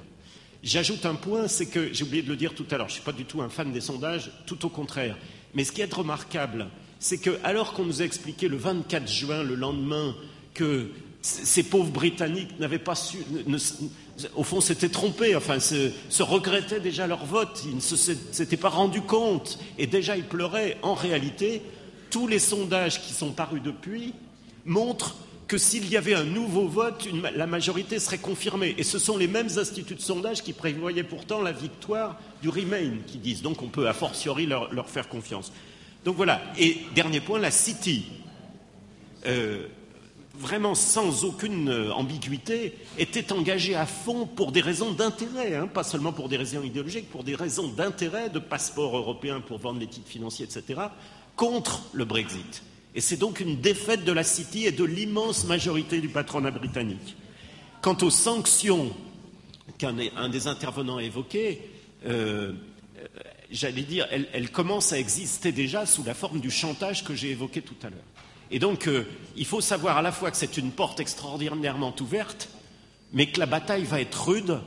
J'ajoute 0.66 1.06
un 1.06 1.14
point, 1.14 1.46
c'est 1.46 1.66
que 1.66 1.92
j'ai 1.92 2.02
oublié 2.02 2.24
de 2.24 2.28
le 2.28 2.34
dire 2.34 2.52
tout 2.52 2.66
à 2.72 2.76
l'heure, 2.76 2.88
je 2.88 2.94
ne 2.94 2.96
suis 2.96 3.04
pas 3.04 3.12
du 3.12 3.24
tout 3.24 3.40
un 3.40 3.48
fan 3.48 3.70
des 3.70 3.80
sondages, 3.80 4.32
tout 4.46 4.66
au 4.66 4.68
contraire. 4.68 5.16
Mais 5.54 5.62
ce 5.62 5.70
qui 5.70 5.80
est 5.80 5.94
remarquable, 5.94 6.66
c'est 6.98 7.18
que 7.18 7.38
alors 7.44 7.72
qu'on 7.72 7.84
nous 7.84 8.02
a 8.02 8.04
expliqué 8.04 8.48
le 8.48 8.56
24 8.56 9.06
juin, 9.06 9.44
le 9.44 9.54
lendemain, 9.54 10.16
que 10.54 10.90
ces 11.22 11.62
pauvres 11.62 11.92
Britanniques 11.92 12.58
n'avaient 12.58 12.80
pas 12.80 12.96
su, 12.96 13.18
au 14.34 14.42
fond, 14.42 14.60
s'étaient 14.60 14.88
trompés, 14.88 15.36
enfin, 15.36 15.60
se, 15.60 15.92
se 16.08 16.24
regrettaient 16.24 16.80
déjà 16.80 17.06
leur 17.06 17.24
vote, 17.26 17.62
ils 17.64 17.76
ne 17.76 17.80
s'étaient 17.80 18.56
pas 18.56 18.68
rendus 18.68 19.02
compte, 19.02 19.60
et 19.78 19.86
déjà 19.86 20.16
ils 20.16 20.24
pleuraient. 20.24 20.78
En 20.82 20.94
réalité, 20.94 21.62
tous 22.10 22.26
les 22.26 22.40
sondages 22.40 23.00
qui 23.02 23.12
sont 23.12 23.30
parus 23.30 23.62
depuis 23.62 24.14
montrent 24.64 25.14
que 25.48 25.58
s'il 25.58 25.88
y 25.88 25.96
avait 25.96 26.14
un 26.14 26.24
nouveau 26.24 26.66
vote, 26.66 27.08
la 27.34 27.46
majorité 27.46 27.98
serait 27.98 28.18
confirmée. 28.18 28.74
Et 28.78 28.82
ce 28.82 28.98
sont 28.98 29.16
les 29.16 29.28
mêmes 29.28 29.48
instituts 29.56 29.94
de 29.94 30.00
sondage 30.00 30.42
qui 30.42 30.52
prévoyaient 30.52 31.04
pourtant 31.04 31.40
la 31.40 31.52
victoire 31.52 32.18
du 32.42 32.48
Remain, 32.48 32.98
qui 33.06 33.18
disent 33.18 33.42
donc 33.42 33.62
on 33.62 33.68
peut 33.68 33.88
a 33.88 33.92
fortiori 33.92 34.46
leur, 34.46 34.72
leur 34.72 34.88
faire 34.88 35.08
confiance. 35.08 35.52
Donc 36.04 36.16
voilà. 36.16 36.40
Et 36.58 36.78
dernier 36.94 37.20
point, 37.20 37.38
la 37.38 37.50
City, 37.52 38.06
euh, 39.26 39.66
vraiment 40.34 40.74
sans 40.74 41.24
aucune 41.24 41.68
euh, 41.68 41.92
ambiguïté, 41.92 42.74
était 42.98 43.32
engagée 43.32 43.76
à 43.76 43.86
fond 43.86 44.26
pour 44.26 44.50
des 44.50 44.60
raisons 44.60 44.92
d'intérêt, 44.92 45.54
hein, 45.54 45.68
pas 45.68 45.84
seulement 45.84 46.12
pour 46.12 46.28
des 46.28 46.36
raisons 46.36 46.62
idéologiques, 46.62 47.08
pour 47.08 47.22
des 47.22 47.36
raisons 47.36 47.68
d'intérêt, 47.68 48.30
de 48.30 48.40
passeport 48.40 48.96
européen 48.96 49.40
pour 49.40 49.58
vendre 49.58 49.78
les 49.78 49.86
titres 49.86 50.08
financiers, 50.08 50.44
etc., 50.44 50.80
contre 51.36 51.82
le 51.92 52.04
Brexit. 52.04 52.62
Et 52.96 53.02
c'est 53.02 53.18
donc 53.18 53.40
une 53.40 53.60
défaite 53.60 54.04
de 54.06 54.12
la 54.12 54.24
City 54.24 54.64
et 54.64 54.72
de 54.72 54.82
l'immense 54.82 55.44
majorité 55.44 56.00
du 56.00 56.08
patronat 56.08 56.50
britannique. 56.50 57.14
Quant 57.82 57.96
aux 58.00 58.10
sanctions 58.10 58.90
qu'un 59.76 59.92
des- 59.92 60.46
intervenants 60.46 60.96
a 60.96 61.02
évoquées, 61.02 61.60
euh, 62.06 62.54
euh, 62.98 63.06
j'allais 63.50 63.82
dire, 63.82 64.08
elles, 64.10 64.26
elles 64.32 64.50
commencent 64.50 64.94
à 64.94 64.98
exister 64.98 65.52
déjà 65.52 65.84
sous 65.84 66.04
la 66.04 66.14
forme 66.14 66.40
du 66.40 66.50
chantage 66.50 67.04
que 67.04 67.14
j'ai 67.14 67.30
évoqué 67.32 67.60
tout 67.60 67.76
à 67.82 67.90
l'heure. 67.90 68.00
Et 68.50 68.58
donc, 68.58 68.88
euh, 68.88 69.06
il 69.36 69.44
faut 69.44 69.60
savoir 69.60 69.98
à 69.98 70.02
la 70.02 70.10
fois 70.10 70.30
que 70.30 70.36
c'est 70.38 70.56
une 70.56 70.70
porte 70.70 70.98
extraordinairement 70.98 71.94
ouverte, 72.00 72.48
mais 73.12 73.26
que 73.30 73.38
la 73.38 73.46
bataille 73.46 73.84
va 73.84 74.00
être 74.00 74.28
rude. 74.28 74.58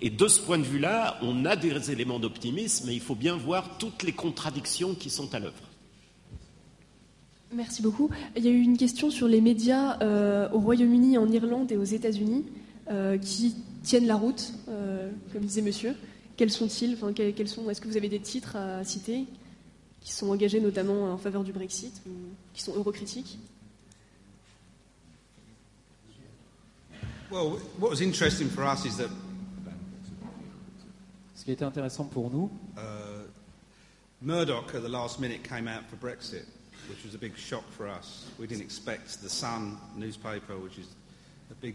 Et 0.00 0.10
de 0.10 0.26
ce 0.26 0.40
point 0.40 0.58
de 0.58 0.64
vue-là, 0.64 1.18
on 1.22 1.44
a 1.44 1.54
des 1.54 1.92
éléments 1.92 2.18
d'optimisme, 2.18 2.86
mais 2.88 2.94
il 2.94 3.00
faut 3.00 3.14
bien 3.14 3.36
voir 3.36 3.78
toutes 3.78 4.02
les 4.02 4.12
contradictions 4.12 4.94
qui 4.94 5.08
sont 5.08 5.32
à 5.34 5.38
l'œuvre. 5.38 5.54
Merci 7.56 7.80
beaucoup. 7.80 8.10
Il 8.36 8.44
y 8.44 8.48
a 8.48 8.50
eu 8.50 8.60
une 8.60 8.76
question 8.76 9.10
sur 9.10 9.26
les 9.26 9.40
médias 9.40 9.98
euh, 10.02 10.46
au 10.50 10.58
Royaume-Uni, 10.58 11.16
en 11.16 11.26
Irlande 11.26 11.72
et 11.72 11.78
aux 11.78 11.84
États-Unis 11.84 12.44
euh, 12.90 13.16
qui 13.16 13.56
tiennent 13.82 14.06
la 14.06 14.16
route, 14.16 14.52
euh, 14.68 15.10
comme 15.32 15.40
disait 15.40 15.62
monsieur. 15.62 15.94
Quels 16.36 16.50
sont-ils? 16.50 16.92
Enfin, 16.92 17.14
quels, 17.14 17.32
quels 17.32 17.48
sont, 17.48 17.70
Est-ce 17.70 17.80
que 17.80 17.88
vous 17.88 17.96
avez 17.96 18.10
des 18.10 18.20
titres 18.20 18.56
à 18.56 18.84
citer 18.84 19.24
qui 20.02 20.12
sont 20.12 20.28
engagés 20.28 20.60
notamment 20.60 21.14
en 21.14 21.16
faveur 21.16 21.44
du 21.44 21.52
Brexit 21.52 21.94
ou 22.06 22.10
qui 22.52 22.62
sont 22.62 22.74
eurocritiques? 22.74 23.38
Well, 27.30 27.58
what 27.80 27.88
was 27.88 28.02
interesting 28.02 28.50
for 28.50 28.64
us 28.64 28.84
is 28.84 28.98
that 28.98 29.08
Ce 31.34 31.44
qui 31.44 31.52
été 31.52 31.64
intéressant 31.64 32.04
pour 32.04 32.30
nous, 32.30 32.50
uh, 32.76 32.80
Murdoch 34.20 34.74
at 34.74 34.82
the 34.82 34.88
last 34.88 35.20
minute 35.20 35.42
came 35.42 35.68
out 35.68 35.84
for 35.88 35.96
Brexit, 35.96 36.44
which 36.88 37.04
was 37.04 37.14
a 37.14 37.18
big 37.18 37.36
shock 37.36 37.64
for 37.70 37.88
us. 37.88 38.28
We 38.38 38.46
didn't 38.46 38.62
expect 38.62 39.22
the 39.22 39.30
Sun 39.30 39.78
newspaper, 39.96 40.56
which 40.56 40.78
is 40.78 40.88
a 41.50 41.54
big 41.54 41.74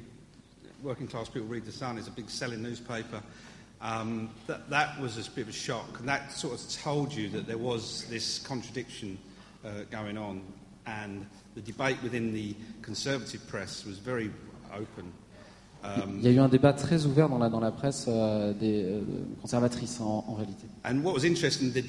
working 0.83 1.07
class 1.07 1.29
people 1.29 1.47
read 1.47 1.65
the 1.65 1.71
Sun, 1.71 1.97
is 1.97 2.07
a 2.07 2.11
big 2.11 2.29
selling 2.29 2.61
newspaper. 2.61 3.21
Um, 3.81 4.29
that, 4.47 4.69
that 4.69 4.99
was 4.99 5.17
a 5.17 5.31
bit 5.31 5.43
of 5.43 5.49
a 5.49 5.53
shock, 5.53 5.99
and 5.99 6.07
that 6.07 6.31
sort 6.31 6.53
of 6.53 6.71
told 6.71 7.13
you 7.13 7.29
that 7.29 7.47
there 7.47 7.57
was 7.57 8.05
this 8.09 8.39
contradiction 8.39 9.17
uh, 9.65 9.83
going 9.89 10.17
on, 10.17 10.41
and 10.85 11.25
the 11.55 11.61
debate 11.61 11.97
within 12.03 12.33
the 12.33 12.55
Conservative 12.81 13.45
press 13.47 13.85
was 13.85 13.97
very 13.97 14.31
open. 14.73 15.11
Um, 15.83 16.19
il 16.19 16.25
y 16.25 16.27
a 16.27 16.31
eu 16.31 16.39
un 16.39 16.47
débat 16.47 16.73
très 16.73 17.07
ouvert 17.07 17.27
dans 17.27 17.39
la, 17.39 17.49
dans 17.49 17.59
la 17.59 17.71
presse 17.71 18.05
euh, 18.07 18.53
des 18.53 18.83
euh, 18.83 19.01
conservatrices 19.41 19.99
en, 19.99 20.23
en 20.27 20.35
réalité. 20.35 20.67
and 20.85 21.03
what 21.03 21.11
was 21.11 21.25
interesting, 21.25 21.71
the, 21.73 21.83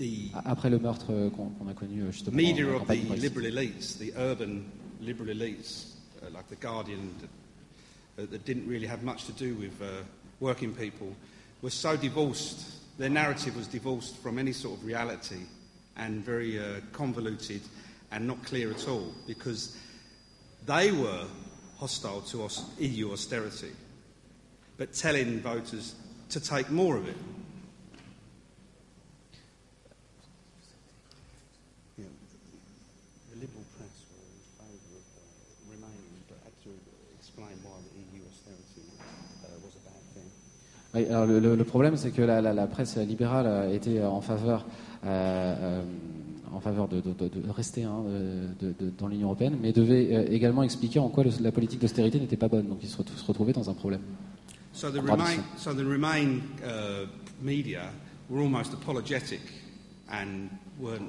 the 0.00 0.30
Après 0.46 0.70
le 0.70 0.78
meurtre 0.78 1.30
qu'on 1.30 1.68
a 1.68 1.74
connu 1.74 2.02
euh, 2.02 2.10
justement 2.10 2.36
media 2.36 2.66
of 2.66 2.88
the 2.88 2.94
liberal 3.16 3.46
elites, 3.46 3.98
the 3.98 4.12
urban 4.16 4.64
liberal 5.00 5.28
elites, 5.28 5.96
uh, 6.22 6.30
like 6.30 6.48
the 6.48 6.56
Guardian, 6.56 7.14
that, 7.20 8.22
uh, 8.22 8.26
that 8.30 8.44
didn't 8.44 8.66
really 8.66 8.86
have 8.86 9.02
much 9.02 9.26
to 9.26 9.32
do 9.32 9.54
with 9.54 9.80
uh, 9.82 10.02
working 10.40 10.72
people, 10.74 11.14
were 11.62 11.70
so 11.70 11.96
divorced. 11.96 12.98
Their 12.98 13.10
narrative 13.10 13.56
was 13.56 13.66
divorced 13.66 14.16
from 14.16 14.38
any 14.38 14.52
sort 14.52 14.78
of 14.78 14.84
reality 14.84 15.42
and 15.96 16.24
very 16.24 16.58
uh, 16.58 16.80
convoluted 16.92 17.60
and 18.10 18.26
not 18.26 18.42
clear 18.44 18.70
at 18.70 18.88
all 18.88 19.12
because 19.26 19.76
they 20.66 20.90
were 20.92 21.26
hostile 21.78 22.22
to 22.22 22.48
EU 22.78 23.12
austerity, 23.12 23.72
but 24.78 24.92
telling 24.94 25.40
voters 25.40 25.94
to 26.30 26.40
take 26.40 26.70
more 26.70 26.96
of 26.96 27.06
it. 27.06 27.16
Oui, 40.94 41.06
alors 41.06 41.26
le, 41.26 41.38
le- 41.38 41.54
le 41.56 41.64
problème, 41.64 41.96
c'est 41.96 42.10
que 42.10 42.22
la, 42.22 42.40
la- 42.40 42.52
la 42.52 42.66
presse 42.66 42.96
libérale 42.96 43.46
euh, 43.46 43.72
était 43.74 44.02
en 44.02 44.20
faveur, 44.20 44.66
euh, 45.06 45.54
euh, 45.60 45.82
en 46.52 46.58
faveur 46.60 46.88
de, 46.88 47.00
de- 47.00 47.12
de- 47.12 47.28
de 47.28 47.50
rester 47.50 47.84
hein, 47.84 48.02
de- 48.60 48.72
de- 48.78 48.90
dans 48.98 49.06
l'Union 49.06 49.28
européenne, 49.28 49.56
mais 49.62 49.72
devait 49.72 50.08
euh, 50.12 50.26
également 50.32 50.64
expliquer 50.64 50.98
en 50.98 51.08
quoi 51.08 51.22
le- 51.22 51.30
la 51.40 51.52
politique 51.52 51.80
d'austérité 51.80 52.18
n'était 52.18 52.36
pas 52.36 52.48
bonne. 52.48 52.66
Donc 52.66 52.78
ils 52.82 52.88
se, 52.88 52.96
se 52.96 53.24
retrouvaient 53.24 53.52
dans 53.52 53.70
un 53.70 53.74
problème. 53.74 54.00
So 54.72 54.90
the. 54.90 54.96
Remain, 54.98 55.42
so 55.56 55.72
the 55.74 55.84
Remain 55.86 56.40
uh, 56.64 57.06
media 57.40 57.90
were 58.28 58.40
almost 58.42 58.72
apologetic 58.74 59.40
and 60.10 60.48
weren't. 60.80 61.08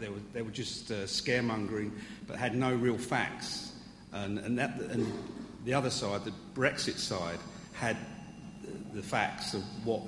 They 0.00 0.08
were, 0.08 0.20
they 0.34 0.42
were 0.42 0.52
just 0.52 0.90
uh, 0.90 1.06
scaremongering, 1.06 1.90
but 2.28 2.36
had 2.36 2.54
no 2.54 2.74
real 2.74 2.98
facts. 2.98 3.72
And, 4.12 4.38
and, 4.38 4.58
that, 4.58 4.78
and 4.92 5.06
the 5.64 5.72
other 5.74 5.88
side, 5.90 6.20
the 6.24 6.32
Brexit 6.54 6.98
side, 6.98 7.38
had 7.72 7.96
the 8.94 9.02
facts 9.02 9.54
of 9.54 9.62
what 9.84 10.00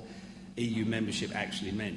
EU 0.57 0.85
membership 0.85 1.31
actually 1.35 1.71
meant. 1.71 1.95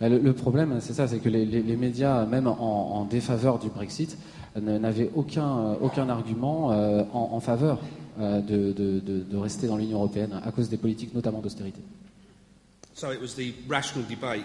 Bah, 0.00 0.08
Le, 0.08 0.18
le 0.18 0.32
problème, 0.34 0.78
c'est 0.80 0.92
ça, 0.92 1.08
c'est 1.08 1.18
que 1.20 1.28
les, 1.28 1.44
les- 1.46 1.62
les 1.62 1.76
médias, 1.76 2.26
même 2.26 2.46
en, 2.46 2.58
en 2.60 3.04
défaveur 3.04 3.58
du 3.58 3.68
Brexit, 3.68 4.16
n'avaient 4.60 5.10
aucun, 5.14 5.58
euh, 5.58 5.74
aucun 5.82 6.08
argument 6.08 6.72
euh, 6.72 7.02
en, 7.12 7.30
en 7.32 7.40
faveur 7.40 7.78
euh, 8.20 8.40
de, 8.40 8.72
de- 8.72 9.00
de- 9.00 9.22
de 9.22 9.36
rester 9.36 9.66
dans 9.66 9.76
l'Union 9.76 9.98
européenne 9.98 10.40
à 10.44 10.50
cause 10.50 10.68
des 10.70 10.78
politiques 10.78 11.14
notamment 11.14 11.40
d'austérité. 11.40 11.80
So 12.94 13.12
it 13.12 13.20
was 13.20 13.34
the 13.36 13.52
rational 13.68 14.06
debate 14.08 14.44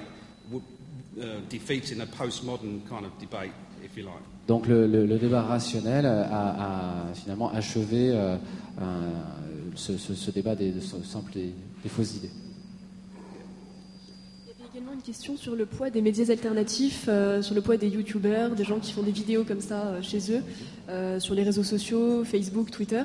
w- 0.49 0.63
uh, 1.17 1.39
defeating 1.49 2.01
a 2.01 2.05
postmodern 2.05 2.81
kind 2.89 3.05
of 3.05 3.11
debate, 3.19 3.51
if 3.83 3.95
you 3.97 4.03
like. 4.03 4.23
Donc 4.47 4.67
le, 4.67 4.85
le- 4.87 5.05
le 5.05 5.17
débat 5.17 5.43
rationnel 5.43 6.05
a, 6.05 7.05
a 7.09 7.13
finalement 7.13 7.49
achevé 7.53 8.11
euh, 8.11 8.35
un- 8.81 9.75
ce, 9.75 9.97
ce- 9.97 10.15
ce 10.15 10.31
débat 10.31 10.55
des, 10.55 10.71
de 10.71 10.79
simple 10.81 11.31
des, 11.33 11.53
des 11.83 11.89
fausses 11.89 12.15
idées. 12.15 12.29
Il 14.45 14.49
y 14.49 14.51
avait 14.59 14.69
également 14.73 14.93
une 14.93 15.01
question 15.01 15.37
sur 15.37 15.55
le 15.55 15.65
poids 15.65 15.89
des 15.89 16.01
médias 16.01 16.29
alternatifs, 16.29 17.05
euh, 17.07 17.41
sur 17.41 17.55
le 17.55 17.61
poids 17.61 17.77
des 17.77 17.87
youtubeurs, 17.87 18.51
des 18.51 18.63
gens 18.63 18.79
qui 18.79 18.91
font 18.91 19.03
des 19.03 19.11
vidéos 19.11 19.43
comme 19.43 19.61
ça 19.61 19.87
euh, 19.87 20.01
chez 20.01 20.31
eux, 20.31 20.41
euh, 20.89 21.19
sur 21.19 21.35
les 21.35 21.43
réseaux 21.43 21.63
sociaux, 21.63 22.23
Facebook, 22.23 22.71
Twitter, 22.71 23.03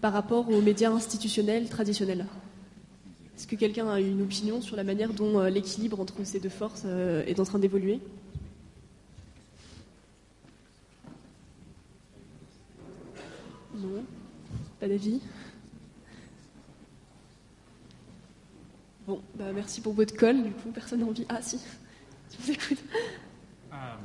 par 0.00 0.12
rapport 0.12 0.50
aux 0.50 0.60
médias 0.60 0.90
institutionnels 0.90 1.68
traditionnels. 1.68 2.26
Est-ce 3.36 3.46
que 3.46 3.56
quelqu'un 3.56 3.88
a 3.88 4.00
une 4.00 4.22
opinion 4.22 4.60
sur 4.60 4.76
la 4.76 4.84
manière 4.84 5.12
dont 5.12 5.40
l'équilibre 5.44 6.00
entre 6.00 6.24
ces 6.24 6.40
deux 6.40 6.48
forces 6.48 6.84
est 6.84 7.38
en 7.38 7.44
train 7.44 7.60
d'évoluer? 7.60 8.00
Non 13.76 14.02
Pas 14.80 14.88
d'avis? 14.88 15.20
Bon, 19.08 19.22
bah 19.38 19.46
merci 19.54 19.80
pour 19.80 19.94
votre 19.94 20.14
call, 20.14 20.42
du 20.42 20.50
coup, 20.50 20.70
personne 20.70 21.00
n'a 21.00 21.06
envie. 21.06 21.24
Ah 21.30 21.40
si, 21.40 21.58
je 22.30 22.44
vous 22.44 22.50
écoute. 22.50 22.78
Um, 23.72 24.04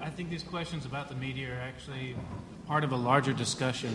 I 0.00 0.10
think 0.14 0.30
these 0.30 0.44
questions 0.44 0.86
about 0.86 1.08
the 1.08 1.16
media 1.18 1.48
are 1.48 1.68
actually 1.68 2.14
part 2.68 2.84
of 2.84 2.92
a 2.92 2.96
larger 2.96 3.32
discussion 3.32 3.90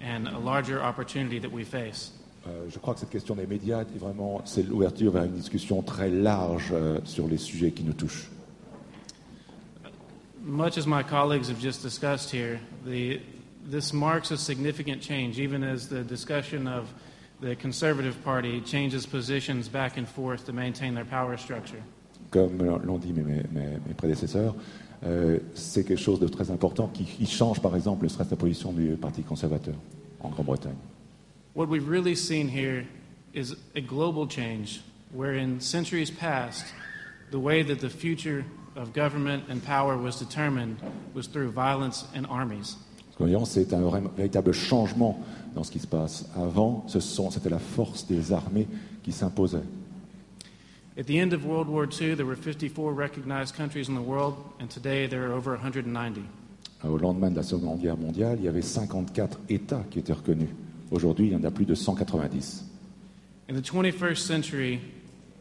and 0.00 0.26
a 0.26 0.38
larger 0.38 0.82
opportunity 0.82 1.38
that 1.38 1.52
we 1.52 1.66
face. 1.66 2.12
Euh, 2.46 2.66
je 2.70 2.78
crois 2.78 2.94
que 2.94 3.00
cette 3.00 3.10
question 3.10 3.34
des 3.34 3.46
médias 3.46 3.82
est 3.82 3.98
vraiment 3.98 4.40
c'est 4.46 4.62
l'ouverture 4.62 5.12
vers 5.12 5.24
une 5.24 5.34
discussion 5.34 5.82
très 5.82 6.08
large 6.08 6.70
euh, 6.72 6.98
sur 7.04 7.28
les 7.28 7.36
sujets 7.36 7.72
qui 7.72 7.82
nous 7.82 7.92
touchent. 7.92 8.30
Much 10.42 10.78
as 10.78 10.86
my 10.86 11.02
colleagues 11.02 11.50
have 11.50 11.60
just 11.60 11.82
discussed 11.82 12.30
here, 12.32 12.58
the, 12.86 13.20
this 13.70 13.92
marks 13.92 14.30
a 14.30 14.38
significant 14.38 15.02
change, 15.02 15.38
even 15.38 15.62
as 15.62 15.88
the 15.88 16.02
discussion 16.02 16.66
of 16.66 16.88
the 17.44 17.54
Conservative 17.56 18.16
Party 18.24 18.60
changes 18.62 19.06
positions 19.06 19.68
back 19.68 19.98
and 19.98 20.06
forth 20.08 20.46
to 20.46 20.52
maintain 20.52 20.94
their 20.94 21.04
power 21.04 21.36
structure. 21.36 21.82
Comme 22.30 22.58
l'ont 22.84 22.98
dit 22.98 23.12
mes, 23.12 23.22
mes- 23.22 23.42
mes- 23.52 23.94
prédécesseurs, 23.96 24.54
euh, 25.04 25.38
c'est 25.54 25.84
quelque 25.84 26.00
chose 26.00 26.18
de 26.18 26.26
très 26.26 26.50
important 26.50 26.88
qui, 26.88 27.04
qui 27.04 27.26
change 27.26 27.60
par 27.60 27.76
exemple 27.76 28.04
ne 28.04 28.08
serait-ce 28.08 28.30
la 28.30 28.36
position 28.36 28.72
du 28.72 28.96
Parti 28.96 29.22
conservateur 29.22 29.74
en 30.20 30.30
Grande-Bretagne. 30.30 30.76
What 31.54 31.68
we've 31.68 31.88
really 31.88 32.16
seen 32.16 32.48
here 32.48 32.84
is 33.34 33.54
a 33.76 33.80
global 33.80 34.26
change, 34.26 34.80
where 35.14 35.36
in 35.38 35.60
centuries 35.60 36.10
past, 36.10 36.64
the 37.30 37.38
way 37.38 37.62
that 37.62 37.78
the 37.78 37.90
future 37.90 38.44
of 38.74 38.92
government 38.92 39.44
and 39.48 39.60
power 39.64 39.96
was 39.96 40.18
determined 40.18 40.76
was 41.14 41.28
through 41.28 41.52
violence 41.52 42.06
and 42.16 42.26
armies. 42.28 42.76
Ce 43.12 43.18
voyons, 43.18 43.44
c'est 43.44 43.72
un 43.72 43.82
véritable 44.16 44.52
changement 44.52 45.20
dans 45.54 45.64
ce 45.64 45.70
qui 45.70 45.78
se 45.78 45.86
passe. 45.86 46.26
Avant, 46.36 46.84
ce 46.88 47.00
sont- 47.00 47.30
c'était 47.30 47.48
la 47.50 47.58
force 47.58 48.06
des 48.06 48.32
armées 48.32 48.66
qui 49.02 49.12
s'imposait. 49.12 49.62
At 50.96 51.04
the 51.04 51.16
end 51.16 51.32
of 51.32 51.44
World 51.44 51.68
War 51.68 51.86
II, 51.86 52.14
there 52.14 52.24
were 52.24 52.36
54 52.36 52.92
recognized 52.94 53.56
countries 53.56 53.88
in 53.88 53.94
the 53.94 54.06
world, 54.06 54.34
and 54.60 54.68
today 54.68 55.08
there 55.08 55.22
are 55.24 55.32
over 55.32 55.54
190. 55.56 56.22
Au 56.84 56.96
lendemain 56.98 57.30
de 57.30 57.36
la 57.36 57.42
Seconde 57.42 57.80
Guerre 57.80 57.96
mondiale, 57.96 58.36
il 58.38 58.44
y 58.44 58.48
avait 58.48 58.62
54 58.62 59.38
États 59.48 59.82
qui 59.90 59.98
étaient 59.98 60.12
reconnus. 60.12 60.50
Aujourd'hui, 60.90 61.26
il 61.28 61.32
y 61.32 61.36
en 61.36 61.42
a 61.44 61.50
plus 61.50 61.64
de 61.64 61.74
190. 61.74 62.64
In 63.48 63.54
the 63.54 63.62
21st 63.62 64.24
century, 64.26 64.80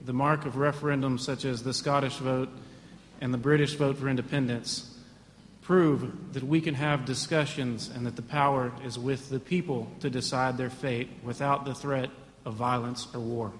the 0.05 0.11
mark 0.13 0.45
of 0.45 0.55
referendums 0.55 1.19
such 1.19 1.45
as 1.45 1.61
the 1.63 1.73
Scottish 1.73 2.17
vote 2.19 2.49
and 3.21 3.31
the 3.31 3.37
British 3.37 3.75
vote 3.77 3.95
for 3.97 4.09
independence 4.09 4.92
prove 5.63 6.11
that 6.33 6.43
we 6.43 6.61
can 6.61 6.75
have 6.75 7.05
discussions 7.05 7.89
and 7.95 8.05
that 8.05 8.15
the 8.15 8.21
power 8.21 8.71
is 8.85 8.99
with 8.99 9.29
the 9.29 9.39
people 9.39 9.87
to 9.99 10.09
decide 10.09 10.57
their 10.57 10.69
fate 10.69 11.07
without 11.23 11.65
the 11.65 11.73
threat 11.73 12.09
of 12.45 12.55
violence 12.55 13.07
or 13.13 13.21
war. 13.21 13.51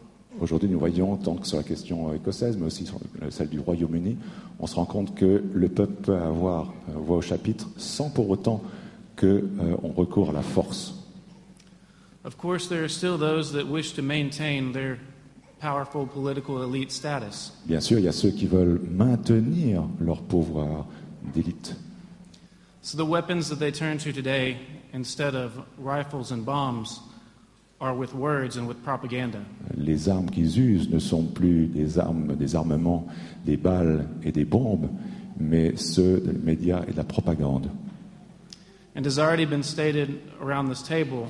Aujourd'hui, 0.42 0.68
nous 0.68 0.80
voyons, 0.80 1.16
tant 1.18 1.36
que 1.36 1.48
sur 1.48 1.58
la 1.58 1.64
question 1.64 2.10
euh, 2.10 2.16
écossaise, 2.16 2.58
mais 2.58 2.66
aussi 2.66 2.86
sur 2.86 3.00
celle 3.30 3.50
du 3.50 3.60
Royaume-Uni, 3.60 4.18
on 4.60 4.66
se 4.66 4.76
rend 4.76 4.86
compte 4.86 5.16
que 5.16 5.44
le 5.54 5.70
peuple 5.70 5.94
peut 6.02 6.18
avoir 6.18 6.74
euh, 6.90 6.94
voix 6.98 7.18
au 7.18 7.22
chapitre 7.22 7.70
sans 7.78 8.10
pour 8.10 8.30
autant 8.30 8.62
qu'on 9.16 9.94
recourt 9.96 10.32
à 10.32 10.34
la 10.34 10.42
force. 10.42 10.96
Of 12.26 12.38
course, 12.38 12.68
there 12.68 12.84
are 12.84 12.90
still 12.90 13.18
those 13.18 13.52
that 13.52 13.68
wish 13.68 13.94
to 13.94 14.02
maintain 14.02 14.72
their 14.72 14.98
powerful 15.60 16.08
political 16.08 16.64
elite 16.64 16.92
status. 16.92 17.54
Bien 17.66 17.80
sûr, 17.80 18.00
il 18.00 18.06
y 18.06 18.08
a 18.08 18.14
ceux 18.14 18.32
qui 18.32 18.48
veulent 18.48 18.82
maintenir 18.90 19.84
leur 20.00 20.22
pouvoir 20.22 20.88
d'élite. 21.34 21.76
So 22.86 22.98
the 22.98 23.06
weapons 23.06 23.48
that 23.48 23.60
they 23.60 23.72
turn 23.72 23.98
to 24.00 24.12
today, 24.12 24.58
instead 24.92 25.36
of 25.36 25.58
rifles 25.78 26.32
and 26.32 26.46
bombs, 26.46 27.00
are 27.80 27.94
with 27.94 28.14
words 28.14 28.58
and 28.58 28.68
with 28.68 28.84
propaganda. 28.84 29.46
Les 29.74 30.10
armes 30.10 30.30
qu'ils 30.30 30.60
usent 30.60 30.90
ne 30.90 31.00
sont 31.00 31.34
plus 31.34 31.68
des 31.68 31.98
armes, 31.98 32.36
des 32.36 32.56
armements, 32.56 33.08
des 33.46 33.56
balles 33.56 34.06
et 34.26 34.34
des 34.34 34.44
bombes, 34.44 34.90
mais 35.38 35.78
ceux 35.78 36.20
des 36.20 36.34
médias 36.34 36.84
et 36.86 36.92
de 36.92 36.98
la 36.98 37.06
propagande. 37.06 37.72
And 38.96 39.06
has 39.06 39.18
already 39.18 39.46
been 39.46 39.64
stated 39.64 40.22
around 40.42 40.68
this 40.68 40.84
table, 40.84 41.30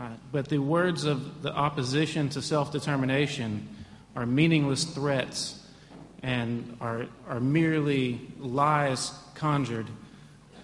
uh, 0.00 0.08
but 0.32 0.48
the 0.48 0.58
words 0.58 1.04
of 1.04 1.42
the 1.42 1.52
opposition 1.54 2.28
to 2.30 2.42
self 2.42 2.72
determination 2.72 3.68
are 4.16 4.26
meaningless 4.26 4.82
threats 4.82 5.64
and 6.24 6.76
are, 6.80 7.06
are 7.28 7.38
merely 7.38 8.20
lies 8.40 9.12
conjured 9.36 9.86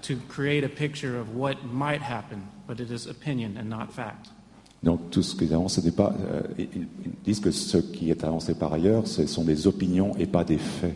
to 0.05 0.17
create 0.29 0.65
a 0.65 0.69
picture 0.69 1.19
of 1.19 1.35
what 1.35 1.65
might 1.65 2.03
happen, 2.03 2.49
but 2.67 2.81
it 2.81 2.91
is 2.91 3.07
opinion 3.07 3.57
and 3.57 3.69
not 3.69 3.93
fact. 3.93 4.29
Donc 4.83 5.11
tout 5.11 5.23
ce 5.23 5.35
qu'ils 5.35 5.55
avancent, 5.55 5.81
pas, 5.97 6.15
euh, 6.21 6.43
ils, 6.59 6.69
ils 6.75 7.13
disent 7.25 7.41
que 7.41 7.51
ce 7.51 7.79
qui 7.79 8.11
est 8.11 8.23
avancé 8.23 8.55
par 8.55 8.73
ailleurs, 8.73 9.07
ce 9.07 9.27
sont 9.27 9.45
des 9.45 9.67
opinions 9.67 10.15
et 10.17 10.27
pas 10.27 10.45
des 10.45 10.59
faits. 10.59 10.95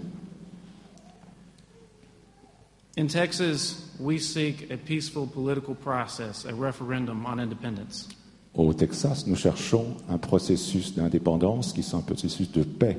In 2.99 3.07
Texas, 3.07 3.77
we 4.01 4.19
seek 4.19 4.71
a 4.73 4.77
peaceful 4.77 5.27
political 5.27 5.75
process, 5.75 6.45
a 6.45 6.53
referendum 6.53 7.25
on 7.27 7.39
independence. 7.39 8.09
Au 8.55 8.73
Texas, 8.75 9.25
nous 9.27 9.37
cherchons 9.37 9.97
un 10.09 10.19
processus 10.19 10.95
d'indépendance 10.95 11.73
qui 11.73 11.85
soit 11.85 12.01
un 12.01 12.03
processus 12.03 12.51
de 12.51 12.65
paix. 12.65 12.99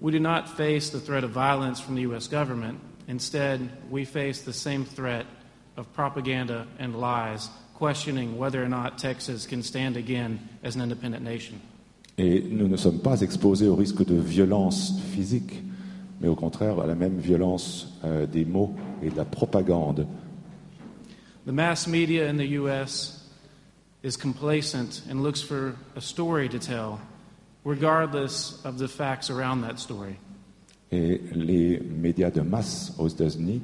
We 0.00 0.12
do 0.12 0.20
not 0.20 0.48
face 0.48 0.90
the 0.90 1.00
threat 1.00 1.24
of 1.24 1.30
violence 1.30 1.80
from 1.80 1.96
the 1.96 2.02
U.S. 2.02 2.28
government. 2.28 2.78
Instead, 3.10 3.68
we 3.90 4.04
face 4.04 4.42
the 4.42 4.52
same 4.52 4.84
threat 4.84 5.26
of 5.76 5.92
propaganda 5.92 6.68
and 6.78 6.94
lies, 6.94 7.50
questioning 7.74 8.38
whether 8.38 8.62
or 8.62 8.68
not 8.68 8.98
Texas 8.98 9.46
can 9.46 9.64
stand 9.64 9.96
again 9.96 10.38
as 10.62 10.76
an 10.76 10.82
independent 10.82 11.24
nation. 11.24 11.60
Et 12.16 12.40
nous 12.40 12.68
ne 12.68 12.76
sommes 12.76 13.00
pas 13.00 13.20
exposés 13.22 13.66
au 13.66 13.74
risque 13.74 14.04
de 14.04 14.14
violence 14.14 15.00
physique, 15.12 15.60
mais 16.20 16.28
au 16.28 16.36
contraire 16.36 16.78
à 16.78 16.86
la 16.86 16.94
même 16.94 17.18
violence 17.18 17.88
euh, 18.04 18.26
des 18.26 18.44
mots 18.44 18.76
et 19.02 19.10
de 19.10 19.16
la 19.16 19.24
propagande. 19.24 20.06
The 21.46 21.52
mass 21.52 21.88
media 21.88 22.28
in 22.28 22.36
the 22.36 22.58
U.S. 22.60 23.28
is 24.04 24.16
complacent 24.16 25.02
and 25.10 25.20
looks 25.24 25.42
for 25.42 25.74
a 25.96 26.00
story 26.00 26.48
to 26.48 26.60
tell, 26.60 27.00
regardless 27.64 28.64
of 28.64 28.78
the 28.78 28.86
facts 28.86 29.30
around 29.30 29.62
that 29.62 29.80
story. 29.80 30.16
Et 30.92 31.20
les 31.32 31.78
médias 31.80 32.30
de 32.30 32.40
masse 32.40 32.92
aux 32.98 33.08
États-Unis 33.08 33.62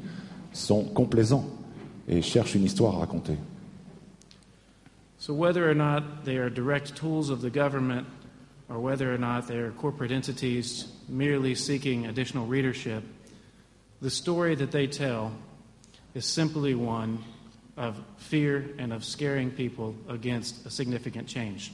sont 0.53 0.85
complaisants 0.85 1.45
et 2.09 2.23
cherchent 2.23 2.55
une 2.55 2.65
histoire 2.65 2.97
à 2.97 2.99
raconter. 3.01 3.37
So, 5.19 5.35
whether 5.35 5.69
or 5.69 5.75
not 5.75 6.25
they 6.25 6.37
are 6.37 6.49
direct 6.49 6.95
tools 6.95 7.31
of 7.31 7.41
the 7.41 7.51
government 7.51 8.07
or 8.69 8.79
whether 8.79 9.13
or 9.13 9.19
not 9.19 9.49
they 9.49 9.57
are 9.57 9.73
corporate 9.73 10.13
entities 10.13 10.87
merely 11.09 11.55
seeking 11.55 12.07
additional 12.07 12.47
readership, 12.47 13.03
the 14.01 14.11
story 14.11 14.55
that 14.55 14.71
they 14.71 14.87
tell 14.87 15.33
is 16.15 16.25
simply 16.25 16.75
one 16.75 17.19
of 17.77 17.97
fear 18.19 18.65
and 18.79 18.93
of 18.93 19.05
scaring 19.05 19.51
people 19.51 19.95
against 20.09 20.65
a 20.67 20.71
significant 20.71 21.27
change. 21.27 21.73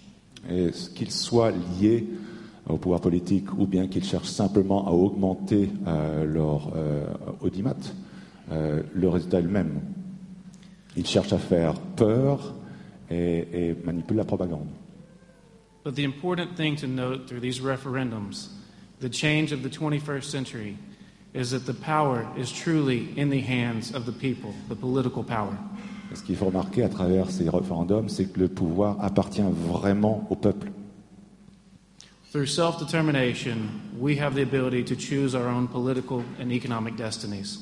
Et 0.49 0.73
qu'ils 0.95 1.13
soient 1.13 1.53
liés 1.53 2.05
au 2.69 2.77
pouvoir 2.77 3.01
politique 3.01 3.53
ou 3.59 3.67
bien 3.67 3.89
qu'ils 3.89 4.05
cherchent 4.05 4.31
simplement 4.31 4.87
à 4.87 4.93
augmenter 4.93 5.69
euh, 5.87 6.25
leur 6.25 6.73
euh, 6.77 7.07
audimat, 7.41 7.75
euh, 8.51 8.83
le 8.95 9.09
résultat 9.09 9.39
est 9.39 9.43
le 9.43 9.49
même. 9.49 9.81
Ils 10.97 11.07
cherchent 11.07 11.33
à 11.33 11.39
faire 11.39 11.75
peur 11.97 12.55
et, 13.11 13.49
et 13.53 13.77
manipulent 13.85 14.19
la 14.19 14.25
propagande. 14.25 14.69
But 15.85 15.97
the 15.97 16.05
important 16.05 16.55
thing 16.57 16.77
to 16.77 16.87
note 16.87 17.27
through 17.27 17.41
these 17.41 17.61
referendums, 17.61 18.51
the 19.01 19.09
change 19.09 19.53
of 19.53 19.63
the 19.63 19.69
21st 19.69 20.25
century, 20.25 20.77
is 21.35 21.51
that 21.51 21.67
the 21.67 21.75
power 21.75 22.25
is 22.37 22.53
truly 22.53 23.09
in 23.17 23.31
the 23.31 23.41
hands 23.41 23.93
of 23.93 24.07
the 24.07 24.13
people, 24.13 24.53
the 24.69 24.77
political 24.77 25.25
power. 25.25 25.57
Et 26.13 26.15
ce 26.15 26.23
qu'il 26.23 26.37
faut 26.37 26.47
remarquer 26.47 26.85
à 26.85 26.89
travers 26.89 27.31
ces 27.31 27.49
référendums, 27.49 28.09
c'est 28.09 28.27
que 28.27 28.39
le 28.39 28.49
pouvoir 28.49 29.03
appartient 29.03 29.43
vraiment 29.43 30.27
au 30.31 30.37
peuple. 30.37 30.71
Through 32.33 32.47
self 32.47 32.79
determination, 32.79 33.69
we 34.01 34.17
have 34.17 34.35
the 34.35 34.41
ability 34.41 34.83
to 34.85 34.97
choose 34.97 35.35
our 35.35 35.47
own 35.47 35.69
political 35.69 36.25
and 36.41 36.51
economic 36.51 36.97
destinies. 36.97 37.59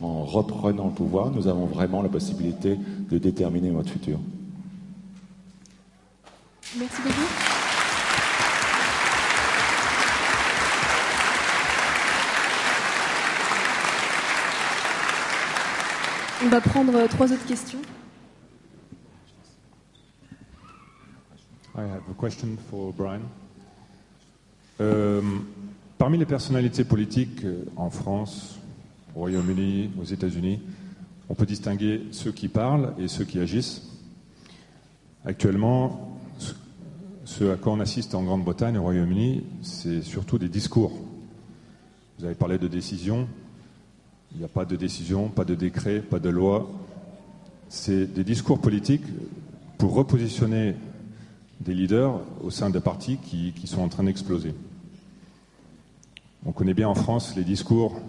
En 0.00 0.24
reprenant 0.24 0.86
le 0.86 0.94
pouvoir, 0.94 1.30
nous 1.30 1.46
avons 1.46 1.66
vraiment 1.66 2.00
la 2.00 2.08
possibilité 2.08 2.78
de 3.10 3.18
déterminer 3.18 3.70
notre 3.70 3.90
futur. 3.90 4.18
Merci 6.78 7.02
beaucoup. 7.02 7.28
On 16.44 16.48
va 16.48 16.60
prendre 16.62 17.06
trois 17.08 17.30
autres 17.30 17.46
questions. 17.46 17.82
I 21.76 21.82
have 21.82 22.08
a 22.10 22.14
question 22.18 22.56
for 22.70 22.94
Brian. 22.94 23.20
Euh, 24.80 25.20
parmi 25.98 26.18
les 26.18 26.26
personnalités 26.26 26.84
politiques 26.84 27.44
euh, 27.44 27.64
en 27.76 27.90
France, 27.90 28.58
au 29.16 29.20
Royaume-Uni, 29.20 29.90
aux 30.00 30.04
États-Unis, 30.04 30.60
on 31.28 31.34
peut 31.34 31.46
distinguer 31.46 32.02
ceux 32.12 32.30
qui 32.30 32.48
parlent 32.48 32.94
et 32.98 33.08
ceux 33.08 33.24
qui 33.24 33.40
agissent. 33.40 33.82
Actuellement, 35.24 36.16
ce 37.24 37.52
à 37.52 37.56
quoi 37.56 37.72
on 37.72 37.80
assiste 37.80 38.14
en 38.14 38.22
Grande-Bretagne, 38.22 38.78
au 38.78 38.82
Royaume-Uni, 38.82 39.42
c'est 39.62 40.02
surtout 40.02 40.38
des 40.38 40.48
discours. 40.48 40.92
Vous 42.18 42.24
avez 42.24 42.36
parlé 42.36 42.56
de 42.58 42.68
décision. 42.68 43.28
Il 44.32 44.38
n'y 44.38 44.44
a 44.44 44.48
pas 44.48 44.64
de 44.64 44.76
décision, 44.76 45.28
pas 45.28 45.44
de 45.44 45.54
décret, 45.54 46.00
pas 46.00 46.20
de 46.20 46.28
loi. 46.28 46.70
C'est 47.68 48.06
des 48.06 48.24
discours 48.24 48.60
politiques 48.60 49.04
pour 49.76 49.94
repositionner 49.94 50.76
des 51.60 51.74
leaders 51.74 52.20
au 52.42 52.50
sein 52.50 52.70
de 52.70 52.78
partis 52.78 53.18
qui, 53.18 53.52
qui 53.52 53.66
sont 53.66 53.80
en 53.80 53.88
train 53.88 54.04
d'exploser. 54.04 54.54
On 56.48 56.52
connaît 56.52 56.72
bien 56.72 56.88
en 56.88 56.94
France 56.94 57.36
les 57.36 57.44
discours 57.44 58.00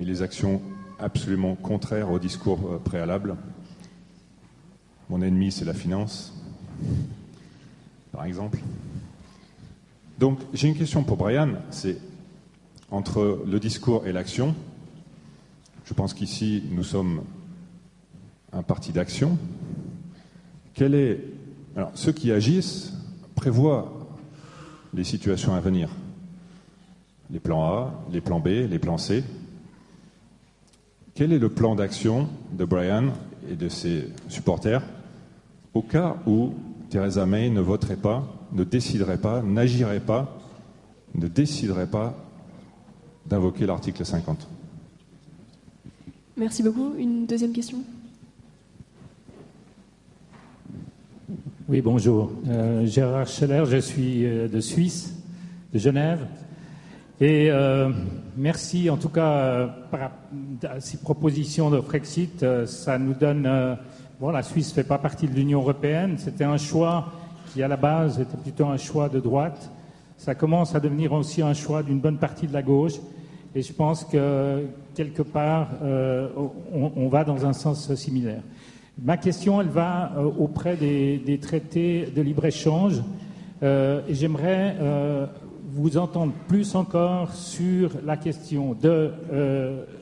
et 0.00 0.04
les 0.04 0.20
actions 0.20 0.60
absolument 0.98 1.54
contraires 1.54 2.10
au 2.10 2.18
discours 2.18 2.58
euh, 2.68 2.78
préalable. 2.78 3.36
Mon 5.08 5.22
ennemi, 5.22 5.52
c'est 5.52 5.64
la 5.64 5.72
finance, 5.72 6.34
par 8.10 8.24
exemple. 8.24 8.58
Donc, 10.18 10.40
j'ai 10.54 10.66
une 10.66 10.76
question 10.76 11.04
pour 11.04 11.16
Brian, 11.18 11.50
c'est 11.70 11.98
entre 12.90 13.44
le 13.46 13.60
discours 13.60 14.08
et 14.08 14.12
l'action. 14.12 14.52
Je 15.84 15.94
pense 15.94 16.14
qu'ici, 16.14 16.64
nous 16.72 16.82
sommes 16.82 17.22
un 18.52 18.64
parti 18.64 18.90
d'action. 18.90 19.38
Quel 20.74 20.96
est 20.96 21.20
alors, 21.76 21.92
ceux 21.94 22.10
qui 22.10 22.32
agissent 22.32 22.92
prévoient 23.36 23.94
les 24.92 25.04
situations 25.04 25.54
à 25.54 25.60
venir. 25.60 25.90
Les 27.30 27.40
plans 27.40 27.64
A, 27.64 28.04
les 28.12 28.20
plans 28.20 28.40
B, 28.40 28.46
les 28.46 28.78
plans 28.78 28.98
C. 28.98 29.24
Quel 31.14 31.32
est 31.32 31.38
le 31.38 31.48
plan 31.48 31.74
d'action 31.74 32.28
de 32.52 32.64
Brian 32.64 33.08
et 33.50 33.56
de 33.56 33.68
ses 33.68 34.08
supporters 34.28 34.82
au 35.74 35.82
cas 35.82 36.16
où 36.26 36.54
Theresa 36.90 37.26
May 37.26 37.50
ne 37.50 37.60
voterait 37.60 37.96
pas, 37.96 38.26
ne 38.52 38.64
déciderait 38.64 39.18
pas, 39.18 39.42
n'agirait 39.42 40.00
pas, 40.00 40.38
ne 41.14 41.26
déciderait 41.26 41.88
pas 41.88 42.14
d'invoquer 43.26 43.66
l'article 43.66 44.04
50 44.04 44.48
Merci 46.36 46.62
beaucoup. 46.62 46.94
Une 46.98 47.26
deuxième 47.26 47.52
question? 47.52 47.78
Oui, 51.68 51.80
bonjour. 51.80 52.30
Euh, 52.46 52.86
Gérard 52.86 53.26
Scheller, 53.26 53.64
je 53.66 53.78
suis 53.78 54.24
euh, 54.24 54.46
de 54.46 54.60
Suisse, 54.60 55.14
de 55.72 55.78
Genève. 55.78 56.26
Et 57.20 57.50
euh, 57.50 57.90
merci 58.36 58.90
en 58.90 58.96
tout 58.96 59.08
cas 59.08 59.68
par 59.90 60.10
ces 60.80 60.98
propositions 60.98 61.70
de 61.70 61.80
Brexit. 61.80 62.44
ça 62.66 62.98
nous 62.98 63.14
donne. 63.14 63.76
bon, 64.20 64.30
la 64.30 64.42
Suisse 64.42 64.70
ne 64.70 64.74
fait 64.74 64.88
pas 64.88 64.98
partie 64.98 65.26
de 65.26 65.34
l'Union 65.34 65.60
européenne. 65.60 66.16
C'était 66.18 66.44
un 66.44 66.58
choix 66.58 67.12
qui, 67.52 67.62
à 67.62 67.68
la 67.68 67.76
base, 67.76 68.20
était 68.20 68.36
plutôt 68.36 68.66
un 68.66 68.76
choix 68.76 69.08
de 69.08 69.20
droite. 69.20 69.70
Ça 70.18 70.34
commence 70.34 70.74
à 70.74 70.80
devenir 70.80 71.12
aussi 71.12 71.42
un 71.42 71.54
choix 71.54 71.82
d'une 71.82 72.00
bonne 72.00 72.18
partie 72.18 72.46
de 72.46 72.52
la 72.52 72.62
gauche. 72.62 72.94
Et 73.54 73.62
je 73.62 73.72
pense 73.72 74.04
que 74.04 74.66
quelque 74.94 75.22
part, 75.22 75.68
on, 75.82 77.08
va 77.08 77.24
dans 77.24 77.46
un 77.46 77.54
sens 77.54 77.94
similaire. 77.94 78.42
Ma 79.02 79.18
question, 79.18 79.60
elle 79.60 79.68
va 79.68 80.12
euh, 80.16 80.24
auprès 80.38 80.74
des, 80.74 81.38
traités 81.40 82.06
de 82.16 82.22
libre-échange. 82.22 83.02
Euh, 83.62 84.00
j'aimerais 84.08 84.74
euh, 84.80 85.26
vous 85.68 85.96
entendre 85.96 86.32
plus 86.46 86.74
encore 86.74 87.32
sur 87.34 87.90
la 88.04 88.16
question 88.16 88.76
de 88.80 89.10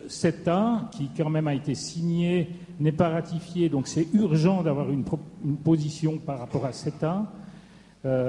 CETA, 0.09 0.91
qui 0.93 1.09
quand 1.17 1.31
même 1.31 1.49
a 1.49 1.55
été 1.55 1.75
signé, 1.75 2.51
n'est 2.81 2.93
pas 2.93 3.09
ratifié, 3.09 3.69
donc 3.69 3.89
c'est 3.89 4.09
urgent 4.13 4.63
d'avoir 4.63 4.91
une, 4.91 5.05
position 5.65 6.19
par 6.19 6.39
rapport 6.39 6.67
à 6.67 6.73
CETA, 6.73 7.25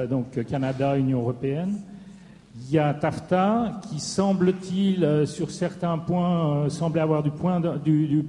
donc 0.09 0.43
Canada, 0.45 0.97
Union 0.97 1.19
européenne. 1.19 1.79
Il 2.57 2.71
y 2.71 2.79
a 2.79 2.93
TAFTA 2.93 3.81
qui 3.89 3.99
semble-t-il, 3.99 5.23
sur 5.25 5.51
certains 5.51 5.97
points, 5.97 6.69
semble 6.69 6.99
avoir 6.99 7.21
du, 7.21 7.31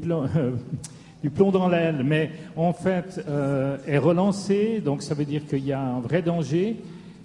du, 1.23 1.31
plomb 1.31 1.51
dans 1.53 1.69
l'aile, 1.69 2.03
mais 2.05 2.33
en 2.57 2.73
fait 2.73 3.25
euh, 3.29 3.77
est 3.87 3.99
relancé, 3.99 4.83
donc 4.85 5.03
ça 5.03 5.15
veut 5.15 5.25
dire 5.25 5.47
qu'il 5.47 5.65
y 5.65 5.73
a 5.73 5.81
un 5.81 6.01
vrai 6.01 6.23
danger. 6.23 6.77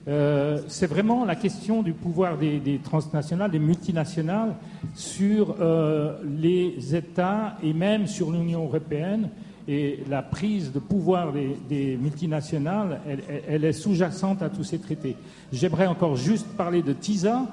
Euh, 0.08 0.60
c'est 0.68 0.88
vraiment 0.88 1.26
la 1.26 1.36
question 1.36 1.84
du 1.84 1.94
pouvoir 1.94 2.38
des, 2.38 2.80
transnationales, 2.84 3.52
des 3.52 3.60
multinationales 3.60 4.56
sur 4.96 5.56
euh, 5.60 6.18
les 6.26 6.96
États 6.96 7.58
et 7.62 7.74
même 7.74 8.08
sur 8.08 8.32
l'Union 8.32 8.64
européenne. 8.64 9.30
Et 9.68 10.04
la 10.10 10.24
prise 10.24 10.72
de 10.72 10.80
pouvoir 10.80 11.32
des, 11.70 11.98
multinationales, 12.02 13.00
elle 13.48 13.64
est 13.64 13.74
sous-jacente 13.74 14.42
à 14.42 14.50
tous 14.50 14.64
ces 14.64 14.80
traités. 14.80 15.16
J'aimerais 15.54 15.86
encore 15.86 16.16
juste 16.16 16.48
parler 16.58 16.82
de 16.82 16.94
TISA, 16.94 17.46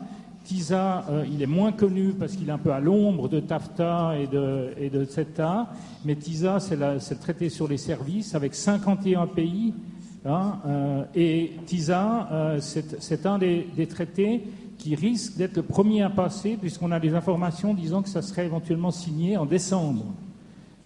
TISA, 0.48 1.04
euh, 1.10 1.26
il 1.30 1.42
est 1.42 1.46
moins 1.46 1.72
connu 1.72 2.14
parce 2.18 2.32
qu'il 2.32 2.48
est 2.48 2.52
un 2.52 2.58
peu 2.58 2.72
à 2.72 2.80
l'ombre 2.80 3.28
de 3.28 3.38
TAFTA 3.38 4.14
et 4.18 4.26
de, 4.26 4.70
et 4.80 4.88
de 4.88 5.04
CETA, 5.04 5.68
mais 6.06 6.16
TISA, 6.16 6.58
c'est 6.58 6.76
le 6.76 7.18
traité 7.20 7.50
sur 7.50 7.68
les 7.68 7.76
services 7.76 8.34
avec 8.34 8.54
51 8.54 9.26
pays. 9.26 9.74
Hein, 10.26 10.58
euh, 10.66 11.04
et 11.14 11.52
TISA, 11.66 12.28
euh, 12.32 12.60
c'est 12.60 13.26
un 13.26 13.38
des, 13.38 13.86
traités 13.88 14.42
qui 14.76 14.94
risque 14.94 15.36
d'être 15.36 15.56
le 15.56 15.62
premier 15.62 16.02
à 16.02 16.10
passer, 16.10 16.56
puisqu'on 16.60 16.92
a 16.92 17.00
des 17.00 17.14
informations 17.14 17.74
disant 17.74 18.02
que 18.02 18.08
ça 18.08 18.22
serait 18.22 18.44
éventuellement 18.44 18.90
signé 18.90 19.36
en 19.36 19.46
décembre. 19.46 20.04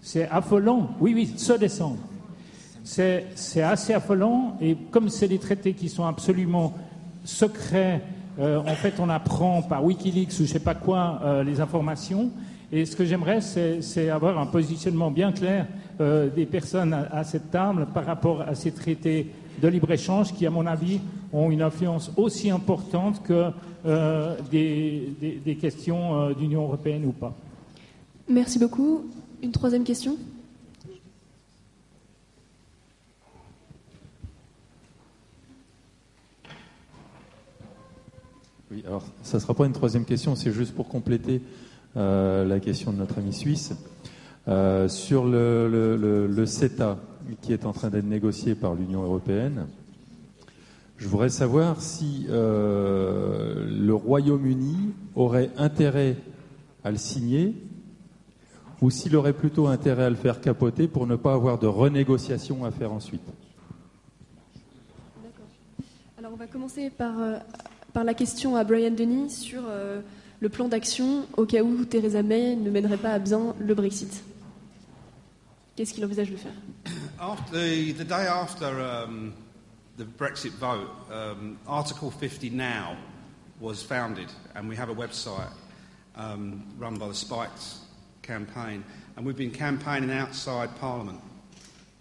C'est 0.00 0.28
affolant. 0.28 0.90
Oui, 1.00 1.12
oui, 1.14 1.32
ce 1.36 1.54
décembre. 1.54 1.98
C'est 2.84 3.62
assez 3.62 3.94
affolant, 3.94 4.56
et 4.60 4.76
comme 4.90 5.08
c'est 5.08 5.28
des 5.28 5.38
traités 5.38 5.72
qui 5.74 5.88
sont 5.88 6.04
absolument 6.04 6.74
secrets, 7.24 8.02
euh, 8.38 8.58
en 8.58 8.74
fait, 8.74 8.94
on 8.98 9.08
apprend 9.08 9.62
par 9.62 9.84
Wikileaks 9.84 10.32
ou 10.40 10.42
je 10.42 10.46
sais 10.46 10.58
pas 10.58 10.74
quoi 10.74 11.42
les 11.44 11.60
informations. 11.60 12.30
Et 12.72 12.86
ce 12.86 12.96
que 12.96 13.04
j'aimerais, 13.04 13.40
c'est 13.40 14.10
avoir 14.10 14.38
un 14.38 14.46
positionnement 14.46 15.10
bien 15.10 15.30
clair 15.30 15.66
euh, 16.00 16.28
des 16.28 16.46
personnes 16.46 16.92
à, 16.92 17.24
cette 17.24 17.50
table 17.50 17.86
par 17.92 18.04
rapport 18.06 18.42
à 18.42 18.54
ces 18.54 18.72
traités 18.72 19.28
de 19.60 19.68
libre-échange 19.68 20.32
qui, 20.32 20.46
à 20.46 20.50
mon 20.50 20.66
avis, 20.66 21.00
ont 21.32 21.50
une 21.50 21.62
influence 21.62 22.10
aussi 22.16 22.50
importante 22.50 23.22
que 23.22 23.50
des, 24.50 25.58
questions 25.60 26.30
d'Union 26.30 26.62
européenne 26.62 27.04
ou 27.04 27.12
pas. 27.12 27.34
Merci 28.28 28.58
beaucoup. 28.58 29.04
Une 29.42 29.52
troisième 29.52 29.84
question? 29.84 30.16
Oui, 38.72 38.82
alors 38.86 39.04
ça 39.22 39.36
ne 39.36 39.42
sera 39.42 39.52
pas 39.52 39.66
une 39.66 39.72
troisième 39.72 40.06
question, 40.06 40.34
c'est 40.34 40.50
juste 40.50 40.74
pour 40.74 40.88
compléter 40.88 41.42
euh, 41.98 42.46
la 42.46 42.58
question 42.58 42.90
de 42.90 42.96
notre 42.96 43.18
ami 43.18 43.34
suisse. 43.34 43.74
Euh, 44.48 44.88
sur 44.88 45.24
le, 45.24 46.44
CETA 46.46 46.98
qui 47.40 47.52
est 47.52 47.64
en 47.64 47.72
train 47.72 47.90
d'être 47.90 48.06
négocié 48.06 48.54
par 48.54 48.74
l'Union 48.74 49.02
européenne, 49.02 49.66
je 50.98 51.06
voudrais 51.08 51.28
savoir 51.28 51.80
si 51.80 52.26
euh, 52.28 53.66
le 53.70 53.94
Royaume-Uni 53.94 54.94
aurait 55.14 55.50
intérêt 55.56 56.16
à 56.84 56.90
le 56.90 56.96
signer 56.96 57.54
ou 58.80 58.90
s'il 58.90 59.14
aurait 59.14 59.32
plutôt 59.32 59.68
intérêt 59.68 60.04
à 60.04 60.10
le 60.10 60.16
faire 60.16 60.40
capoter 60.40 60.88
pour 60.88 61.06
ne 61.06 61.14
pas 61.14 61.34
avoir 61.34 61.58
de 61.58 61.68
renégociation 61.68 62.64
à 62.64 62.72
faire 62.72 62.92
ensuite. 62.92 63.22
Alors 66.18 66.32
on 66.34 66.36
va 66.36 66.46
commencer 66.46 66.90
par 66.90 67.14
par 67.92 68.04
la 68.04 68.14
question 68.14 68.56
à 68.56 68.64
Brian 68.64 68.90
Denis 68.90 69.30
sur 69.30 69.62
euh, 69.68 70.00
le 70.40 70.48
plan 70.48 70.68
d'action 70.68 71.26
au 71.36 71.44
cas 71.44 71.62
où 71.62 71.84
Theresa 71.84 72.22
May 72.22 72.56
ne 72.56 72.70
mènerait 72.70 72.96
pas 72.96 73.12
à 73.12 73.18
bien 73.18 73.54
le 73.60 73.74
Brexit. 73.74 74.24
Qu'est-ce 75.76 75.94
qu'il 75.94 76.04
envisage 76.04 76.30
de 76.30 76.36
faire? 76.36 76.52
After, 77.18 77.52
The 77.92 78.04
day 78.04 78.26
after 78.26 78.66
um, 78.80 79.32
the 79.96 80.04
Brexit 80.04 80.52
vote, 80.58 80.88
um, 81.10 81.56
Article 81.66 82.10
50 82.10 82.50
Now 82.50 82.96
was 83.60 83.82
founded, 83.82 84.28
and 84.54 84.68
we 84.68 84.76
have 84.76 84.90
a 84.90 84.94
website 84.94 85.50
um, 86.16 86.62
run 86.78 86.98
by 86.98 87.08
the 87.08 87.14
Spikes 87.14 87.80
campaign, 88.22 88.82
and 89.16 89.24
we've 89.24 89.36
been 89.36 89.50
campaigning 89.50 90.10
outside 90.10 90.68
Parliament 90.80 91.20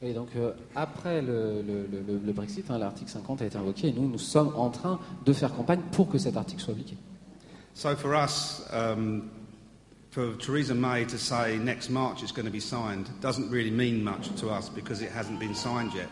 Et 0.03 0.14
donc, 0.14 0.30
euh, 0.35 0.53
après 0.76 1.22
le, 1.22 1.61
le- 1.61 1.85
le- 1.88 2.18
le 2.26 2.34
Brexit, 2.34 2.69
hein, 2.72 2.80
l'article 2.80 3.11
50 3.11 3.41
a 3.43 3.45
été 3.45 3.57
invoqué 3.57 3.89
et 3.89 3.93
nous, 3.93 4.10
nous 4.10 4.18
sommes 4.18 4.52
en 4.56 4.69
train 4.72 4.99
de 5.26 5.31
faire 5.31 5.53
campagne 5.53 5.81
pour 5.91 6.10
que 6.10 6.18
cet 6.18 6.35
article 6.38 6.60
soit 6.60 6.73
appliqué. 6.73 6.98
So 7.76 7.95
for 7.95 8.15
us, 8.15 8.64
um, 8.73 9.30
for 10.11 10.35
Theresa 10.35 10.75
May 10.75 11.05
to 11.05 11.17
say 11.17 11.57
next 11.57 11.89
March 11.89 12.21
it's 12.21 12.33
going 12.33 12.45
to 12.45 12.51
be 12.51 12.59
signed 12.59 13.09
doesn't 13.21 13.49
really 13.49 13.71
mean 13.71 14.03
much 14.03 14.29
to 14.41 14.49
us 14.49 14.69
because 14.69 15.01
it 15.01 15.09
hasn't 15.09 15.39
been 15.39 15.55
signed 15.55 15.93
yet. 15.93 16.07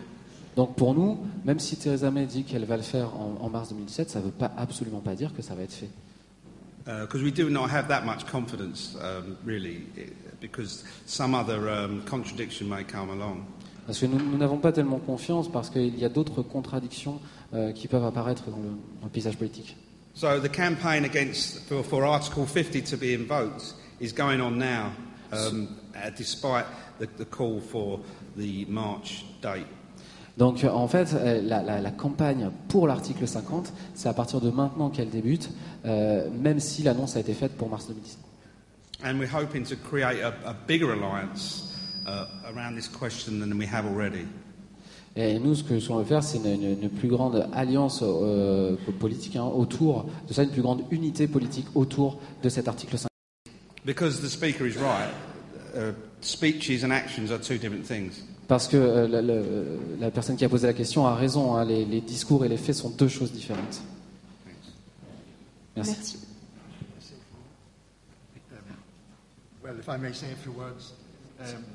Donc, 0.55 0.75
pour 0.75 0.93
nous, 0.93 1.25
même 1.45 1.59
si 1.59 1.77
Theresa 1.77 2.09
May 2.09 2.25
dit 2.25 2.43
qu'elle 2.43 2.65
va 2.65 2.75
le 2.75 2.83
faire 2.83 3.15
en, 3.15 3.37
en 3.39 3.49
mars 3.49 3.69
2017, 3.69 4.09
ça 4.09 4.19
ne 4.19 4.25
veut 4.25 4.31
pas, 4.31 4.51
absolument 4.57 4.99
pas 4.99 5.15
dire 5.15 5.33
que 5.33 5.41
ça 5.41 5.53
va 5.53 5.63
être 5.63 5.73
fait. 5.73 5.89
Because 6.85 7.21
we 7.21 7.31
do 7.31 7.49
not 7.49 7.67
have 7.69 7.87
that 7.87 8.01
much 8.01 8.25
confidence, 8.25 8.95
um, 8.95 9.37
really, 9.45 9.83
because 10.41 10.83
some 11.05 11.35
other 11.35 11.69
um, 11.69 12.01
contradiction 12.09 12.67
may 12.67 12.83
come 12.83 13.11
along. 13.11 13.43
Parce 13.85 13.99
que 13.99 14.07
nous 14.07 14.17
nous 14.17 14.37
n'avons 14.37 14.57
pas 14.57 14.71
tellement 14.71 14.99
confiance 14.99 15.51
parce 15.51 15.69
qu'il 15.69 15.97
y 15.99 16.05
a 16.05 16.09
d'autres 16.09 16.41
contradictions 16.41 17.19
euh, 17.53 17.71
qui 17.71 17.87
peuvent 17.87 18.05
apparaître 18.05 18.49
dans 18.49 18.57
le, 18.57 18.69
dans 19.01 19.05
le 19.05 19.09
paysage 19.09 19.37
politique. 19.37 19.75
So 20.15 20.39
the 20.39 20.49
campaign 20.49 21.05
against 21.05 21.67
for, 21.67 21.83
for 21.83 22.03
Article 22.03 22.45
50 22.45 22.81
to 22.81 22.97
be 22.97 23.13
invoked 23.13 23.75
is 24.01 24.13
going 24.13 24.39
on 24.41 24.51
now, 24.57 24.91
um, 25.31 25.67
despite 26.17 26.65
the, 26.99 27.05
the 27.17 27.25
call 27.25 27.59
for 27.59 27.99
the 28.37 28.65
March 28.67 29.25
date. 29.41 29.65
Donc 30.37 30.63
en 30.63 30.87
fait, 30.87 31.13
euh, 31.15 31.41
la, 31.41 31.61
la- 31.61 31.81
la 31.81 31.91
campagne 31.91 32.49
pour 32.69 32.87
l'article 32.87 33.27
50, 33.27 33.73
c'est 33.93 34.07
à 34.07 34.13
partir 34.13 34.39
de 34.39 34.49
maintenant 34.49 34.89
qu'elle 34.89 35.09
débute, 35.09 35.49
euh, 35.85 36.29
même 36.31 36.59
si 36.61 36.81
l'annonce 36.81 37.17
a 37.17 37.19
été 37.19 37.33
faite 37.33 37.57
pour 37.57 37.67
mars 37.67 37.87
2017. 37.87 38.19
And 39.03 39.17
we're 39.19 39.29
hoping 39.33 39.63
to 39.65 39.75
create 39.75 40.21
a, 40.23 40.33
a 40.49 40.53
bigger 40.67 40.91
alliance 40.91 41.73
uh, 42.07 42.25
around 42.53 42.75
this 42.75 42.87
question 42.87 43.39
than 43.39 43.57
we 43.57 43.65
have 43.67 43.85
already. 43.85 44.25
Et 45.17 45.37
nous, 45.39 45.55
ce 45.55 45.63
que 45.63 45.85
qu'on 45.85 45.97
veut 45.97 46.05
faire, 46.05 46.23
c'est 46.23 46.37
une, 46.37 46.45
une- 46.63 46.83
une 46.83 46.89
plus 46.89 47.09
grande 47.09 47.49
alliance 47.51 48.01
euh, 48.03 48.77
politique 48.99 49.35
hein, 49.35 49.43
autour 49.43 50.05
de 50.27 50.33
ça, 50.33 50.43
une 50.43 50.51
plus 50.51 50.61
grande 50.61 50.83
unité 50.91 51.27
politique 51.27 51.65
autour 51.75 52.17
de 52.43 52.47
cet 52.47 52.67
article 52.69 52.97
50. 52.97 53.08
Because 53.89 54.21
the 54.21 54.29
speaker 54.29 54.67
is 54.67 54.77
right, 54.77 55.09
uh, 55.75 55.93
speeches 56.21 56.83
and 56.83 56.93
actions 56.93 57.31
are 57.31 57.39
two 57.39 57.57
different 57.57 57.87
things. 57.87 58.21
Parce 58.47 58.67
que 58.67 58.77
euh, 58.77 59.07
la, 59.07 59.19
la- 59.19 59.41
la 59.99 60.11
personne 60.11 60.37
qui 60.37 60.45
a 60.45 60.49
posé 60.49 60.67
la 60.67 60.73
question 60.73 61.07
a 61.07 61.15
raison, 61.15 61.55
hein, 61.55 61.65
les, 61.65 61.85
les 61.85 61.99
discours 61.99 62.45
et 62.45 62.49
les 62.49 62.57
faits 62.57 62.75
sont 62.75 62.91
deux 62.91 63.07
choses 63.07 63.31
différentes. 63.31 63.81
Merci. 65.75 65.95
Merci. 65.95 66.17
Well, 69.63 69.79
if 69.79 69.89
I 69.89 69.97
may 69.97 70.13
say 70.13 70.31
a 70.33 70.35
few 70.35 70.51
words. 70.51 70.93
Um, 71.39 71.65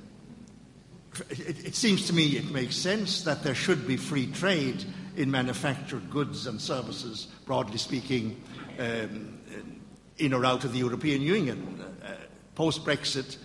it, 1.31 1.67
it 1.67 1.75
seems 1.75 2.07
to 2.07 2.13
me 2.13 2.37
it 2.37 2.49
makes 2.53 2.77
sense 2.77 3.23
that 3.25 3.43
there 3.43 3.57
should 3.57 3.89
be 3.89 3.97
free 3.97 4.29
trade 4.29 4.85
in 5.17 5.33
manufactured 5.33 6.09
goods 6.11 6.47
and 6.47 6.61
services, 6.61 7.27
broadly 7.45 7.79
speaking, 7.79 8.41
um, 8.79 9.37
in 10.19 10.33
or 10.33 10.45
out 10.45 10.63
of 10.63 10.73
the 10.73 10.79
European 10.79 11.21
Union. 11.23 11.81
Post 12.55 12.85
Brexit, 12.85 13.37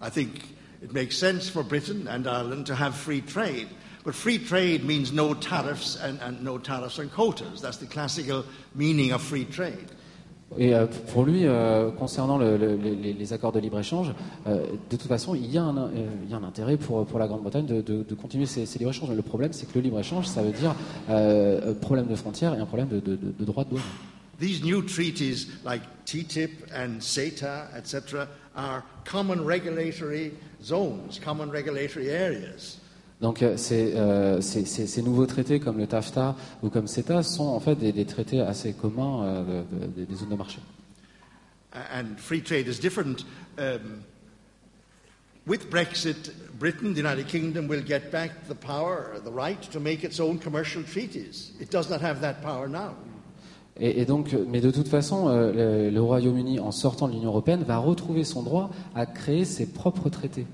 I 0.00 0.10
think 0.10 0.42
it 0.82 0.92
makes 0.92 1.16
sense 1.16 1.48
for 1.50 1.62
Britain 1.62 2.06
and 2.08 2.26
Ireland 2.26 2.64
to 2.66 2.74
have 2.74 2.94
free 2.94 3.20
trade. 3.22 3.68
But 4.04 4.14
free 4.14 4.38
trade 4.38 4.84
means 4.84 5.12
no 5.12 5.32
tariffs 5.34 5.96
and, 6.02 6.18
and 6.20 6.42
no 6.42 6.58
tariffs 6.58 6.98
and 6.98 7.08
quotas. 7.08 7.60
That's 7.60 7.78
the 7.78 7.86
classical 7.86 8.44
meaning 8.74 9.12
of 9.12 9.22
free 9.22 9.44
trade. 9.44 9.90
Et 10.58 10.74
euh, 10.74 10.86
pour 11.12 11.24
lui, 11.24 11.46
euh, 11.46 11.90
concernant 11.92 12.36
le- 12.36 12.58
le- 12.58 12.74
les, 12.76 13.14
les 13.14 13.32
accords 13.32 13.52
de 13.52 13.58
libre-échange, 13.60 14.12
euh, 14.46 14.66
de 14.90 14.96
toute 14.96 15.08
façon, 15.08 15.34
il 15.34 15.50
y 15.50 15.56
a 15.56 15.62
un, 15.62 15.78
euh, 15.78 15.88
il 16.24 16.30
y 16.30 16.34
a 16.34 16.36
un 16.36 16.42
intérêt 16.44 16.76
pour, 16.76 17.06
pour 17.06 17.18
la 17.18 17.26
Grande-Bretagne 17.26 17.64
de, 17.64 17.80
de- 17.80 18.02
de 18.02 18.14
continuer 18.14 18.44
ces, 18.44 18.66
ces 18.66 18.78
libres-échanges. 18.78 19.08
Le 19.10 19.22
problème, 19.22 19.52
c'est 19.54 19.64
que 19.66 19.78
le 19.78 19.80
libre-échange, 19.82 20.26
ça 20.26 20.42
veut 20.42 20.52
dire 20.52 20.74
euh, 21.08 21.72
problème 21.74 22.06
de 22.06 22.16
frontières 22.16 22.52
et 22.54 22.58
un 22.58 22.66
problème 22.66 22.88
de, 22.88 22.98
de 23.00 23.44
droit 23.46 23.64
de 23.64 23.70
douane. 23.70 23.82
These 24.38 24.62
new 24.64 24.82
treaties 24.82 25.46
like 25.64 25.82
TTIP 26.06 26.50
and 26.74 27.00
CETA, 27.00 27.68
etc., 27.76 28.28
are 28.56 28.82
common 29.04 29.44
regulatory 29.44 30.32
zones, 30.62 31.18
common 31.18 31.50
regulatory 31.50 32.10
areas. 32.10 32.78
Donc 33.20 33.40
euh, 33.42 33.56
ces, 33.56 33.94
euh, 33.94 34.40
ces- 34.40 34.64
ces- 34.66 34.86
ces 34.88 35.00
nouveaux 35.02 35.26
traités 35.26 35.60
comme 35.60 35.78
le 35.78 35.86
TAFTA 35.86 36.34
ou 36.62 36.70
comme 36.70 36.88
CETA 36.88 37.22
sont 37.22 37.44
en 37.46 37.60
fait 37.60 37.76
des, 37.76 37.92
des 37.92 38.04
traités 38.04 38.40
assez 38.40 38.72
communs 38.72 39.24
euh, 39.24 39.62
de- 39.70 39.86
de- 39.86 40.04
des 40.04 40.14
zones 40.16 40.30
de 40.30 40.34
marché. 40.36 40.58
And 41.72 42.16
free 42.18 42.42
trade 42.42 42.66
is 42.66 42.78
different. 42.80 43.24
Um, 43.58 44.02
with 45.46 45.70
Brexit, 45.70 46.30
Britain, 46.58 46.92
the 46.94 46.98
United 47.00 47.28
Kingdom, 47.28 47.68
will 47.68 47.80
get 47.82 48.10
back 48.10 48.46
the 48.48 48.54
power, 48.54 49.18
the 49.24 49.30
right 49.32 49.60
to 49.70 49.80
make 49.80 50.04
its 50.04 50.18
own 50.20 50.38
commercial 50.38 50.82
treaties. 50.82 51.52
It 51.60 51.70
does 51.70 51.88
not 51.88 52.00
have 52.02 52.20
that 52.22 52.42
power 52.42 52.68
now. 52.68 52.96
Et, 53.80 54.02
et 54.02 54.04
donc, 54.04 54.34
euh, 54.34 54.44
mais 54.48 54.60
de 54.60 54.70
toute 54.70 54.88
façon, 54.88 55.28
euh, 55.28 55.88
le, 55.88 55.90
le 55.90 56.02
Royaume-Uni, 56.02 56.60
en 56.60 56.72
sortant 56.72 57.08
de 57.08 57.12
l'Union 57.12 57.28
européenne, 57.30 57.64
va 57.66 57.78
retrouver 57.78 58.24
son 58.24 58.42
droit 58.42 58.70
à 58.94 59.06
créer 59.06 59.44
ses 59.44 59.66
propres 59.66 60.10
traités. 60.10 60.46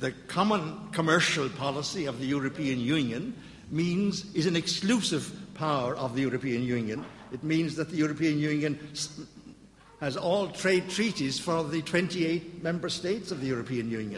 The 0.00 0.12
common 0.26 0.60
commercial 0.94 1.48
policy 1.50 2.06
of 2.08 2.18
the 2.20 2.30
European 2.30 2.78
Union 2.78 3.32
means 3.70 4.24
is 4.34 4.46
an 4.46 4.56
exclusive 4.56 5.30
power 5.54 5.94
of 5.98 6.14
the 6.14 6.20
European 6.22 6.62
Union. 6.62 7.00
It 7.32 7.42
means 7.44 7.76
that 7.76 7.86
the 7.86 7.98
European 7.98 8.38
Union 8.38 8.76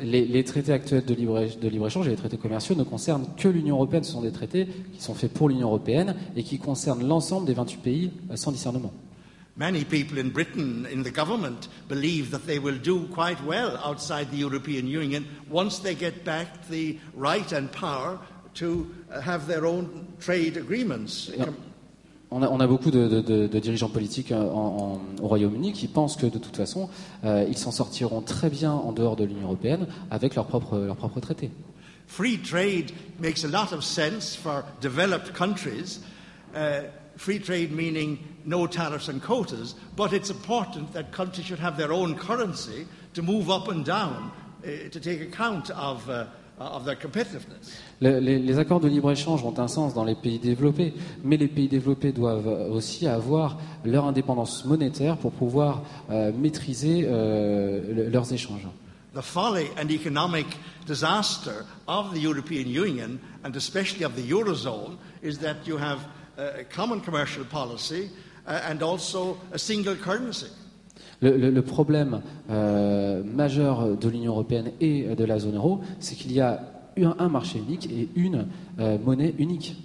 Les, 0.03 0.25
les 0.27 0.45
traités 0.45 0.73
actuels 0.73 1.05
de 1.05 1.15
libre- 1.15 1.59
de 1.61 1.69
libre-échange 1.69 2.07
et 2.07 2.11
les 2.11 2.17
traités 2.17 2.37
commerciaux 2.39 2.77
ne 2.77 2.85
concernent 2.85 3.27
que 3.37 3.49
l'Union 3.49 3.77
européenne. 3.77 4.05
Ce 4.05 4.13
sont 4.13 4.23
des 4.23 4.31
traités 4.31 4.69
qui 4.93 5.03
sont 5.03 5.15
faits 5.15 5.33
pour 5.33 5.49
l'Union 5.49 5.67
européenne 5.69 6.15
et 6.37 6.45
qui 6.45 6.59
concernent 6.59 7.05
l'ensemble 7.07 7.47
des 7.47 7.55
28 7.55 7.77
pays 7.83 8.11
euh, 8.31 8.37
sans 8.37 8.53
discernement. 8.53 8.93
Many 9.57 9.85
people 9.85 10.19
in 10.19 10.29
Britain, 10.31 10.87
in 10.87 11.03
the 11.03 11.13
government, 11.13 11.69
believe 11.89 12.31
that 12.31 12.47
they 12.47 12.59
will 12.59 12.79
do 12.79 13.07
quite 13.13 13.37
well 13.45 13.77
outside 13.85 14.31
the 14.31 14.39
European 14.39 14.87
Union 14.87 15.25
once 15.51 15.81
they 15.83 15.95
get 15.95 16.25
back 16.25 16.47
the 16.71 16.97
right 17.15 17.53
and 17.53 17.67
power 17.73 18.19
to 18.55 18.87
uh, 19.11 19.21
have 19.21 19.47
their 19.49 19.67
own 19.67 20.07
trade 20.21 20.57
agreements. 20.57 21.31
On 22.35 22.61
a, 22.61 22.67
beaucoup 22.67 22.91
de, 22.91 23.09
de- 23.09 23.21
de- 23.21 23.47
de 23.47 23.59
dirigeants 23.59 23.91
politiques 23.91 24.33
euh, 24.33 24.41
en- 24.51 25.01
en- 25.21 25.23
au 25.23 25.29
Royaume-Uni 25.29 25.73
qui 25.75 25.87
pensent 25.87 26.17
que 26.17 26.25
de 26.27 26.39
toute 26.39 26.57
façon, 26.57 26.89
euh, 27.25 27.45
ils 27.47 27.59
s'en 27.59 27.71
sortiront 27.73 28.23
très 28.23 28.49
bien 28.49 28.73
en 28.73 28.93
dehors 28.93 29.17
de 29.17 29.25
l'Union 29.25 29.49
européenne 29.49 29.87
avec 30.11 30.35
leurs 30.35 30.47
propres, 30.47 30.79
leurs 30.79 30.97
propres 30.97 31.21
traités. 31.21 31.51
Free 32.07 32.39
trade 32.39 32.91
makes 33.21 33.45
a 33.45 33.49
lot 33.49 33.75
of 33.75 33.83
sense 33.85 34.35
for 34.35 34.63
developed 34.81 35.33
countries. 35.35 36.01
Uh, 36.55 36.85
free 37.17 37.39
trade 37.39 37.71
meaning 37.71 38.17
no 38.47 38.67
tariffs 38.67 39.09
and 39.09 39.21
quotas, 39.21 39.77
but 39.97 40.13
it's 40.13 40.31
important 40.31 40.93
that 40.95 41.13
countries 41.13 41.45
should 41.47 41.61
have 41.63 41.77
their 41.77 41.93
own 41.93 42.15
currency 42.15 42.87
to 43.15 43.23
move 43.23 43.51
up 43.51 43.69
and 43.69 43.85
down 43.85 44.31
uh, 44.65 44.89
to 44.91 44.99
take 45.01 45.21
account 45.21 45.71
of, 45.71 46.09
uh. 46.09 46.25
Le- 48.01 48.19
les, 48.21 48.39
les 48.39 48.59
accords 48.59 48.81
de 48.81 48.89
libre-échange 48.89 49.43
ont 49.45 49.59
un 49.59 49.69
sens 49.69 49.95
dans 49.95 50.05
les 50.05 50.15
pays 50.15 50.39
développés, 50.39 50.95
mais 51.25 51.37
les 51.37 51.49
pays 51.49 51.69
développés 51.69 52.13
doivent 52.13 52.71
aussi 52.71 53.07
avoir 53.07 53.59
leur 53.85 54.05
indépendance 54.05 54.65
monétaire 54.65 55.17
pour 55.17 55.33
pouvoir 55.33 55.83
euh, 56.11 56.31
maîtriser 56.33 57.05
euh, 57.07 57.81
le- 57.95 58.09
leurs 58.11 58.33
échanges. 58.33 58.67
The 59.15 59.21
folly 59.23 59.67
and 59.77 59.91
economic 59.91 60.47
disaster 60.87 61.65
of 61.87 62.15
the 62.15 62.21
European 62.23 62.67
Union, 62.69 63.19
and 63.45 63.55
especially 63.57 64.05
of 64.05 64.15
the 64.17 64.23
Eurozone, 64.23 64.97
is 65.23 65.39
that 65.39 65.67
you 65.67 65.77
have 65.77 65.99
uh, 66.39 66.61
a 66.61 66.65
common 66.65 67.01
commercial 67.01 67.45
policy 67.45 68.09
uh, 68.47 68.61
and 68.71 68.83
also 68.83 69.37
a 69.53 69.59
single 69.59 69.97
currency. 69.97 70.47
Le, 71.23 71.37
le- 71.37 71.51
le 71.51 71.63
problème 71.63 72.21
euh, 72.51 73.23
majeur 73.25 73.97
de 73.97 74.09
l'Union 74.09 74.33
européenne 74.33 74.73
et 74.81 75.15
de 75.15 75.25
la 75.25 75.39
zone 75.39 75.57
euro, 75.57 75.81
c'est 76.01 76.17
qu'il 76.17 76.33
y 76.33 76.41
a 76.41 76.61
un, 77.01 77.15
un 77.19 77.29
marché 77.29 77.59
unique 77.59 77.89
et 77.91 78.09
une 78.17 78.47
euh, 78.81 78.99
monnaie 78.99 79.35
unique. 79.39 79.77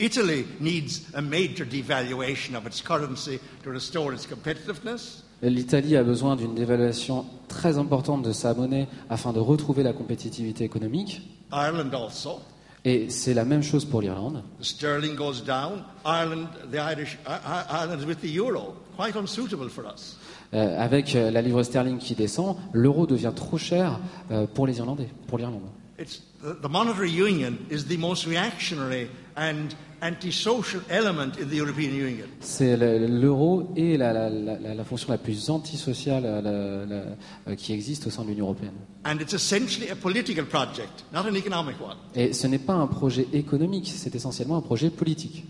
Italy 0.00 0.44
needs 0.60 1.02
a 1.14 1.20
major 1.22 1.64
devaluation 1.64 2.54
of 2.56 2.66
its 2.66 2.82
currency 2.82 3.38
to 3.64 3.70
restore 3.70 4.12
its 4.12 4.26
competitiveness. 4.26 5.24
L'Italie 5.42 5.96
a 5.96 6.02
besoin 6.04 6.36
d'une 6.36 6.54
dévaluation 6.54 7.24
très 7.48 7.78
importante 7.78 8.22
de 8.22 8.32
sa 8.32 8.54
monnaie 8.54 8.86
afin 9.10 9.32
de 9.32 9.40
retrouver 9.40 9.82
la 9.82 9.92
compétitivité 9.92 10.64
économique. 10.64 11.22
Ireland 11.52 11.90
also. 11.94 12.40
Et 12.84 13.10
c'est 13.10 13.34
la 13.34 13.44
même 13.44 13.62
chose 13.62 13.84
pour 13.84 14.00
l'Irlande. 14.02 14.42
Sterling 14.60 15.14
goes 15.14 15.42
down. 15.46 15.84
Ireland, 16.04 16.48
the 16.72 16.76
Irish, 16.78 17.16
Ireland 17.26 18.04
with 18.06 18.20
the 18.20 18.34
euro. 18.36 18.74
Quite 18.96 19.16
unsuitable 19.16 19.68
for 19.68 19.84
us. 19.86 20.16
Euh, 20.54 20.78
avec 20.78 21.14
euh, 21.16 21.30
la 21.30 21.40
livre 21.40 21.62
sterling 21.62 21.96
qui 21.98 22.14
descend, 22.14 22.56
l'euro 22.74 23.06
devient 23.06 23.32
trop 23.34 23.56
cher 23.56 23.98
euh, 24.30 24.46
pour 24.46 24.66
les 24.66 24.76
Irlandais, 24.78 25.08
pour 25.26 25.38
l'Irlande. 25.38 25.62
The, 25.98 26.68
monetary 26.68 27.10
union 27.12 27.54
is 27.70 27.84
the 27.84 27.96
most 27.96 28.26
reactionary 28.26 29.06
and 29.36 29.68
antisocial 30.02 30.82
element 30.90 31.38
in 31.40 31.46
the 31.48 31.54
European 31.56 31.92
Union. 31.94 32.26
C'est 32.40 32.76
le- 32.76 33.06
l'euro 33.06 33.70
et 33.76 33.96
la, 33.96 34.12
la- 34.12 34.28
la- 34.28 34.74
la 34.74 34.84
fonction 34.84 35.12
la 35.12 35.18
plus 35.18 35.48
antisociale 35.48 36.24
euh, 36.26 37.14
euh, 37.48 37.54
qui 37.54 37.72
existe 37.72 38.08
au 38.08 38.10
sein 38.10 38.24
de 38.24 38.28
l'Union 38.28 38.46
européenne. 38.46 38.74
And 39.04 39.18
it's 39.20 39.32
essentially 39.32 39.88
a 39.90 39.96
political 39.96 40.44
project, 40.44 41.04
not 41.14 41.20
an 41.20 41.34
economic 41.36 41.76
one. 41.80 41.96
Et 42.14 42.32
ce 42.32 42.46
n'est 42.48 42.58
pas 42.58 42.74
un 42.74 42.88
projet 42.88 43.26
économique, 43.32 43.90
c'est 43.94 44.14
essentiellement 44.14 44.56
un 44.58 44.62
projet 44.62 44.90
politique. 44.90 45.44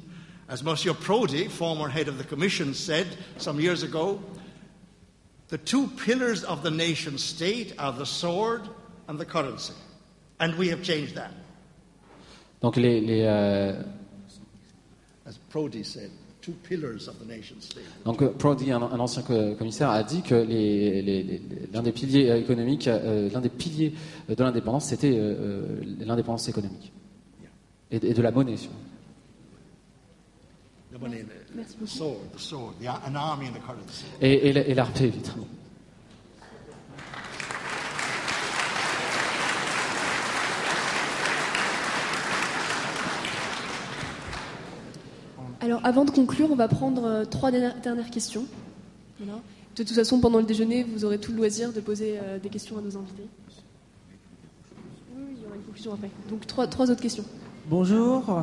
As 0.49 0.63
Monsieur 0.63 0.93
Prodi, 0.93 1.47
former 1.49 1.89
head 1.89 2.09
of 2.09 2.19
the 2.19 2.29
Commission, 2.29 2.75
said 2.75 3.07
some 3.39 3.59
years 3.59 3.83
ago, 3.83 4.21
the 5.53 5.59
two 5.59 5.87
pillars 6.05 6.43
of 6.45 6.63
the 6.63 6.71
nation 6.71 7.19
state 7.19 7.75
are 7.79 7.93
the 7.97 8.07
sword 8.07 8.63
and 9.07 9.19
the 9.19 9.25
currency. 9.25 9.75
And 10.41 10.55
we 10.59 10.69
have 10.71 10.83
changed 10.83 11.15
that. 11.15 11.31
Donc 12.63 12.77
les, 12.77 13.01
les, 13.01 13.23
euh, 13.27 13.83
As 15.27 15.39
Prodi 15.51 15.85
said, 15.85 16.11
two 16.41 16.55
pillars 16.69 17.07
of 17.07 17.19
the 17.21 17.27
nation 17.27 17.61
state. 17.61 17.85
donc 18.05 18.23
euh, 18.23 18.31
Prodi, 18.31 18.73
un, 18.73 18.81
un 18.83 18.99
ancien 18.99 19.23
co- 19.23 19.55
commissaire, 19.57 19.91
a 19.91 20.03
dit 20.03 20.23
que 20.23 20.35
les- 20.35 21.03
les- 21.03 21.23
les- 21.23 21.43
l'un 21.73 21.83
des 21.83 21.93
piliers 21.93 22.31
euh, 22.31 22.39
économiques, 22.41 22.89
euh, 22.89 23.29
l'un 23.31 23.41
des 23.41 23.49
piliers 23.51 23.93
de 24.29 24.43
l'indépendance, 24.43 24.87
c'était 24.87 25.13
euh, 25.15 25.81
l'indépendance 26.01 26.49
économique 26.49 26.93
et, 27.91 28.01
de- 28.01 28.07
et 28.09 28.15
de 28.15 28.23
la 28.23 28.31
monnaie. 28.33 28.57
The, 31.55 31.65
the 31.81 31.87
sword, 31.87 32.33
the 32.33 32.39
sword, 32.39 32.75
the, 32.81 32.89
an 32.89 33.17
army 33.17 33.47
and 33.47 33.55
the 33.55 33.61
currency. 33.61 34.05
Et, 34.21 34.49
et, 34.49 34.51
évidemment. 34.51 35.47
Alors, 45.61 45.81
avant 45.85 46.05
de 46.05 46.11
conclure, 46.11 46.51
on 46.51 46.57
va 46.57 46.67
prendre 46.67 47.05
euh, 47.05 47.25
trois 47.25 47.53
dernières 47.53 48.11
questions. 48.11 48.47
Voilà. 49.21 49.39
De 49.77 49.85
toute 49.85 49.95
façon, 49.95 50.19
pendant 50.19 50.39
le 50.39 50.45
déjeuner, 50.45 50.83
vous 50.83 51.05
aurez 51.05 51.19
tout 51.19 51.31
le 51.31 51.37
loisir 51.37 51.73
de 51.73 51.81
poser 51.81 52.19
euh, 52.21 52.41
des 52.41 52.49
questions 52.49 52.79
à 52.79 52.81
nos 52.81 52.97
invités. 52.97 53.29
Oui, 55.15 55.23
oui, 55.29 55.35
il 55.37 55.43
y 55.43 55.47
aura 55.47 55.55
une 55.55 55.63
conclusion 55.63 55.95
après. 55.95 56.11
Donc, 56.29 56.49
trois, 56.49 56.67
trois 56.67 56.91
autres 56.91 57.01
questions. 57.01 57.25
Bonjour. 57.69 58.43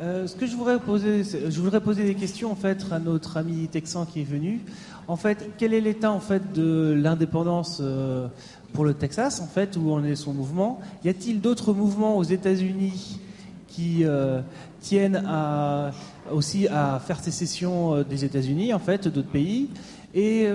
Euh, 0.00 0.28
ce 0.28 0.36
que 0.36 0.46
je 0.46 0.54
voudrais 0.54 0.78
poser, 0.78 1.24
je 1.24 1.60
voudrais 1.60 1.80
poser 1.80 2.04
des 2.04 2.14
questions 2.14 2.52
en 2.52 2.54
fait 2.54 2.86
à 2.92 3.00
notre 3.00 3.36
ami 3.36 3.66
texan 3.66 4.06
qui 4.06 4.20
est 4.20 4.24
venu. 4.24 4.60
En 5.08 5.16
fait, 5.16 5.50
quel 5.58 5.74
est 5.74 5.80
l'état 5.80 6.12
en 6.12 6.20
fait 6.20 6.52
de 6.52 6.94
l'indépendance 6.96 7.78
euh, 7.80 8.28
pour 8.72 8.84
le 8.84 8.94
Texas 8.94 9.40
en 9.40 9.48
fait 9.48 9.76
où 9.76 9.90
en 9.90 10.04
est 10.04 10.14
son 10.14 10.32
mouvement? 10.32 10.78
Y 11.04 11.08
a-t-il 11.08 11.40
d'autres 11.40 11.72
mouvements 11.72 12.16
aux 12.16 12.22
États-Unis 12.22 13.18
qui 13.66 14.04
euh, 14.04 14.40
tiennent 14.80 15.24
aussi 16.30 16.68
à 16.68 17.00
faire 17.04 17.18
sécession 17.18 18.02
des 18.02 18.24
États-Unis 18.24 18.72
en 18.72 18.78
fait, 18.78 19.08
d'autres 19.08 19.28
pays? 19.28 19.68
Et 20.14 20.46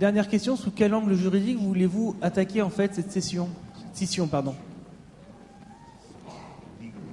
dernière 0.00 0.28
question, 0.28 0.56
sous 0.56 0.70
quel 0.70 0.94
angle 0.94 1.14
juridique 1.14 1.58
voulez-vous 1.58 2.16
attaquer 2.22 2.62
en 2.62 2.70
fait 2.70 2.94
cette 2.94 3.12
session, 3.12 3.48
scission 3.92 4.26
pardon 4.26 4.54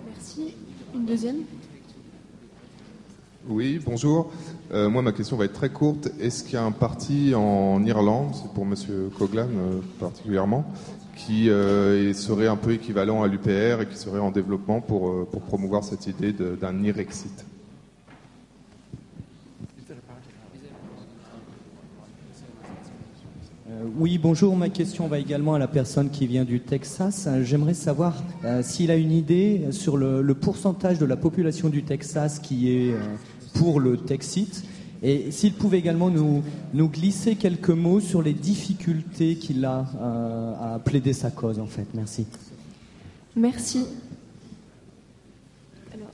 Merci. 0.07 0.55
Une 0.95 0.98
Oui, 3.47 3.79
bonjour. 3.83 4.31
Euh, 4.71 4.89
moi, 4.89 5.01
ma 5.01 5.11
question 5.11 5.37
va 5.37 5.45
être 5.45 5.53
très 5.53 5.69
courte. 5.69 6.09
Est-ce 6.19 6.43
qu'il 6.43 6.53
y 6.53 6.57
a 6.57 6.63
un 6.63 6.71
parti 6.71 7.33
en 7.33 7.83
Irlande, 7.83 8.29
c'est 8.35 8.53
pour 8.53 8.63
Monsieur 8.63 9.09
Coglan 9.17 9.47
euh, 9.47 9.79
particulièrement, 9.99 10.71
qui 11.15 11.49
euh, 11.49 12.13
serait 12.13 12.45
un 12.45 12.57
peu 12.57 12.73
équivalent 12.73 13.23
à 13.23 13.27
l'UPR 13.27 13.81
et 13.81 13.87
qui 13.89 13.97
serait 13.97 14.19
en 14.19 14.29
développement 14.29 14.81
pour, 14.81 15.27
pour 15.29 15.41
promouvoir 15.41 15.83
cette 15.83 16.05
idée 16.05 16.31
d'un 16.31 16.83
Irexit? 16.83 17.43
Oui, 23.97 24.17
bonjour. 24.17 24.55
Ma 24.55 24.69
question 24.69 25.07
va 25.07 25.19
également 25.19 25.53
à 25.53 25.59
la 25.59 25.67
personne 25.67 26.09
qui 26.09 26.27
vient 26.27 26.43
du 26.43 26.59
Texas. 26.59 27.25
Euh, 27.27 27.43
J'aimerais 27.43 27.73
savoir 27.73 28.23
euh, 28.43 28.61
s'il 28.63 28.91
a 28.91 28.95
une 28.95 29.11
idée 29.11 29.67
sur 29.71 29.97
le, 29.97 30.33
pourcentage 30.33 30.99
de 30.99 31.05
la 31.05 31.15
population 31.15 31.69
du 31.69 31.83
Texas 31.83 32.39
qui 32.39 32.71
est 32.71 32.93
euh, 32.93 32.99
pour 33.53 33.79
le 33.79 33.97
Texit 33.97 34.63
et 35.01 35.31
s'il 35.31 35.53
pouvait 35.53 35.79
également 35.79 36.09
nous, 36.09 36.43
glisser 36.73 37.35
quelques 37.35 37.69
mots 37.69 38.01
sur 38.01 38.21
les 38.21 38.33
difficultés 38.33 39.35
qu'il 39.35 39.63
a 39.63 39.85
euh, 40.01 40.75
à 40.75 40.79
plaider 40.79 41.13
sa 41.13 41.31
cause, 41.31 41.59
en 41.59 41.67
fait. 41.67 41.87
Merci. 41.93 42.25
Merci. 43.35 43.85
Alors, 45.93 46.11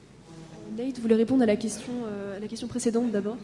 Nate 0.77 0.99
voulait 0.99 1.15
répondre 1.15 1.41
à 1.41 1.47
la 1.47 1.55
question, 1.55 1.93
euh, 2.05 2.37
à 2.37 2.39
la 2.39 2.47
question 2.47 2.67
précédente 2.67 3.11
d'abord. 3.11 3.37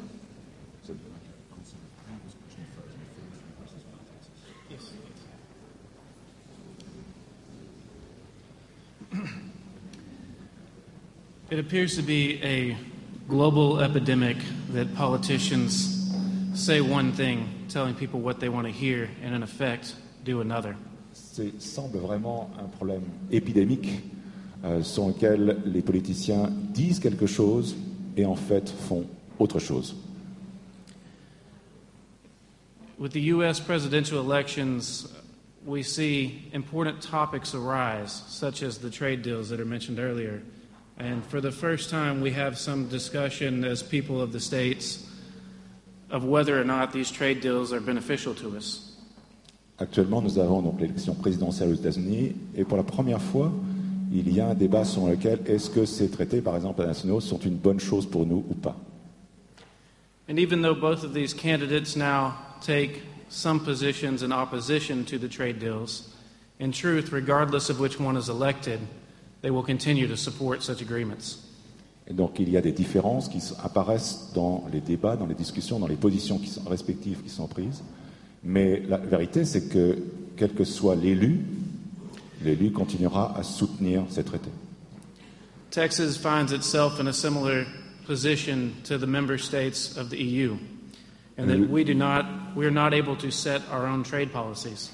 It 11.52 11.60
appears 11.60 11.98
to 11.98 12.02
be 12.02 12.42
a 12.44 12.78
global 13.28 13.82
epidemic 13.82 14.38
that 14.70 14.96
politicians 14.96 16.10
say 16.54 16.80
one 16.80 17.12
thing, 17.12 17.66
telling 17.68 17.94
people 17.94 18.22
what 18.22 18.40
they 18.40 18.48
want 18.48 18.68
to 18.68 18.72
hear, 18.72 19.10
and 19.22 19.36
in 19.36 19.44
effect, 19.44 19.96
do 20.24 20.40
another. 20.40 20.78
C'est 21.12 21.62
semble 21.62 21.98
vraiment 21.98 22.50
un 22.58 22.70
problème 22.70 23.04
épidémique 23.32 24.00
euh, 24.64 24.82
sur 24.82 25.08
lequel 25.08 25.62
les 25.66 25.82
politiciens 25.82 26.50
disent 26.74 27.02
quelque 27.02 27.28
chose 27.28 27.76
et 28.16 28.26
en 28.26 28.38
fait 28.38 28.70
font 28.70 29.06
autre 29.38 29.60
chose. 29.60 29.94
With 32.98 33.12
the 33.12 33.34
U.S. 33.34 33.60
presidential 33.60 34.20
elections, 34.20 35.06
we 35.66 35.84
see 35.84 36.50
important 36.54 37.02
topics 37.02 37.54
arise, 37.54 38.24
such 38.30 38.64
as 38.64 38.78
the 38.78 38.90
trade 38.90 39.22
deals 39.22 39.50
that 39.50 39.60
are 39.60 39.66
mentioned 39.66 40.00
earlier. 40.00 40.42
And 41.02 41.26
for 41.26 41.42
the 41.42 41.52
first 41.52 41.90
time, 41.90 42.22
we 42.22 42.30
have 42.34 42.60
some 42.60 42.88
discussion 42.88 43.64
as 43.64 43.82
people 43.82 44.22
of 44.22 44.32
the 44.32 44.40
states 44.40 45.04
of 46.12 46.24
whether 46.24 46.62
or 46.62 46.64
not 46.64 46.94
these 46.94 47.10
trade 47.10 47.42
deals 47.42 47.74
are 47.74 47.80
beneficial 47.80 48.36
to 48.36 48.56
us. 48.56 48.92
Actuellement, 49.80 50.22
nous 50.22 50.38
avons 50.38 50.62
donc 50.62 50.80
l'élection 50.80 51.16
présidentielle 51.16 51.70
aux 51.70 51.76
États-Unis 51.76 52.36
et 52.56 52.64
pour 52.64 52.78
la 52.78 52.84
première 52.84 53.20
fois, 53.20 53.52
il 54.12 54.32
y 54.32 54.40
a 54.40 54.50
un 54.50 54.54
débat 54.54 54.86
sur 54.86 55.08
lequel 55.08 55.40
est-ce 55.48 55.72
que 55.72 55.88
ces 55.88 56.12
traités, 56.12 56.40
par 56.40 56.56
exemple 56.56 56.86
nationaux, 56.86 57.20
sont 57.20 57.40
une 57.40 57.56
bonne 57.56 57.80
chose 57.80 58.06
pour 58.06 58.28
nous 58.28 58.46
ou 58.48 58.54
pas. 58.54 58.76
And 60.30 60.38
even 60.38 60.62
though 60.62 60.76
both 60.76 61.04
of 61.04 61.16
these 61.16 61.34
candidates 61.34 61.96
now 61.96 62.36
take 62.62 63.02
some 63.28 63.60
positions 63.60 64.22
in 64.22 64.32
opposition 64.32 65.04
to 65.06 65.18
the 65.18 65.28
trade 65.28 65.58
deals, 65.58 66.14
in 66.60 66.72
truth, 66.72 67.12
regardless 67.12 67.72
of 67.72 67.80
which 67.80 68.00
one 68.00 68.16
is 68.16 68.30
elected, 68.30 68.82
they 69.42 69.52
will 69.52 69.64
continue 69.64 70.08
to 70.08 70.16
support 70.16 70.62
such 70.64 70.82
agreements. 70.82 71.40
Et 72.08 72.14
donc 72.14 72.40
il 72.40 72.50
y 72.50 72.58
a 72.58 72.62
des 72.62 72.72
différences 72.72 73.30
qui 73.30 73.42
apparaissent 73.64 74.32
dans 74.34 74.66
les 74.72 74.82
débats, 74.82 75.16
dans 75.16 75.28
les 75.28 75.36
discussions, 75.36 75.80
dans 75.80 75.88
les 75.88 75.96
positions 75.96 76.40
qui 76.40 76.48
sont 76.48 76.68
respectives 76.68 77.22
qui 77.22 77.30
sont 77.30 77.48
prises. 77.48 77.84
Mais 78.44 78.82
la 78.88 78.98
vérité, 78.98 79.46
c'est 79.46 79.70
que 79.70 79.98
quel 80.36 80.54
que 80.54 80.64
soit 80.64 80.96
l'élu, 80.96 81.42
l'élu 82.44 82.72
continuera 82.72 83.38
à 83.38 83.44
soutenir 83.44 84.04
ces 84.10 84.24
traités. 84.24 84.52
Texas 85.70 86.18
finds 86.18 86.52
itself 86.52 87.00
in 87.00 87.08
a 87.08 87.14
similar 87.14 87.66
position 88.06 88.74
to 88.84 88.98
the 88.98 89.08
member 89.08 89.38
states 89.38 89.96
of 89.96 90.10
the 90.10 90.18
EU, 90.18 90.58
and 91.38 91.48
that 91.48 91.70
we 91.70 91.84
do 91.86 91.94
not, 91.94 92.26
we 92.56 92.66
are 92.66 92.74
not 92.74 92.94
able 92.94 93.16
to 93.16 93.32
set 93.32 93.62
our 93.72 93.88
own 93.88 94.04
trade 94.04 94.34
policies. 94.34 94.90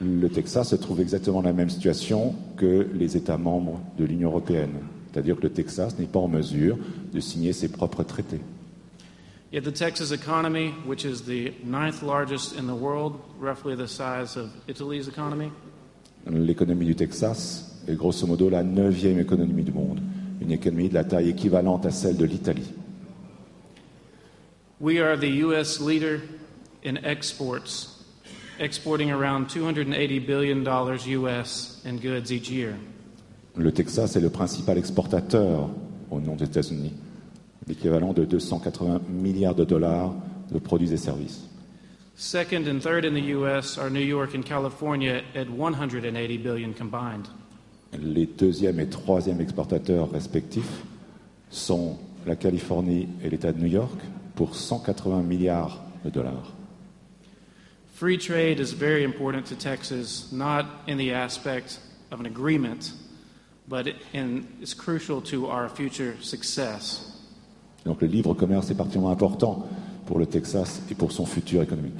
Le 0.00 0.28
Texas 0.28 0.68
se 0.70 0.76
trouve 0.76 1.00
exactement 1.00 1.42
dans 1.42 1.48
la 1.48 1.52
même 1.54 1.70
situation 1.70 2.34
que 2.56 2.86
les 2.94 3.16
États 3.16 3.36
membres 3.38 3.80
de 3.98 4.04
l'Union 4.04 4.28
européenne. 4.30 4.74
C'est-à-dire 5.12 5.36
que 5.36 5.42
le 5.42 5.50
Texas 5.50 5.98
n'est 5.98 6.06
pas 6.06 6.20
en 6.20 6.28
mesure 6.28 6.78
de 7.12 7.18
signer 7.20 7.52
ses 7.52 7.68
propres 7.68 8.04
traités. 8.04 8.40
Yet 9.50 9.62
the 9.62 9.72
Texas 9.72 10.12
economy, 10.12 10.74
which 10.86 11.04
is 11.04 11.22
the 11.22 11.52
ninth 11.64 12.02
largest 12.02 12.54
in 12.58 12.64
the 12.66 12.78
world, 12.78 13.14
roughly 13.40 13.74
the 13.74 13.88
size 13.88 14.36
of 14.36 14.50
Italy's 14.68 15.08
economy, 15.08 15.50
L'économie 16.30 16.84
du 16.84 16.94
Texas 16.94 17.80
est 17.88 17.94
grosso 17.96 18.26
modo 18.26 18.50
la 18.50 18.62
neuvième 18.62 19.18
économie 19.18 19.62
du 19.62 19.72
monde, 19.72 20.00
une 20.42 20.52
économie 20.52 20.90
de 20.90 20.94
la 20.94 21.04
taille 21.04 21.30
équivalente 21.30 21.86
à 21.86 21.90
celle 21.90 22.18
de 22.18 22.26
l'Italie. 22.26 22.70
we 24.80 24.98
are 25.00 25.16
the 25.16 25.30
U.S. 25.42 25.80
leader 25.80 26.20
in 26.84 26.98
exports, 27.02 27.97
exporting 28.58 29.10
around 29.10 29.48
$280 29.48 30.26
billion 30.26 30.64
U.S. 30.64 31.80
in 31.84 31.98
goods 31.98 32.32
each 32.32 32.50
year. 32.50 32.74
Le 33.56 33.72
Texas 33.72 34.16
est 34.16 34.20
le 34.20 34.30
principal 34.30 34.78
exportateur 34.78 35.68
au 36.10 36.20
nom 36.20 36.36
des 36.36 36.44
États-Unis, 36.44 36.92
l'équivalent 37.66 38.12
de 38.12 38.24
280 38.24 39.00
milliards 39.08 39.54
de 39.54 39.64
dollars 39.64 40.14
de 40.52 40.58
produits 40.58 40.92
et 40.92 40.96
services. 40.96 41.44
Second 42.16 42.66
and 42.66 42.80
third 42.80 43.04
in 43.04 43.14
the 43.14 43.30
U.S. 43.34 43.78
are 43.78 43.90
New 43.90 44.04
York 44.04 44.34
and 44.34 44.42
California 44.42 45.22
at 45.34 45.48
180 45.48 46.38
billion 46.38 46.72
combined. 46.72 47.28
Les 47.92 48.26
deuxièmes 48.26 48.80
et 48.80 48.88
troisièmes 48.88 49.40
exportateurs 49.40 50.10
respectifs 50.10 50.82
sont 51.50 51.96
la 52.26 52.36
Californie 52.36 53.08
et 53.22 53.30
l'État 53.30 53.52
de 53.52 53.60
New 53.60 53.68
York 53.68 53.98
pour 54.34 54.54
180 54.54 55.22
milliards 55.22 55.82
de 56.04 56.10
dollars. 56.10 56.57
Free 57.98 58.16
trade 58.16 58.60
is 58.60 58.74
very 58.74 59.02
important 59.02 59.46
to 59.46 59.56
Texas, 59.56 60.30
not 60.30 60.66
in 60.86 60.98
the 60.98 61.14
aspect 61.14 61.80
of 62.12 62.20
an 62.20 62.26
agreement, 62.26 62.92
but 63.66 63.88
in, 64.12 64.46
it's 64.62 64.72
crucial 64.72 65.20
to 65.22 65.48
our 65.48 65.68
future 65.68 66.14
success. 66.20 67.04
Donc 67.84 68.00
le 68.00 68.06
libre 68.06 68.34
commerce 68.34 68.70
est 68.70 68.76
particulièrement 68.76 69.10
important 69.10 69.68
pour 70.06 70.20
le 70.20 70.26
Texas 70.26 70.80
et 70.88 70.94
pour 70.94 71.10
son 71.10 71.26
futur 71.26 71.60
économique. 71.60 71.98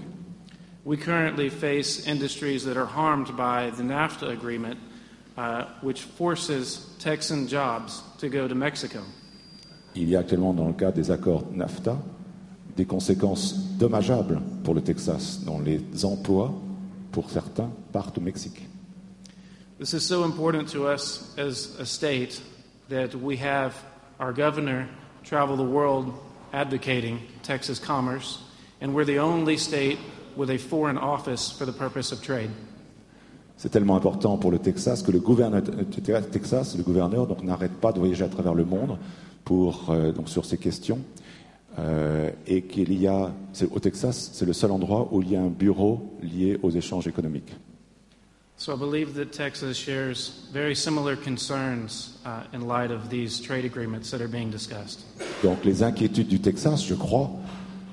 We 0.85 0.97
currently 0.97 1.51
face 1.51 2.07
industries 2.07 2.65
that 2.65 2.77
are 2.77 2.87
harmed 2.87 3.37
by 3.37 3.71
the 3.71 3.83
NAFTA 3.83 4.31
agreement, 4.31 4.79
uh, 5.37 5.65
which 5.83 6.03
forces 6.03 6.95
Texan 7.01 7.49
jobs 7.49 8.05
to 8.19 8.29
go 8.29 8.47
to 8.47 8.55
Mexico. 8.55 9.01
Il 9.97 10.09
y 10.09 10.15
a 10.15 10.21
actuellement 10.21 10.55
dans 10.55 10.69
le 10.69 10.75
cadre 10.75 10.95
des 10.95 11.11
accords 11.11 11.45
NAFTA 11.53 11.99
des 12.79 12.87
conséquences 12.87 13.57
dommageables 13.77 14.41
pour 14.63 14.73
le 14.73 14.81
Texas, 14.81 15.41
dont 15.45 15.61
les 15.61 15.83
emplois, 16.05 16.55
pour 17.11 17.29
certains, 17.29 17.69
partent 17.93 18.17
au 18.17 18.21
Mexique. 18.21 18.69
This 19.81 19.93
is 19.93 20.01
so 20.01 20.25
important 20.25 20.69
to 20.73 20.87
us 20.87 21.35
as 21.37 21.77
a 21.81 21.85
state 21.85 22.41
that 22.89 23.15
we 23.15 23.37
have 23.37 23.75
our 24.21 24.33
governor 24.33 24.87
travel 25.25 25.57
the 25.57 25.69
world 25.69 26.13
advocating 26.53 27.19
Texas 27.43 27.81
commerce, 27.81 28.39
and 28.81 28.95
we're 28.95 29.05
the 29.05 29.19
only 29.19 29.57
state 29.57 29.99
with 30.37 30.51
a 30.51 30.59
foreign 30.59 30.97
office 30.97 31.51
for 31.51 31.67
the 31.67 31.73
purpose 31.73 32.13
of 32.13 32.23
trade. 32.23 32.51
C'est 33.57 33.71
tellement 33.71 33.97
important 33.97 34.39
pour 34.39 34.53
le 34.53 34.61
Texas 34.61 35.03
que 35.03 35.11
le 35.11 35.19
gouverneur, 35.19 35.63
euh, 35.69 36.21
Texas, 36.31 36.77
le 36.77 36.85
gouverneur 36.85 37.27
donc 37.27 37.43
n'arrête 37.43 37.73
pas 37.81 37.93
de 37.93 37.99
voyager 37.99 38.25
à 38.25 38.29
travers 38.29 38.55
le 38.55 38.65
monde 38.65 38.99
pour, 39.45 39.91
euh, 39.91 40.13
donc 40.13 40.29
sur 40.29 40.45
ces 40.45 40.59
questions. 40.59 41.01
Euh, 41.79 42.31
et 42.47 42.63
qu'il 42.63 42.93
y 42.99 43.07
a, 43.07 43.33
au 43.71 43.79
Texas, 43.79 44.31
c'est 44.33 44.47
le 44.47 44.53
seul 44.53 44.73
endroit 44.73 45.09
où 45.13 45.23
il 45.23 45.31
y 45.31 45.37
a 45.37 45.41
un 45.41 45.49
bureau 45.49 46.01
lié 46.23 46.59
aux 46.63 46.71
échanges 46.71 47.07
économiques. 47.07 47.55
So 48.57 48.75
I 48.75 48.77
believe 48.77 49.15
that 49.15 49.27
Texas 49.27 49.77
shares 49.77 50.49
very 50.53 50.75
similar 50.75 51.15
concerns 51.15 52.19
uh, 52.27 52.43
in 52.53 52.67
light 52.67 52.91
of 52.91 53.09
these 53.09 53.41
trade 53.41 53.65
agreements 53.65 54.11
that 54.11 54.21
are 54.21 54.29
being 54.29 54.51
discussed. 54.51 55.07
Donc 55.45 55.65
les 55.65 55.85
inquiétudes 55.85 56.27
du 56.27 56.41
Texas, 56.41 56.85
je 56.85 56.95
crois, 56.95 57.31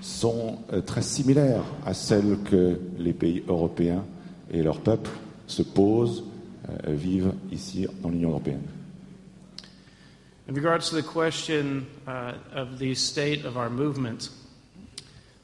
sont 0.02 0.58
euh, 0.74 0.82
très 0.82 1.04
similaires 1.04 1.64
à 1.86 1.94
celles 1.94 2.40
que 2.50 2.80
les 2.98 3.14
pays 3.14 3.44
européens 3.48 4.04
et 4.52 4.64
leurs 4.64 4.80
peuples 4.80 5.12
se 5.46 5.62
posent, 5.62 6.24
euh, 6.70 6.94
vivent 6.94 7.34
ici 7.52 7.86
dans 8.02 8.10
l'Union 8.10 8.30
européenne. 8.30 8.64
In 10.48 10.54
regards 10.54 10.90
to 10.90 10.96
the 10.96 11.02
question 11.02 11.88
uh, 12.06 12.34
of 12.54 12.78
the 12.78 12.94
state 12.94 13.46
of 13.46 13.58
our 13.58 13.68
movement, 13.68 14.30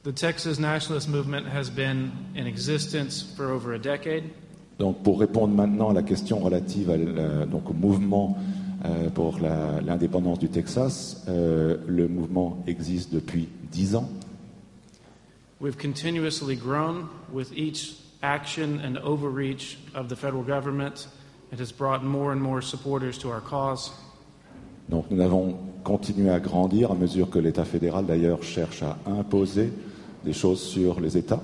the 0.04 0.12
Texas 0.12 0.60
nationalist 0.60 1.10
movement 1.10 1.48
has 1.48 1.72
been 1.72 2.12
in 2.36 2.46
existence 2.46 3.24
for 3.36 3.50
over 3.50 3.74
a 3.74 3.80
decade. 3.80 4.30
Donc, 4.78 5.04
pour 5.04 5.20
répondre 5.20 5.56
maintenant 5.56 5.90
à 5.90 5.94
la 5.94 6.04
question 6.04 6.40
relative 6.40 6.92
à 6.92 6.98
la, 6.98 7.46
donc, 7.48 7.68
au 7.68 7.74
mouvement 7.74 8.38
euh, 8.86 9.10
pour 9.10 9.40
l'indépendance 9.40 10.38
du 10.38 10.50
Texas, 10.50 11.26
euh, 11.28 11.78
le 11.88 12.08
mouvement 12.08 12.64
existe 12.68 13.12
depuis 13.12 13.50
dix 13.72 13.96
ans. 13.96 14.08
We've 15.60 15.78
continuously 15.78 16.56
grown 16.56 17.10
with 17.34 17.52
each 17.56 17.96
action 18.22 18.80
and 18.80 19.00
overreach 19.00 19.80
of 19.96 20.10
the 20.10 20.16
federal 20.16 20.44
government. 20.44 21.08
It 21.52 21.60
has 21.60 21.72
brought 21.72 22.04
more 22.04 22.32
and 22.32 22.40
more 22.40 22.62
supporters 22.62 23.18
to 23.20 23.32
our 23.32 23.42
cause. 23.42 23.92
Donc 24.92 25.06
nous 25.10 25.22
avons 25.22 25.56
continué 25.86 26.30
à 26.30 26.40
grandir 26.40 26.92
à 26.92 26.96
mesure 26.96 27.30
que 27.30 27.40
l'État 27.40 27.64
fédéral 27.64 28.06
d'ailleurs 28.06 28.44
cherche 28.44 28.84
à 28.84 28.98
imposer 29.08 29.72
des 30.26 30.34
choses 30.34 30.62
sur 30.62 31.00
les 31.00 31.18
États. 31.18 31.42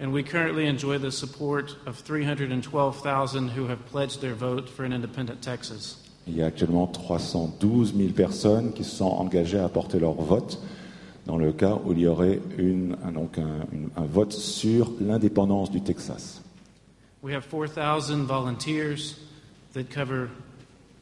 And 0.00 0.12
we 0.12 0.22
currently 0.22 0.66
enjoy 0.68 0.98
the 0.98 1.10
support 1.10 1.76
of 1.86 2.02
312,000 2.02 3.50
who 3.56 3.66
have 3.68 3.78
pledged 3.90 4.20
their 4.20 4.34
vote 4.34 4.68
for 4.68 4.84
an 4.84 4.92
independent 4.92 5.40
Texas. 5.40 5.98
Il 6.26 6.36
y 6.36 6.42
a 6.42 6.46
actuellement 6.46 6.86
312 6.86 7.94
000 7.96 8.10
personnes 8.10 8.72
qui 8.72 8.82
se 8.82 8.96
sont 8.96 9.06
engagées 9.06 9.58
à 9.58 9.64
apporter 9.64 9.98
leur 9.98 10.14
vote 10.14 10.58
dans 11.26 11.38
le 11.38 11.52
cas 11.52 11.78
où 11.84 11.92
il 11.92 12.00
y 12.00 12.06
aurait 12.06 12.40
une, 12.58 12.96
un, 13.04 13.12
donc 13.12 13.38
un, 13.38 13.66
une, 13.72 13.88
un 13.96 14.06
vote 14.06 14.32
sur 14.32 14.90
l'indépendance 15.00 15.70
du 15.70 15.80
Texas. 15.82 16.42
We 17.22 17.34
have 17.34 17.46
4,000 17.48 18.26
volunteers 18.26 19.16
that 19.72 19.84
cover 19.84 20.28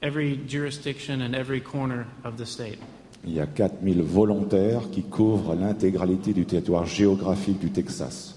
every 0.04 0.36
jurisdiction 0.46 1.22
and 1.22 1.34
every 1.34 1.60
corner 1.60 2.06
of 2.24 2.36
the 2.36 2.44
state. 2.44 2.78
Il 3.24 3.32
y 3.32 3.40
a 3.40 3.46
4000 3.46 4.02
volontaires 4.02 4.90
qui 4.90 5.02
couvrent 5.02 5.54
l'intégralité 5.54 6.34
du 6.34 6.44
territoire 6.44 6.84
géographique 6.84 7.58
du 7.58 7.70
Texas. 7.70 8.34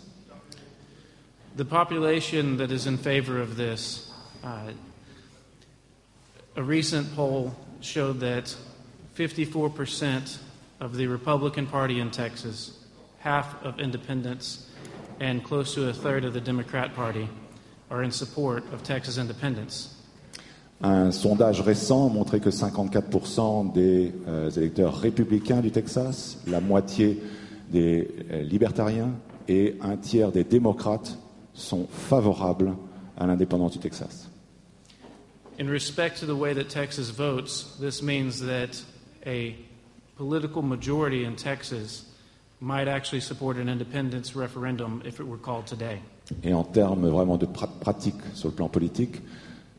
The 1.58 1.66
population 1.66 2.56
that 2.58 2.72
is 2.72 2.88
in 2.88 2.98
favor 2.98 3.42
of 3.42 3.58
this, 3.58 4.10
uh, 4.44 4.72
a 6.56 6.64
recent 6.64 7.14
poll 7.16 7.54
showed 7.82 8.22
that 8.22 8.56
54% 9.18 10.38
of 10.80 10.96
the 10.96 11.08
Republican 11.08 11.68
Party 11.68 12.00
in 12.00 12.12
Texas, 12.12 12.86
half 13.20 13.62
of 13.64 13.80
independents, 13.80 14.70
and 15.20 15.44
close 15.44 15.74
to 15.74 15.90
a 15.90 15.94
third 15.94 16.24
of 16.24 16.34
the 16.34 16.40
Democrat 16.42 16.96
Party 16.96 17.28
are 17.90 18.04
in 18.04 18.12
support 18.12 18.64
of 18.72 18.84
Texas 18.84 19.18
independence. 19.18 19.97
Un 20.82 21.12
sondage 21.12 21.62
récent 21.62 22.08
montrait 22.10 22.40
que 22.40 22.52
54% 22.52 23.74
des 23.74 24.14
euh, 24.28 24.52
électeurs 24.52 24.96
républicains 24.96 25.62
du 25.62 25.72
Texas, 25.72 26.38
la 26.46 26.60
moitié 26.60 27.20
des 27.72 28.08
euh, 28.32 28.44
libertariens 28.44 29.12
et 29.48 29.76
un 29.82 29.98
tiers 29.98 30.32
des 30.32 30.44
démocrates 30.44 31.18
sont 31.54 31.88
favorables 31.90 32.76
à 33.18 33.26
l'indépendance 33.26 33.72
du 33.72 33.80
Texas. 33.80 34.30
In 35.60 35.68
respect 35.68 36.20
to 36.20 36.28
the 36.28 36.38
way 36.38 36.54
that 36.54 36.66
Texas 36.66 37.10
votes, 37.10 37.76
this 37.80 38.04
means 38.04 38.40
that 38.42 38.84
a 39.26 39.56
political 40.16 40.62
majority 40.62 41.26
in 41.26 41.36
Texas 41.36 42.06
might 42.60 42.88
actually 42.88 43.22
support 43.22 43.58
an 43.58 43.68
independence 43.68 44.36
referendum 44.36 45.02
if 45.04 45.20
it 45.20 45.28
were 45.28 45.40
called 45.40 45.66
today. 45.66 46.00
Et 46.44 46.54
en 46.54 46.64
termes 46.64 47.08
vraiment 47.08 47.38
de 47.38 47.48
pra 47.48 47.66
pratique 47.66 48.22
sur 48.36 48.50
le 48.50 48.54
plan 48.54 48.70
politique, 48.70 49.22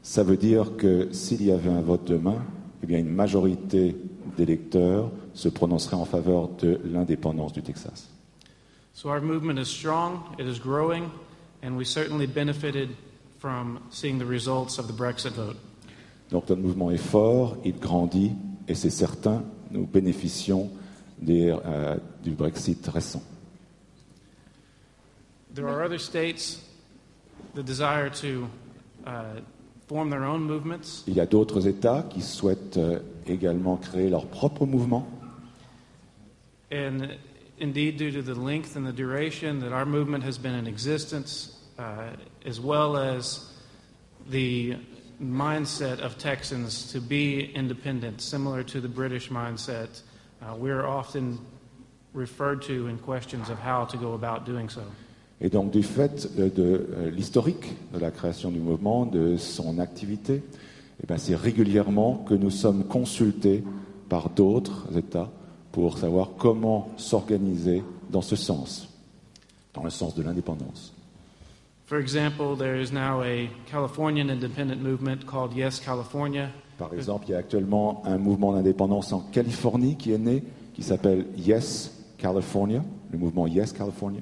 ça 0.02 0.22
veut 0.22 0.36
dire 0.36 0.76
que 0.76 1.08
s'il 1.12 1.44
y 1.44 1.50
avait 1.50 1.70
un 1.70 1.80
vote 1.80 2.04
demain, 2.06 2.44
eh 2.82 2.86
bien 2.86 2.98
une 2.98 3.12
majorité 3.12 3.96
d'électeurs 4.36 5.10
se 5.34 5.48
prononcerait 5.48 5.96
en 5.96 6.04
faveur 6.04 6.48
de 6.60 6.80
l'indépendance 6.84 7.52
du 7.52 7.62
Texas. 7.62 8.08
So 8.94 9.10
our 9.10 9.20
movement 9.20 9.58
is 9.58 9.66
strong, 9.66 10.22
it 10.38 10.46
is 10.46 10.58
growing, 10.58 11.10
and 11.62 11.76
we 11.76 11.84
certainly 11.84 12.26
benefited 12.26 12.90
from 13.38 13.80
seeing 13.90 14.18
the 14.18 14.26
results 14.26 14.78
of 14.78 14.88
the 14.88 14.92
Brexit 14.92 15.34
vote. 15.34 15.56
Donc 16.30 16.48
notre 16.48 16.60
mouvement 16.60 16.90
est 16.90 16.98
fort, 16.98 17.56
il 17.64 17.78
grandit, 17.78 18.32
et 18.66 18.74
c'est 18.74 18.90
certain, 18.90 19.44
nous 19.70 19.86
bénéficions 19.86 20.70
des, 21.20 21.54
euh, 21.64 21.96
du 22.22 22.32
Brexit 22.32 22.86
récent. 22.88 23.22
There 25.54 25.66
are 25.68 25.82
other 25.82 25.98
states 25.98 26.60
that 27.54 27.64
desire 27.64 28.10
to 28.20 28.48
uh, 29.06 29.40
form 29.88 30.10
their 30.10 30.24
own 30.24 30.42
movements. 30.42 31.04
Il 31.06 31.14
y 31.14 31.20
a 31.20 31.26
d'autres 31.26 31.66
États 31.66 32.02
qui 32.08 32.20
souhaitent 32.20 32.76
euh, 32.76 33.00
également 33.26 33.76
créer 33.76 34.10
leur 34.10 34.26
propre 34.26 34.66
mouvement. 34.66 35.06
And 36.70 37.16
indeed, 37.60 37.96
due 37.96 38.12
to 38.12 38.22
the 38.22 38.38
length 38.38 38.76
and 38.76 38.86
the 38.86 38.92
duration 38.92 39.60
that 39.60 39.72
our 39.72 39.86
movement 39.86 40.22
has 40.22 40.38
been 40.38 40.54
in 40.54 40.66
existence, 40.66 41.56
uh, 41.78 42.10
as 42.44 42.60
well 42.60 42.96
as 42.96 43.54
the 44.30 44.76
mindset 45.20 46.00
of 46.00 46.18
Texans 46.18 46.92
to 46.92 47.00
be 47.00 47.50
independent, 47.54 48.20
similar 48.20 48.62
to 48.64 48.80
the 48.80 48.88
British 48.88 49.30
mindset, 49.30 50.02
uh, 50.42 50.54
we're 50.54 50.86
often 50.86 51.38
referred 52.12 52.62
to 52.62 52.86
in 52.88 52.98
questions 52.98 53.48
of 53.48 53.58
how 53.58 53.84
to 53.86 53.96
go 53.96 54.12
about 54.12 54.44
doing 54.44 54.68
so. 54.68 54.82
Et 55.40 55.50
donc 55.50 55.70
du 55.70 55.82
fait 55.82 56.34
de, 56.36 56.52
euh, 56.58 57.10
l'historique 57.10 57.76
de 57.92 57.98
la 57.98 58.10
création 58.10 58.50
du 58.50 58.58
mouvement, 58.58 59.06
de 59.06 59.36
son 59.36 59.78
activité, 59.78 60.42
eh 61.02 61.06
ben, 61.06 61.16
c'est 61.16 61.36
régulièrement 61.36 62.24
que 62.28 62.34
nous 62.34 62.50
sommes 62.50 62.84
consultés 62.84 63.62
par 64.08 64.30
d'autres 64.30 64.86
États 64.96 65.30
pour 65.70 65.98
savoir 65.98 66.30
comment 66.36 66.88
s'organiser 66.96 67.84
dans 68.10 68.22
ce 68.22 68.34
sens, 68.34 68.88
dans 69.74 69.84
le 69.84 69.90
sens 69.90 70.14
de 70.14 70.22
l'indépendance. 70.22 70.92
For 71.86 71.98
example, 71.98 72.56
there 72.56 72.78
is 72.78 72.92
now 72.92 73.22
a 73.22 73.48
Californian 73.70 74.28
independent 74.28 74.82
movement 74.82 75.24
called 75.24 75.54
Yes 75.54 75.80
California. 75.80 76.50
Par 76.76 76.92
exemple, 76.92 77.26
il 77.28 77.32
y 77.32 77.34
a 77.34 77.38
actuellement 77.38 78.02
un 78.04 78.18
mouvement 78.18 78.52
d'indépendance 78.52 79.12
en 79.12 79.20
Californie 79.20 79.96
qui 79.96 80.12
est 80.12 80.18
né, 80.18 80.44
qui 80.74 80.82
s'appelle 80.82 81.26
Yes 81.36 81.94
California, 82.18 82.84
le 83.10 83.18
mouvement 83.18 83.46
Yes 83.46 83.72
California. 83.72 84.20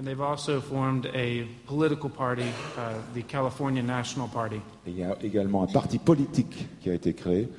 And 0.00 0.06
they've 0.06 0.22
also 0.22 0.62
formed 0.62 1.10
a 1.12 1.44
political 1.66 2.08
party, 2.08 2.50
uh, 2.78 2.94
the 3.12 3.22
California 3.22 3.82
National 3.82 4.28
Party. 4.28 4.62
Et 4.86 4.92
il 4.92 4.96
y 4.96 5.04
a 5.04 5.14
également 5.22 5.62
un 5.62 5.66
parti 5.66 5.98
politique 5.98 6.68
qui 6.80 6.88
a 6.88 6.94
été 6.94 7.12
créé, 7.12 7.50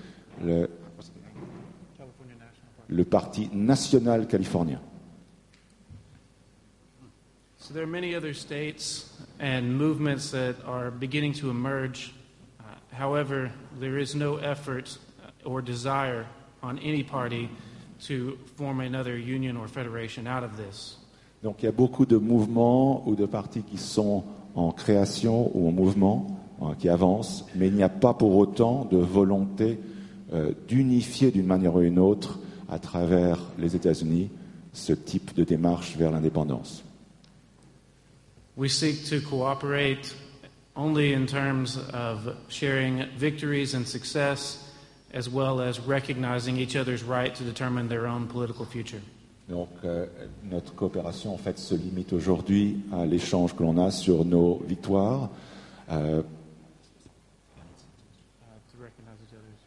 le 0.44 0.68
le 2.90 3.06
Parti 3.06 3.48
national 3.54 4.28
californien. 4.28 4.80
So 7.60 7.76
there 7.76 7.84
are 7.84 7.86
many 7.86 8.16
other 8.16 8.34
states 8.34 9.22
and 9.40 9.78
movements 9.78 10.32
that 10.32 10.56
are 10.66 10.90
beginning 10.90 11.34
to 11.34 11.52
emerge. 11.52 12.12
Uh, 12.60 12.64
however, 12.92 13.52
there 13.80 14.00
is 14.00 14.16
no 14.16 14.38
effort 14.38 14.98
or 15.46 15.62
desire 15.62 16.26
on 16.64 16.80
any 16.80 17.04
party 17.04 17.52
to 18.08 18.40
form 18.58 18.80
another 18.80 19.16
union 19.16 19.56
or 19.56 19.68
federation 19.68 20.26
out 20.26 20.44
of 20.44 20.58
this. 20.58 20.98
Donc 21.44 21.58
il 21.62 21.66
y 21.66 21.70
a 21.70 21.72
beaucoup 21.72 22.06
de 22.06 22.18
mouvements 22.18 23.08
ou 23.08 23.16
de 23.16 23.26
partis 23.26 23.64
qui 23.64 23.78
sont 23.78 24.24
en 24.56 24.72
création 24.72 25.52
ou 25.56 25.68
en 25.68 25.72
mouvement, 25.72 26.40
hein, 26.62 26.76
qui 26.78 26.90
avancent, 26.90 27.46
mais 27.56 27.68
il 27.68 27.74
n'y 27.74 27.84
a 27.84 27.90
pas 27.90 28.14
pour 28.14 28.36
autant 28.36 28.86
de 28.92 28.98
volonté 28.98 29.80
euh, 30.34 30.52
d'unifier 30.68 31.32
d'une 31.32 31.48
manière 31.48 31.76
ou 31.76 31.82
d'une 31.82 32.00
autre 32.00 32.40
à 32.70 32.80
travers 32.80 33.40
les 33.58 33.76
États-Unis 33.76 34.30
ce 34.74 34.94
type 34.94 35.34
de 35.36 35.44
démarche 35.44 35.98
vers 35.98 36.12
l'indépendance. 36.12 36.84
We 38.56 38.70
seek 38.70 39.06
to 39.06 39.22
cooperate 39.22 40.14
only 40.76 41.14
in 41.14 41.26
terms 41.26 41.78
of 41.94 42.36
sharing 42.50 43.06
victories 43.18 43.74
and 43.74 43.86
success, 43.86 44.60
as 45.14 45.30
well 45.30 45.62
as 45.62 45.80
recognizing 45.80 46.58
each 46.58 46.76
other's 46.76 47.04
right 47.04 47.34
to 47.36 47.44
determine 47.44 47.88
their 47.88 48.06
own 48.08 48.28
political 48.28 48.66
future. 48.66 49.02
Donc 49.52 49.68
euh, 49.84 50.06
notre 50.50 50.74
coopération 50.74 51.34
en 51.34 51.38
fait 51.38 51.60
se 51.60 51.76
limite 51.76 52.14
aujourd'hui 52.14 52.78
à 52.94 53.06
l'échange 53.06 53.54
que 53.54 53.64
l'on 53.64 53.78
a 53.78 53.92
sur 53.92 54.24
nos 54.24 54.62
victoires 54.66 55.30
euh, 55.92 56.22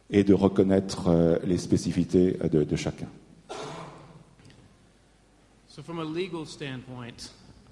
et 0.09 0.23
de 0.23 0.33
reconnaître 0.33 1.09
euh, 1.09 1.37
les 1.45 1.59
spécificités 1.59 2.35
de, 2.51 2.63
de 2.63 2.75
chacun. 2.75 3.07
So, 5.67 5.83
from 5.83 5.99
a 5.99 6.03
legal 6.03 6.47
standpoint, 6.47 7.31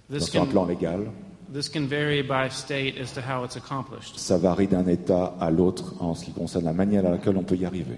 Donc 0.09 0.19
this 0.19 0.29
sur 0.29 0.41
un 0.41 0.45
can, 0.45 0.51
plan 0.51 0.65
légal, 0.65 1.09
this 1.51 1.67
can 1.67 1.87
vary 1.87 2.21
by 2.21 2.47
state 2.51 2.95
as 3.01 3.11
to 3.13 3.21
how 3.21 3.43
it's 3.43 3.55
accomplished. 3.55 4.19
ça 4.19 4.37
varie 4.37 4.67
d'un 4.67 4.87
État 4.87 5.33
à 5.39 5.49
l'autre 5.49 5.95
en 5.99 6.13
ce 6.13 6.25
qui 6.25 6.31
concerne 6.31 6.65
la 6.65 6.73
manière 6.73 7.07
à 7.07 7.09
laquelle 7.09 7.37
on 7.37 7.43
peut 7.43 7.55
y 7.55 7.65
arriver. 7.65 7.97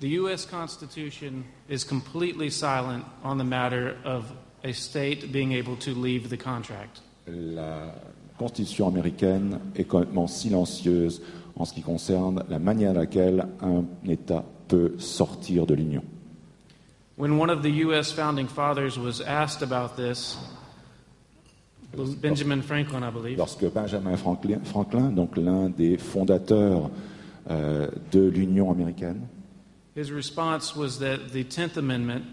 The 0.00 0.08
U.S. 0.20 0.44
Constitution 0.44 1.44
is 1.68 1.84
completely 1.84 2.50
silent 2.50 3.04
on 3.22 3.38
the 3.38 3.44
matter 3.44 3.96
of 4.04 4.32
a 4.64 4.72
state 4.72 5.30
being 5.30 5.52
able 5.52 5.76
to 5.76 5.94
leave 5.94 6.30
the 6.30 6.36
contract. 6.36 7.00
La 7.26 7.94
Constitution 8.36 8.88
américaine 8.88 9.60
est 9.76 9.84
complètement 9.84 10.26
silencieuse 10.26 11.22
en 11.56 11.64
ce 11.64 11.72
qui 11.72 11.82
concerne 11.82 12.42
la 12.48 12.58
manière 12.58 12.90
à 12.90 12.94
laquelle 12.94 13.46
un 13.62 13.84
État 14.08 14.44
peut 14.66 14.94
sortir 14.98 15.66
de 15.66 15.74
l'Union. 15.74 16.02
When 17.16 17.38
one 17.38 17.48
of 17.48 17.62
the 17.62 17.70
U.S. 17.84 18.10
founding 18.10 18.48
fathers 18.48 18.98
was 18.98 19.20
asked 19.20 19.62
about 19.62 19.96
this, 19.96 20.36
Benjamin 22.20 22.62
Franklin, 22.62 23.04
I 23.04 23.10
believe, 23.10 23.38
Lorsque 23.38 23.70
Benjamin 23.72 24.16
Franklin, 24.16 24.60
Franklin, 24.64 25.12
donc 25.12 25.36
l'un 25.36 25.68
des 25.68 25.96
fondateurs 25.96 26.90
euh, 27.50 27.88
de 28.10 28.28
l'Union 28.28 28.72
américaine, 28.72 29.20
his 29.94 30.10
response 30.10 30.74
was 30.74 30.98
that 30.98 31.32
the 31.32 31.44
Tenth 31.44 31.76
Amendment, 31.76 32.24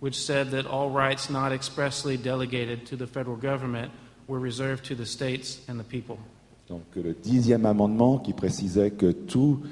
which 0.00 0.16
said 0.16 0.50
that 0.52 0.66
all 0.66 0.90
rights 0.90 1.28
not 1.30 1.52
expressly 1.52 2.16
delegated 2.16 2.86
to 2.86 2.96
the 2.96 3.06
federal 3.06 3.36
government 3.36 3.90
were 4.26 4.38
reserved 4.38 4.84
to 4.86 4.94
the 4.94 5.06
states 5.06 5.60
and 5.68 5.78
the 5.78 5.84
people. 5.84 6.18
donc 6.68 6.82
le 6.96 7.12
dixième 7.14 7.66
amendement 7.66 8.18
qui 8.18 8.32
précisait 8.32 8.90
que 8.90 9.12
tous 9.12 9.62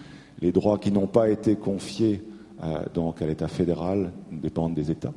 les 0.40 0.52
droits 0.52 0.78
qui 0.78 0.92
n'ont 0.92 1.06
pas 1.06 1.30
été 1.30 1.56
confiés 1.56 2.22
euh, 2.62 2.84
donc 2.92 3.22
à 3.22 3.26
l'État 3.26 3.48
fédéral 3.48 4.12
dépendent 4.30 4.74
des 4.74 4.90
États. 4.90 5.12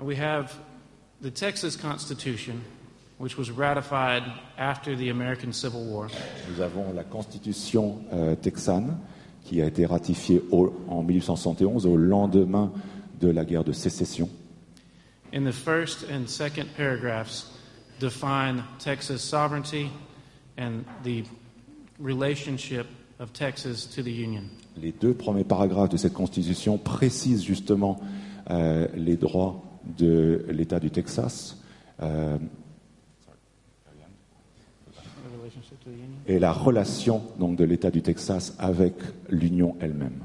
We 0.00 0.18
have 0.18 0.54
the 1.20 1.30
Texas 1.30 1.76
Constitution, 1.76 2.60
which 3.18 3.36
was 3.36 3.50
ratified 3.50 4.22
after 4.56 4.96
the 4.96 5.10
American 5.10 5.52
Civil 5.52 5.84
War. 5.84 6.08
Nous 6.48 6.62
avons 6.62 6.92
la 6.94 7.04
Constitution 7.04 7.98
euh, 8.12 8.36
texane 8.36 8.96
qui 9.48 9.62
a 9.62 9.66
été 9.66 9.86
ratifiée 9.86 10.42
au- 10.50 10.74
en 10.88 11.02
1871 11.02 11.86
au 11.86 11.96
lendemain 11.96 12.70
de 13.20 13.28
la 13.30 13.46
guerre 13.46 13.64
de 13.64 13.72
sécession. 13.72 14.28
In 15.32 15.44
the 15.44 15.52
first 15.52 16.04
and 16.12 16.26
second 16.26 16.66
paragraphs, 16.76 17.50
define 17.98 18.62
Texas 18.78 19.22
sovereignty 19.22 19.86
and 20.58 20.82
the 21.02 21.24
relationship 21.98 22.86
of 23.18 23.32
Texas 23.32 23.86
to 23.94 24.02
the 24.02 24.08
Union. 24.08 24.42
Les 24.76 24.92
deux 24.92 25.14
premiers 25.14 25.44
paragraphes 25.44 25.88
de 25.90 25.96
cette 25.96 26.12
Constitution 26.12 26.76
précisent 26.78 27.42
justement 27.44 27.98
euh, 28.50 28.86
les 28.94 29.16
droits 29.16 29.62
de 29.98 30.44
l'État 30.50 30.78
du 30.78 30.90
Texas 30.90 31.56
euh, 32.02 32.36
The 34.86 35.36
relationship 35.40 35.80
to 35.84 35.90
the 35.90 35.94
Union. 35.94 36.17
Et 36.28 36.38
la 36.38 36.52
relation 36.52 37.22
donc 37.38 37.56
de 37.56 37.64
l'État 37.64 37.90
du 37.90 38.02
Texas 38.02 38.54
avec 38.58 38.94
l'Union 39.30 39.74
elle-même. 39.80 40.20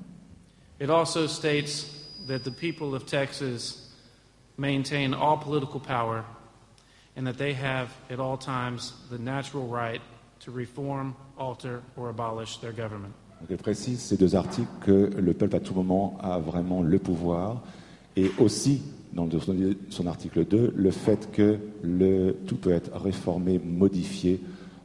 It 0.80 0.90
also 0.90 1.28
states 1.28 1.88
that 2.28 2.40
the 2.40 2.52
people 2.52 2.94
of 2.94 3.06
Texas 3.06 3.90
maintain 4.58 5.14
all 5.14 5.38
political 5.38 5.80
power 5.80 6.24
and 7.18 7.26
that 7.26 7.38
they 7.38 7.54
have 7.54 7.90
at 8.12 8.20
all 8.20 8.38
times 8.38 8.94
the 9.10 9.18
natural 9.18 9.66
right 9.66 10.02
to 10.42 10.52
reform, 10.52 11.16
alter, 11.38 11.82
or 11.96 12.10
abolish 12.10 12.60
their 12.60 12.74
government. 12.74 13.14
Donc 13.40 13.50
elle 13.50 13.58
précise 13.58 14.00
ces 14.00 14.18
deux 14.18 14.36
articles 14.36 14.72
que 14.82 15.10
le 15.18 15.34
peuple 15.34 15.56
à 15.56 15.60
tout 15.60 15.74
moment 15.74 16.18
a 16.22 16.38
vraiment 16.38 16.82
le 16.82 17.00
pouvoir 17.00 17.62
et 18.16 18.30
aussi 18.40 18.82
dans 19.14 19.30
son, 19.40 19.56
son 19.90 20.08
article 20.08 20.46
2 20.46 20.74
le 20.76 20.92
fait 20.92 21.32
que 21.32 21.60
le, 21.82 22.36
tout 22.46 22.58
peut 22.58 22.72
être 22.72 22.98
réformé, 23.00 23.60
modifié 23.60 24.40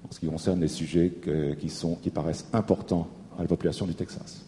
en 0.08 0.12
ce 0.12 0.20
qui 0.20 0.26
concerne 0.26 0.60
les 0.60 0.68
sujets 0.68 1.10
que- 1.10 1.54
qui, 1.54 1.68
sont, 1.68 1.96
qui 1.96 2.10
paraissent 2.10 2.46
importants 2.52 3.08
à 3.38 3.42
la 3.42 3.48
population 3.48 3.86
du 3.86 3.94
Texas. 3.94 4.42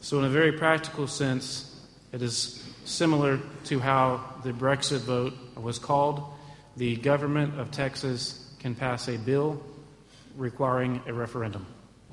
So, 0.00 0.18
in 0.20 0.24
a 0.24 0.28
very 0.28 0.52
practical 0.52 1.08
sense, 1.08 1.86
it 2.14 2.22
is 2.22 2.60
similar 2.84 3.38
to 3.68 3.76
how 3.80 4.20
the 4.44 4.52
Brexit 4.52 5.00
vote 5.04 5.32
was 5.60 5.78
called. 5.78 6.20
The 6.76 6.96
government 7.02 7.58
of 7.58 7.70
Texas 7.70 8.54
can 8.62 8.74
pass 8.74 9.08
a 9.08 9.16
bill 9.16 9.56
requiring 10.38 11.00
a 11.08 11.12
referendum. 11.12 11.62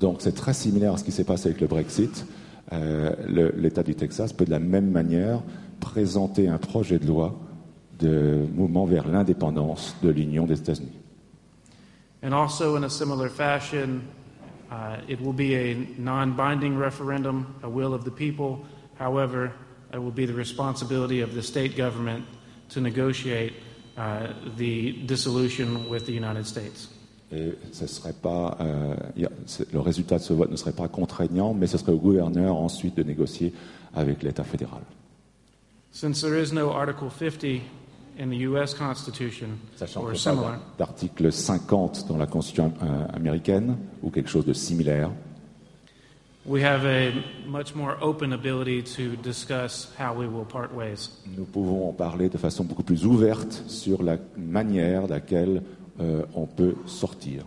Donc 0.00 0.16
c'est 0.20 0.34
très 0.34 0.52
similaire 0.52 0.94
à 0.94 0.96
ce 0.98 1.04
qui 1.04 1.12
s'est 1.12 1.24
passé 1.24 1.48
avec 1.48 1.60
le 1.60 1.68
Brexit. 1.68 2.26
Euh, 2.72 3.14
L'État 3.56 3.82
du 3.84 3.94
Texas 3.94 4.32
peut 4.32 4.44
de 4.44 4.50
la 4.50 4.58
même 4.58 4.90
manière 4.90 5.40
présenter 5.80 6.48
un 6.48 6.58
projet 6.58 6.98
de 6.98 7.06
loi 7.06 7.34
de 8.00 8.44
mouvement 8.54 8.84
vers 8.84 9.06
l'indépendance 9.08 9.94
de 10.02 10.10
l'Union 10.10 10.44
des 10.46 10.58
États-Unis. 10.58 10.95
And 12.26 12.34
also, 12.34 12.74
in 12.74 12.82
a 12.82 12.90
similar 12.90 13.28
fashion, 13.28 14.02
uh, 14.68 14.96
it 15.06 15.20
will 15.20 15.32
be 15.32 15.54
a 15.54 15.74
non 15.96 16.34
binding 16.34 16.76
referendum, 16.76 17.46
a 17.62 17.68
will 17.68 17.94
of 17.94 18.02
the 18.04 18.10
people. 18.10 18.64
However, 18.98 19.52
it 19.94 19.98
will 19.98 20.10
be 20.10 20.26
the 20.26 20.34
responsibility 20.34 21.20
of 21.22 21.34
the 21.36 21.42
state 21.42 21.76
government 21.76 22.24
to 22.70 22.80
negotiate 22.80 23.52
uh, 23.96 24.32
the 24.56 24.92
dissolution 25.06 25.88
with 25.88 26.06
the 26.06 26.12
United 26.12 26.46
States. 26.46 26.88
Et 27.30 27.54
ce 27.72 27.86
serait 27.86 28.12
pas, 28.20 28.56
euh, 28.60 28.96
y 29.16 29.24
a- 29.24 29.30
c'est- 29.46 29.72
le 29.72 29.78
résultat 29.80 30.18
de 30.18 30.22
ce 30.24 30.32
vote 30.32 30.50
ne 30.50 30.56
serait 30.56 30.72
pas 30.74 30.88
contraignant, 30.88 31.54
mais 31.54 31.68
ce 31.68 31.78
serait 31.78 31.92
au 31.92 31.98
gouverneur 31.98 32.56
ensuite 32.56 32.96
de 32.96 33.04
négocier 33.04 33.52
avec 33.94 34.24
l'État 34.24 34.42
fédéral. 34.44 34.82
Since 35.92 36.22
there 36.22 36.36
is 36.42 36.52
no 36.52 36.70
Article 36.72 37.08
50 37.08 37.62
in 38.18 38.28
the 38.30 38.46
U.S. 38.48 38.74
Constitution 38.74 39.58
Sachant 39.76 40.00
or 40.00 40.06
qu'il 40.06 40.12
n'y 40.12 40.18
a 40.18 40.22
similar, 40.22 40.52
pas 40.52 40.60
d'article 40.78 41.32
50 41.32 42.06
dans 42.08 42.16
la 42.16 42.26
Constitution 42.26 42.72
euh, 42.82 43.06
américaine 43.12 43.76
ou 44.02 44.10
quelque 44.10 44.30
chose 44.30 44.46
de 44.46 44.52
similaire, 44.52 45.10
we 46.46 46.62
have 46.62 46.84
a 46.86 47.12
much 47.46 47.74
more 47.74 47.96
open 48.00 48.32
ability 48.32 48.82
to 48.82 49.16
discuss 49.22 49.92
how 49.98 50.14
we 50.14 50.26
will 50.26 50.44
part 50.44 50.72
ways. 50.74 51.10
nous 51.36 51.44
pouvons 51.44 51.88
en 51.88 51.92
parler 51.92 52.28
de 52.28 52.38
façon 52.38 52.64
beaucoup 52.64 52.84
plus 52.84 53.04
ouverte 53.04 53.64
sur 53.66 54.02
la 54.02 54.16
manière 54.36 55.06
laquelle 55.06 55.62
euh, 56.00 56.22
on 56.34 56.46
peut 56.46 56.74
sortir. 56.86 57.44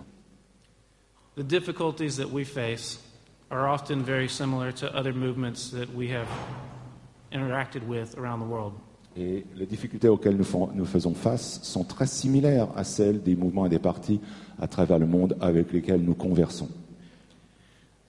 The 1.36 1.44
difficulties 1.44 2.18
that 2.18 2.32
we 2.32 2.44
face 2.44 3.00
are 3.50 3.68
often 3.68 4.04
very 4.04 4.28
similar 4.28 4.72
to 4.74 4.88
other 4.94 5.14
movements 5.14 5.72
that 5.72 5.88
we 5.96 6.12
have 6.12 6.28
interacted 7.32 7.88
with 7.88 8.18
around 8.18 8.42
the 8.42 8.50
world. 8.50 8.74
Et 9.18 9.46
les 9.56 9.66
difficultés 9.66 10.08
auxquelles 10.08 10.38
nous, 10.38 10.86
faisons 10.86 11.14
face 11.14 11.60
sont 11.64 11.84
très 11.84 12.08
similaires 12.08 12.68
à 12.76 12.84
celles 12.84 13.22
des 13.22 13.36
mouvements 13.36 13.66
et 13.66 13.70
des 13.70 13.80
partis 13.80 14.22
à 14.62 14.68
travers 14.68 15.00
le 15.00 15.08
monde 15.08 15.36
avec 15.42 15.74
lesquels 15.74 16.02
nous 16.02 16.14
conversons. 16.14 16.70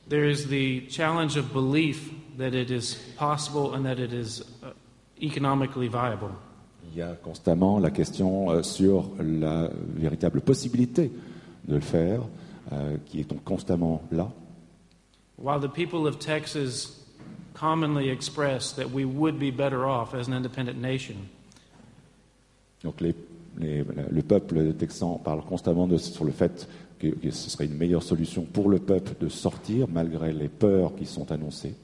There 0.08 0.28
is 0.28 0.48
the 0.48 0.90
challenge 0.90 1.36
of 1.36 1.52
belief 1.52 2.10
that 2.36 2.52
it 2.52 2.70
is 2.70 2.96
possible 3.16 3.74
and 3.74 3.84
that 3.84 4.00
it 4.00 4.12
is 4.12 4.42
economically 5.20 5.88
viable. 5.88 6.30
Il 6.92 6.98
y 6.98 7.02
a 7.02 7.14
constamment 7.14 7.78
la 7.78 7.90
question 7.90 8.50
euh, 8.50 8.62
sur 8.62 9.10
la 9.20 9.70
véritable 9.94 10.40
possibilité 10.40 11.12
de 11.68 11.74
le 11.76 11.80
faire, 11.80 12.22
euh, 12.72 12.96
qui 13.06 13.20
est 13.20 13.30
donc 13.30 13.44
constamment 13.44 14.02
là. 14.10 14.28
While 15.38 15.60
the 15.60 15.72
people 15.72 16.06
of 16.06 16.18
Texas 16.18 17.00
commonly 17.60 18.08
express 18.08 18.72
that 18.72 18.90
we 18.90 19.04
would 19.04 19.38
be 19.38 19.50
better 19.50 19.86
off 19.86 20.14
as 20.14 20.28
an 20.28 20.32
independent 20.32 20.80
nation. 20.80 21.16
Donc 22.82 23.00
les, 23.00 23.14
les, 23.58 23.84
le 24.10 24.22
peuple 24.22 24.72
texan 24.72 25.20
parle 25.22 25.42
constamment 25.42 25.86
de, 25.86 25.98
sur 25.98 26.24
le 26.24 26.32
fait 26.32 26.66
que, 26.98 27.08
que, 27.08 27.30
ce 27.30 27.50
serait 27.50 27.66
une 27.66 27.76
meilleure 27.76 28.02
solution 28.02 28.44
pour 28.44 28.70
le 28.70 28.78
peuple 28.78 29.12
de 29.20 29.28
sortir 29.28 29.86
malgré 29.88 30.32
les 30.32 30.48
peurs 30.48 30.94
qui 30.96 31.04
sont 31.04 31.30
annoncées. 31.30 31.74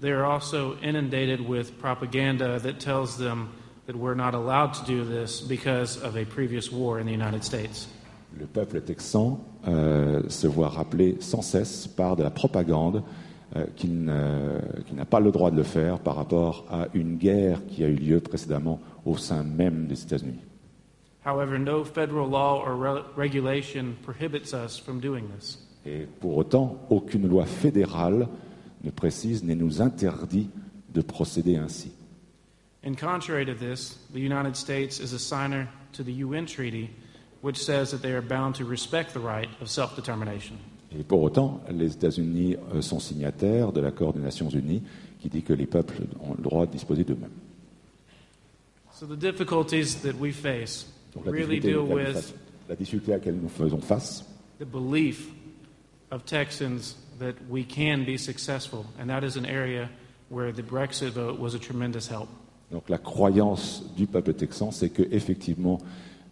They 0.00 0.10
are 0.12 0.24
also 0.24 0.76
inundated 0.82 1.40
with 1.46 1.78
propaganda 1.78 2.58
that 2.58 2.80
tells 2.80 3.18
them 3.18 3.50
that 3.86 3.94
we're 3.94 4.16
not 4.16 4.34
allowed 4.34 4.72
to 4.74 4.84
do 4.84 5.04
this 5.04 5.40
because 5.40 6.02
of 6.02 6.16
a 6.16 6.24
previous 6.24 6.72
war 6.72 6.98
in 6.98 7.06
the 7.06 7.12
United 7.12 7.44
States. 7.44 7.88
Le 8.38 8.46
peuple 8.46 8.80
texan 8.80 9.40
euh, 9.68 10.22
se 10.28 10.46
voit 10.46 10.68
rappeler 10.68 11.16
sans 11.20 11.42
cesse 11.42 11.86
par 11.86 12.16
de 12.16 12.22
la 12.22 12.30
propagande 12.30 13.02
euh, 13.56 13.66
qu'il 13.74 14.04
n'a 14.04 15.04
pas 15.04 15.20
le 15.20 15.30
droit 15.32 15.50
de 15.50 15.56
le 15.56 15.64
faire 15.64 15.98
par 15.98 16.16
rapport 16.16 16.66
à 16.70 16.86
une 16.94 17.16
guerre 17.16 17.60
qui 17.66 17.82
a 17.82 17.88
eu 17.88 17.94
lieu 17.94 18.20
précédemment 18.20 18.80
au 19.04 19.16
sein 19.16 19.42
même 19.42 19.86
des 19.86 20.02
États-Unis. 20.02 20.40
However, 21.24 21.58
no 21.58 21.84
federal 21.84 22.28
law 22.30 22.62
or 22.64 22.76
re 22.76 23.04
regulation 23.16 23.94
prohibits 24.02 24.54
us 24.54 24.78
from 24.78 25.00
doing 25.00 25.24
this. 25.36 25.58
Et 25.84 26.06
pour 26.20 26.36
autant, 26.36 26.78
aucune 26.90 27.28
loi 27.28 27.44
fédérale 27.44 28.28
ne 28.84 28.90
précise 28.90 29.44
ni 29.44 29.54
nous 29.54 29.82
interdit 29.82 30.48
de 30.92 31.02
procéder 31.02 31.56
ainsi. 31.56 31.92
In 32.82 32.94
contrary 32.94 33.44
to 33.44 33.54
this, 33.54 33.98
the 34.12 34.20
United 34.20 34.56
States 34.56 35.00
is 35.00 35.12
a 35.12 35.18
signer 35.18 35.68
to 35.92 36.02
the 36.02 36.24
UN 36.24 36.46
Treaty, 36.46 36.88
which 37.42 37.58
says 37.58 37.90
that 37.90 38.00
they 38.00 38.12
are 38.12 38.22
bound 38.22 38.54
to 38.54 38.64
respect 38.64 39.12
the 39.12 39.20
right 39.20 39.50
of 39.60 39.68
self-determination. 39.68 40.56
Et 40.92 41.04
pour 41.04 41.22
autant, 41.22 41.60
les 41.70 41.92
États-Unis 41.92 42.56
euh, 42.74 42.82
sont 42.82 42.98
signataires 42.98 43.72
de 43.72 43.80
l'accord 43.80 44.12
des 44.12 44.20
Nations 44.20 44.48
Unies 44.48 44.82
qui 45.20 45.28
dit 45.28 45.42
que 45.42 45.52
les 45.52 45.66
peuples 45.66 46.02
ont 46.20 46.34
le 46.34 46.42
droit 46.42 46.66
de 46.66 46.72
disposer 46.72 47.04
d'eux-mêmes. 47.04 47.30
So 48.92 49.06
the 49.06 49.18
difficulties 49.18 50.02
that 50.02 50.14
we 50.18 50.32
face 50.32 50.86
Donc 51.14 51.26
la 51.26 51.32
really 51.32 51.60
difficulté, 51.60 51.86
deal 51.86 51.94
with 51.94 52.34
la 52.68 52.76
difficulté 52.76 53.12
à 53.12 53.16
laquelle 53.16 53.36
nous 53.40 53.48
faisons 53.48 53.80
face, 53.80 54.24
the 54.58 54.64
belief 54.64 55.30
of 56.10 56.24
Texans 56.24 56.96
that 57.18 57.34
we 57.48 57.64
can 57.64 58.04
be 58.04 58.18
successful, 58.18 58.84
and 59.00 59.06
that 59.06 59.22
is 59.22 59.36
an 59.36 59.46
area 59.46 59.88
where 60.28 60.52
the 60.52 60.62
Brexit 60.62 61.12
vote 61.12 61.38
was 61.38 61.54
a 61.54 61.58
tremendous 61.58 62.08
help. 62.08 62.28
donc 62.70 62.88
la 62.88 62.98
croyance 62.98 63.82
du 63.96 64.06
peuple 64.06 64.34
texan, 64.34 64.70
c'est 64.70 64.90
que 64.90 65.02
effectivement 65.10 65.78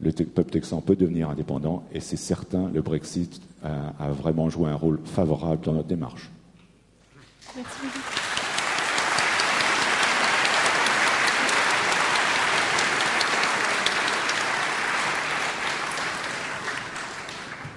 le 0.00 0.12
te- 0.12 0.22
peuple 0.22 0.50
texan 0.50 0.80
peut 0.80 0.96
devenir 0.96 1.28
indépendant, 1.30 1.82
et 1.92 2.00
c'est 2.00 2.16
certain, 2.16 2.70
le 2.72 2.82
Brexit 2.82 3.40
a, 3.64 3.92
a 3.98 4.10
vraiment 4.10 4.48
joué 4.48 4.70
un 4.70 4.74
rôle 4.76 5.00
favorable 5.04 5.64
dans 5.64 5.72
notre 5.72 5.88
démarche. 5.88 6.30
Merci 7.56 7.78
beaucoup. 7.82 7.98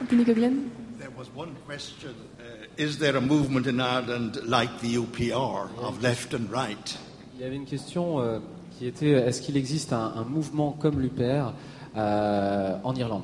Anthony 0.02 0.24
Coghlan 0.26 0.54
There 1.00 1.12
was 1.18 1.28
one 1.36 1.56
question. 1.68 2.14
Uh, 2.40 2.66
is 2.78 2.98
there 3.00 3.16
a 3.18 3.22
movement 3.22 3.66
in 3.68 3.80
Ireland 3.80 4.38
like 4.46 4.80
the 4.82 4.96
UPR 4.98 5.70
of 5.78 6.02
left 6.04 6.34
and 6.34 6.50
right? 6.52 6.98
Il 7.36 7.42
y 7.42 7.44
avait 7.44 7.56
une 7.56 7.66
question 7.66 8.20
euh, 8.20 8.40
qui 8.78 8.86
était 8.86 9.10
est-ce 9.12 9.42
qu'il 9.42 9.58
existe 9.58 9.94
un, 9.94 10.14
un 10.16 10.24
mouvement 10.24 10.72
comme 10.74 11.00
l'UPR 11.00 11.54
euh, 11.96 12.78
en 12.84 12.96
Irlande 12.96 13.24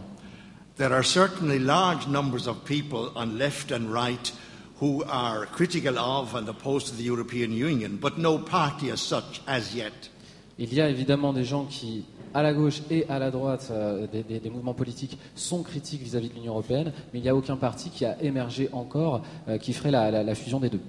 There 0.78 0.94
are 0.94 1.04
certainly 1.04 1.58
large 1.60 2.08
numbers 2.08 2.48
of 2.48 2.64
people 2.64 3.12
on 3.16 3.38
left 3.40 3.72
and 3.72 3.92
right 3.92 4.32
who 4.80 5.04
are 5.10 5.48
critical 5.48 5.98
of 5.98 6.36
and 6.36 6.48
opposed 6.48 6.90
to 6.90 6.96
the 6.96 7.04
European 7.04 7.52
Union, 7.52 7.98
but 8.00 8.18
no 8.20 8.38
party 8.38 8.92
as 8.92 8.98
such 9.02 9.42
as 9.48 9.74
yet. 9.74 10.12
Il 10.60 10.72
y 10.74 10.80
a 10.82 10.88
évidemment 10.90 11.34
des 11.34 11.44
gens 11.46 11.66
qui, 11.66 12.06
à 12.36 12.44
la 12.44 12.54
gauche 12.54 12.82
et 12.92 13.06
à 13.10 13.18
la 13.18 13.32
droite 13.32 13.70
euh, 13.72 14.06
des, 14.06 14.22
des- 14.22 14.40
des 14.40 14.50
mouvements 14.52 14.76
politiques, 14.76 15.18
sont 15.34 15.64
critiques 15.64 16.04
vis-à-vis 16.04 16.30
de 16.30 16.36
l'Union 16.36 16.52
européenne, 16.54 16.94
mais 17.12 17.20
il 17.20 17.24
n'y 17.24 17.30
a 17.30 17.36
aucun 17.36 17.58
parti 17.58 17.90
qui 17.90 18.06
a 18.06 18.22
émergé 18.22 18.70
encore 18.72 19.24
euh, 19.48 19.58
qui 19.58 19.74
ferait 19.74 19.90
la, 19.92 20.12
la- 20.12 20.24
la 20.24 20.36
fusion 20.36 20.60
des 20.60 20.70
deux. 20.70 20.82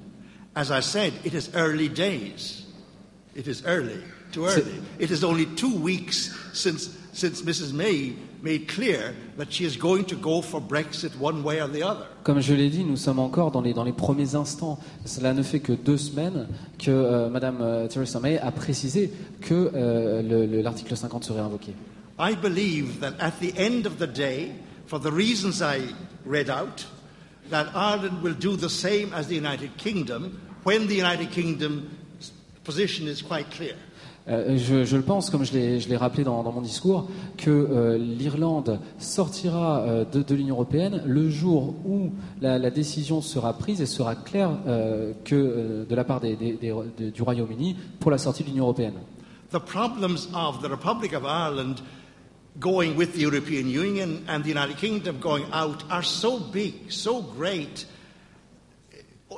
As 0.54 0.68
I 0.70 0.82
said, 0.82 1.12
it 1.24 1.32
is 1.32 1.48
early 1.54 1.88
days. 1.88 2.66
It 3.34 3.46
is 3.46 3.62
early, 3.64 4.00
too 4.32 4.44
early. 4.46 4.80
It 4.98 5.10
is 5.10 5.22
only 5.24 5.46
two 5.56 5.74
weeks 5.74 6.34
since, 6.52 6.90
since 7.12 7.42
Mrs. 7.42 7.72
May 7.72 8.14
made 8.42 8.68
clear 8.68 9.14
that 9.36 9.52
she 9.52 9.64
is 9.64 9.76
going 9.76 10.04
to 10.04 10.14
go 10.16 10.40
for 10.40 10.60
Brexit 10.60 11.16
one 11.18 11.42
way 11.42 11.60
or 11.60 11.66
the 11.68 11.82
other. 11.82 12.06
Comme 12.22 12.40
je 12.40 12.54
l'ai 12.54 12.70
dit, 12.70 12.84
nous 12.84 12.96
sommes 12.96 13.18
encore 13.18 13.50
dans 13.50 13.60
les, 13.60 13.72
dans 13.74 13.82
les 13.84 13.92
premiers 13.92 14.34
instants. 14.36 14.78
Cela 15.04 15.34
ne 15.34 15.42
fait 15.42 15.58
que 15.60 15.72
deux 15.72 15.98
semaines 15.98 16.46
que 16.78 16.90
euh, 16.90 17.28
Madame 17.28 17.58
euh, 17.60 17.88
Theresa 17.88 18.20
May 18.20 18.38
a 18.38 18.52
précisé 18.52 19.10
que 19.40 19.70
euh, 19.74 20.22
le- 20.22 20.46
le- 20.46 20.62
l'article 20.62 20.96
50 20.96 21.24
serait 21.24 21.40
invoqué. 21.40 21.72
I 22.20 22.34
believe 22.36 23.00
that 23.00 23.14
at 23.20 23.32
the 23.40 23.52
end 23.58 23.86
of 23.86 23.98
the 23.98 24.06
day, 24.06 24.52
for 24.86 24.98
the 25.00 25.10
reasons 25.12 25.60
I 25.62 25.80
read 26.24 26.48
out, 26.50 26.84
that 27.50 27.66
Ireland 27.74 28.22
will 28.22 28.34
do 28.34 28.56
the 28.56 28.68
same 28.68 29.12
as 29.14 29.26
the 29.28 29.34
United 29.36 29.76
Kingdom 29.78 30.38
when 30.64 30.86
the 30.86 30.94
United 30.96 31.30
Kingdom's 31.30 32.32
position 32.64 33.08
is 33.08 33.22
quite 33.22 33.50
clear. 33.50 33.74
Euh, 34.28 34.58
je, 34.58 34.84
je 34.84 34.96
le 34.96 35.02
pense, 35.02 35.30
comme 35.30 35.44
je 35.44 35.52
l'ai 35.54 35.96
rappelé 35.96 36.22
dans, 36.22 36.42
dans 36.42 36.52
mon 36.52 36.60
discours, 36.60 37.08
que 37.38 37.50
euh, 37.50 37.96
l'Irlande 37.96 38.78
sortira 38.98 39.80
euh, 39.80 40.04
de, 40.04 40.22
de 40.22 40.34
l'Union 40.34 40.54
européenne 40.56 41.02
le 41.06 41.30
jour 41.30 41.74
où 41.86 42.10
la, 42.42 42.58
la 42.58 42.70
décision 42.70 43.22
sera 43.22 43.54
prise 43.56 43.80
et 43.80 43.86
sera 43.86 44.14
claire 44.14 44.50
euh, 44.66 45.12
que, 45.24 45.34
euh, 45.34 45.84
de 45.88 45.94
la 45.94 46.04
part 46.04 46.20
des- 46.20 46.36
des- 46.36 46.52
des- 46.52 46.74
de- 46.98 47.08
du 47.10 47.22
Royaume-Uni 47.22 47.76
pour 48.00 48.10
la 48.10 48.18
sortie 48.18 48.42
de 48.42 48.48
l'Union 48.48 48.64
européenne. 48.64 48.94
The 49.50 49.58
problems 49.58 50.28
of 50.34 50.60
the 50.60 50.68
Republic 50.68 51.14
of 51.14 51.22
Ireland 51.24 51.76
going 52.60 52.96
with 52.98 53.12
the 53.14 53.20
European 53.22 53.66
Union 53.70 54.18
and 54.28 54.42
the 54.42 54.50
United 54.50 54.76
Kingdom 54.76 55.16
going 55.20 55.44
out 55.54 55.84
are 55.90 56.02
so 56.04 56.38
big, 56.52 56.74
so 56.90 57.22
great. 57.22 57.86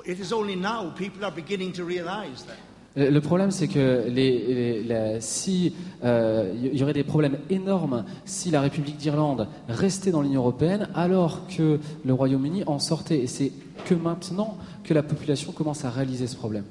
It 0.05 0.19
is 0.19 0.33
only 0.33 0.57
now 0.57 0.91
people 0.97 1.25
are 1.25 1.31
beginning 1.33 1.73
to 1.75 1.85
realize 1.85 2.43
that. 2.47 2.59
Le 2.97 3.11
le 3.11 3.21
problème, 3.21 3.51
c'est 3.51 3.69
que 3.69 4.05
les, 4.09 4.85
si 5.21 5.75
euh, 6.03 6.53
il 6.61 6.77
y 6.77 6.83
aurait 6.83 6.93
des 6.93 7.05
problèmes 7.05 7.39
énormes 7.49 8.05
si 8.25 8.51
la 8.51 8.61
République 8.61 8.97
d'Irlande 8.97 9.47
restait 9.69 10.11
dans 10.11 10.23
l'Union 10.23 10.41
européenne, 10.41 10.89
alors 10.95 11.47
que 11.47 11.79
le 12.05 12.12
Royaume-Uni 12.12 12.65
en 12.67 12.79
sortait. 12.79 13.19
Et 13.19 13.27
c'est 13.27 13.53
que 13.85 13.95
maintenant 13.95 14.59
que 14.83 14.93
la 14.93 15.03
population 15.03 15.53
commence 15.53 15.85
à 15.85 15.91
réaliser 15.91 16.27
ce 16.27 16.37
problème. 16.37 16.65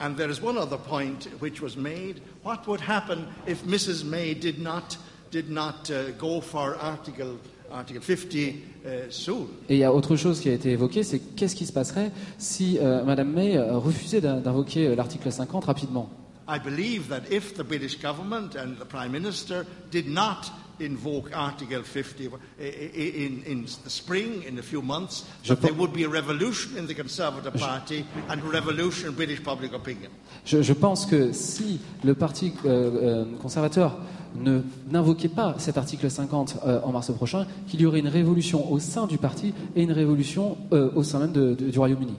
And 0.00 0.14
there 0.16 0.30
is 0.30 0.42
one 0.42 0.56
other 0.56 0.78
point 0.78 1.28
which 1.40 1.62
was 1.62 1.76
made. 1.76 2.20
What 2.42 2.66
would 2.66 2.80
happen 2.80 3.26
if 3.46 3.64
Mrs. 3.64 4.04
May 4.04 4.34
did 4.34 4.60
not, 4.60 4.98
did 5.30 5.50
not 5.50 5.88
uh, 5.90 6.10
go 6.18 6.40
for 6.40 6.76
Article, 6.80 7.38
Article 7.74 8.00
50 8.00 8.34
uh, 8.34 8.88
soon? 9.10 9.46
Et 9.68 9.74
il 9.74 9.78
y 9.80 9.84
a 9.84 9.92
autre 9.92 10.16
chose 10.16 10.40
qui 10.40 10.48
a 10.48 10.52
été 10.52 10.70
évoquée, 10.70 11.02
c'est 11.02 11.18
qu'est-ce 11.18 11.56
qui 11.56 11.66
se 11.66 11.72
passerait 11.72 12.12
si 12.38 12.78
euh, 12.80 13.04
Madame 13.04 13.32
May 13.32 13.56
euh, 13.56 13.76
refusait 13.78 14.20
d'in- 14.20 14.38
d'invoquer 14.40 14.86
euh, 14.88 14.94
l'article 14.94 15.30
50 15.32 15.64
rapidement? 15.64 16.08
I 16.48 16.58
believe 16.62 17.08
that 17.08 17.22
if 17.30 17.54
the 17.54 17.62
British 17.62 17.98
government 18.00 18.54
and 18.56 18.74
the 18.78 18.84
Prime 18.86 19.10
Minister 19.12 19.64
did 19.90 20.06
not 20.08 20.52
invoke 20.80 21.30
Article 21.32 21.82
50 21.84 22.24
i- 22.60 22.62
i- 22.62 23.24
in, 23.26 23.50
in 23.50 23.62
the 23.64 23.88
spring, 23.88 24.42
in 24.46 24.58
a 24.58 24.62
few 24.62 24.82
months, 24.82 25.24
Je 25.42 25.54
that 25.54 25.60
there 25.62 25.72
would 25.74 25.92
be 25.92 26.04
a 26.04 26.08
revolution 26.08 26.76
in 26.76 26.86
the 26.86 26.94
Conservative 26.94 27.52
Party 27.58 28.04
and 28.28 28.40
a 28.44 28.50
revolution 28.52 29.08
in 29.08 29.12
British 29.14 29.40
public 29.42 29.72
opinion. 29.72 30.10
je, 30.44 30.62
je 30.62 30.72
pense 30.74 31.06
que 31.06 31.32
si 31.32 31.80
le 32.04 32.14
Parti 32.14 32.52
euh, 32.66 33.24
euh, 33.24 33.24
conservateur 33.40 33.96
ne 34.34 34.60
n'invoquait 34.90 35.28
pas 35.28 35.54
cet 35.58 35.78
article 35.78 36.10
50 36.10 36.58
euh, 36.66 36.80
en 36.82 36.92
mars 36.92 37.12
prochain, 37.12 37.46
qu'il 37.68 37.80
y 37.80 37.86
aurait 37.86 38.00
une 38.00 38.08
révolution 38.08 38.70
au 38.72 38.78
sein 38.78 39.06
du 39.06 39.18
parti 39.18 39.54
et 39.76 39.82
une 39.82 39.92
révolution 39.92 40.56
euh, 40.72 40.90
au 40.94 41.02
sein 41.02 41.20
même 41.20 41.54
du 41.54 41.78
Royaume-Uni. 41.78 42.14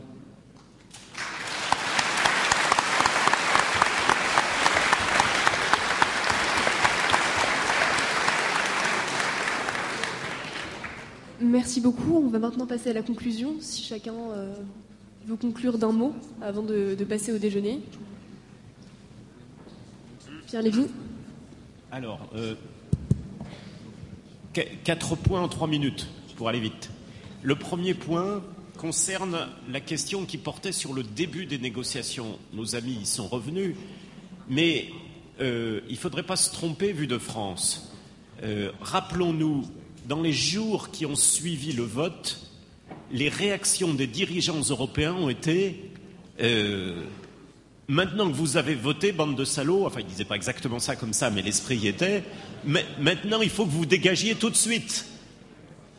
Merci 11.42 11.80
beaucoup. 11.80 12.16
On 12.16 12.30
va 12.30 12.40
maintenant 12.40 12.66
passer 12.66 12.90
à 12.90 12.94
la 12.94 13.02
conclusion. 13.02 13.56
Si 13.60 13.84
chacun 13.84 14.14
euh, 14.14 14.54
veut 15.28 15.36
conclure 15.36 15.78
d'un 15.78 15.92
mot 15.92 16.14
avant 16.42 16.64
de, 16.64 16.96
de 16.96 17.04
passer 17.04 17.32
au 17.32 17.38
déjeuner. 17.38 17.82
Pierre 20.48 20.62
Lévy 20.62 20.88
Alors, 21.96 22.20
euh, 22.36 22.56
qu- 24.52 24.68
quatre 24.84 25.16
points 25.16 25.42
en 25.42 25.48
trois 25.48 25.66
minutes 25.70 26.10
pour 26.36 26.50
aller 26.50 26.60
vite. 26.60 26.90
Le 27.42 27.56
premier 27.56 27.94
point 27.94 28.44
concerne 28.78 29.48
la 29.72 29.80
question 29.80 30.26
qui 30.26 30.38
portait 30.38 30.74
sur 30.74 30.92
le 30.92 31.04
début 31.04 31.46
des 31.46 31.58
négociations. 31.58 32.38
Nos 32.52 32.76
amis 32.76 32.98
y 33.04 33.06
sont 33.06 33.30
revenus, 33.30 33.78
mais 34.50 34.90
euh, 35.40 35.80
il 35.88 35.94
ne 35.94 35.98
faudrait 35.98 36.24
pas 36.24 36.36
se 36.36 36.52
tromper 36.52 36.92
vu 36.92 37.08
de 37.08 37.18
France. 37.18 37.94
Euh, 38.44 38.74
Rappelons-nous, 38.82 39.64
dans 40.06 40.22
les 40.22 40.34
jours 40.34 40.92
qui 40.92 41.06
ont 41.06 41.16
suivi 41.16 41.72
le 41.72 41.84
vote, 41.84 42.42
les 43.10 43.30
réactions 43.30 43.94
des 43.94 44.08
dirigeants 44.08 44.60
européens 44.70 45.14
ont 45.14 45.30
été 45.30 45.92
maintenant 47.88 48.28
que 48.30 48.36
vous 48.36 48.58
avez 48.58 48.76
voté, 48.76 49.12
bande 49.12 49.36
de 49.36 49.46
salauds, 49.46 49.86
enfin 49.86 50.00
il 50.00 50.06
disait 50.06 50.26
pas 50.26 50.36
exactement 50.36 50.80
ça 50.80 50.96
comme 50.96 51.14
ça, 51.14 51.30
mais 51.30 51.42
l'esprit 51.42 51.78
y 51.78 51.88
était, 51.88 52.24
maintenant 52.66 53.42
il 53.42 53.50
faut 53.50 53.66
que 53.66 53.72
vous 53.72 53.86
dégagiez 53.86 54.36
tout 54.36 54.50
de 54.50 54.56
suite. 54.56 55.06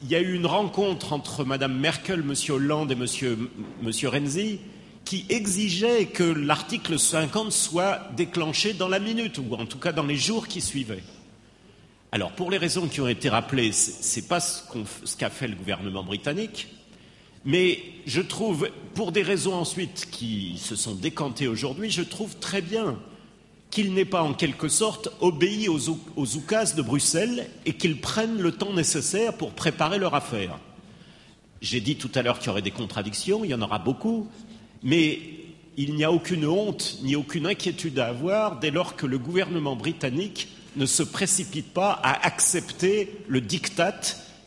Il 0.03 0.09
y 0.11 0.15
a 0.15 0.21
eu 0.21 0.35
une 0.35 0.47
rencontre 0.47 1.13
entre 1.13 1.45
Mme 1.45 1.79
Merkel, 1.79 2.21
M. 2.21 2.35
Hollande 2.51 2.93
et 2.93 2.95
M. 2.95 3.49
Monsieur 3.83 4.09
Renzi 4.09 4.59
qui 5.07 5.25
exigeait 5.29 6.07
que 6.07 6.25
l'article 6.25 6.99
50 6.99 7.53
soit 7.53 8.11
déclenché 8.17 8.73
dans 8.73 8.89
la 8.89 8.99
minute, 8.99 9.39
ou 9.39 9.55
en 9.55 9.65
tout 9.65 9.79
cas 9.79 9.93
dans 9.93 10.05
les 10.05 10.17
jours 10.17 10.49
qui 10.49 10.61
suivaient. 10.61 11.05
Alors, 12.11 12.33
pour 12.33 12.51
les 12.51 12.59
raisons 12.59 12.89
qui 12.89 13.01
ont 13.01 13.09
été 13.09 13.29
rappelées, 13.29 13.73
ce 13.73 14.19
n'est 14.19 14.27
pas 14.27 14.41
ce 14.41 15.17
qu'a 15.17 15.31
fait 15.31 15.47
le 15.47 15.55
gouvernement 15.55 16.03
britannique, 16.03 16.69
mais 17.47 17.79
je 18.07 18.21
trouve, 18.21 18.69
pour 18.95 19.13
des 19.13 19.23
raisons 19.23 19.55
ensuite 19.55 20.09
qui 20.11 20.59
se 20.59 20.75
sont 20.75 20.95
décantées 20.95 21.47
aujourd'hui, 21.47 21.91
je 21.91 22.03
trouve 22.03 22.37
très 22.37 22.61
bien 22.61 22.99
qu'il 23.71 23.95
n'ait 23.95 24.05
pas 24.05 24.23
en 24.23 24.35
quelque 24.35 24.69
sorte 24.69 25.09
obéi 25.21 25.69
aux, 25.69 25.91
aux 26.17 26.27
de 26.27 26.83
Bruxelles 26.83 27.49
et 27.65 27.75
qu'ils 27.75 28.01
prennent 28.01 28.41
le 28.41 28.53
temps 28.53 28.73
nécessaire 28.73 29.33
pour 29.33 29.53
préparer 29.53 29.99
leur 29.99 30.15
affaire. 30.15 30.59
J'ai 31.61 31.81
dit 31.81 31.97
tout 31.97 32.11
à 32.15 32.23
l'heure 32.23 32.39
qu'il 32.39 32.49
y 32.49 32.51
aurait 32.51 32.63
des 32.63 32.71
contradictions, 32.71 33.45
il 33.45 33.51
y 33.51 33.55
en 33.55 33.63
aura 33.63 33.79
beaucoup, 33.79 34.29
mais 34.83 35.21
il 35.77 35.95
n'y 35.95 36.05
a 36.05 36.13
aucune 36.13 36.47
honte 36.47 36.99
ni 37.03 37.17
aucune 37.17 37.47
inquiétude 37.47 37.99
à 37.99 38.09
avoir 38.09 38.59
dès 38.59 38.71
lors 38.71 38.97
que 38.97 39.07
le 39.07 39.19
gouvernement 39.19 39.77
britannique 39.77 40.49
ne 40.75 40.87
se 40.87 41.03
précipite 41.03 41.73
pas 41.73 41.93
à 41.93 42.27
accepter 42.27 43.19
le 43.29 43.41
diktat 43.41 44.01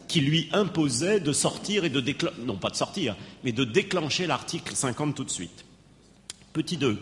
qui 0.10 0.20
lui 0.22 0.50
imposait 0.52 1.22
de 1.22 1.32
sortir 1.32 1.86
et 1.86 1.90
de 1.90 2.02
déclencher, 2.02 2.36
non 2.44 2.58
pas 2.58 2.72
de 2.72 2.76
sortir, 2.76 3.16
mais 3.44 3.54
de 3.54 3.64
déclencher 3.64 4.28
l'article 4.28 4.76
50 4.76 5.16
tout 5.16 5.24
de 5.24 5.30
suite. 5.30 5.64
Petit 6.52 6.78
2. 6.78 7.00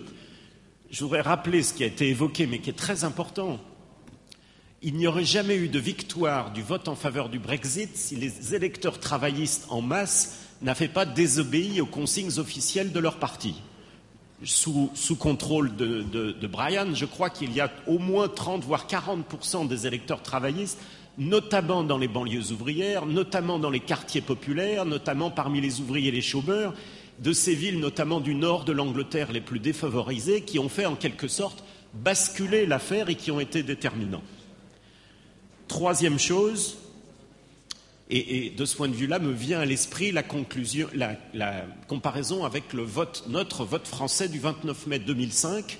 Je 0.91 1.03
voudrais 1.03 1.21
rappeler 1.21 1.63
ce 1.63 1.73
qui 1.73 1.83
a 1.83 1.87
été 1.87 2.09
évoqué, 2.09 2.45
mais 2.47 2.59
qui 2.59 2.69
est 2.69 2.73
très 2.73 3.05
important. 3.05 3.59
Il 4.81 4.95
n'y 4.95 5.07
aurait 5.07 5.25
jamais 5.25 5.55
eu 5.55 5.69
de 5.69 5.79
victoire 5.79 6.51
du 6.51 6.61
vote 6.61 6.89
en 6.89 6.95
faveur 6.95 7.29
du 7.29 7.39
Brexit 7.39 7.95
si 7.95 8.17
les 8.17 8.53
électeurs 8.53 8.99
travaillistes 8.99 9.65
en 9.69 9.81
masse 9.81 10.39
n'avaient 10.61 10.87
pas 10.89 11.05
désobéi 11.05 11.79
aux 11.79 11.87
consignes 11.87 12.37
officielles 12.37 12.91
de 12.91 12.99
leur 12.99 13.19
parti. 13.19 13.55
Sous, 14.43 14.91
contrôle 15.17 15.75
de, 15.75 16.03
de, 16.03 16.47
Brian, 16.47 16.93
je 16.93 17.05
crois 17.05 17.31
qu'il 17.31 17.53
y 17.53 17.61
a 17.61 17.71
au 17.87 17.97
moins 17.97 18.27
30 18.27 18.63
voire 18.63 18.85
40 18.85 19.67
des 19.67 19.87
électeurs 19.87 20.21
travaillistes, 20.21 20.77
notamment 21.17 21.83
dans 21.83 21.97
les 21.97 22.07
banlieues 22.07 22.51
ouvrières, 22.51 23.05
notamment 23.05 23.59
dans 23.59 23.69
les 23.69 23.79
quartiers 23.79 24.21
populaires, 24.21 24.85
notamment 24.85 25.31
parmi 25.31 25.61
les 25.61 25.79
ouvriers 25.79 26.09
et 26.09 26.11
les 26.11 26.21
chômeurs, 26.21 26.73
de 27.19 27.33
ces 27.33 27.55
villes, 27.55 27.79
notamment 27.79 28.19
du 28.19 28.35
nord 28.35 28.63
de 28.63 28.71
l'Angleterre 28.71 29.31
les 29.31 29.41
plus 29.41 29.59
défavorisées, 29.59 30.41
qui 30.41 30.59
ont 30.59 30.69
fait 30.69 30.85
en 30.85 30.95
quelque 30.95 31.27
sorte 31.27 31.63
basculer 31.93 32.65
l'affaire 32.65 33.09
et 33.09 33.15
qui 33.15 33.31
ont 33.31 33.39
été 33.39 33.63
déterminants. 33.63 34.23
Troisième 35.67 36.19
chose, 36.19 36.77
et, 38.09 38.51
de 38.51 38.65
ce 38.65 38.75
point 38.75 38.87
de 38.87 38.93
vue-là, 38.93 39.19
me 39.19 39.31
vient 39.31 39.59
à 39.59 39.65
l'esprit 39.65 40.11
la, 40.11 40.23
conclusion, 40.23 40.87
la, 40.93 41.65
comparaison 41.87 42.45
avec 42.45 42.73
le 42.73 42.83
vote, 42.83 43.25
notre 43.27 43.65
vote 43.65 43.87
français 43.87 44.29
du 44.29 44.39
29 44.39 44.87
mai 44.87 44.99
2005, 44.99 45.79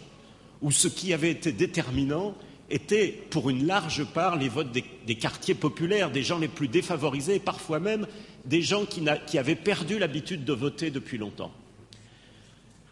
où 0.62 0.72
ce 0.72 0.88
qui 0.88 1.14
avait 1.14 1.32
été 1.32 1.52
déterminant 1.52 2.36
était, 2.70 3.08
pour 3.30 3.50
une 3.50 3.66
large 3.66 4.04
part, 4.06 4.36
les 4.36 4.50
votes 4.50 4.72
des, 4.72 5.16
quartiers 5.16 5.56
populaires, 5.56 6.12
des 6.12 6.24
gens 6.24 6.38
les 6.38 6.48
plus 6.48 6.68
défavorisés, 6.68 7.40
parfois 7.40 7.80
même 7.80 8.08
des 8.46 8.62
gens 8.62 8.86
qui, 8.86 9.04
qui 9.26 9.38
avaient 9.38 9.56
perdu 9.56 10.00
l'habitude 10.00 10.44
de 10.44 10.54
voter 10.54 10.92
depuis 10.92 11.18
longtemps. 11.18 11.52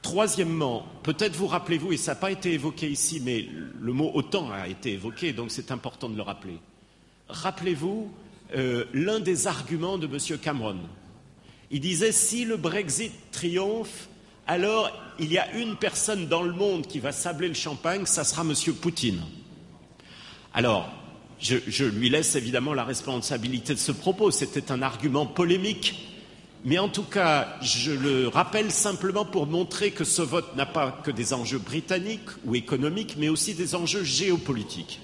Troisièmement, 0.01 0.85
peut-être 1.03 1.35
vous 1.35 1.47
rappelez-vous, 1.47 1.91
et 1.91 1.97
ça 1.97 2.11
n'a 2.11 2.19
pas 2.19 2.31
été 2.31 2.53
évoqué 2.53 2.87
ici, 2.87 3.21
mais 3.23 3.47
le 3.79 3.91
mot 3.91 4.11
autant 4.13 4.51
a 4.51 4.67
été 4.67 4.93
évoqué, 4.93 5.33
donc 5.33 5.51
c'est 5.51 5.71
important 5.71 6.09
de 6.09 6.15
le 6.15 6.21
rappeler. 6.21 6.57
Rappelez-vous 7.27 8.11
euh, 8.55 8.85
l'un 8.93 9.19
des 9.19 9.47
arguments 9.47 9.97
de 9.97 10.05
M. 10.05 10.37
Cameron. 10.37 10.77
Il 11.71 11.79
disait 11.79 12.11
si 12.11 12.45
le 12.45 12.57
Brexit 12.57 13.11
triomphe, 13.31 14.07
alors 14.45 14.91
il 15.17 15.31
y 15.31 15.39
a 15.39 15.51
une 15.55 15.75
personne 15.75 16.27
dans 16.27 16.43
le 16.43 16.53
monde 16.53 16.85
qui 16.85 16.99
va 16.99 17.11
sabler 17.11 17.47
le 17.47 17.55
champagne, 17.55 18.05
ça 18.05 18.23
sera 18.23 18.43
M. 18.43 18.53
Poutine. 18.75 19.21
Alors, 20.55 20.89
je, 21.37 21.83
lui 21.83 22.09
laisse 22.09 22.35
évidemment 22.35 22.73
la 22.73 22.85
responsabilité 22.85 23.73
de 23.73 23.79
ce 23.79 23.91
propos. 23.91 24.31
C'était 24.31 24.71
un 24.71 24.81
argument 24.81 25.25
polémique. 25.25 26.09
Mais 26.63 26.79
en 26.79 26.87
tout 26.87 27.03
cas, 27.03 27.57
je 27.61 27.91
le 27.91 28.29
rappelle 28.29 28.71
simplement 28.71 29.25
pour 29.25 29.47
montrer 29.47 29.91
que 29.91 30.05
ce 30.05 30.21
vote 30.21 30.55
n'a 30.55 30.65
pas 30.65 30.91
que 31.03 31.11
des 31.11 31.33
enjeux 31.33 31.59
britanniques 31.59 32.29
ou 32.45 32.55
économiques, 32.55 33.17
mais 33.19 33.27
aussi 33.27 33.53
des 33.53 33.75
enjeux 33.75 34.05
géopolitiques. 34.05 35.01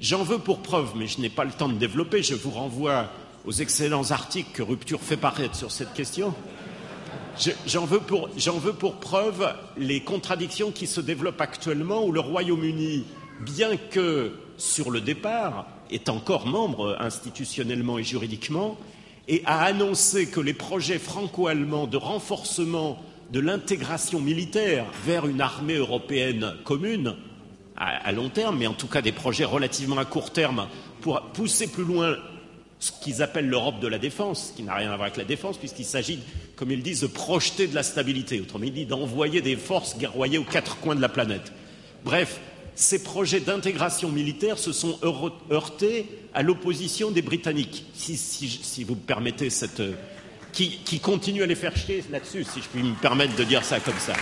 J'en 0.00 0.22
veux 0.22 0.38
pour 0.38 0.60
preuve, 0.62 0.92
mais 0.96 1.08
je 1.08 1.20
n'ai 1.20 1.28
pas 1.28 1.44
le 1.44 1.50
temps 1.50 1.68
de 1.68 1.74
développer, 1.74 2.22
je 2.22 2.34
vous 2.34 2.50
renvoie 2.50 3.10
aux 3.44 3.52
excellents 3.52 4.12
articles 4.12 4.50
que 4.52 4.62
Rupture 4.62 5.00
fait 5.00 5.16
paraître 5.16 5.56
sur 5.56 5.72
cette 5.72 5.92
question. 5.92 6.32
J'en 7.66 7.84
veux, 7.84 8.00
veux, 8.00 8.72
pour 8.72 8.94
preuve 8.94 9.54
les 9.76 10.02
contradictions 10.02 10.70
qui 10.70 10.86
se 10.86 11.00
développent 11.00 11.40
actuellement 11.40 12.04
où 12.04 12.12
le 12.12 12.20
Royaume-Uni, 12.20 13.04
bien 13.40 13.76
que 13.76 14.32
sur 14.62 14.92
le 14.92 15.00
départ, 15.00 15.66
est 15.90 16.08
encore 16.08 16.46
membre 16.46 16.96
institutionnellement 17.00 17.98
et 17.98 18.04
juridiquement, 18.04 18.78
et 19.26 19.42
a 19.44 19.64
annoncé 19.64 20.28
que 20.28 20.38
les 20.38 20.54
projets 20.54 21.00
franco-allemands 21.00 21.88
de 21.88 21.96
renforcement 21.96 23.02
de 23.32 23.40
l'intégration 23.40 24.20
militaire 24.20 24.86
vers 25.04 25.26
une 25.26 25.40
armée 25.40 25.74
européenne 25.74 26.54
commune 26.64 27.16
à, 27.76 28.12
long 28.12 28.28
terme, 28.28 28.58
mais 28.58 28.68
en 28.68 28.74
tout 28.74 28.86
cas 28.86 29.02
des 29.02 29.10
projets 29.10 29.44
relativement 29.44 29.98
à 29.98 30.04
court 30.04 30.30
terme 30.30 30.68
pour 31.00 31.20
pousser 31.32 31.66
plus 31.66 31.84
loin 31.84 32.16
ce 32.78 32.92
qu'ils 32.92 33.20
appellent 33.20 33.48
l'Europe 33.48 33.80
de 33.80 33.88
la 33.88 33.98
défense, 33.98 34.52
qui 34.54 34.62
n'a 34.62 34.74
rien 34.74 34.92
à 34.92 34.96
voir 34.96 35.06
avec 35.06 35.16
la 35.16 35.24
défense, 35.24 35.58
puisqu'il 35.58 35.84
s'agit, 35.84 36.20
comme 36.54 36.70
ils 36.70 36.82
disent, 36.82 37.00
de 37.00 37.08
projeter 37.08 37.66
de 37.66 37.74
la 37.74 37.82
stabilité, 37.82 38.40
autrement 38.40 38.66
dit, 38.66 38.86
d'envoyer 38.86 39.40
des 39.40 39.56
forces 39.56 39.98
guerroyer 39.98 40.38
aux 40.38 40.44
quatre 40.44 40.76
coins 40.76 40.94
de 40.94 41.00
la 41.00 41.08
planète. 41.08 41.52
Bref, 42.04 42.40
ces 42.74 43.02
projets 43.02 43.40
d'intégration 43.40 44.08
militaire 44.10 44.58
se 44.58 44.72
sont 44.72 44.98
heurtés 45.50 46.06
à 46.34 46.42
l'opposition 46.42 47.10
des 47.10 47.22
Britanniques, 47.22 47.84
si, 47.94 48.84
vous 48.84 48.94
me 48.94 49.00
permettez 49.00 49.50
cette. 49.50 49.82
Qui, 50.52 50.80
qui 50.84 51.00
continue 51.00 51.42
à 51.42 51.46
les 51.46 51.54
faire 51.54 51.74
chier 51.74 52.04
là-dessus, 52.10 52.44
si 52.44 52.60
je 52.60 52.68
puis 52.68 52.82
me 52.82 52.94
permettre 52.94 53.34
de 53.36 53.44
dire 53.44 53.64
ça 53.64 53.80
comme 53.80 53.98
ça. 53.98 54.12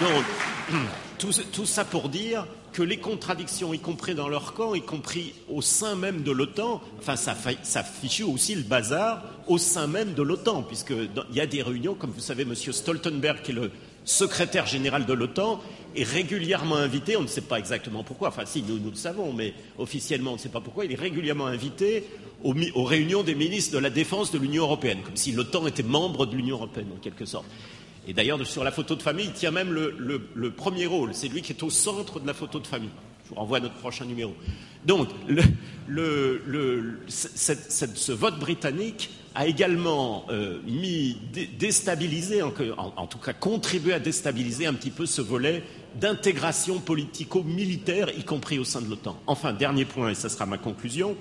Non, 0.00 0.78
tout, 1.18 1.66
ça 1.66 1.84
pour 1.84 2.08
dire 2.08 2.46
que 2.72 2.82
les 2.82 2.96
contradictions, 2.96 3.74
y 3.74 3.78
compris 3.78 4.14
dans 4.14 4.28
leur 4.28 4.54
camp, 4.54 4.74
y 4.74 4.80
compris 4.80 5.34
au 5.50 5.60
sein 5.60 5.96
même 5.96 6.22
de 6.22 6.32
l'OTAN, 6.32 6.80
enfin, 6.98 7.16
ça, 7.16 7.36
ça 7.62 7.84
fichue 7.84 8.22
aussi 8.22 8.54
le 8.54 8.62
bazar 8.62 9.22
au 9.46 9.58
sein 9.58 9.86
même 9.86 10.14
de 10.14 10.22
l'OTAN, 10.22 10.62
puisqu'il 10.62 11.10
y 11.34 11.40
a 11.40 11.46
des 11.46 11.62
réunions, 11.62 11.94
comme 11.94 12.10
vous 12.10 12.20
savez, 12.20 12.44
M. 12.44 12.54
Stoltenberg, 12.54 13.42
qui 13.42 13.50
est 13.50 13.54
le 13.54 13.70
secrétaire 14.04 14.66
général 14.66 15.06
de 15.06 15.12
l'OTAN, 15.12 15.60
est 15.94 16.04
régulièrement 16.04 16.76
invité, 16.76 17.16
on 17.16 17.22
ne 17.22 17.26
sait 17.26 17.42
pas 17.42 17.58
exactement 17.58 18.02
pourquoi, 18.02 18.28
enfin 18.28 18.44
si, 18.46 18.62
nous, 18.62 18.78
le 18.78 18.96
savons, 18.96 19.32
mais 19.32 19.54
officiellement 19.78 20.32
on 20.32 20.34
ne 20.34 20.40
sait 20.40 20.48
pas 20.48 20.60
pourquoi, 20.60 20.84
il 20.84 20.92
est 20.92 20.96
régulièrement 20.96 21.46
invité 21.46 22.04
aux 22.42 22.84
réunions 22.84 23.22
des 23.22 23.34
ministres 23.34 23.74
de 23.74 23.78
la 23.78 23.90
Défense 23.90 24.32
de 24.32 24.38
l'Union 24.38 24.64
européenne, 24.64 24.98
comme 25.04 25.16
si 25.16 25.32
l'OTAN 25.32 25.66
était 25.66 25.82
membre 25.82 26.26
de 26.26 26.34
l'Union 26.34 26.56
européenne 26.56 26.88
en 26.96 27.00
quelque 27.00 27.24
sorte. 27.24 27.46
Et 28.08 28.12
d'ailleurs, 28.12 28.44
sur 28.46 28.64
la 28.64 28.72
photo 28.72 28.96
de 28.96 29.02
famille, 29.02 29.26
il 29.26 29.32
tient 29.32 29.52
même 29.52 29.72
le, 29.72 30.50
premier 30.50 30.86
rôle. 30.86 31.14
C'est 31.14 31.28
lui 31.28 31.42
qui 31.42 31.52
est 31.52 31.62
au 31.62 31.70
centre 31.70 32.18
de 32.18 32.26
la 32.26 32.34
photo 32.34 32.58
de 32.58 32.66
famille. 32.66 32.90
Je 33.24 33.30
vous 33.30 33.34
renvoie 33.36 33.58
à 33.58 33.60
notre 33.60 33.76
prochain 33.76 34.04
numéro. 34.04 34.34
Donc, 34.84 35.08
ce 37.08 38.12
vote 38.12 38.38
britannique 38.38 39.10
a 39.34 39.46
également 39.46 40.26
euh, 40.30 40.60
mis, 40.66 41.16
déstabilisé, 41.58 42.42
en, 42.42 43.06
tout 43.06 43.18
cas 43.18 43.32
contribué 43.32 43.94
à 43.94 43.98
déstabiliser 43.98 44.66
un 44.66 44.74
petit 44.74 44.90
peu 44.90 45.06
ce 45.06 45.22
volet 45.22 45.62
d'intégration 45.98 46.80
politico-militaire, 46.80 48.10
y 48.18 48.24
compris 48.24 48.58
au 48.58 48.64
sein 48.64 48.82
de 48.82 48.88
l'OTAN. 48.88 49.18
Enfin, 49.26 49.52
dernier 49.52 49.84
point, 49.84 50.10
et 50.10 50.14
ce 50.14 50.28
sera 50.28 50.44
ma 50.44 50.58
conclusion. 50.58 51.16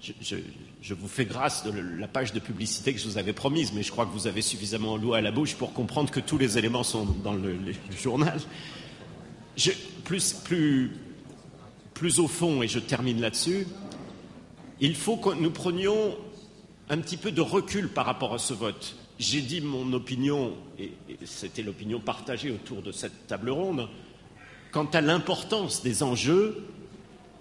je, 0.00 0.36
je 0.80 0.94
vous 0.94 1.08
fais 1.08 1.24
grâce 1.24 1.64
de 1.64 1.72
la 1.98 2.08
page 2.08 2.32
de 2.32 2.40
publicité 2.40 2.94
que 2.94 3.00
je 3.00 3.06
vous 3.06 3.18
avais 3.18 3.32
promise, 3.32 3.72
mais 3.74 3.82
je 3.82 3.90
crois 3.90 4.06
que 4.06 4.12
vous 4.12 4.26
avez 4.26 4.42
suffisamment 4.42 4.96
l'eau 4.96 5.12
à 5.12 5.20
la 5.20 5.30
bouche 5.30 5.54
pour 5.54 5.72
comprendre 5.72 6.10
que 6.10 6.20
tous 6.20 6.38
les 6.38 6.56
éléments 6.56 6.84
sont 6.84 7.04
dans 7.04 7.34
le, 7.34 7.58
journal. 8.00 8.38
Plus, 10.04 12.18
au 12.18 12.28
fond, 12.28 12.62
et 12.62 12.68
je 12.68 12.78
termine 12.78 13.20
là-dessus, 13.20 13.66
il 14.80 14.94
faut 14.94 15.16
que 15.16 15.34
nous 15.34 15.50
prenions 15.50 16.16
un 16.88 16.98
petit 16.98 17.16
peu 17.16 17.32
de 17.32 17.40
recul 17.40 17.88
par 17.88 18.06
rapport 18.06 18.34
à 18.34 18.38
ce 18.38 18.54
vote. 18.54 18.96
J'ai 19.18 19.40
dit 19.40 19.60
mon 19.60 19.92
opinion, 19.92 20.54
et, 20.78 20.92
c'était 21.24 21.62
l'opinion 21.62 22.00
partagée 22.00 22.50
autour 22.50 22.82
de 22.82 22.92
cette 22.92 23.26
table 23.26 23.50
ronde, 23.50 23.88
quant 24.70 24.86
à 24.86 25.00
l'importance 25.00 25.82
des 25.82 26.02
enjeux 26.02 26.64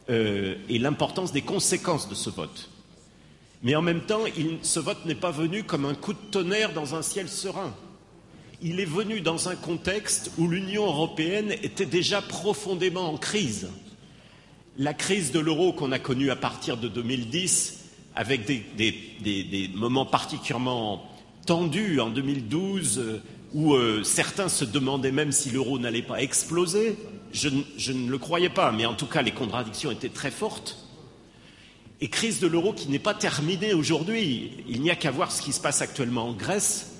euh, 0.09 0.55
et 0.69 0.79
l'importance 0.79 1.31
des 1.31 1.41
conséquences 1.41 2.09
de 2.09 2.15
ce 2.15 2.29
vote. 2.29 2.69
Mais 3.63 3.75
en 3.75 3.81
même 3.81 4.01
temps, 4.01 4.21
ce 4.61 4.79
vote 4.79 5.05
n'est 5.05 5.15
pas 5.15 5.31
venu 5.31 5.63
comme 5.63 5.85
un 5.85 5.95
coup 5.95 6.13
de 6.13 6.19
tonnerre 6.31 6.73
dans 6.73 6.95
un 6.95 7.01
ciel 7.01 7.27
serein. 7.27 7.73
Il 8.61 8.79
est 8.79 8.85
venu 8.85 9.21
dans 9.21 9.49
un 9.49 9.55
contexte 9.55 10.31
où 10.37 10.47
l'Union 10.47 10.85
européenne 10.85 11.51
était 11.61 11.85
déjà 11.85 12.21
profondément 12.21 13.09
en 13.13 13.17
crise. 13.17 13.69
La 14.77 14.95
crise 14.95 15.31
de 15.31 15.39
l'euro 15.39 15.73
qu'on 15.73 15.91
a 15.91 15.99
connue 15.99 16.31
à 16.31 16.35
partir 16.35 16.77
de 16.77 16.87
2010, 16.87 17.83
avec 18.15 18.45
des, 18.45 19.69
moments 19.75 20.07
particulièrement 20.07 21.03
tendus 21.45 21.99
en 21.99 22.09
2012, 22.09 22.97
euh, 22.99 23.21
où 23.53 23.75
euh, 23.75 24.03
certains 24.03 24.49
se 24.49 24.65
demandaient 24.65 25.11
même 25.11 25.31
si 25.31 25.51
l'euro 25.51 25.77
n'allait 25.77 26.01
pas 26.01 26.21
exploser, 26.21 26.97
je 27.31 27.49
ne 27.49 28.09
le 28.09 28.17
croyais 28.17 28.49
pas, 28.49 28.71
mais 28.71 28.85
en 28.85 28.95
tout 28.95 29.05
cas 29.05 29.21
les 29.21 29.31
contradictions 29.31 29.91
étaient 29.91 30.09
très 30.09 30.31
fortes 30.31 30.87
et 32.01 32.09
crise 32.09 32.39
de 32.39 32.47
l'euro 32.47 32.73
qui 32.73 32.89
n'est 32.89 32.99
pas 32.99 33.13
terminée 33.13 33.73
aujourd'hui. 33.73 34.51
Il 34.67 34.81
n'y 34.81 34.91
a 34.91 34.95
qu'à 34.95 35.11
voir 35.11 35.31
ce 35.31 35.41
qui 35.41 35.51
se 35.51 35.59
passe 35.59 35.81
actuellement 35.81 36.29
en 36.29 36.33
Grèce, 36.33 36.97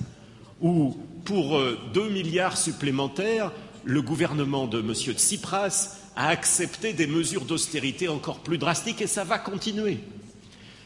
où 0.61 0.98
pour 1.28 1.62
2 1.94 2.02
euh, 2.02 2.10
milliards 2.10 2.56
supplémentaires, 2.56 3.52
le 3.84 4.02
gouvernement 4.02 4.66
de 4.66 4.80
M. 4.80 4.94
Tsipras 4.94 5.98
a 6.16 6.30
accepté 6.30 6.94
des 6.94 7.06
mesures 7.06 7.44
d'austérité 7.44 8.08
encore 8.08 8.40
plus 8.40 8.58
drastiques 8.58 9.02
et 9.02 9.08
ça 9.08 9.26
va 9.26 9.38
continuer. 9.38 9.98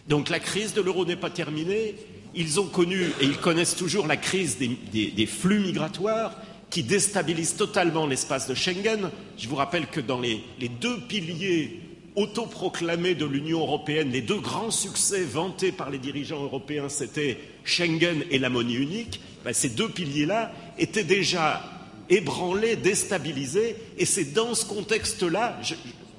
Donc 0.10 0.30
la 0.30 0.40
crise 0.40 0.74
de 0.74 0.82
l'euro 0.82 1.06
n'est 1.06 1.16
pas 1.16 1.30
terminée. 1.30 1.94
Ils 2.34 2.60
ont 2.60 2.66
connu 2.66 3.04
et 3.22 3.26
ils 3.26 3.38
connaissent 3.38 3.76
toujours 3.76 4.08
la 4.08 4.18
crise 4.18 4.58
des, 4.58 5.26
flux 5.28 5.60
migratoires 5.60 6.36
qui 6.72 6.82
déstabilisent 6.82 7.56
totalement 7.56 8.08
l'espace 8.08 8.48
de 8.48 8.56
Schengen. 8.56 9.12
Je 9.38 9.48
vous 9.48 9.58
rappelle 9.58 9.86
que 9.86 10.02
dans 10.02 10.20
les 10.20 10.42
deux 10.80 11.00
piliers 11.02 11.82
autoproclamé 12.16 13.16
de 13.16 13.26
l'Union 13.26 13.60
européenne, 13.60 14.12
les 14.12 14.22
deux 14.22 14.40
grands 14.40 14.72
succès 14.72 15.24
vantés 15.24 15.72
par 15.72 15.90
les 15.90 15.98
dirigeants 15.98 16.44
européens, 16.44 16.90
c'était 16.90 17.38
Schengen 17.64 18.24
et 18.30 18.40
la 18.40 18.50
monnaie 18.50 18.74
unique, 18.74 19.22
ben, 19.44 19.54
ces 19.54 19.70
deux 19.70 19.90
piliers-là 19.90 20.52
étaient 20.78 21.04
déjà 21.04 21.64
ébranlés, 22.10 22.76
déstabilisés, 22.76 23.76
et 23.98 24.06
c'est 24.06 24.34
dans 24.34 24.54
ce 24.54 24.66
contexte-là, 24.66 25.60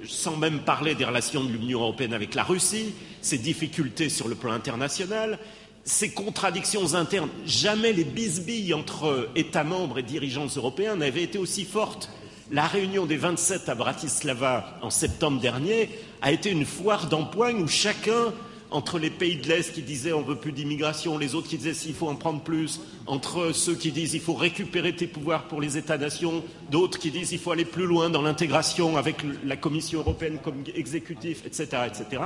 sans 0.06 0.36
même 0.36 0.60
parler 0.60 0.94
des 0.94 1.04
relations 1.04 1.44
de 1.44 1.52
l'Union 1.52 1.80
européenne 1.80 2.14
avec 2.14 2.34
la 2.34 2.42
Russie, 2.42 2.94
ses 3.20 3.38
difficultés 3.38 4.08
sur 4.08 4.28
le 4.28 4.34
plan 4.34 4.52
international, 4.52 5.38
ces 5.84 6.10
contradictions 6.10 6.94
internes, 6.94 7.28
jamais 7.44 7.92
les 7.92 8.04
bisbilles 8.04 8.72
entre 8.72 9.28
États 9.34 9.64
membres 9.64 9.98
et 9.98 10.02
dirigeants 10.02 10.46
européens 10.56 10.96
n'avaient 10.96 11.24
été 11.24 11.38
aussi 11.38 11.64
fortes. 11.64 12.08
La 12.52 12.66
réunion 12.66 13.06
des 13.06 13.16
27 13.16 13.68
à 13.68 13.74
Bratislava 13.74 14.78
en 14.82 14.90
septembre 14.90 15.40
dernier 15.40 15.90
a 16.20 16.32
été 16.32 16.50
une 16.50 16.66
foire 16.66 17.08
d'empoigne 17.08 17.62
où 17.62 17.68
chacun, 17.68 18.32
entre 18.72 18.98
les 18.98 19.10
pays 19.10 19.36
de 19.36 19.48
l'Est 19.48 19.72
qui 19.72 19.82
disaient 19.82 20.12
on 20.12 20.22
veut 20.22 20.36
plus 20.36 20.52
d'immigration, 20.52 21.18
les 21.18 21.34
autres 21.34 21.48
qui 21.48 21.56
disaient 21.56 21.74
s'il 21.74 21.94
faut 21.94 22.08
en 22.08 22.16
prendre 22.16 22.42
plus, 22.42 22.80
entre 23.06 23.52
ceux 23.52 23.74
qui 23.74 23.92
disent 23.92 24.14
il 24.14 24.20
faut 24.20 24.34
récupérer 24.34 24.94
tes 24.94 25.06
pouvoirs 25.06 25.48
pour 25.48 25.60
les 25.60 25.76
États-nations, 25.76 26.42
d'autres 26.70 26.98
qui 26.98 27.10
disent 27.10 27.32
il 27.32 27.38
faut 27.38 27.52
aller 27.52 27.64
plus 27.64 27.86
loin 27.86 28.10
dans 28.10 28.22
l'intégration 28.22 28.96
avec 28.96 29.16
la 29.44 29.56
Commission 29.56 30.00
européenne 30.00 30.38
comme 30.42 30.64
exécutif, 30.74 31.44
etc., 31.46 31.66
etc. 31.86 32.22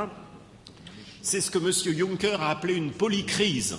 C'est 1.23 1.41
ce 1.41 1.51
que 1.51 1.59
M. 1.59 1.97
Juncker 1.97 2.41
a 2.41 2.51
appelé 2.51 2.75
une 2.75 2.93
polycrise. 2.93 3.79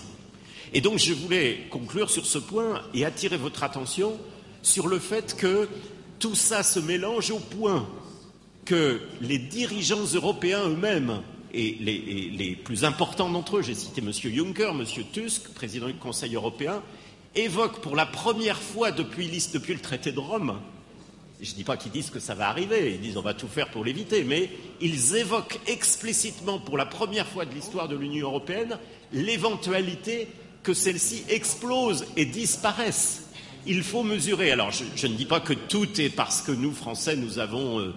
Et 0.74 0.82
donc 0.82 1.00
je 1.00 1.14
voulais 1.14 1.68
conclure 1.70 2.10
sur 2.10 2.26
ce 2.26 2.38
point 2.38 2.82
et 2.94 3.06
attirer 3.06 3.38
votre 3.38 3.64
attention 3.64 4.20
sur 4.62 4.88
le 4.88 5.00
fait 5.00 5.36
que 5.38 5.68
tout 6.20 6.36
ça 6.36 6.64
se 6.64 6.80
mélange 6.80 7.32
au 7.32 7.40
point 7.40 7.88
que 8.66 9.00
les 9.22 9.38
dirigeants 9.38 10.04
européens 10.14 10.68
eux-mêmes 10.68 11.22
et 11.54 11.78
les, 11.80 12.56
plus 12.56 12.84
importants 12.84 13.30
d'entre 13.30 13.58
eux, 13.58 13.62
j'ai 13.62 13.76
cité 13.76 14.02
M. 14.02 14.12
Juncker, 14.12 14.70
M. 14.70 14.86
Tusk, 15.12 15.50
président 15.54 15.88
du 15.88 15.96
Conseil 15.96 16.36
européen, 16.36 16.82
évoquent 17.36 17.82
pour 17.82 17.96
la 17.96 18.06
première 18.06 18.58
fois 18.58 18.92
depuis, 18.92 19.28
le 19.28 19.80
traité 19.80 20.12
de 20.12 20.20
Rome, 20.20 20.60
je 21.42 21.52
ne 21.52 21.56
dis 21.56 21.64
pas 21.64 21.78
qu'ils 21.78 21.92
disent 21.92 22.10
que 22.10 22.20
ça 22.20 22.34
va 22.34 22.50
arriver, 22.50 22.94
ils 22.96 23.02
disent 23.02 23.18
on 23.18 23.22
va 23.22 23.36
tout 23.36 23.48
faire 23.48 23.70
pour 23.70 23.86
l'éviter, 23.86 24.24
mais 24.24 24.50
ils 24.82 25.16
évoquent 25.16 25.60
explicitement 25.68 26.60
pour 26.60 26.78
la 26.78 26.86
première 26.86 27.28
fois 27.28 27.46
de 27.46 27.54
l'histoire 27.54 27.88
de 27.88 27.96
l'Union 27.96 28.28
européenne 28.28 28.80
l'éventualité 29.14 30.28
que 30.64 30.74
celle-ci 30.74 31.24
explose 31.30 32.06
et 32.18 32.26
disparaisse 32.26 33.28
il 33.68 33.84
faut 33.84 34.04
mesurer. 34.04 34.52
Alors, 34.52 34.72
je, 34.72 35.08
ne 35.08 35.14
dis 35.14 35.26
pas 35.26 35.40
que 35.40 35.54
tout 35.54 36.00
est 36.00 36.10
parce 36.10 36.42
que 36.42 36.52
nous, 36.52 36.72
Français, 36.72 37.16
nous 37.16 37.40
avons 37.40 37.80
euh, 37.80 37.94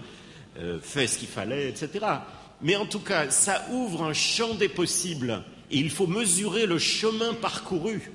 euh, 0.58 0.78
fait 0.82 1.06
ce 1.06 1.18
qu'il 1.18 1.28
fallait, 1.28 1.68
etc. 1.68 2.04
Mais 2.62 2.76
en 2.76 2.86
tout 2.86 3.00
cas, 3.00 3.30
ça 3.30 3.64
ouvre 3.70 4.02
un 4.02 4.12
champ 4.12 4.54
des 4.54 4.68
possibles 4.68 5.42
et 5.70 5.78
il 5.78 5.90
faut 5.90 6.06
mesurer 6.06 6.66
le 6.66 6.78
chemin 6.78 7.34
parcouru 7.34 8.10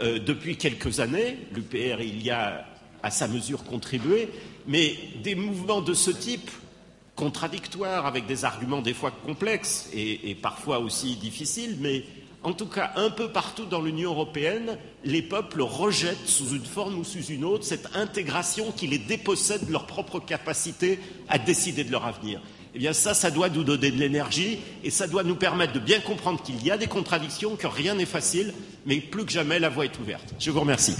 euh, 0.00 0.18
depuis 0.18 0.56
quelques 0.56 1.00
années. 1.00 1.38
L'UPR, 1.52 2.00
il 2.00 2.22
y 2.22 2.30
a 2.30 2.66
à 3.02 3.10
sa 3.10 3.28
mesure 3.28 3.64
contribué, 3.64 4.28
mais 4.66 4.96
des 5.22 5.34
mouvements 5.34 5.80
de 5.80 5.94
ce 5.94 6.10
type, 6.10 6.50
contradictoires, 7.14 8.06
avec 8.06 8.26
des 8.26 8.44
arguments 8.44 8.82
des 8.82 8.94
fois 8.94 9.10
complexes 9.10 9.88
et 9.92 10.36
parfois 10.40 10.78
aussi 10.78 11.16
difficiles, 11.16 11.76
mais 11.80 12.04
en 12.42 12.52
tout 12.52 12.66
cas 12.66 12.92
un 12.96 13.10
peu 13.10 13.30
partout 13.30 13.64
dans 13.64 13.80
l'Union 13.80 14.12
européenne, 14.12 14.78
les 15.04 15.22
peuples 15.22 15.62
rejettent 15.62 16.26
sous 16.26 16.54
une 16.54 16.64
forme 16.64 16.98
ou 16.98 17.04
sous 17.04 17.24
une 17.24 17.44
autre 17.44 17.64
cette 17.64 17.96
intégration 17.96 18.70
qui 18.72 18.86
les 18.86 18.98
dépossède 18.98 19.66
de 19.66 19.72
leur 19.72 19.86
propre 19.86 20.20
capacité 20.20 21.00
à 21.28 21.38
décider 21.38 21.84
de 21.84 21.90
leur 21.90 22.06
avenir. 22.06 22.40
Eh 22.78 22.80
bien 22.80 22.92
ça, 22.92 23.12
ça 23.12 23.32
doit 23.32 23.48
nous 23.48 23.64
donner 23.64 23.90
de 23.90 23.96
l'énergie 23.96 24.60
et 24.84 24.90
ça 24.90 25.08
doit 25.08 25.24
nous 25.24 25.34
permettre 25.34 25.72
de 25.72 25.80
bien 25.80 25.98
comprendre 25.98 26.40
qu'il 26.40 26.64
y 26.64 26.70
a 26.70 26.78
des 26.78 26.86
contradictions, 26.86 27.56
que 27.56 27.66
rien 27.66 27.96
n'est 27.96 28.06
facile, 28.06 28.54
mais 28.86 29.00
plus 29.00 29.24
que 29.24 29.32
jamais 29.32 29.58
la 29.58 29.68
voie 29.68 29.84
est 29.84 29.98
ouverte. 29.98 30.32
Je 30.38 30.52
vous 30.52 30.60
remercie. 30.60 30.94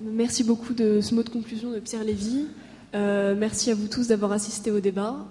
Merci 0.00 0.44
beaucoup 0.44 0.72
de 0.72 1.00
ce 1.00 1.16
mot 1.16 1.24
de 1.24 1.30
conclusion 1.30 1.72
de 1.72 1.80
Pierre 1.80 2.04
Lévy. 2.04 2.46
Euh, 2.94 3.34
merci 3.36 3.72
à 3.72 3.74
vous 3.74 3.88
tous 3.88 4.06
d'avoir 4.06 4.30
assisté 4.30 4.70
au 4.70 4.78
débat. 4.78 5.26